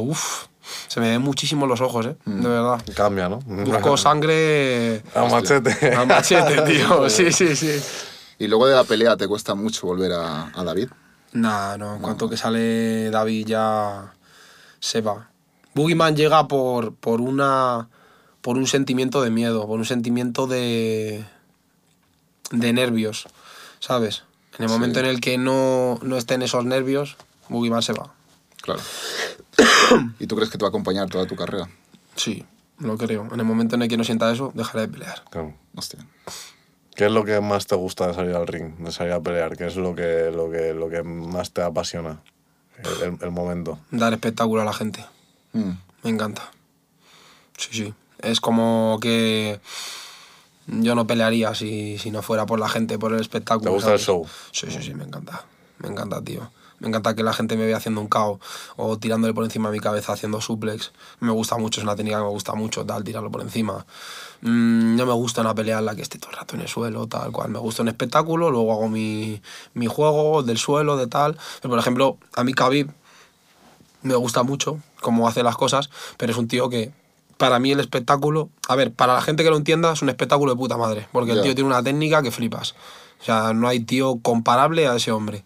Uff, 0.00 0.46
se 0.88 1.00
me 1.00 1.10
ven 1.10 1.20
muchísimo 1.20 1.66
los 1.66 1.82
ojos, 1.82 2.06
¿eh? 2.06 2.16
Mm. 2.24 2.40
De 2.40 2.48
verdad. 2.48 2.82
Cambia, 2.96 3.28
¿no? 3.28 3.40
Busco 3.40 3.96
sangre. 3.98 5.02
A 5.14 5.24
machete. 5.26 5.94
A 5.94 6.06
machete, 6.06 6.62
tío. 6.66 7.10
Sí, 7.10 7.30
sí, 7.30 7.54
sí. 7.54 7.78
Y 8.38 8.46
luego 8.46 8.66
de 8.66 8.74
la 8.74 8.84
pelea 8.84 9.18
te 9.18 9.28
cuesta 9.28 9.54
mucho 9.54 9.86
volver 9.86 10.12
a, 10.12 10.50
a 10.54 10.64
David. 10.64 10.88
Nah, 11.32 11.76
no, 11.76 11.96
en 11.96 12.00
cuanto 12.00 12.26
que 12.30 12.38
sale 12.38 13.10
David 13.10 13.46
ya 13.46 14.14
se 14.80 15.02
va. 15.02 15.28
Boogeyman 15.74 16.16
llega 16.16 16.46
por, 16.48 16.94
por 16.94 17.20
una 17.20 17.88
por 18.40 18.58
un 18.58 18.66
sentimiento 18.66 19.22
de 19.22 19.30
miedo, 19.30 19.66
por 19.66 19.78
un 19.78 19.84
sentimiento 19.86 20.46
de 20.46 21.24
de 22.50 22.72
nervios, 22.72 23.26
¿sabes? 23.80 24.24
En 24.58 24.64
el 24.64 24.68
Sí. 24.68 24.74
momento 24.74 25.00
en 25.00 25.06
el 25.06 25.20
que 25.20 25.38
no, 25.38 25.98
no 26.02 26.16
estén 26.16 26.42
esos 26.42 26.64
nervios, 26.64 27.16
Boogeyman 27.48 27.82
se 27.82 27.92
va. 27.94 28.12
Claro. 28.62 28.80
¿Y 30.20 30.26
tú 30.26 30.36
crees 30.36 30.50
que 30.50 30.58
te 30.58 30.62
va 30.64 30.68
a 30.68 30.70
acompañar 30.70 31.08
toda 31.08 31.26
tu 31.26 31.36
carrera? 31.36 31.68
Sí, 32.16 32.44
lo 32.78 32.96
creo. 32.96 33.26
En 33.32 33.40
el 33.40 33.46
momento 33.46 33.74
en 33.76 33.82
el 33.82 33.88
que 33.88 33.96
no 33.96 34.04
sienta 34.04 34.30
eso, 34.32 34.52
dejaré 34.54 34.82
de 34.82 34.88
pelear. 34.88 35.22
Claro. 35.30 35.54
Hostia. 35.74 36.00
¿Qué 36.94 37.06
es 37.06 37.10
lo 37.12 37.24
que 37.24 37.40
más 37.40 37.66
te 37.66 37.74
gusta 37.74 38.06
de 38.06 38.14
salir 38.14 38.36
al 38.36 38.46
ring, 38.46 38.76
de 38.78 38.92
salir 38.92 39.12
a 39.12 39.20
pelear? 39.20 39.56
¿Qué 39.56 39.66
es 39.66 39.74
lo 39.76 39.94
que, 39.96 40.30
lo 40.32 40.48
que, 40.50 40.72
lo 40.74 40.88
que 40.88 41.02
más 41.02 41.50
te 41.50 41.62
apasiona? 41.62 42.20
El, 42.78 43.02
el- 43.14 43.18
el 43.22 43.30
momento. 43.32 43.78
Dar 43.90 44.12
espectáculo 44.12 44.62
a 44.62 44.64
la 44.64 44.72
gente. 44.72 45.04
Mm. 45.54 45.70
Me 46.02 46.10
encanta. 46.10 46.50
Sí, 47.56 47.68
sí. 47.72 47.94
Es 48.18 48.40
como 48.40 48.98
que 49.00 49.60
yo 50.66 50.94
no 50.94 51.06
pelearía 51.06 51.54
si, 51.54 51.98
si 51.98 52.10
no 52.10 52.22
fuera 52.22 52.46
por 52.46 52.58
la 52.58 52.68
gente, 52.68 52.98
por 52.98 53.12
el 53.12 53.20
espectáculo. 53.20 53.70
¿Te 53.70 53.74
gusta 53.74 53.92
el 53.92 53.98
¿sabes? 53.98 54.06
show? 54.06 54.26
Sí, 54.52 54.66
sí, 54.70 54.82
sí, 54.82 54.94
me 54.94 55.04
encanta. 55.04 55.44
Me 55.78 55.88
encanta, 55.88 56.22
tío. 56.22 56.50
Me 56.80 56.88
encanta 56.88 57.14
que 57.14 57.22
la 57.22 57.32
gente 57.32 57.56
me 57.56 57.64
vea 57.64 57.76
haciendo 57.76 58.00
un 58.00 58.08
KO 58.08 58.40
o 58.76 58.98
tirándole 58.98 59.32
por 59.32 59.44
encima 59.44 59.70
de 59.70 59.76
mi 59.76 59.80
cabeza 59.80 60.12
haciendo 60.12 60.40
suplex. 60.40 60.92
Me 61.20 61.30
gusta 61.32 61.56
mucho, 61.56 61.80
es 61.80 61.84
una 61.84 61.96
técnica 61.96 62.18
que 62.18 62.24
me 62.24 62.30
gusta 62.30 62.54
mucho, 62.54 62.84
tal, 62.84 63.04
tirarlo 63.04 63.30
por 63.30 63.40
encima. 63.40 63.86
Mm, 64.42 64.96
no 64.96 65.06
me 65.06 65.12
gusta 65.12 65.40
una 65.40 65.54
pelea 65.54 65.78
en 65.78 65.86
la 65.86 65.94
que 65.94 66.02
esté 66.02 66.18
todo 66.18 66.32
el 66.32 66.36
rato 66.36 66.56
en 66.56 66.62
el 66.62 66.68
suelo, 66.68 67.06
tal 67.06 67.30
cual. 67.32 67.50
Me 67.50 67.58
gusta 67.58 67.82
un 67.82 67.88
espectáculo, 67.88 68.50
luego 68.50 68.72
hago 68.72 68.88
mi, 68.88 69.40
mi 69.72 69.86
juego 69.86 70.42
del 70.42 70.58
suelo, 70.58 70.96
de 70.96 71.06
tal. 71.06 71.38
Pero, 71.62 71.70
por 71.70 71.78
ejemplo, 71.78 72.18
a 72.34 72.44
mí 72.44 72.52
Khabib 72.52 72.90
me 74.04 74.14
gusta 74.14 74.44
mucho 74.44 74.78
cómo 75.00 75.26
hace 75.26 75.42
las 75.42 75.56
cosas, 75.56 75.90
pero 76.16 76.30
es 76.30 76.38
un 76.38 76.46
tío 76.46 76.68
que 76.68 76.92
para 77.36 77.58
mí 77.58 77.72
el 77.72 77.80
espectáculo, 77.80 78.48
a 78.68 78.76
ver, 78.76 78.92
para 78.92 79.14
la 79.14 79.20
gente 79.20 79.42
que 79.42 79.50
lo 79.50 79.56
entienda, 79.56 79.92
es 79.92 80.02
un 80.02 80.08
espectáculo 80.08 80.52
de 80.52 80.58
puta 80.58 80.76
madre, 80.76 81.08
porque 81.10 81.32
el 81.32 81.42
tío 81.42 81.54
tiene 81.54 81.68
una 81.68 81.82
técnica 81.82 82.22
que 82.22 82.30
flipas. 82.30 82.74
O 83.20 83.24
sea, 83.24 83.52
no 83.52 83.66
hay 83.66 83.80
tío 83.80 84.20
comparable 84.22 84.86
a 84.86 84.94
ese 84.94 85.10
hombre. 85.10 85.44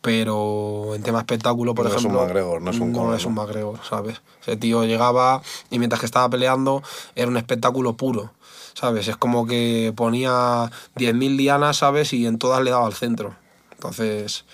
Pero 0.00 0.94
en 0.94 1.02
tema 1.02 1.18
espectáculo, 1.18 1.74
por 1.74 1.84
No 1.84 1.90
es 1.90 1.96
un 1.96 2.00
ejemplo. 2.00 2.20
McGregor, 2.22 2.62
no 2.62 2.70
es 2.70 2.78
un 2.78 2.92
Conor, 2.92 3.16
es 3.16 3.24
un 3.26 3.34
¿no? 3.34 3.42
McGregor, 3.42 3.80
¿sabes? 3.88 4.22
Ese 4.40 4.56
tío 4.56 4.84
llegaba 4.84 5.42
y 5.70 5.78
mientras 5.78 6.00
que 6.00 6.06
estaba 6.06 6.30
peleando 6.30 6.82
era 7.16 7.26
un 7.26 7.36
espectáculo 7.36 7.96
puro, 7.96 8.32
¿sabes? 8.74 9.08
Es 9.08 9.16
como 9.16 9.44
que 9.46 9.92
ponía 9.96 10.70
10.000 10.96 11.36
dianas, 11.36 11.78
¿sabes? 11.78 12.12
Y 12.12 12.26
en 12.26 12.38
todas 12.38 12.62
le 12.62 12.70
daba 12.70 12.86
al 12.86 12.94
centro. 12.94 13.34
Entonces, 13.72 14.44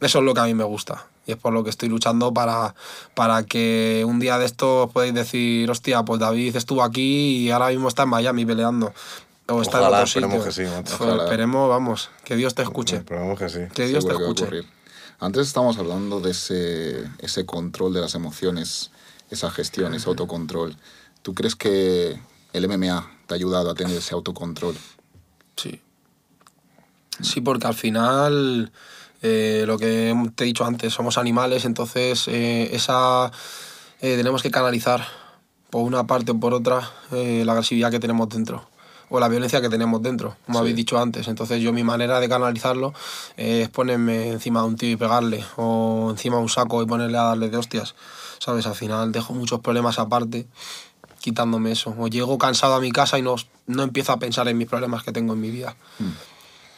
eso 0.00 0.18
es 0.18 0.24
lo 0.24 0.32
que 0.32 0.40
a 0.40 0.44
mí 0.44 0.54
me 0.54 0.64
gusta. 0.64 1.06
Y 1.26 1.32
es 1.32 1.38
por 1.38 1.52
lo 1.52 1.64
que 1.64 1.70
estoy 1.70 1.88
luchando 1.88 2.32
para, 2.32 2.74
para 3.14 3.44
que 3.44 4.04
un 4.06 4.20
día 4.20 4.38
de 4.38 4.46
estos 4.46 4.90
podáis 4.92 5.14
decir, 5.14 5.70
hostia, 5.70 6.02
pues 6.04 6.20
David 6.20 6.56
estuvo 6.56 6.82
aquí 6.82 7.38
y 7.38 7.50
ahora 7.50 7.68
mismo 7.68 7.88
está 7.88 8.02
en 8.02 8.10
Miami 8.10 8.44
peleando. 8.44 8.92
O 9.46 9.60
está 9.60 9.80
Ojalá, 9.80 9.98
en 9.98 10.02
otro 10.02 10.20
esperemos 10.20 10.44
que 10.44 10.52
sí, 10.52 10.62
macho. 10.62 10.94
Ojalá. 10.94 11.24
esperemos, 11.24 11.68
vamos, 11.68 12.10
que 12.24 12.36
Dios 12.36 12.54
te 12.54 12.62
escuche. 12.62 12.96
Esperemos 12.96 13.38
que 13.38 13.48
sí. 13.48 13.60
Que 13.74 13.86
Dios 13.86 14.04
te 14.06 14.12
Seguro 14.12 14.32
escuche. 14.32 14.68
Antes 15.20 15.46
estábamos 15.46 15.78
hablando 15.78 16.20
de 16.20 16.30
ese, 16.30 17.04
ese 17.18 17.46
control 17.46 17.92
de 17.94 18.00
las 18.00 18.14
emociones, 18.14 18.90
esa 19.30 19.50
gestión, 19.50 19.94
ese 19.94 20.08
autocontrol. 20.08 20.76
¿Tú 21.22 21.34
crees 21.34 21.56
que 21.56 22.20
el 22.52 22.68
MMA 22.68 23.10
te 23.26 23.34
ha 23.34 23.36
ayudado 23.36 23.70
a 23.70 23.74
tener 23.74 23.96
ese 23.96 24.14
autocontrol? 24.14 24.76
Sí. 25.56 25.80
Sí, 27.20 27.40
porque 27.40 27.66
al 27.66 27.74
final, 27.74 28.72
eh, 29.24 29.64
lo 29.66 29.78
que 29.78 30.14
te 30.36 30.44
he 30.44 30.46
dicho 30.46 30.64
antes, 30.64 30.92
somos 30.92 31.16
animales, 31.18 31.64
entonces 31.64 32.28
eh, 32.28 32.68
esa 32.72 33.30
eh, 34.00 34.16
tenemos 34.16 34.42
que 34.42 34.50
canalizar 34.50 35.04
por 35.70 35.82
una 35.82 36.04
parte 36.06 36.32
o 36.32 36.38
por 36.38 36.52
otra 36.54 36.88
eh, 37.10 37.42
la 37.44 37.52
agresividad 37.52 37.90
que 37.90 37.98
tenemos 37.98 38.28
dentro 38.28 38.68
o 39.10 39.20
la 39.20 39.28
violencia 39.28 39.60
que 39.60 39.68
tenemos 39.68 40.02
dentro, 40.02 40.36
como 40.46 40.58
Sí. 40.58 40.60
habéis 40.60 40.76
dicho 40.76 40.98
antes. 40.98 41.28
Entonces 41.28 41.60
yo 41.62 41.72
mi 41.72 41.84
manera 41.84 42.20
de 42.20 42.28
canalizarlo 42.28 42.94
es 43.36 43.68
ponerme 43.68 44.28
encima 44.30 44.60
de 44.62 44.66
un 44.66 44.76
tío 44.76 44.90
y 44.90 44.96
pegarle, 44.96 45.44
o 45.56 46.08
encima 46.10 46.36
de 46.36 46.42
un 46.42 46.48
saco 46.48 46.82
y 46.82 46.86
ponerle 46.86 47.18
a 47.18 47.22
darle 47.24 47.48
de 47.48 47.56
hostias. 47.56 47.94
¿Sabes? 48.40 48.66
Al 48.66 48.74
final 48.74 49.12
dejo 49.12 49.32
muchos 49.34 49.60
problemas 49.60 49.98
aparte 49.98 50.46
quitándome 51.20 51.72
eso. 51.72 51.94
O 51.98 52.08
llego 52.08 52.36
cansado 52.38 52.74
a 52.74 52.80
mi 52.80 52.92
casa 52.92 53.18
y 53.18 53.22
no, 53.22 53.36
no 53.66 53.82
empiezo 53.82 54.12
a 54.12 54.18
pensar 54.18 54.48
en 54.48 54.58
mis 54.58 54.68
problemas 54.68 55.02
que 55.04 55.12
tengo 55.12 55.32
en 55.34 55.40
mi 55.40 55.50
vida. 55.50 55.76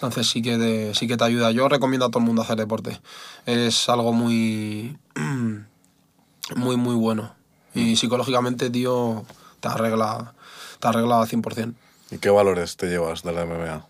Entonces 0.07 0.30
sí 0.30 0.40
que, 0.40 0.57
te, 0.57 0.94
sí 0.94 1.09
que 1.09 1.16
te 1.16 1.24
ayuda. 1.24 1.50
Yo 1.50 1.68
recomiendo 1.68 2.07
a 2.07 2.11
todo 2.11 2.20
el 2.20 2.26
mundo 2.26 2.42
hacer 2.42 2.57
deporte. 2.57 3.00
Es 3.44 3.88
algo 3.88 4.12
muy, 4.12 4.96
muy, 6.57 6.76
muy 6.76 6.94
bueno. 6.94 7.34
Y 7.74 7.96
psicológicamente, 7.96 8.70
tío, 8.70 9.24
te 9.59 9.66
arregla, 9.68 10.32
te 10.78 10.86
arregla 10.88 11.20
al 11.20 11.28
100%. 11.28 11.74
¿Y 12.12 12.18
qué 12.18 12.30
valores 12.30 12.76
te 12.76 12.86
llevas 12.86 13.24
de 13.24 13.32
la 13.32 13.44
MMA? 13.44 13.84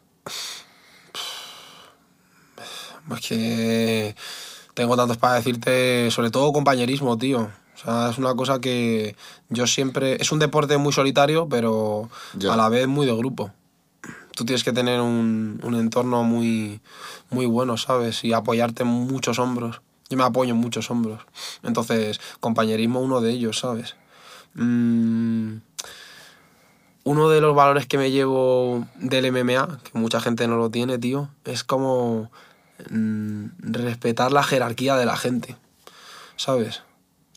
Es 3.15 3.21
que 3.29 4.17
tengo 4.73 4.97
tantos 4.97 5.19
para 5.19 5.35
decirte, 5.35 6.11
sobre 6.11 6.31
todo 6.31 6.51
compañerismo, 6.53 7.19
tío. 7.19 7.43
O 7.75 7.79
sea, 7.79 8.09
es 8.11 8.17
una 8.17 8.35
cosa 8.35 8.59
que 8.59 9.17
yo 9.51 9.67
siempre... 9.67 10.17
Es 10.21 10.33
un 10.33 10.39
deporte 10.39 10.79
muy 10.79 10.95
solitario, 10.95 11.47
pero 11.47 12.09
Ya. 12.35 12.55
a 12.55 12.57
la 12.57 12.71
vez 12.71 12.87
muy 12.89 13.05
de 13.07 13.15
grupo. 13.15 13.53
Tú 14.37 14.45
tienes 14.45 14.63
que 14.63 14.73
tener 14.73 15.01
un, 15.01 15.59
un 15.65 15.75
entorno 15.75 16.23
muy, 16.23 16.81
muy 17.31 17.47
bueno, 17.47 17.77
¿sabes? 17.77 18.23
Y 18.23 18.33
apoyarte 18.33 18.83
en 18.85 18.89
muchos 18.91 19.41
hombros. 19.41 19.81
Yo 20.09 20.17
me 20.17 20.23
apoyo 20.23 20.53
en 20.53 20.61
muchos 20.61 20.89
hombros. 20.93 21.23
Entonces, 21.65 22.21
compañerismo 22.39 23.01
uno 23.01 23.21
de 23.21 23.31
ellos, 23.33 23.59
¿sabes? 23.59 23.97
Mm, 24.55 25.57
uno 27.05 27.29
de 27.31 27.41
los 27.41 27.55
valores 27.55 27.87
que 27.87 27.99
me 27.99 28.11
llevo 28.11 28.87
del 28.97 29.27
MMA, 29.33 29.79
que 29.85 29.99
mucha 29.99 30.21
gente 30.21 30.47
no 30.49 30.57
lo 30.57 30.71
tiene, 30.71 30.99
tío, 30.99 31.29
es 31.45 31.65
como 31.65 32.31
mm, 32.91 33.47
respetar 33.61 34.33
la 34.33 34.43
jerarquía 34.43 34.97
de 34.97 35.07
la 35.07 35.17
gente, 35.17 35.57
¿sabes? 36.37 36.83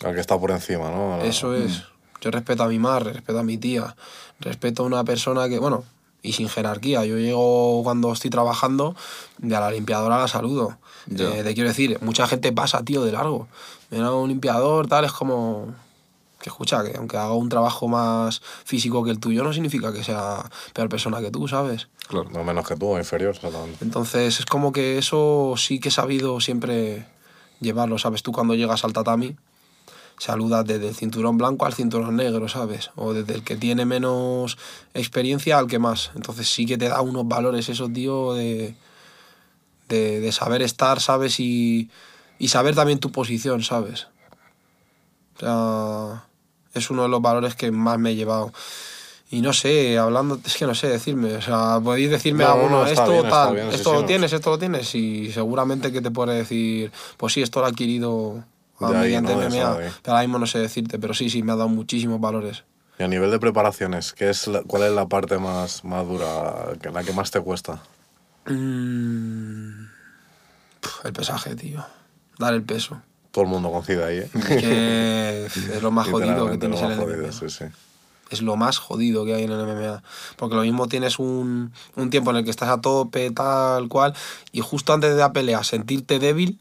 Al 0.04 0.14
que 0.16 0.22
está 0.22 0.39
por 0.39 0.52
encima, 0.52 0.89
¿no? 0.89 1.18
La- 1.18 1.26
Eso 1.26 1.54
es. 1.56 1.84
Yo 2.22 2.32
respeto 2.32 2.64
a 2.64 2.68
mi 2.68 2.80
madre, 2.80 3.14
respeto 3.14 3.39
a 3.39 3.43
mi 3.43 3.58
tía, 3.58 3.95
respeto 4.39 4.84
a 4.84 4.86
una 4.88 5.04
persona 5.04 5.47
que, 5.47 5.60
bueno, 5.60 5.84
y 6.22 6.34
sin 6.34 6.49
jerarquía. 6.49 7.05
Yo 7.05 7.17
llego 7.17 7.84
cuando 7.84 8.11
estoy 8.11 8.30
trabajando, 8.30 8.95
de 9.38 9.55
a 9.55 9.59
la 9.59 9.72
limpiadora 9.72 10.20
la 10.20 10.28
saludo. 10.28 10.78
Ya. 11.07 11.36
Eh, 11.36 11.43
te 11.43 11.53
quiero 11.53 11.70
decir, 11.70 11.97
mucha 12.01 12.28
gente 12.28 12.51
pasa, 12.51 12.84
tío, 12.84 13.03
de 13.03 13.11
largo. 13.11 13.47
Mira 13.89 14.11
un 14.11 14.30
limpiador, 14.30 14.88
tal, 14.88 15.05
es 15.05 15.11
como... 15.11 15.74
Que 16.41 16.49
escucha, 16.49 16.82
que 16.86 16.95
aunque 16.95 17.17
haga 17.17 17.34
un 17.34 17.49
trabajo 17.49 17.89
más 17.89 18.41
físico 18.63 19.03
que 19.03 19.11
el 19.11 19.20
tuyo, 19.20 19.43
no 19.43 19.51
significa 19.51 19.91
que 19.91 20.05
sea 20.05 20.49
peor 20.74 20.88
persona 20.88 21.20
que 21.20 21.32
tú, 21.32 21.49
¿sabes? 21.49 21.89
Claro. 22.07 22.30
No 22.32 22.45
menos 22.45 22.65
que 22.65 22.78
tú, 22.78 22.97
inferior. 22.97 23.36
Entonces 23.82 24.39
es 24.39 24.45
como 24.45 24.72
que 24.72 24.97
eso 24.97 25.55
sí 25.57 25.82
que 25.82 25.89
he 25.89 25.91
sabido 25.91 26.39
siempre 26.39 27.05
llevarlo, 27.59 27.97
¿sabes? 27.99 28.24
Tú 28.24 28.32
cuando 28.32 28.55
llegas 28.55 28.86
al 28.86 28.93
tatami 28.93 29.36
saludas 30.20 30.65
desde 30.65 30.89
el 30.89 30.95
cinturón 30.95 31.38
blanco 31.38 31.65
al 31.65 31.74
cinturón 31.74 32.17
negro, 32.17 32.47
¿sabes? 32.47 32.91
O 32.95 33.13
desde 33.13 33.34
el 33.34 33.43
que 33.43 33.55
tiene 33.55 33.86
menos 33.86 34.57
experiencia 34.93 35.57
al 35.57 35.67
que 35.67 35.80
más. 35.80 36.11
Entonces 36.15 36.47
sí 36.47 36.65
que 36.65 36.78
te 36.78 36.89
da 36.89 37.01
unos 37.01 37.28
valores 37.28 37.70
eso, 37.70 37.89
tío, 37.89 38.34
de, 38.34 38.76
de, 39.88 40.20
de 40.20 40.32
saber 40.32 40.61
estar, 40.61 40.99
¿sabes? 40.99 41.39
Y, 41.39 41.89
y 42.38 42.49
saber 42.49 42.76
también 42.76 42.99
tu 42.99 43.11
posición, 43.11 43.63
¿sabes? 43.63 44.07
O 45.38 45.39
sea, 45.39 46.26
es 46.74 46.89
uno 46.89 47.03
de 47.03 47.09
los 47.09 47.22
valores 47.22 47.55
que 47.55 47.72
más 47.72 47.97
me 47.97 48.11
he 48.11 48.15
llevado. 48.15 48.51
Y 49.32 49.41
no 49.41 49.53
sé, 49.53 49.97
hablando, 49.97 50.39
es 50.43 50.57
que 50.57 50.65
no 50.65 50.74
sé 50.74 50.88
decirme, 50.88 51.36
o 51.36 51.41
sea, 51.41 51.80
podéis 51.84 52.09
decirme 52.09 52.43
No, 52.43 52.49
no, 52.49 52.55
alguno, 52.55 52.80
no, 52.82 52.88
está 52.88 53.03
esto 53.03 53.11
bien, 53.11 53.26
está 53.26 53.45
tal, 53.45 53.53
bien, 53.55 53.70
sí, 53.70 53.76
esto 53.76 53.89
sí, 53.89 53.95
lo 53.95 54.01
no. 54.01 54.07
tienes, 54.07 54.34
esto 54.34 54.49
lo 54.49 54.57
tienes, 54.59 54.95
y 54.95 55.32
seguramente 55.32 55.91
que 55.91 56.01
te 56.01 56.09
puede 56.09 56.36
decir, 56.36 56.91
pues 57.15 57.34
sí, 57.34 57.41
esto 57.43 57.59
lo 57.59 57.67
he 57.67 57.70
adquirido 57.70 58.43
Mediante 58.80 59.34
¿no? 59.36 59.41
MMA, 59.41 59.75
pero 60.01 60.13
ahora 60.15 60.21
mismo 60.21 60.39
no 60.39 60.45
sé 60.47 60.59
decirte, 60.59 60.99
pero 60.99 61.13
sí, 61.13 61.30
sí, 61.30 61.43
me 61.43 61.51
ha 61.51 61.55
dado 61.55 61.69
muchísimos 61.69 62.19
valores. 62.21 62.63
Y 62.97 63.03
a 63.03 63.07
nivel 63.07 63.32
de 63.32 63.39
preparaciones, 63.39 64.13
¿qué 64.13 64.30
es 64.30 64.47
la- 64.47 64.61
¿cuál 64.63 64.84
es 64.84 64.91
la 64.91 65.07
parte 65.07 65.38
más, 65.38 65.84
más 65.86 66.05
dura, 66.07 66.67
la 66.93 67.03
que 67.03 67.13
más 67.13 67.32
te 67.32 67.39
cuesta? 67.41 67.82
Mm, 68.45 69.86
el 71.05 71.13
pesaje, 71.13 71.55
tío, 71.55 71.86
dar 72.38 72.53
el 72.53 72.63
peso, 72.63 73.01
Todo 73.32 73.43
el 73.43 73.49
mundo 73.51 73.71
coincide 73.71 74.03
ahí, 74.03 74.17
¿eh? 74.17 74.30
que 74.59 75.45
es 75.45 75.82
lo 75.84 75.91
más 75.91 76.07
jodido 76.11 76.49
que 76.49 76.57
tienes 76.57 76.82
en 76.82 76.91
el 76.91 76.97
más 76.97 77.05
MMA. 77.07 77.15
jodido, 77.15 77.32
sí, 77.32 77.49
sí. 77.49 77.65
es 78.32 78.41
lo 78.41 78.55
más 78.55 78.77
jodido 78.80 79.23
que 79.25 79.36
hay 79.36 79.43
en 79.43 79.51
el 79.51 79.59
MMA. 79.61 80.03
Porque 80.36 80.55
lo 80.55 80.63
mismo 80.63 80.88
tienes 80.88 81.19
un, 81.19 81.71
un 81.95 82.09
tiempo 82.09 82.32
en 82.32 82.38
el 82.38 82.43
que 82.43 82.49
estás 82.49 82.69
a 82.69 82.82
tope, 82.82 83.30
tal 83.32 83.88
cual, 83.88 84.13
y 84.51 84.61
justo 84.61 84.93
antes 84.93 85.11
de 85.11 85.17
la 85.19 85.32
pelea 85.32 85.63
sentirte 85.63 86.17
débil, 86.19 86.59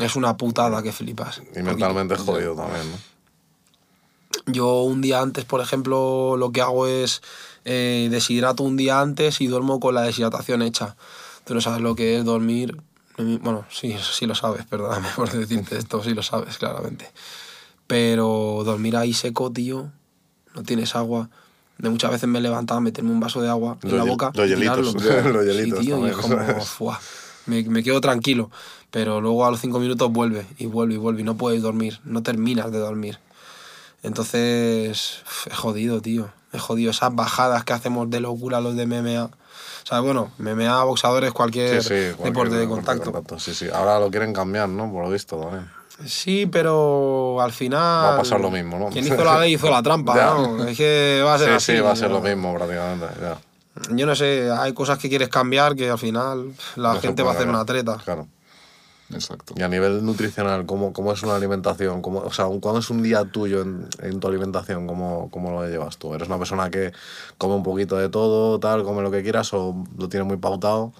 es 0.00 0.16
una 0.16 0.36
putada 0.36 0.82
que 0.82 0.92
flipas. 0.92 1.42
Y 1.54 1.62
mentalmente 1.62 2.16
jodido 2.16 2.54
también, 2.54 2.90
¿no? 2.90 2.96
Yo 4.52 4.82
un 4.82 5.00
día 5.00 5.20
antes, 5.20 5.44
por 5.44 5.60
ejemplo, 5.60 6.36
lo 6.36 6.52
que 6.52 6.60
hago 6.60 6.86
es 6.86 7.22
eh, 7.64 8.08
deshidrato 8.10 8.62
un 8.62 8.76
día 8.76 9.00
antes 9.00 9.40
y 9.40 9.46
duermo 9.46 9.80
con 9.80 9.94
la 9.94 10.02
deshidratación 10.02 10.62
hecha. 10.62 10.96
Tú 11.44 11.54
no 11.54 11.60
sabes 11.60 11.80
lo 11.80 11.96
que 11.96 12.18
es 12.18 12.24
dormir. 12.24 12.76
Bueno, 13.16 13.64
sí, 13.70 13.96
sí 13.98 14.26
lo 14.26 14.34
sabes, 14.34 14.64
perdóname 14.70 15.08
por 15.16 15.30
decirte 15.30 15.78
esto, 15.78 16.02
sí 16.02 16.14
lo 16.14 16.22
sabes, 16.22 16.58
claramente. 16.58 17.10
Pero 17.86 18.62
dormir 18.64 18.96
ahí 18.96 19.14
seco, 19.14 19.50
tío, 19.50 19.90
no 20.54 20.62
tienes 20.62 20.94
agua. 20.94 21.30
De 21.78 21.90
muchas 21.90 22.10
veces 22.10 22.28
me 22.28 22.40
levantaba 22.40 22.78
a 22.78 22.80
meterme 22.80 23.10
un 23.10 23.20
vaso 23.20 23.40
de 23.40 23.48
agua 23.48 23.78
en 23.82 23.96
la 23.96 24.04
boca. 24.04 24.32
los 24.34 24.48
hielitos, 24.48 24.78
los 24.78 24.92
Sí, 25.02 25.08
hielitos 25.46 25.80
tío, 25.80 26.06
y 26.06 26.10
es 26.10 26.16
también, 26.16 26.36
como, 26.36 26.36
¿sabes? 26.64 26.68
Me, 27.46 27.62
me 27.64 27.82
quedo 27.82 28.00
tranquilo. 28.00 28.50
Pero 28.90 29.20
luego 29.20 29.44
a 29.46 29.50
los 29.50 29.60
cinco 29.60 29.78
minutos 29.80 30.10
vuelve 30.12 30.46
y 30.58 30.66
vuelve 30.66 30.94
y 30.94 30.96
vuelve 30.98 31.20
y 31.20 31.24
no 31.24 31.36
puedes 31.36 31.60
dormir, 31.62 32.00
no 32.04 32.22
terminas 32.22 32.70
de 32.72 32.78
dormir. 32.78 33.18
Entonces, 34.02 35.22
es 35.46 35.56
jodido, 35.56 36.00
tío. 36.00 36.28
Es 36.52 36.62
jodido. 36.62 36.90
Esas 36.90 37.14
bajadas 37.14 37.64
que 37.64 37.72
hacemos 37.72 38.08
de 38.08 38.20
locura 38.20 38.60
los 38.60 38.76
de 38.76 38.86
MMA. 38.86 39.24
O 39.24 39.88
sea, 39.88 40.00
bueno, 40.00 40.30
MMA, 40.38 40.84
boxadores, 40.84 41.32
cualquier, 41.32 41.82
Sí, 41.82 41.88
sí, 41.88 41.94
cualquier 42.16 42.24
deporte 42.32 42.54
de 42.54 42.60
deporte 42.60 42.98
contacto. 43.00 43.38
Sí, 43.38 43.54
sí. 43.54 43.66
Ahora 43.72 43.98
lo 44.00 44.10
quieren 44.10 44.32
cambiar, 44.32 44.68
¿no? 44.68 44.90
Por 44.90 45.04
lo 45.04 45.10
visto 45.10 45.36
también. 45.38 45.68
Sí, 46.04 46.46
pero 46.46 47.40
al 47.40 47.52
final. 47.52 47.80
Va 47.80 48.14
a 48.14 48.18
pasar 48.18 48.40
lo 48.40 48.50
mismo, 48.50 48.78
¿no? 48.78 48.88
Quien 48.90 49.04
hizo 49.06 49.24
la 49.24 49.40
ley 49.40 49.54
hizo 49.54 49.70
la 49.70 49.82
trampa. 49.82 50.14
¿no? 50.14 50.64
Es 50.66 50.76
que 50.76 51.22
va 51.24 51.34
a 51.34 51.38
ser 51.38 51.48
Sí, 51.48 51.54
así. 51.54 51.72
sí, 51.76 51.80
va 51.80 51.92
a 51.92 51.96
ser 51.96 52.10
¿no? 52.10 52.16
lo 52.16 52.22
mismo 52.22 52.54
prácticamente. 52.54 53.06
Ya. 53.20 53.38
Yo 53.90 54.06
no 54.06 54.14
sé, 54.14 54.50
hay 54.50 54.72
cosas 54.72 54.98
que 54.98 55.08
quieres 55.08 55.28
cambiar 55.28 55.76
que 55.76 55.90
al 55.90 55.98
final 55.98 56.52
la 56.76 56.94
No 56.94 57.00
gente 57.00 57.22
va 57.22 57.32
a 57.32 57.34
hacer 57.34 57.48
una 57.48 57.64
treta. 57.64 57.98
Claro. 58.04 58.26
Exacto. 59.12 59.54
Y 59.56 59.62
a 59.62 59.68
nivel 59.68 60.04
nutricional, 60.04 60.66
¿cómo, 60.66 60.92
cómo 60.92 61.12
es 61.12 61.22
una 61.22 61.36
alimentación? 61.36 62.02
¿Cómo, 62.02 62.20
o 62.20 62.32
sea, 62.32 62.46
¿cuándo 62.60 62.80
es 62.80 62.90
un 62.90 63.02
día 63.02 63.24
tuyo 63.24 63.62
en, 63.62 63.88
en 64.00 64.18
tu 64.18 64.26
alimentación? 64.26 64.86
¿Cómo, 64.86 65.30
¿Cómo 65.30 65.52
lo 65.52 65.68
llevas 65.68 65.96
tú? 65.98 66.12
¿Eres 66.14 66.26
una 66.28 66.38
persona 66.38 66.70
que 66.70 66.92
come 67.38 67.54
un 67.54 67.62
poquito 67.62 67.96
de 67.96 68.08
todo, 68.08 68.58
tal, 68.58 68.82
come 68.82 69.02
lo 69.02 69.10
que 69.10 69.22
quieras 69.22 69.52
o 69.52 69.84
lo 69.96 70.08
tienes 70.08 70.26
muy 70.26 70.38
pautado? 70.38 70.92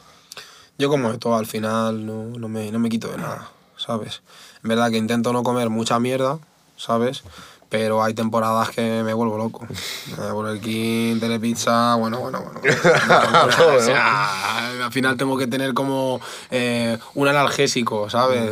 Yo 0.78 0.88
como 0.88 1.10
de 1.10 1.18
todo, 1.18 1.34
al 1.34 1.46
final 1.46 2.06
no, 2.06 2.24
no, 2.38 2.48
me, 2.48 2.70
no 2.70 2.78
me 2.78 2.88
quito 2.90 3.08
de 3.08 3.16
nada, 3.16 3.50
¿sabes? 3.76 4.22
En 4.62 4.68
verdad 4.68 4.90
que 4.90 4.98
intento 4.98 5.32
no 5.32 5.42
comer 5.42 5.70
mucha 5.70 5.98
mierda, 5.98 6.38
¿sabes? 6.76 7.24
Pero 7.68 8.02
hay 8.02 8.14
temporadas 8.14 8.70
que 8.70 9.02
me 9.02 9.12
vuelvo 9.12 9.36
loco. 9.36 9.66
Eh, 10.18 10.30
Burger 10.32 10.60
King, 10.60 11.18
Telepizza, 11.20 11.96
bueno, 11.96 12.20
bueno, 12.20 12.40
bueno. 12.40 12.60
o 13.76 13.80
sea, 13.80 14.84
al 14.86 14.92
final 14.92 15.16
tengo 15.16 15.36
que 15.36 15.46
tener 15.46 15.74
como 15.74 16.20
eh, 16.50 16.96
un 17.14 17.26
analgésico, 17.28 18.08
¿sabes? 18.08 18.50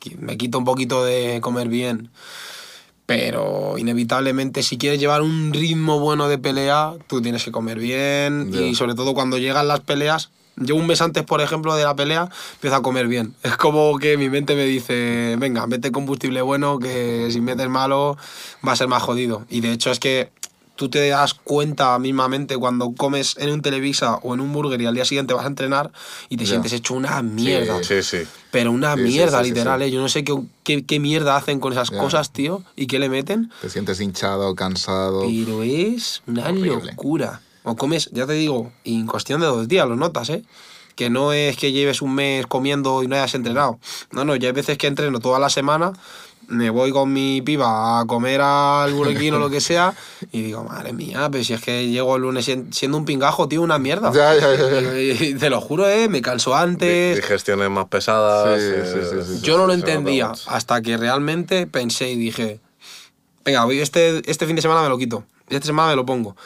Qui- 0.00 0.16
Me 0.18 0.36
quito 0.36 0.58
un 0.58 0.64
poquito 0.64 1.04
de 1.04 1.40
comer 1.40 1.68
bien. 1.68 2.10
Pero 3.06 3.76
inevitablemente, 3.76 4.62
si 4.62 4.78
quieres 4.78 5.00
llevar 5.00 5.22
un 5.22 5.52
ritmo 5.52 5.98
bueno 5.98 6.28
de 6.28 6.38
pelea, 6.38 6.92
tú 7.08 7.20
tienes 7.20 7.42
que 7.44 7.50
comer 7.50 7.78
bien. 7.78 8.52
Ya. 8.52 8.60
Y 8.60 8.74
sobre 8.76 8.94
todo 8.94 9.14
cuando 9.14 9.36
llegan 9.38 9.66
las 9.66 9.80
peleas, 9.80 10.30
yo 10.56 10.74
un 10.76 10.86
mes 10.86 11.00
antes, 11.00 11.24
por 11.24 11.40
ejemplo, 11.40 11.74
de 11.76 11.84
la 11.84 11.94
pelea, 11.96 12.28
empiezo 12.54 12.76
a 12.76 12.82
comer 12.82 13.08
bien. 13.08 13.34
Es 13.42 13.56
como 13.56 13.98
que 13.98 14.16
mi 14.16 14.28
mente 14.28 14.54
me 14.54 14.64
dice, 14.64 15.36
venga, 15.38 15.66
mete 15.66 15.90
combustible 15.90 16.42
bueno, 16.42 16.78
que 16.78 17.28
si 17.30 17.40
metes 17.40 17.68
malo 17.68 18.16
va 18.66 18.72
a 18.72 18.76
ser 18.76 18.88
más 18.88 19.02
jodido. 19.02 19.44
Y 19.48 19.60
de 19.60 19.72
hecho 19.72 19.90
es 19.90 19.98
que 19.98 20.30
tú 20.76 20.88
te 20.88 21.06
das 21.08 21.34
cuenta 21.34 21.98
mismamente 21.98 22.56
cuando 22.56 22.92
comes 22.92 23.36
en 23.38 23.50
un 23.50 23.60
Televisa 23.60 24.14
o 24.22 24.32
en 24.32 24.40
un 24.40 24.50
burger 24.50 24.80
y 24.80 24.86
al 24.86 24.94
día 24.94 25.04
siguiente 25.04 25.34
vas 25.34 25.44
a 25.44 25.48
entrenar 25.48 25.90
y 26.30 26.38
te 26.38 26.46
sientes 26.46 26.72
hecho 26.72 26.94
una 26.94 27.20
mierda. 27.22 27.84
Sí, 27.84 28.02
sí. 28.02 28.22
Pero 28.50 28.72
una 28.72 28.96
mierda, 28.96 29.42
literal. 29.42 29.82
¿eh? 29.82 29.90
Yo 29.90 30.00
no 30.00 30.08
sé 30.08 30.24
qué, 30.24 30.34
qué, 30.64 30.84
qué 30.86 30.98
mierda 30.98 31.36
hacen 31.36 31.60
con 31.60 31.74
esas 31.74 31.90
cosas, 31.90 32.32
tío, 32.32 32.62
y 32.76 32.86
qué 32.86 32.98
le 32.98 33.10
meten. 33.10 33.50
Te 33.60 33.68
sientes 33.68 34.00
hinchado, 34.00 34.54
cansado. 34.54 35.20
Pero 35.20 35.62
es 35.62 36.22
una 36.26 36.48
Horrible. 36.48 36.80
locura. 36.92 37.42
O 37.70 37.76
comes, 37.76 38.10
ya 38.12 38.26
te 38.26 38.32
digo, 38.34 38.70
en 38.84 39.06
cuestión 39.06 39.40
de 39.40 39.46
dos 39.46 39.68
días 39.68 39.88
lo 39.88 39.96
notas, 39.96 40.28
¿eh? 40.30 40.42
Que 40.96 41.08
no 41.08 41.32
es 41.32 41.56
que 41.56 41.72
lleves 41.72 42.02
un 42.02 42.14
mes 42.14 42.46
comiendo 42.46 43.02
y 43.02 43.06
no 43.08 43.14
hayas 43.16 43.34
entrenado. 43.34 43.78
No, 44.10 44.24
no, 44.24 44.36
ya 44.36 44.48
hay 44.48 44.52
veces 44.54 44.76
que 44.76 44.86
entreno 44.86 45.18
toda 45.20 45.38
la 45.38 45.48
semana, 45.48 45.92
me 46.48 46.68
voy 46.68 46.90
con 46.90 47.12
mi 47.12 47.40
piba 47.42 48.00
a 48.00 48.06
comer 48.06 48.40
al 48.42 48.92
King 49.16 49.32
o 49.32 49.38
lo 49.38 49.50
que 49.50 49.60
sea, 49.60 49.94
y 50.32 50.42
digo, 50.42 50.64
madre 50.64 50.92
mía, 50.92 51.28
pero 51.30 51.44
si 51.44 51.52
es 51.54 51.60
que 51.62 51.88
llego 51.88 52.16
el 52.16 52.22
lunes 52.22 52.44
sien- 52.44 52.72
siendo 52.72 52.98
un 52.98 53.04
pingajo, 53.04 53.46
tío, 53.48 53.62
una 53.62 53.78
mierda. 53.78 54.12
Ya, 54.12 54.34
ya, 54.34 54.54
ya. 54.56 55.00
Y 55.00 55.34
te 55.34 55.48
lo 55.48 55.60
juro, 55.60 55.88
¿eh? 55.88 56.08
Me 56.08 56.20
canso 56.20 56.54
antes. 56.56 57.16
Digestiones 57.16 57.70
más 57.70 57.86
pesadas. 57.86 58.60
Sí, 58.60 58.66
eh, 58.74 58.84
sí, 58.84 59.22
sí, 59.24 59.36
sí. 59.36 59.40
Yo 59.42 59.56
no 59.58 59.66
lo 59.68 59.72
entendía 59.72 60.32
hasta 60.48 60.82
que 60.82 60.96
realmente 60.96 61.66
pensé 61.68 62.10
y 62.10 62.16
dije, 62.16 62.60
venga, 63.44 63.64
voy 63.64 63.78
este, 63.80 64.28
este 64.28 64.44
fin 64.46 64.56
de 64.56 64.62
semana 64.62 64.82
me 64.82 64.88
lo 64.88 64.98
quito, 64.98 65.24
esta 65.48 65.66
semana 65.66 65.90
me 65.90 65.96
lo 65.96 66.04
pongo. 66.04 66.36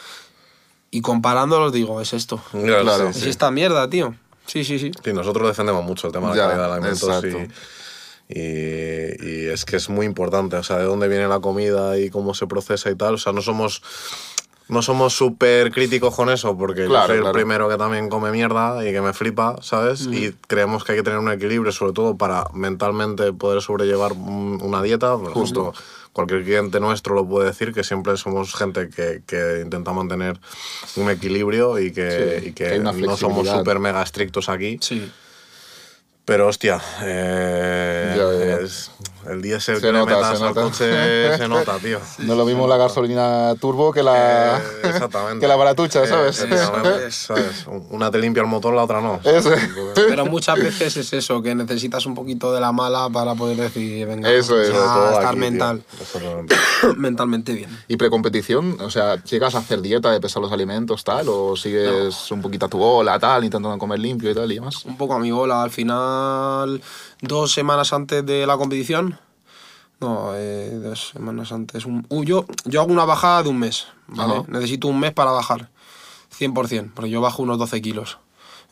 Y 0.95 1.01
comparándolos 1.01 1.73
digo, 1.73 1.99
es 1.99 2.13
esto. 2.13 2.41
Claro, 2.51 2.83
Claro. 2.83 3.11
sí, 3.11 3.17
Es 3.19 3.23
sí. 3.25 3.29
esta 3.29 3.51
mierda, 3.51 3.89
tío. 3.89 4.15
Sí, 4.45 4.63
sí, 4.63 4.79
sí. 4.79 4.91
Sí, 5.03 5.11
nosotros 5.11 5.45
defendemos 5.47 5.83
mucho 5.83 6.07
el 6.07 6.13
tema 6.13 6.31
de 6.31 6.37
Ya, 6.37 6.43
la 6.43 6.49
calidad 6.51 6.67
de 6.69 6.73
alimentos 6.75 7.49
y, 8.29 8.39
y, 8.39 9.43
y 9.43 9.45
es 9.49 9.65
que 9.65 9.75
es 9.75 9.89
muy 9.89 10.05
importante, 10.05 10.55
o 10.55 10.63
sea, 10.63 10.77
de 10.77 10.85
dónde 10.85 11.07
viene 11.07 11.27
la 11.27 11.39
comida 11.41 11.97
y 11.99 12.09
cómo 12.09 12.33
se 12.33 12.47
procesa 12.47 12.89
y 12.89 12.95
tal, 12.95 13.15
o 13.15 13.17
sea, 13.17 13.33
no 13.33 13.41
somos 13.41 13.81
no 14.67 14.81
somos 14.81 15.13
súper 15.13 15.71
críticos 15.71 16.15
con 16.15 16.29
eso 16.31 16.57
porque 16.57 16.85
Claro, 16.85 17.01
yo 17.01 17.07
soy 17.07 17.15
claro. 17.17 17.27
el 17.27 17.33
primero 17.33 17.69
que 17.69 17.77
también 17.77 18.09
come 18.09 18.31
mierda 18.31 18.83
y 18.87 18.91
que 18.91 18.99
me 19.01 19.13
flipa, 19.13 19.57
¿sabes? 19.61 20.07
Y 20.07 20.31
creemos 20.47 20.83
que 20.83 20.93
hay 20.93 20.97
que 20.99 21.03
tener 21.03 21.19
un 21.19 21.31
equilibrio, 21.31 21.71
sobre 21.71 21.93
todo 21.93 22.17
para 22.17 22.45
mentalmente 22.51 23.31
poder 23.33 23.61
sobrellevar 23.61 24.13
un- 24.13 24.59
una 24.63 24.81
dieta. 24.81 25.13
Ejemplo, 25.29 25.71
cualquier 26.15 26.45
cliente 26.45 26.79
nuestro 26.79 27.13
lo 27.13 27.27
puede 27.27 27.47
decir, 27.49 27.73
que 27.73 27.83
siempre 27.83 28.15
somos 28.15 28.55
gente 28.55 28.87
que, 28.89 29.21
que 29.27 29.59
intenta 29.61 29.91
mantener 29.91 30.39
un 30.95 31.09
equilibrio 31.09 31.77
y 31.77 31.91
que, 31.91 32.39
Sí, 32.41 32.47
y 32.47 32.51
que 32.53 32.79
no 32.79 33.17
somos 33.17 33.45
súper 33.49 33.79
mega 33.79 34.01
estrictos 34.01 34.47
aquí. 34.47 34.77
Sí. 34.79 35.11
Pero 36.23 36.47
hostia, 36.47 36.79
eh, 37.03 38.15
Ya, 38.17 38.31
ya, 38.31 38.45
ya. 38.59 38.65
es- 38.65 38.91
el 39.29 39.41
diésel 39.41 39.75
Se 39.77 39.81
que 39.81 39.91
nota, 39.91 40.11
le 40.11 40.15
metas 40.17 40.37
se 40.37 40.43
al 40.43 40.49
nota. 40.49 40.61
coche 40.61 41.37
se 41.37 41.47
nota, 41.49 41.77
tío. 41.79 41.99
No 42.19 42.33
es 42.33 42.37
lo 42.39 42.45
mismo 42.45 42.67
la 42.67 42.77
gasolina 42.77 43.53
turbo 43.59 43.91
que 43.91 44.03
la, 44.03 44.57
Eh, 44.57 44.61
exactamente. 44.83 45.39
que 45.39 45.47
la 45.47 45.55
baratucha, 45.55 46.03
Eh, 46.03 46.07
¿sabes? 46.07 46.39
efectivamente, 46.39 47.11
¿sabes? 47.11 47.65
Una 47.89 48.11
te 48.11 48.17
limpia 48.19 48.41
el 48.41 48.47
motor, 48.47 48.73
la 48.73 48.83
otra 48.83 49.01
no. 49.01 49.19
Eso. 49.23 49.51
Pero 49.95 50.25
muchas 50.25 50.57
veces 50.57 50.95
es 50.97 51.13
eso, 51.13 51.41
que 51.41 51.55
necesitas 51.55 52.05
un 52.05 52.15
poquito 52.15 52.53
de 52.53 52.59
la 52.61 52.71
mala 52.71 53.09
para 53.09 53.35
poder 53.35 53.57
decir, 53.57 54.05
venga, 54.07 54.29
Eso 54.31 54.59
es. 54.61 54.71
todo 54.71 55.09
estar 55.11 55.27
aquí, 55.27 55.37
mental, 55.37 55.83
Exactamente. 55.99 56.55
mentalmente 56.97 57.53
bien. 57.53 57.69
¿Y 57.87 57.97
precompetición? 57.97 58.79
O 58.81 58.89
sea, 58.89 59.23
¿llegas 59.23 59.55
a 59.55 59.59
hacer 59.59 59.81
dieta 59.81 60.11
de 60.11 60.19
pesar 60.19 60.41
los 60.41 60.51
alimentos, 60.51 61.03
tal? 61.03 61.27
¿O 61.29 61.55
sigues 61.55 62.31
un 62.31 62.41
poquito 62.41 62.65
a 62.65 62.69
tu 62.69 62.77
bola, 62.77 63.19
tal, 63.19 63.43
intentando 63.43 63.77
comer 63.77 63.99
limpio 63.99 64.31
y 64.31 64.33
tal 64.35 64.51
y 64.51 64.55
demás? 64.55 64.85
Un 64.85 64.97
poco 64.97 65.13
a 65.15 65.19
mi 65.19 65.31
bola, 65.31 65.63
al 65.63 65.71
final, 65.71 66.81
dos 67.27 67.51
semanas 67.51 67.93
antes 67.93 68.25
de 68.25 68.47
la 68.47 68.57
competición, 68.57 69.19
no, 69.99 70.31
eh, 70.35 70.71
dos 70.81 71.09
semanas 71.09 71.51
antes, 71.51 71.85
un, 71.85 72.05
uh, 72.09 72.23
yo, 72.23 72.45
yo 72.65 72.81
hago 72.81 72.91
una 72.91 73.05
bajada 73.05 73.43
de 73.43 73.49
un 73.49 73.59
mes, 73.59 73.87
¿vale? 74.07 74.33
Ajá. 74.33 74.45
Necesito 74.47 74.87
un 74.87 74.99
mes 74.99 75.13
para 75.13 75.31
bajar, 75.31 75.69
100%, 76.37 76.91
porque 76.93 77.09
yo 77.09 77.21
bajo 77.21 77.43
unos 77.43 77.57
12 77.57 77.81
kilos. 77.81 78.19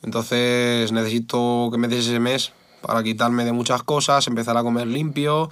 Entonces 0.01 0.91
necesito 0.91 1.69
que 1.71 1.77
me 1.77 1.87
des 1.87 2.07
ese 2.07 2.19
mes 2.19 2.51
para 2.81 3.01
quitarme 3.03 3.45
de 3.45 3.53
muchas 3.53 3.83
cosas, 3.83 4.27
empezar 4.27 4.57
a 4.57 4.63
comer 4.63 4.87
limpio 4.87 5.49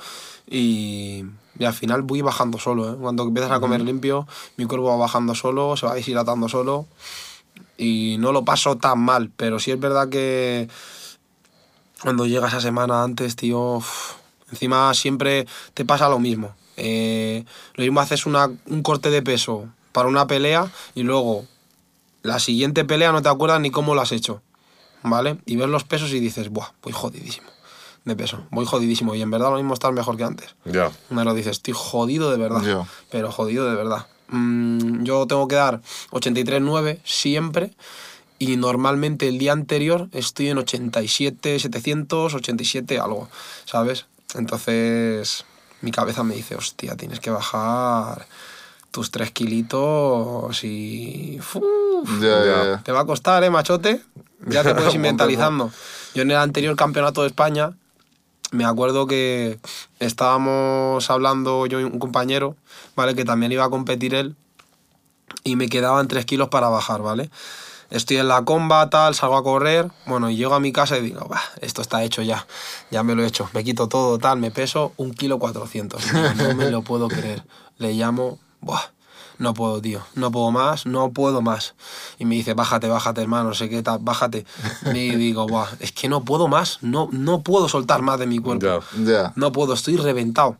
y, 0.49 1.23
y 1.57 1.63
al 1.65 1.73
final 1.73 2.01
voy 2.01 2.21
bajando 2.21 2.59
solo. 2.59 2.91
¿eh? 2.91 2.97
Cuando 2.99 3.23
empiezas 3.23 3.51
a 3.51 3.61
comer 3.61 3.81
limpio, 3.81 4.27
mi 4.57 4.65
cuerpo 4.65 4.87
va 4.87 4.97
bajando 4.97 5.33
solo, 5.33 5.77
se 5.77 5.85
va 5.85 5.93
deshidratando 5.93 6.49
solo 6.49 6.87
y 7.77 8.17
no 8.19 8.33
lo 8.33 8.43
paso 8.43 8.77
tan 8.77 8.99
mal, 8.99 9.31
pero 9.35 9.59
sí 9.59 9.71
es 9.71 9.79
verdad 9.79 10.09
que 10.09 10.67
cuando 12.01 12.25
llega 12.25 12.47
esa 12.47 12.61
semana 12.61 13.03
antes, 13.03 13.35
tío, 13.35 13.59
uf, 13.77 14.13
encima 14.51 14.93
siempre 14.93 15.47
te 15.73 15.85
pasa 15.85 16.09
lo 16.09 16.19
mismo. 16.19 16.53
Eh, 16.77 17.45
lo 17.75 17.83
mismo 17.83 17.99
haces 17.99 18.25
una- 18.25 18.49
un 18.67 18.81
corte 18.81 19.09
de 19.09 19.21
peso 19.21 19.65
para 19.91 20.07
una 20.07 20.25
pelea 20.27 20.71
y 20.95 21.03
luego 21.03 21.45
la 22.23 22.39
siguiente 22.39 22.85
pelea 22.85 23.11
no 23.11 23.21
te 23.21 23.29
acuerdas 23.29 23.59
ni 23.61 23.71
cómo 23.71 23.93
lo 23.95 24.01
has 24.01 24.11
hecho, 24.11 24.41
¿vale? 25.03 25.37
Y 25.45 25.55
ves 25.57 25.67
los 25.69 25.83
pesos 25.83 26.11
y 26.11 26.19
dices, 26.19 26.49
buah, 26.49 26.69
voy 26.81 26.93
jodidísimo 26.93 27.49
de 28.03 28.15
peso, 28.15 28.43
voy 28.49 28.65
jodidísimo 28.65 29.13
y 29.13 29.21
en 29.21 29.29
verdad 29.29 29.51
lo 29.51 29.57
mismo 29.57 29.73
estás 29.75 29.91
mejor 29.93 30.17
que 30.17 30.23
antes. 30.23 30.55
Ya. 30.65 30.91
Me 31.11 31.23
lo 31.23 31.35
dices, 31.35 31.51
estoy 31.57 31.75
jodido 31.77 32.31
de 32.31 32.37
verdad. 32.37 32.63
Ya. 32.63 32.87
Pero 33.11 33.31
jodido 33.31 33.69
de 33.69 33.75
verdad. 33.75 34.07
Mm, 34.29 35.03
yo 35.03 35.27
tengo 35.27 35.47
que 35.47 35.55
dar 35.55 35.81
83,9 36.11 36.99
siempre. 37.03 37.73
Y 38.41 38.57
normalmente 38.57 39.27
el 39.27 39.37
día 39.37 39.51
anterior 39.51 40.09
estoy 40.13 40.49
en 40.49 40.57
87, 40.57 41.59
700, 41.59 42.33
87 42.33 42.97
algo. 42.97 43.29
¿Sabes? 43.65 44.07
Entonces 44.33 45.45
mi 45.81 45.91
cabeza 45.91 46.23
me 46.23 46.33
dice, 46.33 46.55
hostia, 46.55 46.95
tienes 46.95 47.19
que 47.19 47.29
bajar 47.29 48.25
tus 48.89 49.11
3 49.11 49.29
kilitos 49.29 50.63
y... 50.63 51.39
¡Uf! 51.53 52.19
Te 52.83 52.91
va 52.91 53.01
a 53.01 53.05
costar, 53.05 53.43
¿eh, 53.43 53.51
machote? 53.51 54.01
Ya 54.47 54.63
te 54.63 54.73
puedes 54.75 54.95
ir 54.95 54.99
mentalizando. 54.99 55.71
Yo 56.15 56.23
en 56.23 56.31
el 56.31 56.37
anterior 56.37 56.75
campeonato 56.75 57.21
de 57.21 57.27
España, 57.27 57.73
me 58.49 58.65
acuerdo 58.65 59.05
que 59.05 59.59
estábamos 59.99 61.11
hablando 61.11 61.67
yo 61.67 61.79
y 61.79 61.83
un 61.83 61.99
compañero, 61.99 62.55
¿vale? 62.95 63.13
Que 63.13 63.23
también 63.23 63.51
iba 63.51 63.65
a 63.65 63.69
competir 63.69 64.15
él, 64.15 64.35
y 65.43 65.57
me 65.57 65.69
quedaban 65.69 66.07
3 66.07 66.25
kilos 66.25 66.49
para 66.49 66.69
bajar, 66.69 67.03
¿vale? 67.03 67.29
Estoy 67.91 68.17
en 68.17 68.29
la 68.29 68.43
comba, 68.43 68.89
tal, 68.89 69.13
salgo 69.15 69.35
a 69.35 69.43
correr, 69.43 69.91
bueno, 70.05 70.29
y 70.29 70.37
llego 70.37 70.55
a 70.55 70.59
mi 70.61 70.71
casa 70.71 70.97
y 70.97 71.01
digo, 71.01 71.27
"Bah, 71.29 71.41
esto 71.59 71.81
está 71.81 72.03
hecho 72.03 72.21
ya, 72.21 72.47
ya 72.89 73.03
me 73.03 73.15
lo 73.15 73.23
he 73.23 73.27
hecho, 73.27 73.49
me 73.53 73.63
quito 73.65 73.87
todo, 73.87 74.17
tal, 74.17 74.39
me 74.39 74.49
peso 74.49 74.93
un 74.97 75.13
kilo 75.13 75.39
400, 75.39 76.01
Digo, 76.03 76.33
no 76.35 76.55
me 76.55 76.71
lo 76.71 76.81
puedo 76.83 77.09
creer. 77.09 77.43
Le 77.77 77.93
llamo, 77.93 78.39
buah, 78.61 78.81
no 79.39 79.53
puedo, 79.53 79.81
tío, 79.81 80.01
no 80.15 80.31
puedo 80.31 80.51
más, 80.51 80.85
no 80.85 81.11
puedo 81.11 81.41
más. 81.41 81.73
Y 82.17 82.25
me 82.25 82.35
dice, 82.35 82.53
bájate, 82.53 82.87
bájate, 82.87 83.21
hermano, 83.21 83.49
no 83.49 83.55
sé 83.55 83.69
qué 83.69 83.83
tal, 83.83 83.99
bájate. 83.99 84.45
Y 84.93 85.15
digo, 85.15 85.45
buah, 85.47 85.67
es 85.79 85.91
que 85.91 86.07
no 86.07 86.23
puedo 86.23 86.47
más, 86.47 86.77
no, 86.81 87.09
no 87.11 87.41
puedo 87.41 87.67
soltar 87.67 88.01
más 88.03 88.19
de 88.19 88.27
mi 88.27 88.39
cuerpo. 88.39 88.65
No 89.35 89.51
puedo, 89.51 89.73
estoy 89.73 89.97
reventado. 89.97 90.55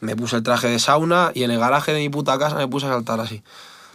Me 0.00 0.16
puse 0.16 0.36
el 0.36 0.42
traje 0.42 0.68
de 0.68 0.78
sauna 0.78 1.30
y 1.34 1.44
en 1.44 1.50
el 1.52 1.58
garaje 1.58 1.92
de 1.92 2.00
mi 2.00 2.08
puta 2.10 2.38
casa 2.38 2.56
me 2.56 2.68
puse 2.68 2.86
a 2.86 2.90
saltar 2.90 3.20
así. 3.20 3.42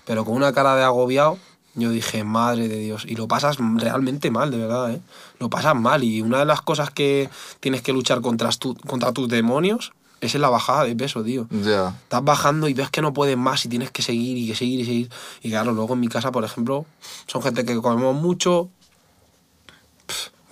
Pero 0.05 0.23
con 0.23 0.35
una 0.35 0.53
cara 0.53 0.75
de 0.75 0.83
agobiado, 0.83 1.37
yo 1.75 1.89
dije, 1.89 2.23
madre 2.23 2.67
de 2.67 2.79
Dios. 2.79 3.05
Y 3.07 3.15
lo 3.15 3.27
pasas 3.27 3.57
realmente 3.59 4.31
mal, 4.31 4.49
de 4.51 4.57
verdad, 4.57 4.91
¿eh? 4.91 5.01
Lo 5.39 5.49
pasas 5.49 5.75
mal. 5.75 6.03
Y 6.03 6.21
una 6.21 6.39
de 6.39 6.45
las 6.45 6.61
cosas 6.61 6.89
que 6.89 7.29
tienes 7.59 7.81
que 7.81 7.91
luchar 7.93 8.21
contra, 8.21 8.49
tu- 8.51 8.75
contra 8.75 9.11
tus 9.11 9.27
demonios 9.27 9.91
es 10.21 10.33
en 10.33 10.41
la 10.41 10.49
bajada 10.49 10.85
de 10.85 10.95
peso, 10.95 11.23
tío. 11.23 11.47
Ya. 11.51 11.89
Estás 12.03 12.23
bajando 12.23 12.67
y 12.69 12.73
ves 12.73 12.89
que 12.89 13.01
no 13.01 13.13
puedes 13.13 13.37
más 13.37 13.65
y 13.65 13.69
tienes 13.69 13.91
que 13.91 14.01
seguir 14.01 14.37
y 14.37 14.47
que 14.47 14.55
seguir 14.55 14.79
y 14.79 14.85
seguir. 14.85 15.09
Y 15.43 15.49
claro, 15.49 15.73
luego 15.73 15.93
en 15.93 15.99
mi 15.99 16.07
casa, 16.07 16.31
por 16.31 16.43
ejemplo, 16.45 16.85
son 17.27 17.41
gente 17.43 17.65
que 17.65 17.75
comemos 17.81 18.15
mucho. 18.15 18.69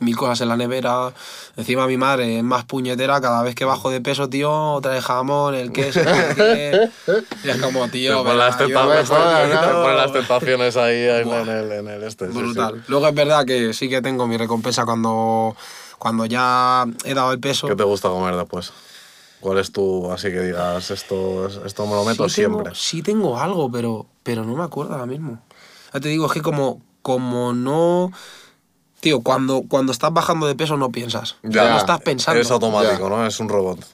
Mil 0.03 0.15
cosas 0.15 0.41
en 0.41 0.49
la 0.49 0.57
nevera. 0.57 1.13
Encima 1.57 1.87
mi 1.87 1.97
madre 1.97 2.37
es 2.37 2.43
más 2.43 2.65
puñetera, 2.65 3.19
cada 3.21 3.41
vez 3.43 3.55
que 3.55 3.65
bajo 3.65 3.89
de 3.89 4.01
peso, 4.01 4.29
tío, 4.29 4.79
trae 4.81 5.01
jamón, 5.01 5.55
el 5.55 5.71
queso, 5.71 6.01
qué. 6.35 6.89
Y 7.43 7.49
es 7.49 7.57
como, 7.61 7.87
tío, 7.89 8.23
ponen 8.23 8.37
las, 8.37 8.57
tentaciones, 8.57 9.09
¿no? 9.09 9.93
las 9.93 10.11
tentaciones 10.13 10.77
ahí 10.77 11.03
en, 11.03 11.29
en 11.29 11.49
el, 11.49 11.71
en 11.71 11.87
el 11.87 12.03
este. 12.03 12.27
sí, 12.27 12.31
sí. 12.33 12.37
brutal. 12.39 12.83
Luego 12.87 13.07
es 13.07 13.15
verdad 13.15 13.45
que 13.45 13.73
sí 13.73 13.89
que 13.89 14.01
tengo 14.01 14.27
mi 14.27 14.37
recompensa 14.37 14.85
cuando, 14.85 15.55
cuando 15.99 16.25
ya 16.25 16.85
he 17.05 17.13
dado 17.13 17.31
el 17.31 17.39
peso. 17.39 17.67
¿Qué 17.67 17.75
te 17.75 17.83
gusta 17.83 18.09
comer 18.09 18.35
después? 18.35 18.71
¿Cuál 19.39 19.57
es 19.57 19.71
tu, 19.73 20.09
así 20.11 20.29
que 20.29 20.39
digas, 20.39 20.89
esto, 20.89 21.47
es- 21.47 21.59
esto 21.65 21.85
me 21.85 21.95
lo 21.95 22.05
meto 22.05 22.29
sí 22.29 22.41
tengo- 22.43 22.53
siempre? 22.59 22.75
sí 22.75 23.01
tengo 23.01 23.37
algo, 23.37 23.69
pero, 23.69 24.05
pero 24.23 24.43
no 24.45 24.55
me 24.55 24.63
acuerdo 24.63 24.93
ahora 24.93 25.05
mismo. 25.05 25.41
Ya 25.93 25.99
te 25.99 26.07
digo, 26.09 26.25
es 26.27 26.31
que 26.31 26.41
como, 26.41 26.81
como 27.01 27.51
no... 27.53 28.11
Tío, 29.03 29.19
cuando, 29.19 29.63
cuando 29.67 29.91
estás 29.91 30.13
bajando 30.13 30.47
de 30.47 30.55
peso 30.55 30.77
no 30.77 30.89
piensas. 30.89 31.35
Ya, 31.43 31.69
no 31.69 31.75
estás 31.77 31.99
pensando. 31.99 32.39
Es 32.39 32.49
automático, 32.49 33.09
¿no? 33.09 33.25
Es 33.25 33.37
un 33.41 33.49
robot. 33.49 33.85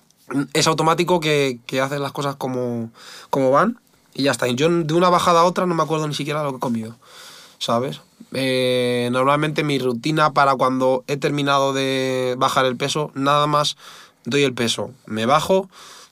es 0.53 0.67
automático 0.67 1.19
que, 1.19 1.57
que 1.65 1.81
haces 1.81 1.99
las 1.99 2.11
cosas 2.11 2.35
como, 2.35 2.91
como 3.31 3.49
van 3.49 3.79
y 4.13 4.21
ya 4.21 4.31
está. 4.31 4.47
Y 4.47 4.53
yo 4.53 4.69
de 4.69 4.93
una 4.93 5.09
bajada 5.09 5.39
a 5.39 5.45
otra 5.45 5.65
no 5.65 5.73
me 5.73 5.81
acuerdo 5.81 6.07
ni 6.07 6.13
siquiera 6.13 6.43
lo 6.43 6.51
que 6.51 6.57
he 6.57 6.59
comido, 6.59 6.95
¿sabes? 7.57 8.01
Eh, 8.33 9.09
normalmente 9.11 9.63
mi 9.63 9.79
rutina 9.79 10.31
para 10.33 10.53
cuando 10.57 11.03
he 11.07 11.17
terminado 11.17 11.73
de 11.73 12.35
bajar 12.37 12.65
el 12.67 12.77
peso, 12.77 13.09
nada 13.15 13.47
más 13.47 13.77
doy 14.25 14.43
el 14.43 14.53
peso, 14.53 14.91
me 15.07 15.25
bajo, 15.25 15.71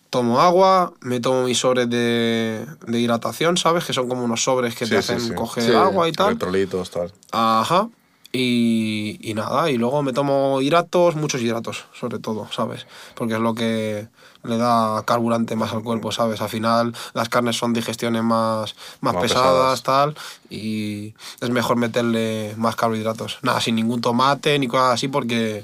tomo 0.10 0.42
agua, 0.42 0.94
me 1.02 1.20
tomo 1.20 1.44
mis 1.44 1.60
sobres 1.60 1.88
de, 1.88 2.66
de 2.88 3.00
hidratación, 3.00 3.58
¿sabes? 3.58 3.86
Que 3.86 3.94
son 3.94 4.10
como 4.10 4.24
unos 4.24 4.44
sobres 4.44 4.74
que 4.74 4.86
te 4.86 4.94
Sí, 4.94 4.96
hacen 4.96 5.20
sí. 5.20 5.36
coger 5.36 5.66
Sí, 5.66 5.76
agua 5.76 6.10
y 6.10 6.14
tal. 6.14 6.30
Electrolitos, 6.30 6.90
tal. 6.90 7.14
Ajá. 7.32 7.90
Y, 8.32 9.18
y 9.22 9.34
nada, 9.34 9.70
y 9.72 9.78
luego 9.78 10.04
me 10.04 10.14
tomo 10.14 10.62
hidratos, 10.62 11.16
muchos 11.16 11.42
hidratos, 11.42 11.86
sobre 11.98 12.20
todo, 12.20 12.48
¿sabes? 12.52 12.86
Porque 13.16 13.36
es 13.36 13.40
lo 13.40 13.56
que 13.56 14.08
le 14.44 14.58
da 14.58 15.02
carburante 15.06 15.56
más 15.56 15.74
al 15.74 15.82
cuerpo, 15.82 16.12
¿sabes? 16.12 16.42
Al 16.42 16.50
final 16.50 16.94
las 17.14 17.30
carnes 17.30 17.58
son 17.58 17.74
digestiones 17.74 18.24
más, 18.24 18.76
más, 19.02 19.14
Más 19.14 19.24
pesadas, 19.24 19.82
pesadas. 19.82 19.84
tal, 19.84 20.16
y 20.50 21.14
es 21.42 21.50
mejor 21.50 21.78
meterle 21.78 22.54
más 22.58 22.76
carbohidratos. 22.76 23.40
Nada, 23.42 23.62
sin 23.62 23.76
ningún 23.76 24.02
tomate 24.02 24.60
ni 24.60 24.68
cosas 24.68 24.94
así, 24.96 25.08
porque 25.08 25.64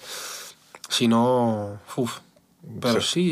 si 0.90 1.08
no, 1.08 1.80
uff. 1.96 2.20
Pero 2.80 3.02
sí, 3.02 3.32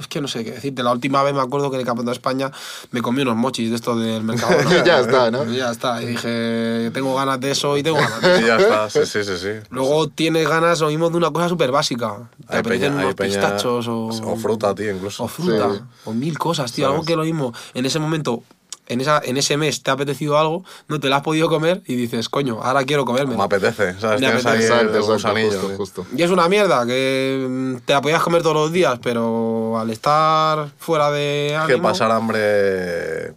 es 0.00 0.06
que 0.08 0.20
no 0.22 0.28
sé 0.28 0.44
qué 0.44 0.52
decirte. 0.52 0.82
La 0.82 0.92
última 0.92 1.22
vez 1.22 1.34
me 1.34 1.40
acuerdo 1.40 1.70
que 1.70 1.76
en 1.76 1.80
el 1.80 1.86
Campeonato 1.86 2.10
de 2.12 2.16
España 2.16 2.50
me 2.90 3.02
comí 3.02 3.20
unos 3.20 3.36
mochis 3.36 3.68
de 3.68 3.76
estos 3.76 4.00
del 4.00 4.22
mercado. 4.22 4.56
Y 4.62 4.82
ya 4.86 5.00
está, 5.00 5.30
¿no? 5.30 5.44
Y 5.50 5.56
ya 5.56 5.70
está. 5.70 6.02
Y 6.02 6.06
dije, 6.06 6.90
tengo 6.94 7.14
ganas 7.14 7.38
de 7.38 7.50
eso 7.50 7.76
y 7.76 7.82
tengo 7.82 7.98
ganas 7.98 8.20
de 8.22 8.32
eso. 8.36 8.40
Y 8.44 8.46
ya 8.46 8.56
está, 8.56 8.88
sí, 8.90 9.00
sí, 9.04 9.24
sí. 9.24 9.36
sí. 9.36 9.48
Luego 9.70 10.08
tienes 10.08 10.48
ganas 10.48 10.80
lo 10.80 10.88
mismo 10.88 11.10
de 11.10 11.16
una 11.18 11.30
cosa 11.30 11.50
súper 11.50 11.70
básica. 11.70 12.30
Te 12.48 12.56
Hay 12.56 12.82
hay 12.82 12.88
unos 12.88 13.14
peña- 13.14 13.28
pistachos 13.28 13.86
o... 13.88 14.06
o 14.06 14.36
fruta, 14.36 14.74
tío, 14.74 14.90
incluso. 14.90 15.24
O 15.24 15.28
fruta. 15.28 15.74
Sí. 15.74 15.80
O 16.06 16.12
mil 16.14 16.38
cosas, 16.38 16.72
tío. 16.72 16.86
¿Sabes? 16.86 16.94
Algo 16.94 17.06
que 17.06 17.16
lo 17.16 17.24
mismo. 17.24 17.52
En 17.74 17.84
ese 17.84 17.98
momento, 17.98 18.42
en, 18.88 19.00
esa, 19.00 19.20
en 19.24 19.36
ese 19.36 19.56
mes 19.56 19.82
te 19.82 19.90
ha 19.90 19.94
apetecido 19.94 20.38
algo, 20.38 20.64
no 20.88 21.00
te 21.00 21.08
lo 21.08 21.14
has 21.16 21.22
podido 21.22 21.48
comer 21.48 21.82
y 21.86 21.94
dices, 21.96 22.28
coño, 22.28 22.60
ahora 22.62 22.84
quiero 22.84 23.04
comerme. 23.04 23.36
Me 23.36 23.42
apetece, 23.44 23.98
¿sabes? 24.00 24.20
Me 24.20 24.26
ahí 24.26 24.32
apetece. 24.34 24.56
el, 24.56 24.62
Exacto, 24.62 24.96
el 24.96 25.02
gusanillo. 25.02 25.50
justo, 25.52 25.68
sí. 25.70 25.76
justo. 25.76 26.06
Y 26.16 26.22
es 26.22 26.30
una 26.30 26.48
mierda, 26.48 26.84
que 26.86 27.46
mm, 27.48 27.76
te 27.86 27.92
la 27.92 28.00
podías 28.02 28.22
comer 28.22 28.42
todos 28.42 28.56
los 28.56 28.72
días, 28.72 28.98
pero 29.02 29.78
al 29.78 29.90
estar 29.90 30.68
fuera 30.78 31.10
de 31.10 31.48
Es 31.48 31.52
que 31.66 31.72
ánimo... 31.74 31.88
pasar 31.88 32.10
hambre. 32.10 33.34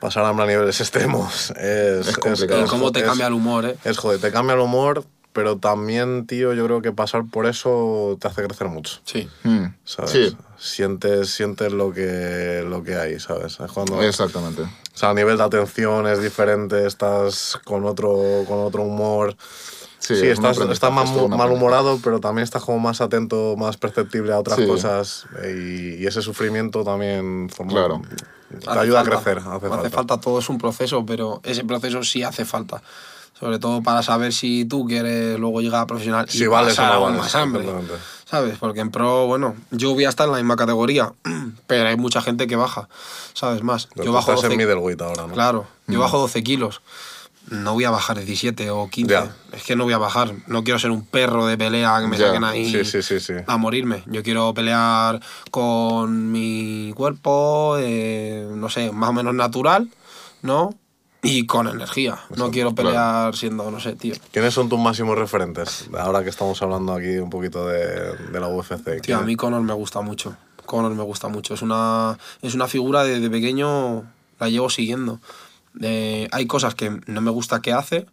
Pasar 0.00 0.24
hambre 0.24 0.44
a 0.44 0.48
niveles 0.48 0.80
extremos 0.82 1.50
es. 1.52 2.08
Es 2.08 2.18
complicado. 2.18 2.64
Y 2.64 2.68
cómo 2.68 2.92
te 2.92 3.00
es- 3.00 3.06
cambia 3.06 3.26
el 3.28 3.32
humor, 3.34 3.64
¿eh? 3.66 3.76
Es 3.84 3.96
joder, 3.98 4.20
te 4.20 4.30
cambia 4.32 4.54
el 4.54 4.60
humor, 4.60 5.04
pero 5.34 5.58
también, 5.58 6.26
tío, 6.26 6.54
yo 6.54 6.64
creo 6.64 6.80
que 6.80 6.92
pasar 6.92 7.24
por 7.30 7.44
eso 7.46 8.16
te 8.18 8.28
hace 8.28 8.42
crecer 8.44 8.68
mucho. 8.68 9.00
Sí. 9.04 9.28
Mm, 9.42 9.66
¿Sabes? 9.84 10.10
Sí, 10.12 10.36
Sientes, 10.56 11.28
sientes 11.28 11.72
lo 11.72 11.92
que, 11.92 12.64
lo 12.66 12.82
que 12.82 12.96
hay, 12.96 13.20
¿sabes? 13.20 13.60
Es 13.60 13.70
cuando, 13.72 14.00
exactamente. 14.02 14.62
o 14.62 14.68
sea, 14.94 15.10
a 15.10 15.14
nivel 15.14 15.36
de 15.36 15.42
atención 15.42 16.06
es 16.06 16.22
diferente, 16.22 16.86
estás 16.86 17.58
con 17.64 17.84
otro, 17.84 18.44
con 18.48 18.60
otro 18.60 18.82
humor. 18.84 19.36
Sí, 19.98 20.14
Sí, 20.16 20.26
es 20.26 20.34
estás, 20.38 20.58
estás 20.58 20.92
más 20.92 21.10
malhumorado, 21.30 21.98
pero 22.04 22.20
también 22.20 22.44
estás 22.44 22.62
como 22.62 22.78
más 22.78 23.00
atento, 23.00 23.56
más 23.56 23.76
perceptible 23.76 24.32
a 24.32 24.38
otras 24.38 24.58
Sí. 24.58 24.66
cosas. 24.66 25.26
Y, 25.44 25.96
y 26.02 26.06
ese 26.06 26.22
sufrimiento 26.22 26.84
también 26.84 27.48
forma, 27.50 27.72
Claro. 27.72 28.02
te 28.50 28.68
Hace 28.70 28.78
ayuda 28.80 29.02
falta. 29.02 29.18
a 29.18 29.22
crecer. 29.22 29.38
Hace, 29.50 29.66
Hace 29.66 29.90
falta. 29.90 30.20
todo, 30.20 30.38
es 30.38 30.48
un 30.50 30.58
proceso, 30.58 31.04
pero 31.06 31.40
ese 31.42 31.64
proceso 31.64 32.02
sí 32.04 32.22
hace 32.22 32.44
falta. 32.44 32.82
Sobre 33.44 33.58
todo 33.58 33.82
para 33.82 34.02
saber 34.02 34.32
si 34.32 34.64
tú 34.64 34.86
quieres 34.86 35.38
luego 35.38 35.60
llegar 35.60 35.82
a 35.82 35.86
profesional 35.86 36.24
y 36.26 36.32
Si 36.38 36.46
o 36.46 36.50
pasar 36.50 36.88
no 36.88 36.94
aún 36.94 37.04
vales, 37.08 37.18
más 37.20 37.34
hambre. 37.34 37.66
¿Sabes? 38.24 38.56
Porque 38.58 38.80
en 38.80 38.90
pro, 38.90 39.26
bueno, 39.26 39.54
yo 39.70 39.92
voy 39.92 40.06
a 40.06 40.08
estar 40.08 40.24
en 40.24 40.32
la 40.32 40.38
misma 40.38 40.56
categoría, 40.56 41.12
pero 41.66 41.86
hay 41.90 41.96
mucha 41.98 42.22
gente 42.22 42.46
que 42.46 42.56
baja, 42.56 42.88
¿sabes? 43.34 43.62
Más. 43.62 43.88
Pero 43.92 44.06
Yo 44.06 44.12
bajo 44.12 44.30
estás 44.32 44.44
12, 44.48 44.54
en 44.54 44.58
middleweight 44.66 44.98
ahora, 45.02 45.26
¿no? 45.26 45.34
Claro, 45.34 45.66
yo 45.86 46.00
bajo 46.00 46.18
12 46.20 46.42
kilos. 46.42 46.80
No 47.50 47.74
voy 47.74 47.84
a 47.84 47.90
bajar 47.90 48.16
17 48.16 48.70
o 48.70 48.88
15. 48.88 49.12
Ya. 49.12 49.36
Es 49.52 49.64
que 49.64 49.76
no 49.76 49.84
voy 49.84 49.92
a 49.92 49.98
bajar. 49.98 50.32
No 50.46 50.64
quiero 50.64 50.78
ser 50.78 50.90
un 50.90 51.04
perro 51.04 51.44
de 51.46 51.58
pelea 51.58 51.98
que 52.00 52.06
me 52.06 52.16
Ya. 52.16 52.28
saquen 52.28 52.44
ahí 52.44 52.82
sí, 52.86 53.02
sí, 53.02 53.20
sí. 53.20 53.34
a 53.46 53.56
morirme. 53.58 54.04
Yo 54.06 54.22
quiero 54.22 54.54
pelear 54.54 55.20
con 55.50 56.32
mi 56.32 56.94
cuerpo, 56.96 57.76
eh, 57.78 58.48
no 58.56 58.70
sé, 58.70 58.90
más 58.90 59.10
o 59.10 59.12
menos 59.12 59.34
natural, 59.34 59.90
¿no? 60.40 60.70
Y 61.24 61.46
con 61.46 61.66
energía. 61.66 62.18
No 62.36 62.50
quiero 62.50 62.74
claro. 62.74 62.90
pelear 62.90 63.36
siendo, 63.36 63.70
no 63.70 63.80
sé, 63.80 63.94
tío. 63.94 64.14
¿Quiénes 64.30 64.54
son 64.54 64.68
tus 64.68 64.78
máximos 64.78 65.18
referentes? 65.18 65.88
Ahora 65.98 66.22
que 66.22 66.30
estamos 66.30 66.60
hablando 66.62 66.92
aquí 66.92 67.16
un 67.16 67.30
poquito 67.30 67.66
de, 67.66 68.16
de 68.16 68.40
la 68.40 68.48
UFC. 68.48 69.00
Tío, 69.00 69.16
a 69.16 69.22
mí 69.22 69.34
Conor 69.34 69.62
me 69.62 69.72
gusta 69.72 70.00
mucho. 70.02 70.36
Conor 70.66 70.94
me 70.94 71.02
gusta 71.02 71.28
mucho. 71.28 71.54
Es 71.54 71.62
una, 71.62 72.18
es 72.42 72.54
una 72.54 72.68
figura 72.68 73.04
de, 73.04 73.20
de 73.20 73.30
pequeño, 73.30 74.04
la 74.38 74.48
llevo 74.48 74.68
siguiendo. 74.70 75.20
Eh, 75.80 76.28
hay 76.30 76.46
cosas 76.46 76.74
que 76.74 77.00
no 77.06 77.20
me 77.20 77.30
gusta 77.30 77.60
que 77.60 77.72
hace, 77.72 78.06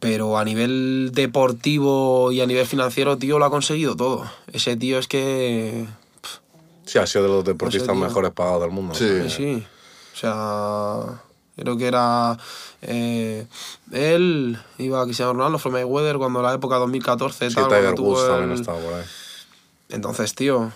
pero 0.00 0.38
a 0.38 0.44
nivel 0.44 1.10
deportivo 1.12 2.32
y 2.32 2.40
a 2.40 2.46
nivel 2.46 2.66
financiero, 2.66 3.18
tío, 3.18 3.38
lo 3.38 3.44
ha 3.44 3.50
conseguido 3.50 3.96
todo. 3.96 4.30
Ese 4.52 4.76
tío 4.76 4.98
es 4.98 5.08
que... 5.08 5.86
Sí, 6.84 6.98
ha 6.98 7.06
sido 7.06 7.24
de 7.24 7.30
los 7.30 7.44
deportistas 7.44 7.96
mejores 7.96 8.32
pagados 8.32 8.62
del 8.62 8.70
mundo. 8.70 8.94
Sí. 8.94 9.08
Sí, 9.22 9.30
sí. 9.30 9.66
O 10.12 10.16
sea, 10.16 11.22
creo 11.56 11.76
que 11.76 11.86
era... 11.86 12.36
eh, 12.82 13.46
él 13.92 14.58
iba 14.78 15.00
a 15.00 15.04
Cristiano 15.04 15.32
Ronaldo, 15.32 15.58
fue 15.58 15.70
Mayweather 15.70 16.16
cuando 16.18 16.42
la 16.42 16.54
época 16.54 16.76
2014, 16.76 17.50
Sí, 17.50 17.54
tal, 17.56 17.68
Tiger 17.68 17.94
Woods 18.00 18.26
también 18.26 18.50
el- 18.52 18.60
estaba 18.60 18.78
por 18.78 18.94
ahí. 18.94 19.04
Entonces, 19.90 20.34
tío, 20.34 20.72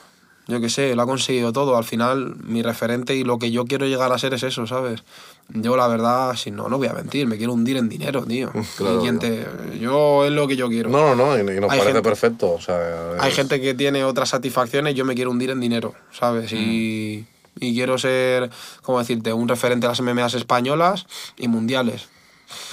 yo 0.46 0.60
qué 0.60 0.68
sé, 0.68 0.94
lo 0.94 1.02
ha 1.02 1.06
conseguido 1.06 1.52
todo. 1.52 1.76
Al 1.76 1.84
final, 1.84 2.36
mi 2.44 2.62
referente 2.62 3.14
y 3.16 3.24
lo 3.24 3.38
que 3.38 3.50
yo 3.50 3.64
quiero 3.64 3.86
llegar 3.86 4.12
a 4.12 4.18
ser 4.18 4.34
es 4.34 4.42
eso, 4.42 4.66
¿sabes? 4.66 5.02
Yo, 5.48 5.76
la 5.76 5.88
verdad, 5.88 6.34
si 6.36 6.50
no, 6.50 6.68
no 6.68 6.76
voy 6.76 6.88
a 6.88 6.92
mentir, 6.92 7.26
me 7.26 7.36
quiero 7.36 7.52
hundir 7.52 7.76
en 7.78 7.88
dinero, 7.88 8.24
tío. 8.26 8.52
Claro, 8.76 9.00
quien 9.00 9.18
te- 9.18 9.46
Yo 9.80 10.24
es 10.26 10.32
lo 10.32 10.46
que 10.46 10.56
yo 10.56 10.68
quiero. 10.68 10.90
No, 10.90 11.14
no, 11.14 11.34
no, 11.34 11.38
y, 11.38 11.42
nos 11.60 11.70
Hay 11.70 11.78
parece 11.78 11.84
gente- 11.86 12.02
perfecto. 12.02 12.52
O 12.52 12.60
sea, 12.60 13.12
Hay 13.18 13.30
es- 13.30 13.36
gente 13.36 13.60
que 13.60 13.72
tiene 13.74 14.04
otras 14.04 14.28
satisfacciones, 14.28 14.94
yo 14.94 15.04
me 15.04 15.14
quiero 15.14 15.30
hundir 15.30 15.50
en 15.50 15.60
dinero, 15.60 15.94
¿sabes? 16.12 16.52
Y, 16.52 17.24
y 17.60 17.74
quiero 17.74 17.98
ser, 17.98 18.50
¿cómo 18.82 18.98
decirte?, 18.98 19.32
un 19.32 19.48
referente 19.48 19.86
a 19.86 19.90
las 19.90 20.00
MMAs 20.00 20.34
españolas 20.34 21.06
y 21.36 21.48
mundiales. 21.48 22.08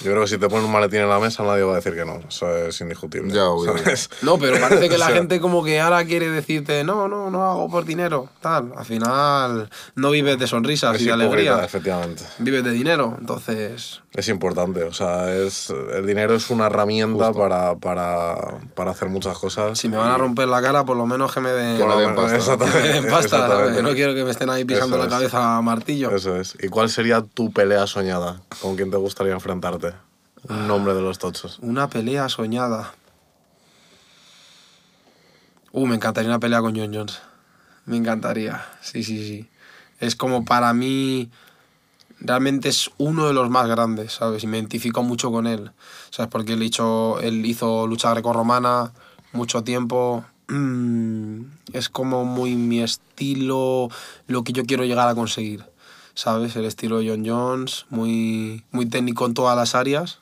Yo 0.04 0.12
creo 0.12 0.22
que 0.22 0.28
si 0.28 0.38
te 0.38 0.48
ponen 0.50 0.66
un 0.66 0.72
maletín 0.72 1.00
en 1.02 1.10
la 1.10 1.20
mesa 1.20 1.44
nadie 1.44 1.64
va 1.64 1.74
a 1.74 1.76
decir 1.78 1.94
que 1.95 2.06
no. 2.06 2.22
Eso 2.28 2.56
es 2.68 2.80
indiscutible. 2.82 3.34
Ya, 3.34 3.45
obvio. 3.45 3.78
¿sabes? 3.78 4.10
No, 4.22 4.38
pero 4.38 4.60
parece 4.60 4.88
que 4.90 4.98
la 4.98 5.06
O 5.06 5.10
sea, 5.10 5.18
gente 5.18 5.40
como 5.40 5.64
que 5.64 5.80
ahora 5.80 6.04
quiere 6.06 6.30
decirte, 6.30 6.84
no, 6.84 7.08
no, 7.08 7.30
no 7.30 7.44
hago 7.50 7.70
por 7.70 7.86
dinero, 7.86 8.30
tal. 8.41 8.72
Al 8.78 8.86
final 8.86 9.70
no 9.95 10.12
vives 10.12 10.38
de 10.38 10.48
sonrisas 10.48 11.00
y 11.02 11.06
de 11.06 11.12
alegría. 11.12 11.64
efectivamente. 11.64 12.24
Vives 12.40 12.64
de 12.64 12.72
dinero, 12.72 13.16
entonces... 13.20 14.02
Es 14.14 14.28
importante. 14.30 14.84
O 14.84 14.94
sea, 14.94 15.34
es, 15.34 15.72
el 15.72 16.06
dinero 16.06 16.36
es 16.36 16.52
una 16.52 16.68
herramienta 16.68 17.32
para, 17.34 17.76
para, 17.76 18.36
para 18.76 18.91
hacer 18.91 19.10
muchas 19.10 19.36
cosas. 19.40 19.80
Si 19.80 19.90
me 19.90 19.98
van 19.98 20.12
a 20.12 20.18
romper 20.20 20.48
la 20.48 20.62
cara, 20.62 20.86
por 20.86 20.95
lo 20.98 21.08
menos 21.08 21.34
que 21.34 21.40
me 21.40 21.50
den, 21.50 21.78
Que 21.80 21.86
me 21.86 21.95
den 21.95 22.14
pasta. 22.16 22.28
que 22.28 22.34
me 22.34 22.38
Exactamente. 22.38 22.88
den 22.94 23.06
pasta, 23.10 23.38
exactamente. 23.38 23.82
No 23.82 23.90
quiero 23.94 24.14
que 24.14 24.24
me 24.24 24.30
estén 24.30 24.52
ahí 24.52 24.66
pisando 24.66 24.98
Eso 24.98 25.04
la 25.06 25.10
es. 25.10 25.14
cabeza 25.14 25.58
a 25.58 25.62
martillo. 25.64 26.12
Eso 26.12 26.36
es. 26.40 26.56
¿Y 26.62 26.68
cuál 26.68 26.90
sería 26.91 27.22
tu 27.24 27.52
pelea 27.52 27.88
soñada? 27.88 28.40
¿Con 28.62 28.76
quién 28.76 28.91
te 28.91 28.98
gustaría 28.98 29.34
Un 30.49 30.68
nombre 30.68 30.94
de 30.94 31.02
los 31.02 31.19
tochos. 31.19 31.60
Una 31.61 31.90
pelea 31.90 32.27
soñada. 32.30 32.94
Uh, 35.72 35.88
me 35.88 35.95
encantaría 35.95 36.30
una 36.30 36.40
pelea 36.40 36.61
con 36.61 36.76
John 36.76 36.94
Jones. 36.94 37.19
Me 37.85 37.98
encantaría. 37.98 38.65
Sí, 38.81 39.03
sí, 39.03 39.26
sí. 39.27 39.49
Es 39.99 40.15
como 40.15 40.45
para 40.45 40.73
mí. 40.73 41.30
Realmente 42.19 42.69
es 42.69 42.90
uno 42.98 43.27
de 43.27 43.34
los 43.34 43.49
más 43.49 43.68
grandes, 43.68 44.14
¿sabes? 44.14 44.44
Y 44.44 44.48
me 44.48 44.57
identifico 44.57 45.03
mucho 45.03 45.31
con 45.31 45.48
él. 45.48 45.72
¿Sabes? 46.10 46.30
Porque 46.31 46.53
él 46.53 46.64
hizo, 46.64 47.19
él 47.19 47.45
hizo 47.45 47.88
lucha 47.88 48.11
grecorromana 48.11 48.94
mucho 49.34 49.64
tiempo. 49.64 50.23
Mm, 50.48 51.41
Es 51.73 51.90
como 51.90 52.23
muy 52.26 52.56
mi 52.56 52.81
estilo, 52.81 53.90
lo 54.27 54.44
que 54.44 54.53
yo 54.53 54.64
quiero 54.65 54.84
llegar 54.85 55.07
a 55.07 55.15
conseguir. 55.15 55.65
¿Sabes? 56.15 56.56
El 56.56 56.65
estilo 56.65 56.99
de 56.99 57.10
John 57.10 57.26
Jones, 57.26 57.85
muy, 57.90 58.64
muy 58.72 58.85
técnico 58.85 59.26
en 59.26 59.34
todas 59.34 59.57
las 59.57 59.76
áreas. 59.76 60.19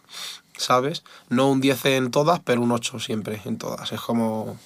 ¿sabes? 0.62 1.04
No 1.30 1.50
un 1.50 1.60
10 1.60 1.86
en 1.86 2.12
todas, 2.12 2.40
pero 2.40 2.62
un 2.62 2.72
8 2.72 3.00
siempre 3.00 3.42
en 3.46 3.58
todas. 3.58 3.92
Es 3.92 4.00
como 4.00 4.58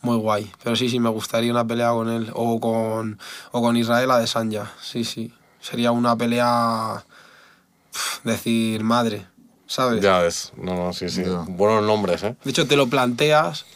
muy 0.00 0.16
guay. 0.16 0.50
Pero 0.62 0.76
sí, 0.76 0.88
sí, 0.88 0.98
me 0.98 1.10
gustaría 1.10 1.50
una 1.50 1.66
pelea 1.66 1.90
con 1.90 2.08
él 2.08 2.30
o 2.34 2.58
con, 2.60 3.18
o 3.52 3.62
con 3.62 3.76
Israel 3.76 4.10
Adesanya. 4.10 4.72
Sí, 4.80 5.04
sí. 5.04 5.32
Sería 5.60 5.92
una 5.92 6.16
pelea, 6.16 7.04
decir, 8.24 8.82
madre, 8.84 9.26
¿sabes? 9.66 10.02
Ya 10.02 10.20
ves. 10.20 10.52
No, 10.56 10.74
no, 10.74 10.92
sí, 10.92 11.08
sí. 11.08 11.24
Buenos 11.48 11.82
nombres, 11.84 12.22
¿eh? 12.22 12.36
De 12.44 12.50
hecho, 12.50 12.66
te 12.66 12.76
lo 12.76 12.86
planteas 12.88 13.66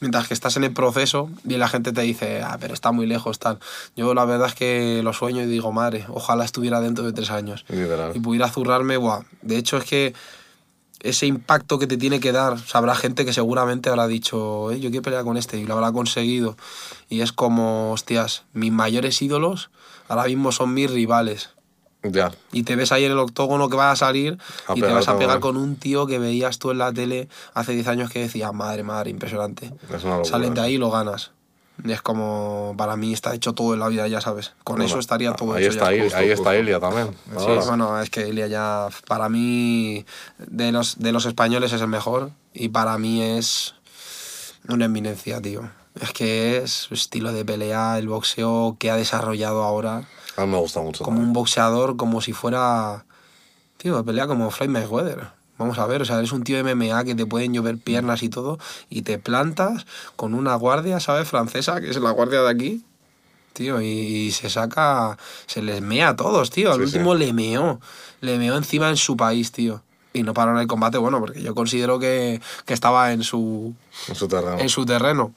mientras 0.00 0.28
que 0.28 0.34
estás 0.34 0.56
en 0.56 0.64
el 0.64 0.72
proceso 0.72 1.30
y 1.44 1.56
la 1.56 1.68
gente 1.68 1.92
te 1.92 2.02
dice, 2.02 2.42
ah, 2.42 2.56
pero 2.60 2.74
está 2.74 2.92
muy 2.92 3.06
lejos, 3.06 3.38
tal. 3.38 3.58
Yo 3.96 4.14
la 4.14 4.24
verdad 4.24 4.48
es 4.48 4.54
que 4.54 5.00
lo 5.02 5.12
sueño 5.12 5.42
y 5.42 5.46
digo, 5.46 5.72
madre, 5.72 6.04
ojalá 6.08 6.44
estuviera 6.44 6.80
dentro 6.80 7.04
de 7.04 7.12
tres 7.12 7.30
años. 7.30 7.64
Literal. 7.68 8.12
Y 8.14 8.20
pudiera 8.20 8.48
zurrarme, 8.48 8.96
buah. 8.96 9.22
De 9.42 9.56
hecho, 9.56 9.76
es 9.76 9.84
que 9.84 10.14
ese 11.00 11.26
impacto 11.26 11.78
que 11.78 11.86
te 11.86 11.96
tiene 11.96 12.20
que 12.20 12.32
dar, 12.32 12.54
o 12.54 12.58
sea, 12.58 12.78
habrá 12.78 12.94
gente 12.94 13.24
que 13.24 13.32
seguramente 13.32 13.88
habrá 13.88 14.06
dicho, 14.06 14.70
eh, 14.72 14.80
yo 14.80 14.90
quiero 14.90 15.02
pelear 15.02 15.24
con 15.24 15.36
este 15.36 15.58
y 15.58 15.64
lo 15.64 15.74
habrá 15.74 15.92
conseguido. 15.92 16.56
Y 17.08 17.20
es 17.20 17.32
como, 17.32 17.92
hostias, 17.92 18.44
mis 18.52 18.72
mayores 18.72 19.20
ídolos 19.22 19.70
ahora 20.08 20.24
mismo 20.24 20.52
son 20.52 20.74
mis 20.74 20.90
rivales. 20.90 21.50
Ya. 22.12 22.32
Y 22.52 22.62
te 22.62 22.76
ves 22.76 22.92
ahí 22.92 23.04
en 23.04 23.12
el 23.12 23.18
octógono 23.18 23.68
que 23.68 23.76
vas 23.76 23.92
a 23.92 24.06
salir 24.06 24.38
A 24.66 24.74
y 24.76 24.80
te 24.80 24.86
vas 24.92 25.08
a 25.08 25.18
pegar 25.18 25.40
con 25.40 25.56
un 25.56 25.76
tío 25.76 26.06
que 26.06 26.18
veías 26.18 26.58
tú 26.58 26.70
en 26.70 26.78
la 26.78 26.92
tele 26.92 27.28
hace 27.54 27.72
10 27.72 27.88
años 27.88 28.10
que 28.10 28.20
decías, 28.20 28.52
madre, 28.52 28.82
madre, 28.82 29.10
impresionante. 29.10 29.72
Es 29.94 30.04
una 30.04 30.16
locura. 30.18 30.24
Salen 30.30 30.54
de 30.54 30.60
ahí 30.60 30.74
y 30.74 30.78
lo 30.78 30.90
ganas. 30.90 31.32
Es 31.84 32.00
como, 32.00 32.74
para 32.78 32.96
mí 32.96 33.12
está 33.12 33.34
hecho 33.34 33.52
todo 33.52 33.74
en 33.74 33.80
la 33.80 33.88
vida, 33.88 34.08
ya 34.08 34.22
sabes. 34.22 34.54
Con 34.64 34.80
eso 34.80 34.88
Bueno, 34.94 35.00
estaría 35.00 35.32
todo 35.34 35.52
ahí 35.52 35.64
hecho 35.64 35.72
está, 35.72 35.84
ya. 35.84 35.90
ahí, 35.90 36.00
justo, 36.00 36.16
ahí 36.16 36.28
justo. 36.30 36.42
está 36.42 36.56
Ilia 36.58 36.80
también. 36.80 37.08
Sí, 37.38 37.66
bueno, 37.66 38.00
es 38.00 38.08
que 38.08 38.26
Ilia 38.28 38.46
ya, 38.46 38.88
para 39.06 39.28
mí, 39.28 40.06
de 40.38 40.72
los, 40.72 40.98
de 40.98 41.12
los 41.12 41.26
españoles 41.26 41.74
es 41.74 41.82
el 41.82 41.88
mejor 41.88 42.30
y 42.54 42.70
para 42.70 42.96
mí 42.96 43.20
es 43.22 43.74
una 44.68 44.86
eminencia, 44.86 45.40
tío. 45.42 45.68
Es 46.00 46.12
que 46.12 46.56
es 46.58 46.72
su 46.72 46.94
estilo 46.94 47.32
de 47.32 47.44
pelea, 47.44 47.98
el 47.98 48.08
boxeo 48.08 48.76
que 48.78 48.90
ha 48.90 48.96
desarrollado 48.96 49.62
ahora, 49.62 50.04
A 50.36 50.44
mí 50.46 50.52
me 50.52 50.58
gusta 50.58 50.80
mucho. 50.80 51.04
como 51.04 51.20
un 51.20 51.32
boxeador, 51.32 51.96
como 51.96 52.20
si 52.20 52.32
fuera, 52.32 53.04
tío, 53.78 54.04
pelea 54.04 54.26
como 54.26 54.50
Floyd 54.50 54.70
Mayweather. 54.70 55.28
Vamos 55.58 55.78
a 55.78 55.86
ver, 55.86 56.02
o 56.02 56.04
sea, 56.04 56.18
eres 56.18 56.32
un 56.32 56.44
tío 56.44 56.62
de 56.62 56.74
MMA 56.74 57.04
que 57.04 57.14
te 57.14 57.24
pueden 57.24 57.54
llover 57.54 57.78
piernas 57.78 58.22
y 58.22 58.28
todo, 58.28 58.58
y 58.90 59.02
te 59.02 59.18
plantas 59.18 59.86
con 60.14 60.34
una 60.34 60.54
guardia, 60.54 61.00
¿sabes? 61.00 61.28
Francesa, 61.28 61.80
que 61.80 61.88
es 61.88 61.96
la 61.96 62.10
guardia 62.10 62.42
de 62.42 62.50
aquí, 62.50 62.84
tío, 63.54 63.80
y, 63.80 63.86
y 63.86 64.32
se 64.32 64.50
saca, 64.50 65.16
se 65.46 65.62
les 65.62 65.80
mea 65.80 66.10
a 66.10 66.16
todos, 66.16 66.50
tío. 66.50 66.70
Al 66.72 66.80
Sí, 66.80 66.86
sí. 66.88 66.96
último 66.98 67.14
le 67.14 67.32
meó, 67.32 67.80
le 68.20 68.36
meó 68.38 68.56
encima 68.58 68.90
en 68.90 68.98
su 68.98 69.16
país, 69.16 69.50
tío. 69.50 69.80
Y 70.12 70.22
no 70.24 70.34
paró 70.34 70.52
en 70.52 70.58
el 70.58 70.66
combate, 70.66 70.98
bueno, 70.98 71.20
porque 71.20 71.40
yo 71.42 71.54
considero 71.54 71.98
que, 71.98 72.40
que 72.66 72.74
estaba 72.74 73.12
en 73.12 73.22
su, 73.22 73.74
En 74.08 74.14
su 74.14 74.28
terreno. 74.28 74.58
en 74.58 74.68
su 74.68 74.84
terreno. 74.84 75.32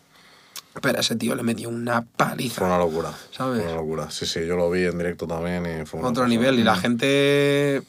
Pero 0.81 0.99
ese 0.99 1.15
tío 1.15 1.35
le 1.35 1.43
metió 1.43 1.67
una 1.69 2.03
paliza. 2.03 2.55
Fue 2.59 2.67
una 2.67 2.77
locura. 2.77 3.11
¿Sabes? 3.31 3.63
Fue 3.63 3.71
una 3.71 3.81
locura. 3.81 4.11
Sí, 4.11 4.25
sí, 4.25 4.45
yo 4.47 4.55
lo 4.55 4.69
vi 4.69 4.83
en 4.85 4.97
directo 4.97 5.27
también 5.27 5.65
y 5.81 5.85
fue 5.85 6.01
otro 6.01 6.27
nivel. 6.27 6.59
Y 6.59 6.63
la 6.63 6.75
gente 6.75 7.81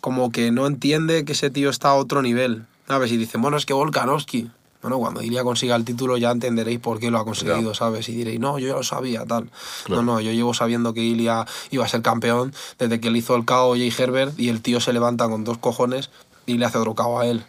como 0.00 0.32
que 0.32 0.50
no 0.50 0.66
entiende 0.66 1.24
que 1.24 1.32
ese 1.32 1.50
tío 1.50 1.70
está 1.70 1.90
a 1.90 1.94
otro 1.94 2.22
nivel. 2.22 2.64
¿Sabes? 2.88 3.12
Y 3.12 3.16
dicen, 3.16 3.40
bueno, 3.40 3.56
es 3.56 3.66
que 3.66 3.72
Volkanovski. 3.72 4.50
Bueno, 4.82 4.98
cuando 4.98 5.22
Ilia 5.22 5.42
consiga 5.44 5.76
el 5.76 5.84
título 5.84 6.16
ya 6.16 6.30
entenderéis 6.30 6.80
por 6.80 6.98
qué 6.98 7.10
lo 7.10 7.18
ha 7.18 7.24
conseguido, 7.24 7.72
Ya. 7.72 7.78
¿sabes? 7.78 8.08
Y 8.08 8.12
diréis, 8.14 8.40
no, 8.40 8.58
yo 8.58 8.68
ya 8.68 8.74
lo 8.74 8.82
sabía, 8.82 9.26
tal. 9.26 9.50
Claro. 9.84 10.02
No, 10.02 10.14
no, 10.14 10.20
yo 10.20 10.32
llevo 10.32 10.54
sabiendo 10.54 10.94
que 10.94 11.02
Ilia 11.02 11.46
iba 11.70 11.84
a 11.84 11.88
ser 11.88 12.00
campeón 12.00 12.54
desde 12.78 12.98
que 12.98 13.10
le 13.10 13.18
hizo 13.18 13.36
el 13.36 13.44
KO 13.44 13.74
a 13.74 13.76
Jay 13.76 13.92
Herbert 13.96 14.38
y 14.40 14.48
el 14.48 14.62
tío 14.62 14.80
se 14.80 14.94
levanta 14.94 15.28
con 15.28 15.44
dos 15.44 15.58
cojones 15.58 16.08
y 16.46 16.56
le 16.56 16.64
hace 16.64 16.78
otro 16.78 16.94
KO 16.94 17.20
a 17.20 17.26
él, 17.26 17.44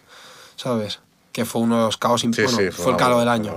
¿sabes? 0.57 0.99
Que 1.31 1.45
fue 1.45 1.61
uno 1.61 1.77
de 1.77 1.83
los 1.83 1.99
imp- 1.99 2.35
Sí, 2.35 2.41
bueno, 2.43 2.57
sí, 2.57 2.71
fue, 2.71 2.91
el 2.91 2.97
KO 2.97 3.19
del 3.19 3.29
año. 3.29 3.53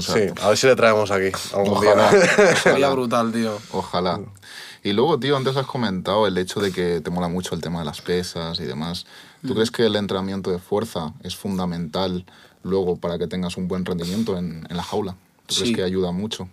Sí, 0.00 0.20
a 0.42 0.48
ver 0.48 0.56
si 0.56 0.66
le 0.66 0.76
traemos 0.76 1.10
aquí 1.10 1.30
algún 1.52 1.76
Ojalá. 1.76 2.10
día. 2.12 2.56
Sería 2.56 2.88
brutal, 2.90 3.32
tío. 3.32 3.58
Ojalá. 3.72 4.20
Y 4.82 4.92
luego, 4.92 5.18
tío, 5.18 5.36
antes 5.36 5.56
has 5.56 5.66
comentado 5.66 6.26
el 6.26 6.36
hecho 6.38 6.60
de 6.60 6.72
que 6.72 7.00
te 7.00 7.10
mola 7.10 7.28
mucho 7.28 7.54
el 7.54 7.60
tema 7.60 7.80
de 7.80 7.84
las 7.84 8.00
pesas 8.00 8.58
y 8.60 8.64
demás. 8.64 9.06
¿Tú 9.42 9.48
Mm. 9.52 9.54
crees 9.54 9.70
que 9.70 9.84
el 9.86 9.96
entrenamiento 9.96 10.50
de 10.50 10.58
fuerza 10.58 11.12
es 11.22 11.36
fundamental 11.36 12.24
luego 12.62 12.96
para 12.96 13.18
que 13.18 13.26
tengas 13.26 13.56
un 13.56 13.68
buen 13.68 13.84
rendimiento 13.84 14.38
en, 14.38 14.66
en 14.70 14.76
la 14.76 14.82
jaula? 14.82 15.16
¿Tú 15.46 15.54
Sí. 15.54 15.60
crees 15.62 15.76
que 15.76 15.82
ayuda 15.84 16.12
mucho? 16.12 16.48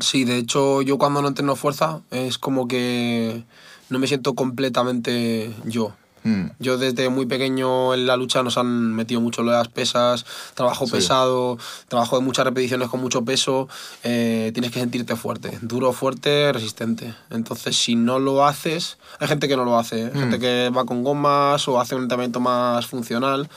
Sí, 0.00 0.24
de 0.24 0.36
hecho, 0.38 0.82
yo 0.82 0.96
cuando 0.98 1.20
no 1.22 1.28
entreno 1.28 1.56
fuerza 1.56 2.00
es 2.12 2.38
como 2.38 2.68
que 2.68 3.44
no 3.88 3.98
me 3.98 4.06
siento 4.06 4.34
completamente 4.34 5.52
yo. 5.64 5.92
Mm, 6.22 6.46
Yo 6.58 6.76
desde 6.76 7.08
muy 7.08 7.24
pequeño 7.26 7.94
en 7.94 8.06
la 8.06 8.16
lucha 8.16 8.42
nos 8.42 8.58
han 8.58 8.94
metido 8.94 9.20
mucho 9.22 9.42
lo 9.42 9.52
de 9.52 9.56
las 9.58 9.68
pesas, 9.68 10.26
trabajo 10.54 10.86
Sí. 10.86 10.92
pesado, 10.92 11.56
trabajo 11.88 12.18
de 12.18 12.22
muchas 12.24 12.44
repeticiones 12.44 12.88
con 12.88 13.00
mucho 13.00 13.24
peso, 13.24 13.68
eh, 14.02 14.50
tienes 14.52 14.70
que 14.70 14.80
sentirte 14.80 15.16
fuerte, 15.16 15.58
duro, 15.62 15.92
fuerte, 15.92 16.52
resistente. 16.52 17.14
Entonces, 17.30 17.74
si 17.76 17.94
no 17.94 18.18
lo 18.18 18.44
haces, 18.46 18.98
hay 19.18 19.28
gente 19.28 19.48
que 19.48 19.56
no 19.56 19.64
lo 19.64 19.78
hace, 19.78 20.02
¿eh? 20.06 20.10
gente 20.12 20.38
que 20.38 20.70
va 20.76 20.84
con 20.84 21.02
gomas 21.04 21.66
o 21.68 21.80
hace 21.80 21.94
un 21.94 22.02
entrenamiento 22.02 22.38
más 22.40 22.86
funcional, 22.86 23.48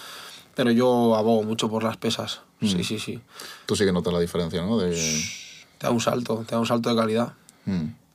pero 0.55 0.71
yo 0.71 1.15
abogo 1.17 1.43
mucho 1.43 1.69
por 1.69 1.83
las 1.83 1.97
pesas. 1.97 2.41
Sí, 2.61 2.81
sí, 2.85 2.97
sí. 2.97 3.19
Tú 3.65 3.75
sí 3.75 3.83
que 3.83 3.91
notas 3.91 4.13
la 4.13 4.19
diferencia, 4.21 4.61
¿no? 4.61 4.77
De, 4.77 4.95
Te 5.77 5.87
da 5.87 5.91
un 5.91 5.99
salto, 5.99 6.45
te 6.47 6.55
da 6.55 6.59
un 6.61 6.65
salto 6.67 6.89
de 6.89 6.95
calidad. 6.95 7.33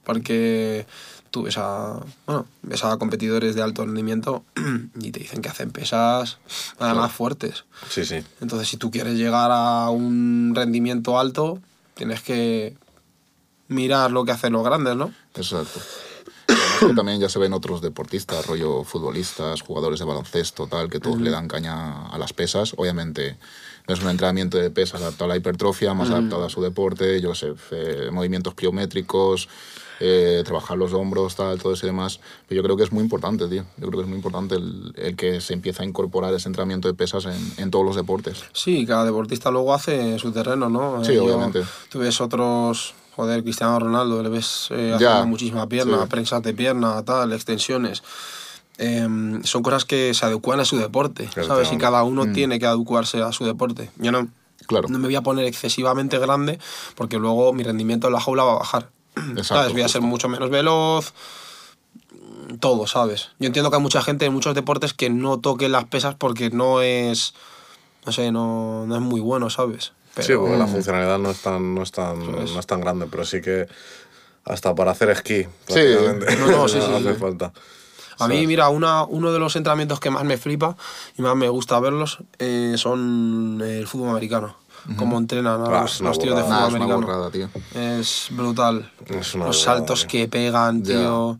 Porque 0.04 0.86
tú 1.30 1.42
ves 1.42 1.58
a, 1.58 2.00
bueno, 2.26 2.46
ves 2.62 2.84
a 2.84 2.96
competidores 2.96 3.54
de 3.54 3.62
alto 3.62 3.84
rendimiento 3.84 4.44
y 5.00 5.10
te 5.10 5.20
dicen 5.20 5.42
que 5.42 5.48
hacen 5.48 5.70
pesas 5.70 6.38
además 6.78 7.12
fuertes. 7.12 7.64
Sí, 7.88 8.04
sí. 8.04 8.24
Entonces, 8.40 8.68
si 8.68 8.76
tú 8.76 8.90
quieres 8.90 9.14
llegar 9.14 9.50
a 9.52 9.90
un 9.90 10.52
rendimiento 10.54 11.18
alto, 11.18 11.60
tienes 11.94 12.22
que 12.22 12.76
mirar 13.68 14.10
lo 14.10 14.24
que 14.24 14.32
hacen 14.32 14.52
los 14.52 14.64
grandes, 14.64 14.96
¿no? 14.96 15.12
Exacto. 15.34 15.80
Que 16.80 16.94
también 16.94 17.20
ya 17.20 17.28
se 17.28 17.38
ven 17.38 17.52
otros 17.52 17.82
deportistas, 17.82 18.46
rollo 18.46 18.84
futbolistas, 18.84 19.62
jugadores 19.62 19.98
de 19.98 20.06
baloncesto, 20.06 20.66
tal, 20.66 20.88
que 20.88 21.00
todos 21.00 21.20
le 21.20 21.30
dan 21.30 21.48
caña 21.48 22.06
a 22.06 22.18
las 22.18 22.32
pesas. 22.32 22.72
Obviamente 22.76 23.36
no 23.86 23.94
es 23.94 24.02
un 24.02 24.08
entrenamiento 24.08 24.58
de 24.58 24.70
pesas 24.70 25.00
adaptado 25.00 25.24
a 25.24 25.28
la 25.28 25.36
hipertrofia, 25.36 25.92
más 25.94 26.10
adaptado 26.10 26.44
a 26.44 26.50
su 26.50 26.62
deporte, 26.62 27.20
yo 27.20 27.34
sé, 27.34 27.54
eh, 27.72 28.10
movimientos 28.12 28.54
pliométricos, 28.54 29.48
eh, 30.00 30.42
trabajar 30.44 30.76
los 30.78 30.92
hombros, 30.92 31.34
tal, 31.36 31.60
todo 31.60 31.72
eso 31.72 31.86
y 31.86 31.90
demás. 31.90 32.20
Pero 32.48 32.60
yo 32.60 32.62
creo 32.62 32.76
que 32.76 32.84
es 32.84 32.92
muy 32.92 33.02
importante, 33.02 33.48
tío. 33.48 33.64
Yo 33.76 33.86
creo 33.88 34.00
que 34.00 34.02
es 34.02 34.06
muy 34.08 34.16
importante 34.16 34.54
el, 34.56 34.92
el 34.96 35.16
que 35.16 35.40
se 35.40 35.54
empiece 35.54 35.82
a 35.82 35.86
incorporar 35.86 36.32
ese 36.34 36.48
entrenamiento 36.48 36.88
de 36.88 36.94
pesas 36.94 37.24
en, 37.26 37.52
en 37.62 37.70
todos 37.70 37.84
los 37.84 37.96
deportes. 37.96 38.44
Sí, 38.52 38.86
cada 38.86 39.04
deportista 39.04 39.50
luego 39.50 39.74
hace 39.74 40.18
su 40.18 40.30
terreno, 40.32 40.68
¿no? 40.68 41.04
Sí, 41.04 41.12
Eh, 41.12 41.14
yo- 41.16 41.24
obviamente. 41.24 41.62
Tú 41.90 41.98
ves 42.00 42.20
otros, 42.20 42.94
joder, 43.16 43.42
Cristiano 43.42 43.78
Ronaldo, 43.78 44.22
le 44.22 44.28
ves 44.28 44.68
eh, 44.70 44.88
Ya, 44.90 44.96
haciendo 45.10 45.26
muchísima 45.26 45.68
pierna, 45.68 46.02
sí. 46.02 46.08
prensas 46.08 46.42
de 46.42 46.54
pierna, 46.54 47.02
tal, 47.04 47.32
extensiones. 47.32 48.02
Em, 48.80 49.42
son 49.42 49.62
cosas 49.62 49.84
que 49.84 50.14
se 50.14 50.24
adecuan 50.24 50.60
a 50.60 50.64
su 50.64 50.76
deporte, 50.76 51.28
Claro, 51.34 51.48
¿sabes? 51.48 51.66
Y 51.72 51.76
claro. 51.76 51.82
cada 51.94 52.02
uno 52.04 52.32
tiene 52.32 52.60
que 52.60 52.66
adecuarse 52.66 53.20
a 53.22 53.32
su 53.32 53.44
deporte. 53.44 53.90
Yo 53.96 54.12
no, 54.12 54.22
Mm. 54.22 54.28
Claro. 54.68 54.88
no 54.88 54.98
me 54.98 55.06
voy 55.06 55.16
a 55.16 55.22
poner 55.22 55.46
excesivamente 55.46 56.18
grande 56.18 56.58
porque 56.94 57.16
luego 57.16 57.52
mi 57.52 57.62
rendimiento 57.64 58.06
en 58.08 58.12
la 58.12 58.20
jaula 58.20 58.44
va 58.44 58.52
a 58.52 58.58
bajar. 58.58 58.90
Exacto, 59.36 59.44
¿Sabes? 59.44 59.72
Voy 59.72 59.82
a 59.82 59.88
ser 59.88 60.02
mucho 60.02 60.28
menos 60.28 60.50
veloz, 60.50 61.12
todo, 62.60 62.86
¿sabes? 62.86 63.30
Yo 63.38 63.46
entiendo 63.46 63.70
que 63.70 63.76
hay 63.76 63.82
mucha 63.82 64.02
gente 64.02 64.24
en 64.24 64.32
muchos 64.32 64.54
deportes 64.54 64.94
que 64.94 65.10
no 65.10 65.38
toque 65.38 65.68
las 65.68 65.84
pesas 65.84 66.14
porque 66.14 66.50
no 66.50 66.82
es, 66.82 67.34
no 68.06 68.12
sé, 68.12 68.32
no, 68.32 68.86
no 68.86 68.94
es 68.96 69.02
muy 69.02 69.20
bueno, 69.20 69.50
¿sabes? 69.50 69.92
Sí, 70.18 70.32
porque 70.34 70.56
la 70.56 70.66
funcionalidad 70.66 71.18
no 71.18 71.30
es 71.30 71.40
tan, 71.42 71.74
no 71.74 71.82
es 71.82 71.92
tan, 71.92 72.18
no 72.18 72.58
es 72.58 72.66
tan 72.66 72.80
grande, 72.80 73.06
pero 73.08 73.24
sí 73.24 73.40
que 73.40 73.68
hasta 74.44 74.74
para 74.74 74.92
hacer 74.92 75.10
esquí, 75.10 75.46
Sí. 75.68 75.80
No, 76.40 76.46
no, 76.48 76.68
sí, 76.68 76.78
sí, 76.80 76.92
hace 76.92 77.14
sí. 77.14 77.20
falta. 77.20 77.52
A 78.20 78.26
mí, 78.26 78.48
mira, 78.48 78.68
una, 78.68 79.04
uno 79.04 79.30
de 79.30 79.38
los 79.38 79.54
entrenamientos 79.54 80.00
que 80.00 80.10
más 80.10 80.24
me 80.24 80.36
flipa 80.38 80.76
y 81.16 81.22
más 81.22 81.36
me 81.36 81.48
gusta 81.48 81.78
verlos 81.78 82.18
eh, 82.40 82.74
son 82.76 83.62
el 83.64 83.86
fútbol 83.86 84.10
americano. 84.10 84.56
Cómo 84.96 85.18
entrenan 85.18 85.60
a 85.60 85.66
Ah, 85.66 85.82
los, 85.82 86.00
los 86.00 86.18
tíos 86.18 86.36
de 86.36 86.42
fútbol 86.42 86.58
Nah, 86.58 86.68
es 86.68 86.74
una 86.74 86.84
americano. 86.94 87.30
tío. 87.30 87.48
Es 87.74 88.28
brutal. 88.30 88.90
Es 89.06 89.34
una 89.34 89.46
los 89.46 89.56
burrada, 89.58 89.78
saltos 89.78 90.00
tío. 90.00 90.08
que 90.08 90.28
pegan, 90.28 90.82
tío. 90.82 91.38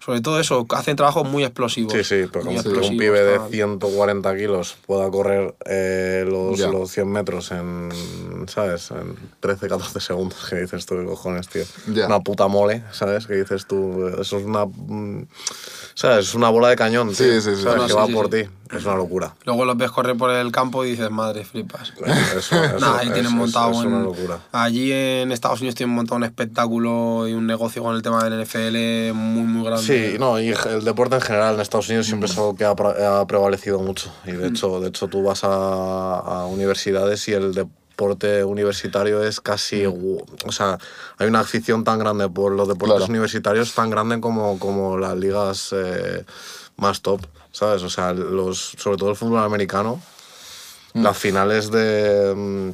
Sobre 0.00 0.22
todo 0.22 0.40
eso, 0.40 0.64
hacen 0.70 0.96
trabajos 0.96 1.28
muy 1.28 1.44
explosivos. 1.44 1.92
Sí, 1.92 2.02
sí, 2.02 2.24
pero 2.32 2.46
como 2.46 2.62
que 2.62 2.68
un 2.70 2.96
pibe 2.96 3.22
de 3.22 3.38
tal. 3.40 3.50
140 3.50 4.36
kilos 4.38 4.76
pueda 4.86 5.10
correr 5.10 5.54
eh, 5.66 6.24
los, 6.26 6.58
los 6.60 6.90
100 6.90 7.08
metros 7.12 7.50
en, 7.52 7.90
¿sabes? 8.46 8.90
En 8.90 9.16
13, 9.40 9.68
14 9.68 10.00
segundos, 10.00 10.46
que 10.48 10.56
dices 10.56 10.86
tú, 10.86 10.94
qué 10.96 11.04
cojones, 11.04 11.48
tío. 11.48 11.64
Ya. 11.92 12.06
Una 12.06 12.20
puta 12.20 12.48
mole, 12.48 12.84
¿sabes? 12.90 13.26
Que 13.26 13.34
dices 13.34 13.66
tú, 13.66 14.08
eso 14.18 14.38
es 14.38 14.44
una... 14.46 14.64
mm, 15.98 16.00
¿Sabes? 16.00 16.28
Es 16.28 16.34
una 16.34 16.48
bola 16.50 16.68
de 16.68 16.76
cañón, 16.76 17.14
Sí, 17.14 17.24
tío, 17.24 17.40
sí, 17.40 17.56
sí. 17.56 17.62
¿sabes? 17.62 17.76
No, 17.76 17.82
que 17.86 17.88
sí, 17.92 17.96
va 17.96 18.06
sí, 18.06 18.12
por 18.12 18.24
sí. 18.26 18.30
ti. 18.44 18.50
Es 18.76 18.84
una 18.84 18.96
locura. 18.96 19.34
Luego 19.46 19.64
los 19.64 19.76
ves 19.78 19.90
correr 19.90 20.14
por 20.16 20.30
el 20.30 20.52
campo 20.52 20.84
y 20.84 20.90
dices, 20.90 21.10
madre, 21.10 21.42
flipas. 21.44 21.92
Eso, 22.36 22.38
eso, 22.38 22.56
Nah, 22.80 22.98
ahí 22.98 23.06
es- 23.08 23.14
tienen 23.14 23.32
es- 23.32 23.38
montado 23.38 23.70
es 23.72 23.78
una 23.78 23.96
un- 23.96 24.02
locura. 24.04 24.38
Allí 24.52 24.92
en 24.92 25.32
Estados 25.32 25.60
Unidos 25.60 25.74
tienen 25.74 25.94
montado 25.94 26.16
un 26.16 26.24
espectáculo 26.24 27.26
y 27.28 27.32
un 27.32 27.46
negocio 27.46 27.82
con 27.82 27.96
el 27.96 28.02
tema 28.02 28.22
del 28.22 28.34
NFL 28.44 29.12
muy, 29.14 29.42
muy 29.44 29.64
grande. 29.64 29.82
Sí, 30.12 30.18
no, 30.18 30.38
y 30.38 30.48
el 30.50 30.84
deporte 30.84 31.14
en 31.16 31.22
general 31.22 31.54
en 31.54 31.60
Estados 31.62 31.88
Unidos 31.88 32.06
siempre 32.06 32.28
es 32.28 32.36
algo 32.36 32.54
que 32.54 32.64
ha, 32.66 32.70
ha 33.20 33.26
prevalecido 33.26 33.78
mucho. 33.80 34.12
Y 34.26 34.32
de 34.32 34.48
hecho, 34.48 34.80
de 34.80 34.88
hecho 34.90 35.08
tú 35.08 35.22
vas 35.22 35.44
a, 35.44 35.48
a 35.48 36.46
universidades 36.46 37.26
y 37.28 37.32
el 37.32 37.54
deporte 37.98 38.44
universitario 38.44 39.24
es 39.24 39.40
casi... 39.40 39.84
gu- 39.84 40.24
O 40.46 40.52
sea, 40.52 40.78
hay 41.18 41.26
una 41.26 41.40
afición 41.40 41.82
tan 41.82 41.98
grande 41.98 42.28
por 42.28 42.52
los 42.52 42.68
deportes 42.68 42.98
Claro. 42.98 43.10
universitarios, 43.10 43.74
tan 43.74 43.90
grande 43.90 44.20
como, 44.20 44.56
como 44.60 44.96
las 44.98 45.16
ligas 45.16 45.70
eh, 45.72 46.24
más 46.76 47.02
top, 47.02 47.20
¿sabes? 47.50 47.82
O 47.82 47.90
sea, 47.90 48.12
los, 48.12 48.74
sobre 48.78 48.96
todo 48.98 49.10
el 49.10 49.16
fútbol 49.16 49.40
americano, 49.42 50.00
las 50.94 51.18
finales 51.18 51.72
de... 51.72 52.72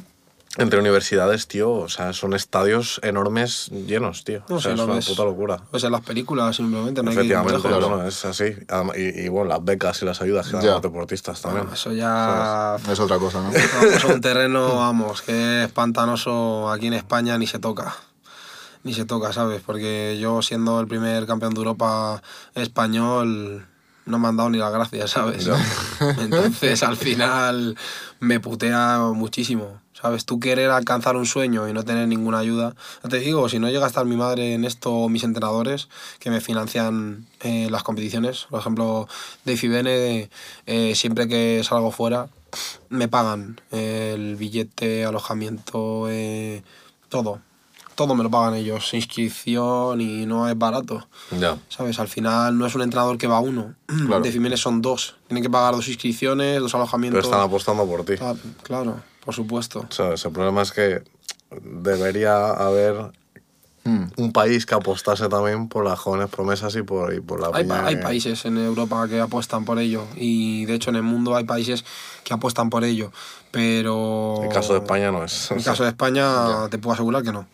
entre 0.57 0.79
universidades, 0.79 1.47
tío, 1.47 1.71
o 1.71 1.89
sea, 1.89 2.13
son 2.13 2.33
estadios 2.33 2.99
enormes 3.03 3.69
llenos, 3.69 4.23
tío. 4.23 4.43
No 4.49 4.55
o 4.55 4.59
sea, 4.59 4.71
sé, 4.71 4.73
es 4.73 4.77
lo 4.79 4.85
una 4.85 4.95
ves. 4.95 5.07
puta 5.07 5.23
locura. 5.23 5.61
Pues 5.71 5.83
en 5.83 5.91
las 5.91 6.01
películas 6.01 6.55
simplemente, 6.55 7.03
no 7.03 7.09
hay 7.09 7.15
que 7.15 7.21
Efectivamente, 7.21 7.67
bueno, 7.67 8.07
es 8.07 8.25
así. 8.25 8.55
Y, 8.95 9.25
y, 9.25 9.29
bueno, 9.29 9.49
las 9.49 9.63
becas 9.63 10.01
y 10.01 10.05
las 10.05 10.21
ayudas 10.21 10.47
que 10.47 10.57
dan 10.57 10.65
los 10.65 10.81
deportistas 10.81 11.41
también. 11.41 11.67
Eso 11.73 11.91
ya... 11.91 12.77
Es 12.89 12.99
otra 12.99 13.17
cosa, 13.17 13.41
¿no? 13.41 13.49
A 13.49 14.13
un 14.13 14.21
terreno, 14.21 14.75
vamos, 14.75 15.21
que 15.21 15.63
es 15.63 15.71
pantanoso 15.71 16.69
aquí 16.71 16.87
en 16.87 16.93
España 16.93 17.37
ni 17.37 17.47
se 17.47 17.59
toca. 17.59 17.95
Ni 18.83 18.93
se 18.93 19.05
toca, 19.05 19.33
¿sabes? 19.33 19.61
Porque 19.65 20.17
yo 20.19 20.41
siendo 20.41 20.79
el 20.79 20.87
primer 20.87 21.25
campeón 21.25 21.53
de 21.53 21.59
Europa 21.59 22.21
español 22.53 23.65
no 24.05 24.19
me 24.19 24.27
han 24.27 24.37
dado 24.37 24.49
ni 24.49 24.57
las 24.57 24.71
gracias, 24.71 25.11
¿sabes? 25.11 25.49
Entonces 26.19 26.83
al 26.83 26.95
final 26.95 27.75
me 28.19 28.39
putea 28.39 28.99
muchísimo, 29.13 29.81
¿sabes? 29.99 30.25
Tú 30.25 30.39
querer 30.39 30.69
alcanzar 30.71 31.15
un 31.15 31.25
sueño 31.25 31.67
y 31.69 31.73
no 31.73 31.83
tener 31.83 32.07
ninguna 32.07 32.39
ayuda. 32.39 32.75
Te 33.09 33.19
digo, 33.19 33.47
si 33.49 33.59
no 33.59 33.69
llega 33.69 33.85
a 33.85 33.87
estar 33.87 34.05
mi 34.05 34.15
madre 34.15 34.53
en 34.53 34.65
esto 34.65 34.91
o 34.93 35.09
mis 35.09 35.23
entrenadores 35.23 35.87
que 36.19 36.29
me 36.29 36.41
financian 36.41 37.25
eh, 37.41 37.69
las 37.71 37.83
competiciones, 37.83 38.47
por 38.49 38.59
ejemplo, 38.59 39.07
Dave 39.45 39.59
y 39.61 39.67
Bene, 39.67 40.29
eh, 40.65 40.95
siempre 40.95 41.27
que 41.27 41.61
salgo 41.63 41.91
fuera, 41.91 42.27
me 42.89 43.07
pagan 43.07 43.59
el 43.71 44.35
billete, 44.35 45.05
alojamiento, 45.05 46.07
eh, 46.09 46.63
todo. 47.09 47.39
Todo 47.95 48.13
me 48.13 48.23
lo 48.23 48.29
pagan 48.29 48.55
ellos, 48.55 48.93
inscripción 48.93 50.01
y 50.01 50.25
no 50.25 50.49
es 50.49 50.57
barato. 50.57 51.07
Ya. 51.31 51.57
¿Sabes? 51.69 51.97
Al 51.99 52.09
final 52.09 52.57
no 52.57 52.65
es 52.65 52.75
un 52.75 52.81
entrenador 52.81 53.17
que 53.17 53.27
va 53.27 53.39
uno. 53.39 53.73
Claro. 54.07 54.19
De 54.21 54.31
Jiménez 54.33 54.59
son 54.59 54.81
dos. 54.81 55.15
Tienen 55.27 55.41
que 55.43 55.49
pagar 55.49 55.75
dos 55.75 55.87
inscripciones, 55.87 56.59
dos 56.59 56.71
Pero 56.73 56.81
alojamientos. 56.83 57.23
están 57.23 57.39
apostando 57.39 57.85
por 57.85 58.03
ti. 58.03 58.15
Ah, 58.19 58.33
Claro, 58.63 59.01
por 59.25 59.33
supuesto. 59.33 59.85
¿Sabes? 59.89 60.23
El 60.25 60.31
problema 60.31 60.61
es 60.61 60.71
que 60.71 61.01
debería 61.61 62.51
haber 62.51 63.11
Mm. 63.87 64.05
un 64.17 64.31
país 64.33 64.65
que 64.65 64.73
apostase 64.73 65.29
también 65.29 65.67
por 65.69 65.85
las 65.85 65.99
jóvenes 65.99 66.29
promesas 66.29 66.75
y 66.75 66.81
por, 66.81 67.13
y 67.13 67.19
por 67.19 67.39
la 67.39 67.51
Hay, 67.53 67.65
pa- 67.65 67.85
hay 67.85 67.95
que- 67.97 68.01
países 68.01 68.43
en 68.45 68.57
Europa 68.57 69.07
que 69.07 69.19
apuestan 69.21 69.63
por 69.63 69.77
ello 69.77 70.05
y 70.15 70.65
de 70.65 70.73
hecho 70.73 70.89
en 70.89 70.95
el 70.95 71.03
mundo 71.03 71.35
hay 71.35 71.43
países 71.43 71.85
que 72.23 72.33
apuestan 72.33 72.71
por 72.71 72.83
ello, 72.83 73.11
pero... 73.51 74.37
En 74.39 74.45
el 74.47 74.53
caso 74.53 74.73
de 74.73 74.79
España 74.79 75.11
no 75.11 75.23
es. 75.23 75.51
En 75.51 75.59
el 75.59 75.63
caso 75.63 75.83
de 75.83 75.89
España 75.89 76.67
te 76.71 76.79
puedo 76.79 76.95
asegurar 76.95 77.21
que 77.21 77.31
no. 77.31 77.45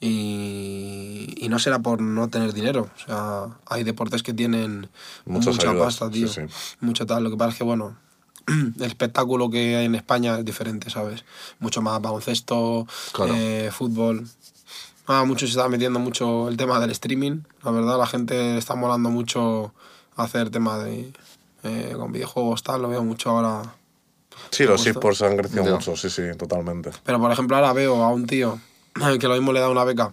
Y, 0.00 1.34
y 1.36 1.48
no 1.48 1.58
será 1.60 1.78
por 1.78 2.00
no 2.00 2.28
tener 2.28 2.52
dinero. 2.52 2.88
O 2.96 3.06
sea, 3.06 3.46
hay 3.66 3.84
deportes 3.84 4.22
que 4.22 4.32
tienen 4.34 4.88
Muchas 5.26 5.54
mucha 5.54 5.70
ayudas, 5.70 5.96
pasta, 5.98 6.06
sí, 6.06 6.12
tío. 6.24 6.28
sí. 6.28 6.40
Mucho 6.80 7.06
tal. 7.06 7.24
Lo 7.24 7.30
que 7.30 7.36
pasa 7.36 7.50
es 7.52 7.58
que, 7.58 7.64
bueno, 7.64 7.96
el 8.78 8.82
espectáculo 8.84 9.50
que 9.50 9.76
hay 9.76 9.84
en 9.86 9.94
España 9.94 10.38
es 10.38 10.44
diferente, 10.44 10.90
¿sabes? 10.90 11.24
Mucho 11.58 11.82
más 11.82 12.00
baloncesto, 12.00 12.86
Claro. 13.12 13.34
eh, 13.36 13.70
fútbol. 13.72 14.26
Ah, 15.06 15.24
mucho 15.24 15.46
se 15.46 15.52
está 15.52 15.68
metiendo 15.68 15.98
mucho 15.98 16.48
el 16.48 16.56
tema 16.56 16.78
del 16.80 16.90
streaming. 16.90 17.40
La 17.62 17.70
verdad, 17.70 17.98
la 17.98 18.06
gente 18.06 18.58
está 18.58 18.74
molando 18.74 19.08
mucho 19.10 19.72
hacer 20.16 20.50
tema 20.50 20.78
de 20.78 21.12
eh, 21.62 21.94
con 21.96 22.12
videojuegos, 22.12 22.62
tal. 22.62 22.82
Lo 22.82 22.88
veo 22.88 23.02
mucho 23.02 23.30
ahora. 23.30 23.62
Sí, 24.50 24.64
los 24.64 24.86
esports 24.86 25.22
han 25.22 25.36
crecido 25.36 25.64
mucho, 25.64 25.96
sí, 25.96 26.10
sí, 26.10 26.22
totalmente. 26.38 26.90
Pero 27.04 27.18
por 27.20 27.30
ejemplo 27.32 27.56
ahora 27.56 27.72
veo 27.72 28.02
a 28.02 28.08
un 28.10 28.26
tío 28.26 28.58
que 29.20 29.28
lo 29.28 29.34
mismo 29.34 29.52
le 29.52 29.60
da 29.60 29.68
una 29.68 29.84
beca 29.84 30.12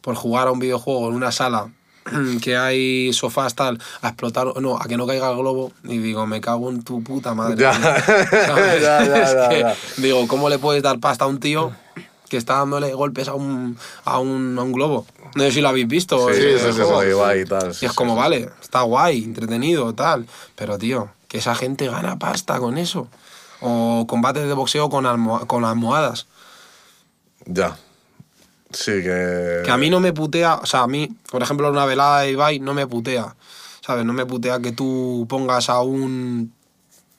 por 0.00 0.14
jugar 0.14 0.48
a 0.48 0.52
un 0.52 0.58
videojuego 0.58 1.08
en 1.08 1.14
una 1.14 1.30
sala 1.32 1.70
que 2.42 2.56
hay 2.56 3.12
sofás 3.12 3.54
tal, 3.54 3.80
a 4.02 4.08
explotar, 4.08 4.46
no, 4.60 4.76
a 4.80 4.84
que 4.86 4.96
no 4.96 5.06
caiga 5.06 5.30
el 5.30 5.36
globo 5.38 5.72
y 5.84 5.98
digo, 5.98 6.26
me 6.26 6.40
cago 6.40 6.70
en 6.70 6.82
tu 6.82 7.02
puta 7.02 7.34
madre. 7.34 7.56
Ya. 7.56 7.72
tío. 7.72 7.80
¿Sabes? 8.46 8.82
Ya, 8.82 9.04
ya, 9.04 9.22
Es 9.22 9.76
que. 9.96 10.02
Digo, 10.02 10.26
¿cómo 10.28 10.48
le 10.48 10.58
puedes 10.58 10.82
dar 10.82 10.98
pasta 11.00 11.24
a 11.24 11.28
un 11.28 11.40
tío 11.40 11.72
que 12.28 12.36
está 12.36 12.54
dándole 12.54 12.92
golpes 12.94 13.28
a 13.28 13.34
un, 13.34 13.76
a 14.04 14.18
un, 14.18 14.56
a 14.58 14.62
un 14.62 14.72
globo? 14.72 15.06
No 15.34 15.42
sé 15.44 15.52
si 15.52 15.60
lo 15.60 15.68
habéis 15.68 15.86
visto. 15.88 16.32
Sí, 16.32 16.40
juego. 16.72 17.02
sí, 17.02 17.08
va 17.12 17.36
y 17.36 17.44
tal. 17.44 17.72
Y 17.80 17.84
es 17.84 17.92
como, 17.92 18.16
vale, 18.16 18.48
está 18.62 18.82
guay, 18.82 19.22
entretenido, 19.24 19.92
tal. 19.94 20.26
Pero, 20.54 20.78
tío, 20.78 21.10
que 21.28 21.38
esa 21.38 21.54
gente 21.54 21.88
gana 21.88 22.18
pasta 22.18 22.58
con 22.58 22.78
eso. 22.78 23.08
O 23.60 24.06
combates 24.08 24.46
de 24.46 24.54
boxeo 24.54 24.88
con, 24.88 25.04
almoha- 25.06 25.46
con 25.46 25.64
almohadas. 25.64 26.26
Ya. 27.46 27.76
Sí, 28.70 28.92
que. 29.02 29.62
Que 29.64 29.70
a 29.70 29.76
mí 29.76 29.90
no 29.90 30.00
me 30.00 30.12
putea, 30.12 30.56
o 30.56 30.66
sea, 30.66 30.82
a 30.82 30.86
mí, 30.86 31.08
por 31.30 31.42
ejemplo, 31.42 31.70
una 31.70 31.84
velada 31.84 32.22
de 32.22 32.32
Ibai 32.32 32.58
no 32.58 32.74
me 32.74 32.86
putea. 32.86 33.34
¿Sabes? 33.80 34.04
No 34.04 34.12
me 34.12 34.26
putea 34.26 34.58
que 34.60 34.72
tú 34.72 35.26
pongas 35.28 35.68
a 35.68 35.80
un, 35.80 36.52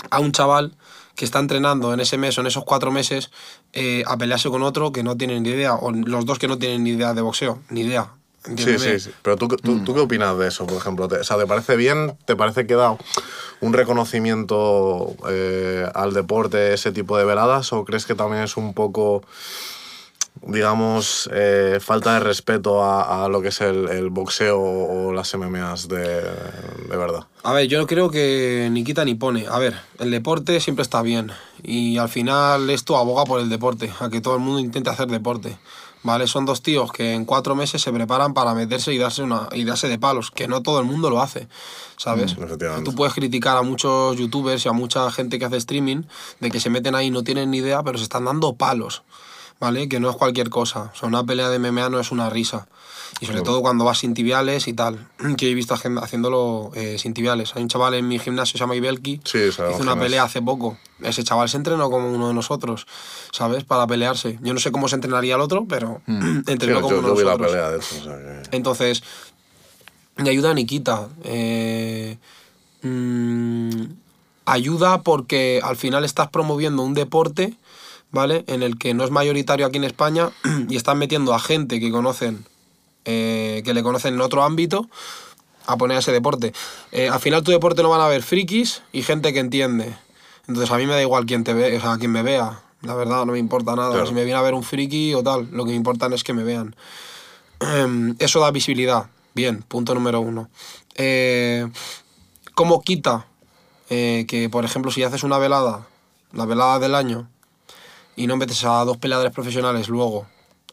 a 0.10 0.19
un 0.19 0.34
chaval 0.34 0.76
que 1.15 1.26
está 1.26 1.40
entrenando 1.40 1.94
en 1.94 1.99
ese 1.99 2.18
mes 2.18 2.38
o 2.38 2.41
en 2.41 2.48
esos 2.48 2.64
cuatro 2.64 2.91
meses 2.91 3.32
eh, 3.74 4.03
a 4.06 4.18
pelearse 4.18 4.49
con 4.49 4.61
otro 4.64 4.91
que 4.91 5.02
no 5.02 5.18
tiene 5.18 5.40
ni 5.40 5.49
idea, 5.49 5.76
o 5.76 5.91
los 5.91 6.26
dos 6.26 6.40
que 6.40 6.48
no 6.48 6.57
tienen 6.57 6.84
ni 6.84 6.91
idea 6.91 7.14
de 7.14 7.22
boxeo, 7.22 7.60
ni 7.69 7.82
idea. 7.82 8.11
Sí, 8.56 8.78
sí, 8.80 8.99
sí. 8.99 9.10
Pero 9.24 9.36
tú, 9.36 9.48
tú, 9.48 9.84
¿tú 9.84 9.94
qué 9.94 9.99
opinas 9.99 10.38
de 10.38 10.48
eso, 10.48 10.65
por 10.65 10.78
ejemplo? 10.78 11.07
¿Te, 11.07 11.18
o 11.18 11.24
sea, 11.24 11.38
¿te 11.38 11.45
parece 11.45 11.76
bien? 11.76 12.18
¿Te 12.26 12.36
parece 12.36 12.65
que 12.65 12.76
da 12.76 12.95
un 13.60 13.74
reconocimiento 13.74 15.15
eh, 15.30 15.90
al 15.94 16.14
deporte 16.14 16.74
ese 16.74 16.91
tipo 16.91 17.18
de 17.18 17.26
veladas? 17.26 17.74
¿O 17.74 17.84
crees 17.84 18.06
que 18.06 18.15
también 18.15 18.44
es 18.44 18.56
un 18.56 18.74
poco, 18.74 19.24
digamos, 20.45 21.30
eh, 21.34 21.80
falta 21.81 22.14
de 22.14 22.19
respeto 22.19 22.84
a, 22.84 23.26
a 23.26 23.30
lo 23.30 23.41
que 23.41 23.49
es 23.49 23.61
el, 23.61 23.88
el 23.89 24.09
boxeo 24.09 24.59
o 24.59 25.14
las 25.14 25.34
MMAs 25.35 25.88
de, 25.88 26.22
de 26.22 26.97
verdad? 26.97 27.27
A 27.43 27.53
ver, 27.53 27.68
yo 27.68 27.85
creo 27.88 28.09
que 28.09 28.68
ni 28.72 28.84
quita 28.84 29.05
ni 29.05 29.15
pone. 29.15 29.45
A 29.49 29.57
ver, 29.57 29.76
el 29.99 30.11
deporte 30.11 30.59
siempre 30.59 30.84
está 30.84 31.01
bien. 31.01 31.31
Y 31.64 31.97
al 31.97 32.09
final 32.09 32.69
esto 32.69 32.97
aboga 32.97 33.26
por 33.26 33.39
el 33.39 33.49
deporte, 33.49 33.91
a 33.99 34.09
que 34.09 34.22
todo 34.22 34.35
el 34.35 34.41
mundo 34.41 34.59
intente 34.59 34.89
hacer 34.89 35.07
deporte. 35.07 35.57
¿Vale? 36.03 36.27
Son 36.27 36.45
dos 36.45 36.61
tíos 36.61 36.91
que 36.91 37.14
en 37.14 37.26
cuatro 37.26 37.55
meses 37.55 37.81
se 37.81 37.91
preparan 37.91 38.34
para 38.34 38.53
meterse 38.53 38.93
y 38.93 38.97
darse, 38.97 39.23
una, 39.23 39.49
y 39.51 39.65
darse 39.65 39.89
de 39.89 39.97
palos, 39.97 40.31
que 40.31 40.47
no 40.47 40.61
todo 40.61 40.80
el 40.80 40.85
mundo 40.85 41.09
lo 41.09 41.22
hace, 41.22 41.49
¿sabes? 41.97 42.38
Mm. 42.38 42.84
Tú 42.84 42.95
puedes 42.95 43.14
criticar 43.14 43.57
a 43.57 43.61
muchos 43.64 44.15
youtubers 44.15 44.65
y 44.65 44.69
a 44.69 44.73
mucha 44.73 45.11
gente 45.11 45.39
que 45.39 45.45
hace 45.45 45.57
streaming 45.57 46.03
de 46.39 46.51
que 46.51 46.59
se 46.59 46.69
meten 46.69 46.95
ahí 46.95 47.07
y 47.07 47.11
no 47.11 47.23
tienen 47.23 47.51
ni 47.51 47.57
idea, 47.57 47.81
pero 47.84 47.97
se 47.97 48.03
están 48.03 48.26
dando 48.26 48.53
palos, 48.53 49.03
¿vale? 49.59 49.89
Que 49.89 49.99
no 49.99 50.09
es 50.09 50.15
cualquier 50.15 50.49
cosa. 50.49 50.91
O 50.93 50.95
sea, 50.95 51.07
una 51.07 51.23
pelea 51.23 51.49
de 51.49 51.59
MMA 51.59 51.89
no 51.89 51.99
es 51.99 52.11
una 52.11 52.29
risa. 52.29 52.67
Y 53.19 53.25
sobre 53.25 53.41
todo 53.41 53.61
cuando 53.61 53.85
vas 53.85 53.99
sin 53.99 54.13
tibiales 54.13 54.67
y 54.67 54.73
tal. 54.73 55.07
Que 55.38 55.51
he 55.51 55.53
visto 55.53 55.73
a 55.73 55.77
haciéndolo 55.77 56.71
eh, 56.75 56.97
sin 56.99 57.13
tibiales. 57.13 57.55
Hay 57.55 57.63
un 57.63 57.69
chaval 57.69 57.93
en 57.95 58.07
mi 58.07 58.19
gimnasio, 58.19 58.53
se 58.53 58.59
llama 58.59 58.75
Ibelki. 58.75 59.21
Sí, 59.23 59.39
hizo 59.49 59.77
una 59.79 59.99
pelea 59.99 60.23
hace 60.23 60.41
poco. 60.41 60.77
Ese 61.01 61.23
chaval 61.23 61.49
se 61.49 61.57
entrenó 61.57 61.89
como 61.89 62.11
uno 62.11 62.27
de 62.27 62.34
nosotros, 62.34 62.88
¿sabes? 63.31 63.63
Para 63.63 63.88
pelearse. 63.88 64.39
Yo 64.41 64.53
no 64.53 64.59
sé 64.59 64.71
cómo 64.71 64.88
se 64.88 64.95
entrenaría 64.95 65.35
el 65.35 65.41
otro, 65.41 65.65
pero 65.67 66.01
Sí, 66.07 66.13
entrenó 66.47 66.81
como 66.81 66.95
yo, 66.95 66.99
uno 66.99 67.07
yo 67.09 67.15
de 67.15 67.23
vi 67.23 67.29
la 67.29 67.38
pelea, 67.38 67.69
de 67.71 67.77
hecho. 67.77 67.95
O 67.99 68.03
sea, 68.03 68.17
que... 68.17 68.55
Entonces, 68.55 69.03
ni 70.17 70.29
ayuda 70.29 70.53
ni 70.53 70.65
quita. 70.65 71.07
Eh, 71.23 72.17
mm, 72.81 73.84
ayuda 74.45 75.01
porque 75.01 75.59
al 75.63 75.75
final 75.75 76.05
estás 76.05 76.29
promoviendo 76.29 76.81
un 76.81 76.93
deporte, 76.93 77.53
¿vale? 78.11 78.43
En 78.47 78.63
el 78.63 78.77
que 78.77 78.93
no 78.93 79.03
es 79.03 79.11
mayoritario 79.11 79.65
aquí 79.65 79.77
en 79.77 79.84
España 79.84 80.29
y 80.69 80.75
están 80.75 80.97
metiendo 80.97 81.34
a 81.34 81.39
gente 81.39 81.79
que 81.79 81.91
conocen, 81.91 82.45
eh, 83.05 83.61
que 83.65 83.73
le 83.73 83.84
conocen 83.84 84.15
en 84.15 84.21
otro 84.21 84.43
ámbito, 84.43 84.89
a 85.65 85.77
poner 85.77 85.97
ese 85.97 86.11
deporte. 86.11 86.53
Eh, 86.91 87.09
al 87.09 87.19
final 87.19 87.43
tu 87.43 87.51
deporte 87.51 87.84
lo 87.84 87.89
van 87.89 88.01
a 88.01 88.07
ver 88.07 88.23
frikis 88.23 88.81
y 88.91 89.03
gente 89.03 89.34
que 89.34 89.39
entiende. 89.39 89.95
Entonces 90.47 90.71
a 90.71 90.77
mí 90.77 90.85
me 90.85 90.93
da 90.93 91.01
igual 91.01 91.25
quién 91.25 91.43
te 91.43 91.53
ve, 91.53 91.77
o 91.77 91.81
sea, 91.81 91.97
quién 91.97 92.11
me 92.11 92.23
vea. 92.23 92.61
La 92.84 92.93
verdad, 92.93 93.25
no 93.25 93.34
me 93.34 93.39
importa 93.39 93.75
nada. 93.75 93.91
Claro. 93.91 94.07
Si 94.07 94.13
me 94.13 94.23
viene 94.23 94.39
a 94.39 94.43
ver 94.43 94.53
un 94.53 94.63
friki 94.63 95.13
o 95.13 95.23
tal, 95.23 95.49
lo 95.51 95.65
que 95.65 95.71
me 95.71 95.75
importa 95.75 96.07
es 96.13 96.23
que 96.23 96.34
me 96.34 96.43
vean. 96.43 96.75
Em, 97.59 98.15
Eso 98.19 98.39
da 98.39 98.51
visibilidad. 98.51 99.07
Bien, 99.34 99.61
punto 99.63 99.93
número 99.93 100.21
uno. 100.21 100.49
Eh, 100.95 101.67
¿Cómo 102.55 102.81
quita 102.81 103.27
que, 103.89 104.49
por 104.51 104.65
ejemplo, 104.65 104.91
si 104.91 105.03
haces 105.03 105.23
una 105.23 105.38
velada, 105.38 105.88
la 106.34 106.45
velada 106.45 106.77
del 106.79 106.93
año, 106.93 107.29
y 108.18 108.27
no 108.27 108.35
metes 108.35 108.65
a 108.65 108.84
dos 108.84 108.98
peleadores 108.98 109.31
profesionales 109.31 109.88
luego 109.88 110.26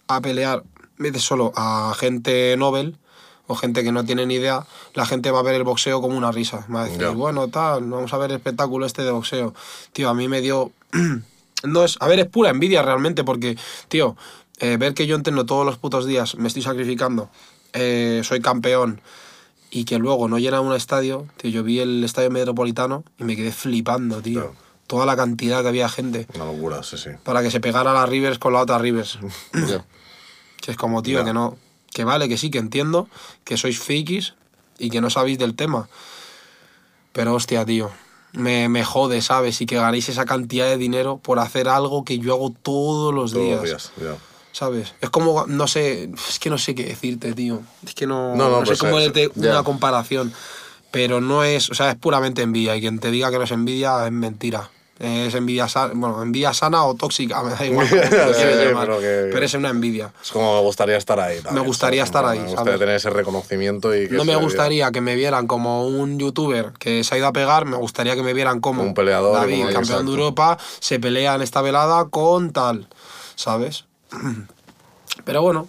a 0.08 0.20
pelear, 0.20 0.64
metes 0.96 1.22
solo 1.22 1.52
a 1.54 1.94
gente 1.96 2.56
Nobel, 2.56 2.96
o 3.46 3.54
gente 3.54 3.84
que 3.84 3.92
no 3.92 4.04
tiene 4.04 4.24
ni 4.26 4.34
idea, 4.36 4.66
la 4.94 5.04
gente 5.04 5.30
va 5.30 5.40
a 5.40 5.42
ver 5.42 5.54
el 5.54 5.64
boxeo 5.64 6.00
como 6.00 6.16
una 6.16 6.32
risa. 6.32 6.66
Va 6.74 6.80
a 6.80 6.84
decir, 6.84 7.00
Ya. 7.02 7.10
bueno, 7.10 7.48
tal, 7.48 7.84
vamos 7.84 8.12
a 8.12 8.18
ver 8.18 8.30
el 8.30 8.38
espectáculo 8.38 8.86
este 8.86 9.02
de 9.02 9.10
boxeo. 9.10 9.54
Tío, 9.92 10.08
a 10.08 10.14
mí 10.14 10.26
me 10.28 10.40
dio... 10.40 10.72
no 11.62 11.84
es... 11.84 11.96
A 12.00 12.08
ver, 12.08 12.20
es 12.20 12.26
pura 12.26 12.48
envidia 12.50 12.80
realmente, 12.82 13.22
porque, 13.22 13.58
tío, 13.88 14.16
eh, 14.60 14.78
ver 14.78 14.94
que 14.94 15.06
yo 15.06 15.14
entreno 15.14 15.44
todos 15.44 15.66
los 15.66 15.76
putos 15.76 16.06
días, 16.06 16.36
me 16.36 16.48
estoy 16.48 16.62
sacrificando, 16.62 17.28
eh, 17.74 18.22
soy 18.24 18.40
campeón, 18.40 19.02
y 19.70 19.84
que 19.84 19.98
luego 19.98 20.28
no 20.28 20.38
llena 20.38 20.62
un 20.62 20.72
estadio, 20.72 21.26
tío, 21.36 21.50
yo 21.50 21.62
vi 21.62 21.80
el 21.80 22.02
estadio 22.02 22.30
metropolitano 22.30 23.04
y 23.18 23.24
me 23.24 23.36
quedé 23.36 23.52
flipando, 23.52 24.22
tío. 24.22 24.40
Claro. 24.40 24.63
Toda 24.86 25.06
la 25.06 25.16
cantidad 25.16 25.62
que 25.62 25.68
había 25.68 25.88
gente 25.88 26.26
Una 26.34 26.44
locura, 26.44 26.82
sí, 26.82 26.98
sí. 26.98 27.10
para 27.22 27.42
que 27.42 27.50
se 27.50 27.58
pegara 27.60 27.92
la 27.94 28.04
Rivers 28.06 28.38
con 28.38 28.52
la 28.52 28.60
otra 28.60 28.78
Rivers. 28.78 29.18
Que 30.60 30.70
es 30.70 30.76
como, 30.78 31.02
tío, 31.02 31.24
que 31.24 31.32
no. 31.34 31.56
Que 31.92 32.04
vale, 32.04 32.26
que 32.28 32.38
sí, 32.38 32.50
que 32.50 32.58
entiendo 32.58 33.06
que 33.44 33.56
sois 33.58 33.78
fakis 33.78 34.32
y 34.78 34.88
que 34.90 35.00
no 35.02 35.10
sabéis 35.10 35.38
del 35.38 35.54
tema. 35.54 35.88
Pero 37.12 37.34
hostia, 37.34 37.64
tío. 37.66 37.90
Me, 38.32 38.68
me 38.70 38.82
jode, 38.82 39.20
¿sabes? 39.20 39.60
Y 39.60 39.66
que 39.66 39.76
ganéis 39.76 40.08
esa 40.08 40.24
cantidad 40.24 40.64
de 40.66 40.76
dinero 40.78 41.18
por 41.18 41.38
hacer 41.38 41.68
algo 41.68 42.04
que 42.04 42.18
yo 42.18 42.32
hago 42.34 42.50
todos 42.50 43.12
los 43.14 43.32
Todos 43.32 43.44
días. 43.44 43.60
los 43.60 43.66
días, 43.68 43.92
ya. 43.98 44.16
¿Sabes? 44.52 44.94
Es 45.00 45.10
como, 45.10 45.46
no 45.46 45.66
sé, 45.68 46.10
es 46.28 46.38
que 46.38 46.48
no 46.48 46.56
sé 46.58 46.74
qué 46.74 46.84
decirte, 46.84 47.32
tío. 47.34 47.60
Es 47.86 47.94
que 47.94 48.06
no, 48.06 48.34
No, 48.34 48.48
no, 48.48 48.60
no 48.60 48.66
sé 48.66 48.70
pues, 48.70 48.78
cómo 48.80 48.98
eh, 48.98 49.04
darte 49.04 49.30
ya. 49.34 49.50
una 49.50 49.62
comparación. 49.64 50.32
Pero 50.90 51.20
no 51.20 51.44
es, 51.44 51.68
o 51.70 51.74
sea, 51.74 51.90
es 51.90 51.96
puramente 51.96 52.40
envidia. 52.42 52.74
Y 52.76 52.80
quien 52.80 52.98
te 53.00 53.10
diga 53.10 53.30
que 53.30 53.36
no 53.38 53.44
es 53.44 53.50
envidia 53.50 54.06
es 54.06 54.12
mentira. 54.12 54.70
Es 54.98 55.34
envidia 55.34 55.66
sana, 55.68 55.92
bueno, 55.96 56.22
envidia 56.22 56.54
sana 56.54 56.84
o 56.84 56.94
tóxica, 56.94 57.42
me 57.42 57.50
da 57.50 57.66
igual. 57.66 57.88
Sí, 57.88 57.96
pero 57.98 59.00
que- 59.00 59.28
pero 59.32 59.44
es 59.44 59.54
una 59.54 59.70
envidia. 59.70 60.12
Es 60.22 60.30
como 60.30 60.54
me 60.54 60.60
gustaría 60.60 60.96
estar 60.96 61.18
ahí. 61.18 61.40
también, 61.40 61.66
gustaría 61.66 62.06
¿sabes? 62.06 62.08
estar 62.08 62.24
ahí, 62.26 62.38
Me 62.38 62.44
gustaría 62.44 62.64
¿sabes? 62.66 62.78
tener 62.80 62.94
ese 62.96 63.10
reconocimiento 63.10 63.94
y 63.94 64.08
que 64.08 64.14
No 64.14 64.24
me 64.24 64.36
gustaría 64.36 64.92
que 64.92 65.00
me 65.00 65.16
vieran 65.16 65.48
como 65.48 65.86
un 65.86 66.18
youtuber 66.20 66.72
que 66.78 67.02
se 67.02 67.14
ha 67.14 67.18
ido 67.18 67.26
a 67.26 67.32
pegar, 67.32 67.64
me 67.64 67.76
gustaría 67.76 68.14
que 68.14 68.22
me 68.22 68.34
vieran 68.34 68.60
como 68.60 68.82
Un 68.84 68.94
peleador, 68.94 69.34
David, 69.34 69.52
como- 69.62 69.64
campeón 69.72 69.82
exacto. 69.82 70.04
de 70.04 70.10
Europa, 70.10 70.58
se 70.78 71.00
pelea 71.00 71.34
en 71.34 71.42
esta 71.42 71.60
velada 71.60 72.04
con 72.08 72.52
tal, 72.52 72.86
¿sabes? 73.34 73.86
Pero 75.24 75.42
bueno, 75.42 75.68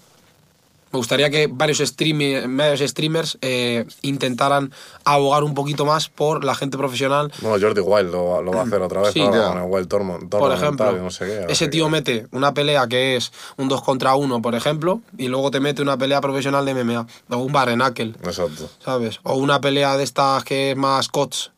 me 0.95 0.97
gustaría 0.97 1.29
que 1.29 1.47
varios, 1.51 1.79
streamers 1.79 3.37
eh, 3.41 3.85
intentaran 4.01 4.71
abogar 5.03 5.43
un 5.43 5.53
poquito 5.53 5.85
más 5.85 6.07
por 6.07 6.45
la 6.45 6.55
gente 6.55 6.77
profesional. 6.77 7.33
Bueno, 7.41 7.57
Jordi 7.59 7.81
Wild 7.81 8.11
lo, 8.11 8.41
lo 8.41 8.51
va 8.53 8.61
a 8.61 8.63
hacer 8.63 8.81
otra 8.81 9.01
vez 9.01 9.11
Sí. 9.13 9.19
con 9.19 9.33
el 9.33 9.63
Wild 9.67 9.87
Tournament. 9.89 10.29
Por 10.29 10.53
ejemplo, 10.53 10.89
no 10.93 11.11
sé 11.11 11.25
qué, 11.25 11.45
ese 11.51 11.67
tío 11.67 11.85
que- 11.85 11.91
mete 11.91 12.27
una 12.31 12.53
pelea 12.53 12.87
que 12.87 13.17
es 13.17 13.33
un 13.57 13.67
2 13.67 13.81
contra 13.83 14.15
1, 14.15 14.41
por 14.41 14.55
ejemplo, 14.55 15.01
y 15.17 15.27
luego 15.27 15.51
te 15.51 15.59
mete 15.59 15.81
una 15.81 15.97
pelea 15.97 16.21
profesional 16.21 16.65
de 16.65 16.73
MMA, 16.73 17.05
o 17.29 17.37
un 17.37 17.51
barrenacle. 17.51 18.13
Exacto. 18.23 18.69
¿sabes? 18.83 19.19
O 19.23 19.35
una 19.35 19.59
pelea 19.59 19.97
de 19.97 20.03
estas 20.05 20.45
que 20.45 20.71
es 20.71 20.77
más 20.77 21.09
cots. 21.09 21.51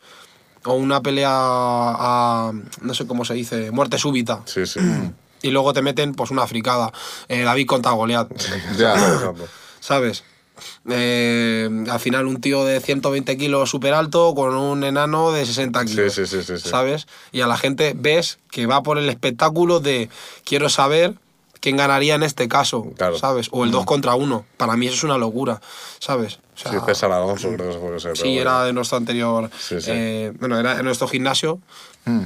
O 0.65 0.73
una 0.73 1.01
pelea 1.01 1.29
a, 1.31 2.51
no 2.81 2.93
sé 2.95 3.05
cómo 3.05 3.23
se 3.23 3.35
dice, 3.35 3.69
muerte 3.71 3.99
súbita. 3.99 4.41
Sí, 4.45 4.65
sí. 4.65 4.79
Y 5.47 5.51
luego 5.51 5.71
te 5.71 5.81
meten 5.81 6.13
pues 6.13 6.29
una 6.29 6.45
fricada. 6.45 6.91
Eh, 7.29 7.43
David 7.43 7.67
contra 7.67 7.91
Goliat, 7.93 8.27
Ya. 8.77 8.95
¿sabes? 9.79 10.23
Eh, 10.89 11.69
al 11.89 11.99
final 11.99 12.25
un 12.27 12.41
tío 12.41 12.65
de 12.65 12.81
120 12.81 13.37
kilos 13.37 13.69
súper 13.69 13.93
alto 13.93 14.33
con 14.35 14.53
un 14.55 14.83
enano 14.83 15.31
de 15.31 15.45
60 15.45 15.85
kilos. 15.85 16.13
Sí, 16.13 16.25
sí, 16.25 16.43
sí. 16.43 16.57
¿Sabes? 16.59 17.07
Y 17.31 17.41
a 17.41 17.47
la 17.47 17.55
gente 17.57 17.93
ves 17.95 18.39
que 18.51 18.65
va 18.65 18.83
por 18.83 18.97
el 18.97 19.07
espectáculo 19.09 19.79
de 19.79 20.09
quiero 20.43 20.67
saber 20.67 21.13
quién 21.61 21.77
ganaría 21.77 22.15
en 22.15 22.23
este 22.23 22.47
caso, 22.49 22.87
Claro. 22.97 23.17
¿sabes? 23.17 23.47
O 23.51 23.63
el 23.63 23.71
2 23.71 23.85
contra 23.85 24.15
1. 24.15 24.45
Para 24.57 24.75
mí 24.75 24.87
eso 24.87 24.95
es 24.95 25.03
una 25.03 25.17
locura, 25.17 25.61
¿sabes? 25.99 26.39
O 26.55 26.59
sea, 26.59 26.71
Sí, 26.73 26.77
César 26.85 27.11
Alonso 27.11 27.49
creo 27.53 27.71
que 27.71 27.77
fue 27.79 27.93
que 27.93 27.99
se 27.99 28.15
Sí, 28.21 28.37
era 28.37 28.63
de 28.65 28.73
nuestro 28.73 28.97
anterior. 28.97 29.49
Eh, 29.71 30.33
bueno, 30.39 30.59
era 30.59 30.77
en 30.79 30.83
nuestro 30.85 31.07
gimnasio. 31.07 31.59
Mm. 32.05 32.23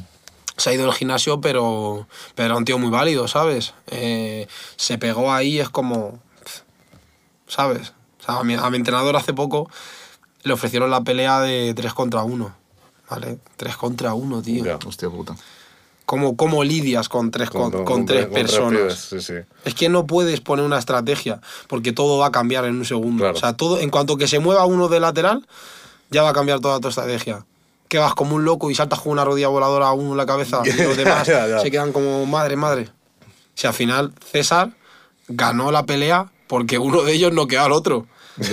Se 0.57 0.69
ha 0.69 0.73
ido 0.73 0.83
del 0.85 0.93
gimnasio, 0.93 1.41
pero, 1.41 2.07
pero 2.35 2.47
era 2.47 2.57
un 2.57 2.65
tío 2.65 2.77
muy 2.77 2.89
válido, 2.89 3.27
¿sabes? 3.27 3.73
Eh, 3.87 4.47
se 4.75 4.97
pegó 4.97 5.31
ahí, 5.33 5.59
es 5.59 5.69
como. 5.69 6.19
¿Sabes? 7.47 7.93
O 8.21 8.23
sea, 8.23 8.37
a 8.39 8.43
mi, 8.43 8.53
a 8.53 8.69
mi 8.69 8.77
entrenador 8.77 9.15
hace 9.15 9.33
poco 9.33 9.69
le 10.43 10.53
ofrecieron 10.53 10.89
la 10.89 11.01
pelea 11.03 11.39
de 11.41 11.73
3 11.73 11.93
contra 11.93 12.23
1. 12.23 12.55
¿Vale? 13.09 13.39
3 13.57 13.75
contra 13.77 14.13
1, 14.13 14.41
tío. 14.41 14.63
Ya. 14.65 14.79
Hostia 14.85 15.09
puta. 15.09 15.35
¿Cómo, 16.05 16.35
cómo 16.35 16.63
lidias 16.63 17.07
con 17.07 17.31
tres, 17.31 17.49
con, 17.49 17.61
Con- 17.71 17.71
con 17.71 17.85
con 17.85 18.05
tres 18.05 18.25
personas? 18.27 18.95
sí, 18.95 19.21
sí. 19.21 19.33
Es 19.63 19.73
que 19.75 19.87
no 19.87 20.05
puedes 20.07 20.41
poner 20.41 20.65
una 20.65 20.77
estrategia, 20.77 21.39
porque 21.67 21.93
todo 21.93 22.17
va 22.17 22.27
a 22.27 22.31
cambiar 22.31 22.65
en 22.65 22.75
un 22.77 22.85
segundo. 22.85 23.23
Claro. 23.23 23.37
O 23.37 23.39
sea, 23.39 23.53
todo, 23.53 23.79
en 23.79 23.89
cuanto 23.89 24.17
que 24.17 24.27
se 24.27 24.39
mueva 24.39 24.65
uno 24.65 24.89
de 24.89 24.99
lateral, 24.99 25.47
ya 26.09 26.21
va 26.23 26.29
a 26.29 26.33
cambiar 26.33 26.59
toda 26.59 26.79
tu 26.81 26.89
estrategia. 26.89 27.45
Que 27.91 27.97
vas 27.97 28.15
como 28.15 28.37
un 28.37 28.45
loco 28.45 28.71
y 28.71 28.75
saltas 28.75 29.01
con 29.01 29.11
una 29.11 29.25
rodilla 29.25 29.49
voladora 29.49 29.87
a 29.87 29.91
uno 29.91 30.11
en 30.11 30.17
la 30.17 30.25
cabeza 30.25 30.61
y 30.63 30.71
los 30.81 30.95
demás 31.03 31.27
se 31.61 31.69
quedan 31.69 31.91
como 31.91 32.25
madre, 32.25 32.55
madre. 32.55 32.87
Si 33.53 33.67
al 33.67 33.73
final 33.73 34.13
César 34.31 34.71
ganó 35.27 35.73
la 35.73 35.85
pelea 35.85 36.31
porque 36.47 36.77
uno 36.77 37.01
de 37.01 37.11
ellos 37.11 37.33
no 37.33 37.47
quedó 37.47 37.63
al 37.63 37.73
otro. 37.73 38.07
es 38.39 38.49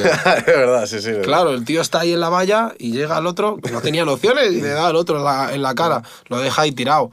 verdad, 0.46 0.86
sí, 0.86 1.00
sí. 1.00 1.12
Claro, 1.22 1.50
el 1.50 1.64
tío 1.64 1.80
está 1.80 2.00
ahí 2.00 2.12
en 2.12 2.18
la 2.18 2.30
valla 2.30 2.74
y 2.80 2.90
llega 2.90 3.16
al 3.16 3.28
otro, 3.28 3.58
que 3.62 3.70
no 3.70 3.80
tenía 3.80 4.04
opciones, 4.04 4.50
y 4.50 4.60
le 4.60 4.70
da 4.70 4.88
al 4.88 4.96
otro 4.96 5.18
en 5.18 5.24
la, 5.24 5.54
en 5.54 5.62
la 5.62 5.72
cara. 5.76 6.02
Lo 6.26 6.40
deja 6.40 6.62
ahí 6.62 6.72
tirado. 6.72 7.12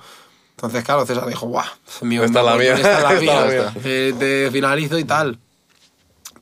Entonces, 0.55 0.83
claro, 0.83 1.05
César 1.05 1.27
dijo, 1.27 1.45
guau, 1.45 1.65
mi 2.01 2.17
Esta 2.17 2.39
es 2.39 2.45
la 2.45 2.55
mía, 2.55 2.73
esta 2.73 2.97
es 2.97 3.03
la 3.03 3.09
mía, 3.21 3.41
la 3.41 3.47
mía". 3.51 3.73
eh, 3.83 4.15
te 4.17 4.49
finalizo 4.51 4.97
y 4.97 5.03
tal. 5.03 5.37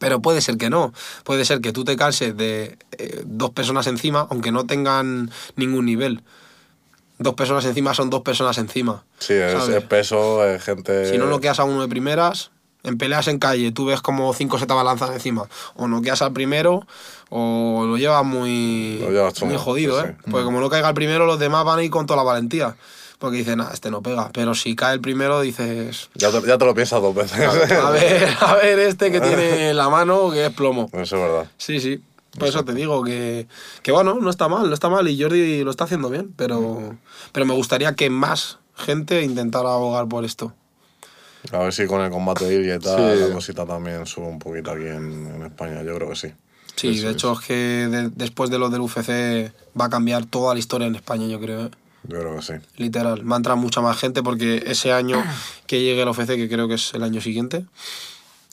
Pero 0.03 0.21
puede 0.21 0.41
ser 0.41 0.57
que 0.57 0.69
no. 0.69 0.91
Puede 1.23 1.45
ser 1.45 1.61
que 1.61 1.71
tú 1.71 1.85
te 1.85 1.95
canses 1.95 2.35
de 2.35 2.77
eh, 2.97 3.21
dos 3.25 3.51
personas 3.51 3.87
encima, 3.87 4.27
aunque 4.29 4.51
no 4.51 4.65
tengan 4.65 5.31
ningún 5.55 5.85
nivel. 5.85 6.23
Dos 7.19 7.35
personas 7.35 7.63
encima 7.63 7.93
son 7.93 8.09
dos 8.09 8.21
personas 8.21 8.57
encima. 8.57 9.05
Sí, 9.19 9.31
es, 9.31 9.69
es 9.69 9.83
peso, 9.85 10.45
es 10.45 10.61
gente... 10.61 11.09
Si 11.09 11.17
no 11.17 11.27
noqueas 11.27 11.57
a 11.61 11.63
uno 11.63 11.81
de 11.81 11.87
primeras, 11.87 12.51
en 12.83 12.97
peleas 12.97 13.29
en 13.29 13.39
calle, 13.39 13.71
tú 13.71 13.85
ves 13.85 14.01
como 14.01 14.33
cinco 14.33 14.59
se 14.59 14.65
te 14.65 14.73
abalanzan 14.73 15.13
encima. 15.13 15.47
O 15.75 15.87
noqueas 15.87 16.21
al 16.21 16.33
primero, 16.33 16.85
o 17.29 17.85
lo 17.87 17.95
llevas 17.95 18.25
muy, 18.25 18.97
Lo 18.99 19.09
llevas 19.09 19.41
muy 19.41 19.55
jodido, 19.55 20.01
sí, 20.01 20.07
¿eh? 20.07 20.15
sí. 20.17 20.31
Porque 20.31 20.43
como 20.43 20.59
no 20.59 20.69
caiga 20.69 20.89
el 20.89 20.95
primero, 20.95 21.25
los 21.25 21.39
demás 21.39 21.63
van 21.63 21.79
a 21.79 21.83
ir 21.83 21.91
con 21.91 22.05
toda 22.05 22.17
la 22.17 22.23
valentía. 22.23 22.75
Porque 23.23 23.37
dicen, 23.37 23.59
nah, 23.59 23.69
este 23.71 23.89
no 23.89 24.01
pega. 24.01 24.29
Pero 24.33 24.53
si 24.53 24.75
cae 24.75 24.95
el 24.95 24.99
primero, 24.99 25.39
dices, 25.39 26.09
Ya 26.13 26.29
te, 26.29 26.45
ya 26.45 26.57
te 26.57 26.65
lo 26.65 26.75
piensas 26.75 27.01
dos 27.01 27.15
veces. 27.15 27.39
a 27.39 27.89
ver, 27.89 28.27
a 28.41 28.55
ver 28.55 28.79
este 28.79 29.13
que 29.13 29.21
tiene 29.21 29.69
en 29.69 29.77
la 29.77 29.87
mano, 29.87 30.29
que 30.29 30.47
es 30.47 30.51
plomo. 30.53 30.89
Eso 30.91 31.15
es 31.15 31.21
verdad. 31.21 31.47
Sí, 31.57 31.79
sí. 31.79 32.03
Por 32.37 32.49
eso 32.49 32.65
te 32.65 32.73
digo 32.73 33.01
que, 33.01 33.47
que, 33.81 33.93
bueno, 33.93 34.15
no 34.19 34.29
está 34.29 34.49
mal, 34.49 34.67
no 34.67 34.73
está 34.73 34.89
mal 34.89 35.07
y 35.07 35.21
Jordi 35.21 35.63
lo 35.63 35.71
está 35.71 35.85
haciendo 35.85 36.09
bien, 36.09 36.33
pero, 36.35 36.97
pero 37.31 37.45
me 37.45 37.53
gustaría 37.53 37.95
que 37.95 38.09
más 38.09 38.59
gente 38.75 39.21
intentara 39.23 39.69
abogar 39.73 40.09
por 40.09 40.25
esto. 40.25 40.51
A 41.53 41.59
ver 41.59 41.71
si 41.71 41.85
con 41.87 42.01
el 42.01 42.11
combate 42.11 42.43
de 42.43 42.55
Ilya 42.55 42.75
y 42.75 42.79
tal, 42.79 43.15
Sí. 43.17 43.21
la 43.25 43.33
cosita 43.33 43.65
también 43.65 44.05
sube 44.05 44.25
un 44.27 44.39
poquito 44.39 44.71
aquí 44.71 44.83
en, 44.83 45.27
en 45.33 45.43
España. 45.45 45.81
Yo 45.83 45.95
creo 45.95 46.09
que 46.09 46.15
sí. 46.17 46.33
Sí, 46.75 46.99
de 46.99 47.11
hecho 47.11 47.31
es 47.31 47.39
que 47.47 47.53
de- 47.53 48.09
después 48.09 48.49
de 48.49 48.59
lo 48.59 48.69
del 48.69 48.81
UFC 48.81 49.53
va 49.79 49.85
a 49.85 49.89
cambiar 49.89 50.25
toda 50.25 50.53
la 50.55 50.59
historia 50.59 50.87
en 50.87 50.95
España, 50.95 51.25
yo 51.27 51.39
creo. 51.39 51.67
¿eh? 51.67 51.71
Yo 52.07 52.19
creo 52.19 52.35
que 52.35 52.41
sí. 52.41 52.53
Literal, 52.77 53.29
va 53.29 53.35
a 53.35 53.37
entrar 53.37 53.55
mucha 53.57 53.81
más 53.81 53.97
gente 53.97 54.21
porque 54.23 54.63
ese 54.67 54.91
año 54.91 55.23
que 55.67 55.81
llegue 55.81 56.01
el 56.01 56.09
UFC, 56.09 56.27
que 56.35 56.49
creo 56.49 56.67
que 56.67 56.75
es 56.75 56.93
el 56.93 57.03
año 57.03 57.21
siguiente, 57.21 57.65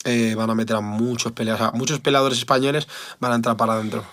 eh, 0.05 0.35
van 0.35 0.49
a 0.49 0.55
meter 0.55 0.75
a 0.77 0.81
muchos 0.81 1.31
peleadores, 1.33 1.73
muchos 1.73 1.99
peleadores 1.99 2.37
españoles 2.39 2.87
van 3.19 3.33
a 3.33 3.35
entrar 3.35 3.57
para 3.57 3.73
adentro. 3.73 4.03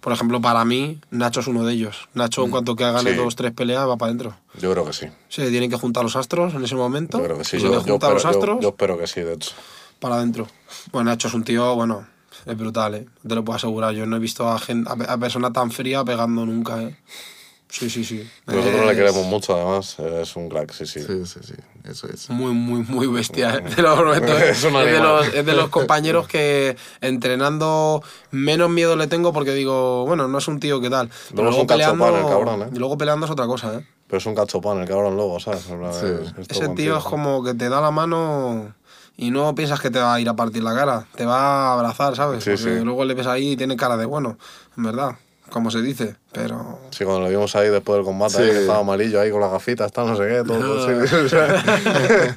Por 0.00 0.12
ejemplo, 0.12 0.40
para 0.40 0.64
mí, 0.64 1.00
Nacho 1.12 1.38
es 1.40 1.46
uno 1.46 1.64
de 1.64 1.74
ellos. 1.74 2.08
Nacho, 2.14 2.44
en 2.44 2.50
cuanto 2.50 2.74
que 2.74 2.82
gane 2.82 3.12
Sí. 3.12 3.16
dos, 3.16 3.36
tres 3.36 3.52
peleas, 3.52 3.88
va 3.88 3.96
para 3.96 4.08
adentro. 4.10 4.36
Yo 4.60 4.72
creo 4.72 4.84
que 4.84 4.92
sí. 4.92 5.06
Se 5.28 5.48
tienen 5.48 5.70
que 5.70 5.76
juntar 5.76 6.02
los 6.02 6.16
astros 6.16 6.54
en 6.54 6.64
ese 6.64 6.74
momento. 6.74 7.18
Yo 7.18 7.24
creo 7.24 7.38
que 7.38 7.44
sí. 7.44 7.58
se 7.60 7.62
Yo, 7.66 7.84
yo 7.86 7.94
espero, 7.94 8.14
los 8.14 8.22
yo- 8.24 8.28
astros 8.28 8.58
yo 8.60 8.68
espero 8.70 8.98
que 8.98 9.06
sí, 9.06 9.20
de 9.20 9.34
hecho. 9.34 9.52
para 10.00 10.16
adentro. 10.16 10.48
Bueno, 10.90 11.10
Nacho 11.10 11.28
es 11.28 11.34
un 11.34 11.44
tío, 11.44 11.76
bueno, 11.76 12.04
es 12.46 12.56
brutal, 12.58 12.96
¿eh? 12.96 13.06
Te 13.26 13.34
lo 13.36 13.44
puedo 13.44 13.56
asegurar. 13.56 13.94
Yo 13.94 14.04
no 14.06 14.16
he 14.16 14.18
visto 14.18 14.48
a, 14.50 14.58
gen- 14.58 14.86
a, 14.88 14.96
pe- 14.96 15.06
a 15.08 15.16
persona 15.18 15.52
tan 15.52 15.70
fría 15.70 16.02
pegando 16.04 16.44
nunca, 16.46 16.82
¿eh? 16.82 16.96
Sí, 17.74 17.88
sí, 17.88 18.04
sí. 18.04 18.30
Nosotros 18.46 18.84
le 18.84 18.90
Es 18.92 18.96
queremos 18.98 19.24
mucho, 19.26 19.54
además. 19.56 19.98
Es 19.98 20.36
un 20.36 20.50
crack, 20.50 20.72
sí, 20.72 20.84
sí. 20.84 21.00
Sí, 21.00 21.24
sí, 21.24 21.40
sí. 21.42 21.54
Eso 21.84 22.06
es. 22.06 22.28
Muy, 22.28 22.52
muy, 22.52 22.82
muy 22.82 23.06
bestia, 23.06 23.54
¿eh? 23.56 23.62
Te 23.76 23.80
lo 23.80 23.96
prometo. 23.96 24.26
¿eh? 24.38 24.50
Es 24.50 24.62
un 24.64 24.76
Es 24.76 24.84
de, 24.92 25.00
los, 25.00 25.26
es 25.28 25.46
de 25.46 25.54
los 25.54 25.68
compañeros 25.78 26.28
que 26.28 26.76
entrenando 27.00 28.02
menos 28.30 28.68
miedo 28.68 28.94
le 28.96 29.06
tengo 29.06 29.32
porque 29.32 29.52
digo, 29.54 30.04
bueno, 30.06 30.28
no 30.28 30.36
es 30.36 30.48
un 30.48 30.60
tío 30.60 30.82
que 30.82 30.90
tal. 30.90 31.08
Pero 31.30 31.44
Luego 31.44 31.48
es 31.48 31.56
luego 31.56 31.60
un 31.62 31.66
cachopán 31.66 31.98
peleando, 31.98 32.18
el 32.18 32.26
cabrón, 32.34 32.62
¿eh? 32.62 32.70
y 32.74 32.78
luego 32.78 32.98
peleando 32.98 33.24
es 33.26 33.32
otra 33.32 33.46
cosa, 33.46 33.74
¿eh? 33.78 33.86
Pero 34.06 34.18
es 34.18 34.26
un 34.26 34.34
cachopán 34.34 34.78
el 34.80 34.86
cabrón 34.88 35.16
luego, 35.16 35.40
¿sabes? 35.40 35.62
Sí. 35.62 35.72
es- 36.06 36.34
es 36.50 36.50
Ese 36.50 36.68
tío 36.74 36.98
es 36.98 37.04
como 37.04 37.42
que 37.42 37.54
te 37.54 37.70
da 37.70 37.80
la 37.80 37.90
mano 37.90 38.74
y 39.16 39.30
no 39.30 39.54
piensas 39.54 39.80
que 39.80 39.90
te 39.90 39.98
va 39.98 40.12
a 40.14 40.20
ir 40.20 40.28
a 40.28 40.36
partir 40.36 40.62
la 40.62 40.74
cara, 40.74 41.06
te 41.16 41.24
va 41.24 41.38
a 41.70 41.72
abrazar, 41.72 42.16
¿sabes? 42.16 42.44
Sí, 42.44 42.50
Porque 42.50 42.78
sí. 42.80 42.84
luego 42.84 43.04
le 43.06 43.14
ves 43.14 43.26
ahí 43.26 43.52
y 43.52 43.56
tiene 43.56 43.76
cara 43.76 43.96
de 43.96 44.04
bueno, 44.04 44.36
en 44.76 44.82
verdad, 44.82 45.12
como 45.52 45.70
se 45.70 45.82
dice, 45.82 46.16
pero... 46.32 46.80
Sí, 46.90 47.04
cuando 47.04 47.22
lo 47.22 47.28
vimos 47.28 47.54
ahí 47.54 47.68
después 47.68 47.96
del 47.98 48.04
combate, 48.04 48.34
Sí. 48.34 48.42
ahí, 48.42 48.50
que 48.50 48.60
estaba 48.62 48.80
amarillo 48.80 49.20
ahí 49.20 49.30
con 49.30 49.40
las 49.40 49.52
gafitas, 49.52 49.92
tal, 49.92 50.06
no 50.08 50.16
sé 50.16 50.26
qué, 50.26 50.42
todo. 50.44 51.06
sí, 51.06 51.14
o 51.14 51.28
sea. 51.28 51.62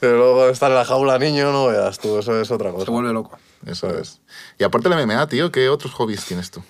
Pero 0.00 0.16
luego 0.18 0.48
estar 0.48 0.70
en 0.70 0.76
la 0.76 0.84
jaula 0.84 1.18
niño, 1.18 1.52
no 1.52 1.66
veas 1.68 1.98
tú, 1.98 2.18
eso 2.18 2.40
es 2.40 2.50
otra 2.50 2.70
Se 2.70 2.76
cosa. 2.76 2.90
vuelve 2.90 3.12
loco. 3.12 3.38
Eso 3.66 3.88
es. 3.96 4.20
Y 4.58 4.64
aparte 4.64 4.88
de 4.88 4.96
la 4.96 5.06
MMA, 5.06 5.26
tío, 5.28 5.52
¿qué 5.52 5.68
otros 5.68 5.92
hobbies 5.94 6.24
tienes 6.24 6.50
tú? 6.50 6.62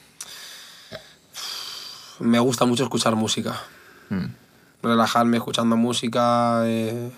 Me 2.21 2.39
gusta 2.39 2.65
mucho 2.65 2.85
escuchar 2.85 3.17
música. 3.17 3.61
Mm. 4.11 4.27
Relajarme 4.83 5.37
escuchando 5.39 5.77
música. 5.77 6.63
eh. 6.67 7.11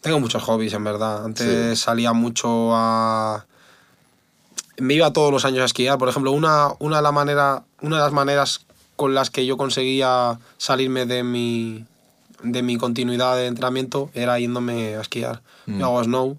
Tengo 0.00 0.20
muchos 0.20 0.42
hobbies, 0.42 0.72
en 0.74 0.84
verdad. 0.84 1.24
Antes 1.24 1.78
salía 1.80 2.12
mucho 2.12 2.70
a... 2.74 3.44
Me 4.78 4.94
iba 4.94 5.12
todos 5.12 5.32
los 5.32 5.44
años 5.44 5.62
a 5.62 5.64
esquiar. 5.66 5.98
Por 5.98 6.08
ejemplo, 6.08 6.32
una, 6.32 6.68
una, 6.78 6.96
de 6.96 7.02
la 7.02 7.12
manera, 7.12 7.64
una 7.80 7.96
de 7.96 8.02
las 8.02 8.12
maneras 8.12 8.66
con 8.96 9.14
las 9.14 9.30
que 9.30 9.46
yo 9.46 9.56
conseguía 9.56 10.38
salirme 10.58 11.06
de 11.06 11.22
mi, 11.22 11.84
de 12.42 12.62
mi 12.62 12.76
continuidad 12.76 13.36
de 13.36 13.46
entrenamiento 13.46 14.10
era 14.14 14.38
yéndome 14.38 14.96
a 14.96 15.00
esquiar. 15.00 15.42
Yo 15.66 15.86
hago 15.86 16.04
snow 16.04 16.38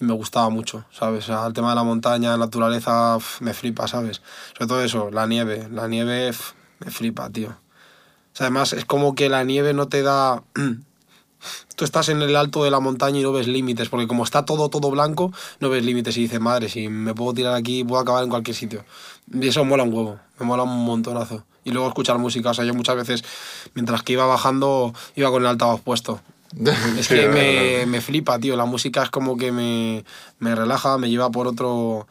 y 0.00 0.04
me 0.04 0.12
gustaba 0.12 0.48
mucho, 0.50 0.84
¿sabes? 0.92 1.24
O 1.24 1.26
sea, 1.28 1.46
el 1.46 1.52
tema 1.52 1.70
de 1.70 1.76
la 1.76 1.82
montaña, 1.82 2.30
la 2.30 2.36
naturaleza, 2.38 3.18
me 3.40 3.54
flipa, 3.54 3.88
¿sabes? 3.88 4.22
Sobre 4.52 4.66
todo 4.66 4.82
eso, 4.82 5.10
la 5.10 5.26
nieve. 5.26 5.68
La 5.70 5.88
nieve 5.88 6.32
me 6.78 6.90
flipa, 6.90 7.28
tío. 7.30 7.48
O 7.48 8.36
sea, 8.36 8.46
además, 8.46 8.72
es 8.72 8.84
como 8.84 9.14
que 9.14 9.28
la 9.28 9.44
nieve 9.44 9.74
no 9.74 9.88
te 9.88 10.02
da... 10.02 10.42
Tú 11.76 11.84
estás 11.84 12.08
en 12.08 12.22
el 12.22 12.36
alto 12.36 12.64
de 12.64 12.70
la 12.70 12.80
montaña 12.80 13.20
y 13.20 13.22
no 13.22 13.32
ves 13.32 13.48
límites, 13.48 13.88
porque 13.88 14.06
como 14.06 14.24
está 14.24 14.44
todo, 14.44 14.68
todo 14.68 14.90
blanco, 14.90 15.32
no 15.60 15.68
ves 15.70 15.84
límites 15.84 16.16
y 16.16 16.22
dices, 16.22 16.40
madre, 16.40 16.68
si 16.68 16.88
me 16.88 17.14
puedo 17.14 17.34
tirar 17.34 17.54
aquí, 17.54 17.84
puedo 17.84 18.00
acabar 18.00 18.24
en 18.24 18.30
cualquier 18.30 18.56
sitio. 18.56 18.84
Y 19.32 19.48
eso 19.48 19.64
mola 19.64 19.82
un 19.82 19.92
huevo, 19.92 20.18
me 20.38 20.46
mola 20.46 20.62
un 20.64 20.84
montonazo. 20.84 21.44
Y 21.64 21.70
luego 21.70 21.88
escuchar 21.88 22.18
música, 22.18 22.50
o 22.50 22.54
sea, 22.54 22.64
yo 22.64 22.74
muchas 22.74 22.96
veces, 22.96 23.24
mientras 23.74 24.02
que 24.02 24.14
iba 24.14 24.26
bajando, 24.26 24.92
iba 25.16 25.30
con 25.30 25.42
el 25.42 25.48
altavoz 25.48 25.80
puesto. 25.80 26.20
Es 26.98 27.08
que 27.08 27.28
me, 27.28 27.86
me 27.86 28.00
flipa, 28.02 28.38
tío. 28.38 28.56
La 28.56 28.66
música 28.66 29.02
es 29.02 29.10
como 29.10 29.38
que 29.38 29.52
me, 29.52 30.04
me 30.38 30.54
relaja, 30.54 30.98
me 30.98 31.08
lleva 31.08 31.30
por 31.30 31.46
otro 31.46 32.06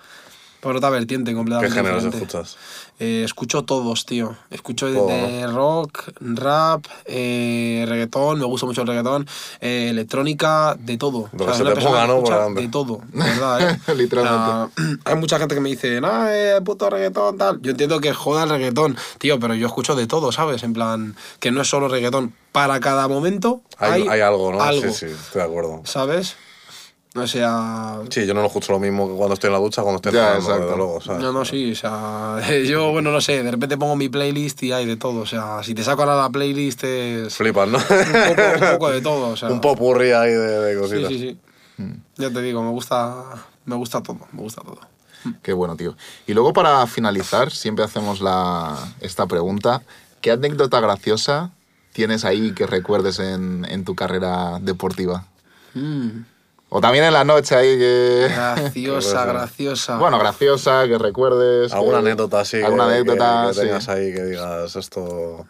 por 0.61 0.75
otra 0.75 0.89
vertiente 0.89 1.31
¿Qué 1.31 1.35
completamente 1.35 1.75
géneros 1.75 2.03
diferente. 2.03 2.37
escuchas? 2.37 2.57
Eh, 3.03 3.23
escucho 3.23 3.63
todos, 3.63 4.05
tío. 4.05 4.35
Escucho 4.51 4.85
desde 4.91 5.47
rock, 5.47 6.11
rap, 6.19 6.85
eh, 7.05 7.83
reggaetón, 7.87 8.37
me 8.37 8.45
gusta 8.45 8.67
mucho 8.67 8.81
el 8.81 8.87
reggaetón, 8.87 9.27
eh, 9.59 9.87
electrónica, 9.89 10.75
de 10.77 10.99
todo. 10.99 11.27
Lo 11.31 11.39
que 11.39 11.45
soy 11.45 11.55
se 11.55 11.61
una 11.63 11.69
te 11.71 11.75
persona 11.77 12.05
ponga, 12.05 12.05
que 12.05 12.29
¿no? 12.29 12.51
Por 12.53 12.61
de 12.61 12.67
todo, 12.67 13.01
de 13.11 13.23
verdad, 13.23 13.71
¿eh? 13.71 13.79
Literalmente. 13.95 14.99
Hay 15.03 15.15
mucha 15.15 15.39
gente 15.39 15.55
que 15.55 15.61
me 15.61 15.69
dice, 15.69 15.99
eh, 15.99 16.61
puto 16.63 16.91
reggaetón, 16.91 17.39
tal. 17.39 17.59
Yo 17.63 17.71
entiendo 17.71 17.99
que 17.99 18.13
joda 18.13 18.43
el 18.43 18.51
reggaetón, 18.51 18.95
tío, 19.17 19.39
pero 19.39 19.55
yo 19.55 19.65
escucho 19.65 19.95
de 19.95 20.05
todo, 20.05 20.31
¿sabes? 20.31 20.61
En 20.61 20.73
plan, 20.73 21.15
que 21.39 21.49
no 21.49 21.61
es 21.61 21.67
solo 21.67 21.87
reggaetón. 21.87 22.35
Para 22.51 22.79
cada 22.81 23.07
momento 23.07 23.61
Hay, 23.79 24.03
hay, 24.03 24.07
hay 24.09 24.21
algo, 24.21 24.51
¿no? 24.51 24.61
algo, 24.61 24.91
Sí, 24.91 24.91
sí, 24.91 25.05
estoy 25.07 25.41
de 25.41 25.47
acuerdo. 25.47 25.81
¿sabes? 25.85 26.35
O 27.13 27.27
sea, 27.27 27.99
Sí, 28.09 28.25
yo 28.25 28.33
no 28.33 28.39
lo 28.41 28.47
escucho 28.47 28.71
lo 28.71 28.79
mismo 28.79 29.07
que 29.09 29.15
cuando 29.15 29.33
estoy 29.33 29.49
en 29.49 29.53
la 29.53 29.59
ducha, 29.59 29.81
cuando 29.81 29.97
estoy 29.97 30.13
Ya, 30.13 30.35
entrenando, 30.37 30.45
exacto. 30.49 30.63
desde 30.65 30.77
luego, 30.77 31.01
¿sabes? 31.01 31.21
No, 31.23 31.33
no, 31.33 31.43
sí, 31.45 31.71
o 31.71 31.75
sea, 31.75 32.39
yo, 32.65 32.91
bueno, 32.91 33.11
no 33.11 33.19
sé, 33.19 33.43
de 33.43 33.51
repente 33.51 33.77
pongo 33.77 33.95
mi 33.97 34.07
playlist 34.07 34.63
y 34.63 34.71
hay 34.71 34.85
de 34.85 34.95
todo, 34.95 35.19
o 35.21 35.25
sea, 35.25 35.61
si 35.63 35.73
te 35.75 35.83
saco 35.83 36.03
ahora 36.03 36.15
la 36.15 36.29
playlist 36.29 36.83
es 36.85 37.35
Flipas, 37.35 37.67
¿no? 37.67 37.79
un 37.79 37.83
poco, 37.83 38.41
un 38.65 38.71
poco 38.73 38.89
de 38.91 39.01
todo, 39.01 39.29
o 39.29 39.35
sea. 39.35 39.49
Un 39.49 39.59
popurrí 39.59 40.11
ahí 40.11 40.31
de, 40.31 40.37
de 40.39 40.73
Sí, 40.73 40.79
cositas. 40.79 41.09
sí, 41.09 41.19
sí. 41.19 41.37
Ya 42.17 42.29
te 42.29 42.41
digo, 42.41 42.63
me 42.63 42.69
gusta, 42.69 43.13
me 43.65 43.75
gusta 43.75 44.01
todo, 44.01 44.19
me 44.31 44.41
gusta 44.41 44.61
todo. 44.61 44.79
Qué 45.43 45.51
bueno, 45.53 45.75
tío. 45.75 45.95
Y 46.27 46.33
luego 46.33 46.53
para 46.53 46.85
finalizar, 46.87 47.51
siempre 47.51 47.83
hacemos 47.83 48.21
la, 48.21 48.75
esta 49.01 49.25
pregunta. 49.27 49.81
¿Qué 50.21 50.31
anécdota 50.31 50.79
graciosa 50.79 51.51
tienes 51.93 52.23
ahí 52.23 52.53
que 52.53 52.67
recuerdes 52.67 53.19
en, 53.19 53.65
en 53.69 53.83
tu 53.83 53.95
carrera 53.95 54.59
deportiva? 54.61 55.25
O 56.73 56.79
también 56.79 57.03
en 57.03 57.11
la 57.11 57.25
noche 57.25 57.53
ahí 57.53 57.77
que... 57.77 58.27
Graciosa, 58.33 59.25
graciosa. 59.33 59.97
Bueno, 59.97 60.17
graciosa, 60.17 60.87
que 60.87 60.97
recuerdes. 60.97 61.73
¿Alguna 61.73 61.97
que- 61.99 62.07
anécdota 62.07 62.39
así 62.39 62.57
que- 62.57 62.63
Alguna 62.65 62.85
que, 62.87 62.93
anécdota, 62.93 63.45
que 63.49 63.53
sí. 63.53 63.59
tengas 63.61 63.89
ahí 63.89 64.13
que 64.13 64.23
digas 64.23 64.75
esto... 64.77 65.45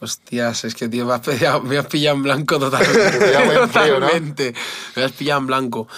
Hostias, 0.00 0.64
es 0.64 0.74
que, 0.74 0.88
tío, 0.88 1.06
me 1.06 1.14
has 1.14 1.20
pillado, 1.20 1.62
me 1.62 1.78
has 1.78 1.86
pillado 1.86 2.16
en 2.16 2.22
blanco 2.24 2.58
totalmente. 2.60 4.54
Me 4.96 5.04
has 5.04 5.12
pillado 5.12 5.40
en 5.40 5.46
blanco. 5.46 5.88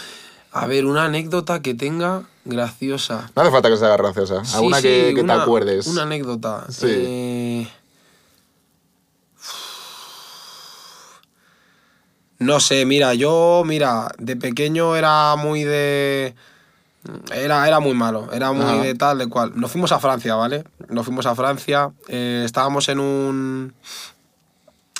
A 0.53 0.67
ver, 0.67 0.85
una 0.87 1.07
anécdota 1.07 1.61
que 1.61 1.75
tenga 1.75 2.23
graciosa. 2.45 3.31
No 3.35 3.43
hace 3.43 3.51
falta 3.51 3.69
que 3.69 3.77
sea 3.77 3.97
graciosa. 3.97 4.45
Sí, 4.45 4.57
Alguna 4.57 4.77
sí, 4.77 4.83
que, 4.83 5.13
que 5.15 5.21
una- 5.23 5.37
te 5.37 5.43
acuerdes. 5.43 5.87
Una 5.87 6.03
anécdota. 6.03 6.67
Sí. 6.69 6.87
Eh, 6.89 7.69
No 12.39 12.61
sé, 12.61 12.85
mira, 12.85 13.15
yo, 13.15 13.63
mira, 13.65 14.11
de 14.19 14.37
pequeño 14.37 14.95
era 14.97 15.37
muy 15.37 15.65
de... 15.65 16.35
Era, 17.33 17.67
era 17.69 17.79
muy 17.81 17.95
malo, 17.95 18.29
era 18.33 18.51
muy 18.53 18.65
Ajá. 18.65 18.83
de 18.83 18.95
tal, 18.97 19.19
de 19.19 19.29
cual. 19.29 19.53
Nos 19.55 19.71
fuimos 19.71 19.93
a 19.93 20.01
Francia, 20.01 20.35
¿vale? 20.35 20.65
Nos 20.89 21.05
fuimos 21.07 21.25
a 21.27 21.35
Francia, 21.37 21.91
eh, 22.09 22.43
estábamos 22.45 22.89
en 22.89 22.99
un... 23.01 23.73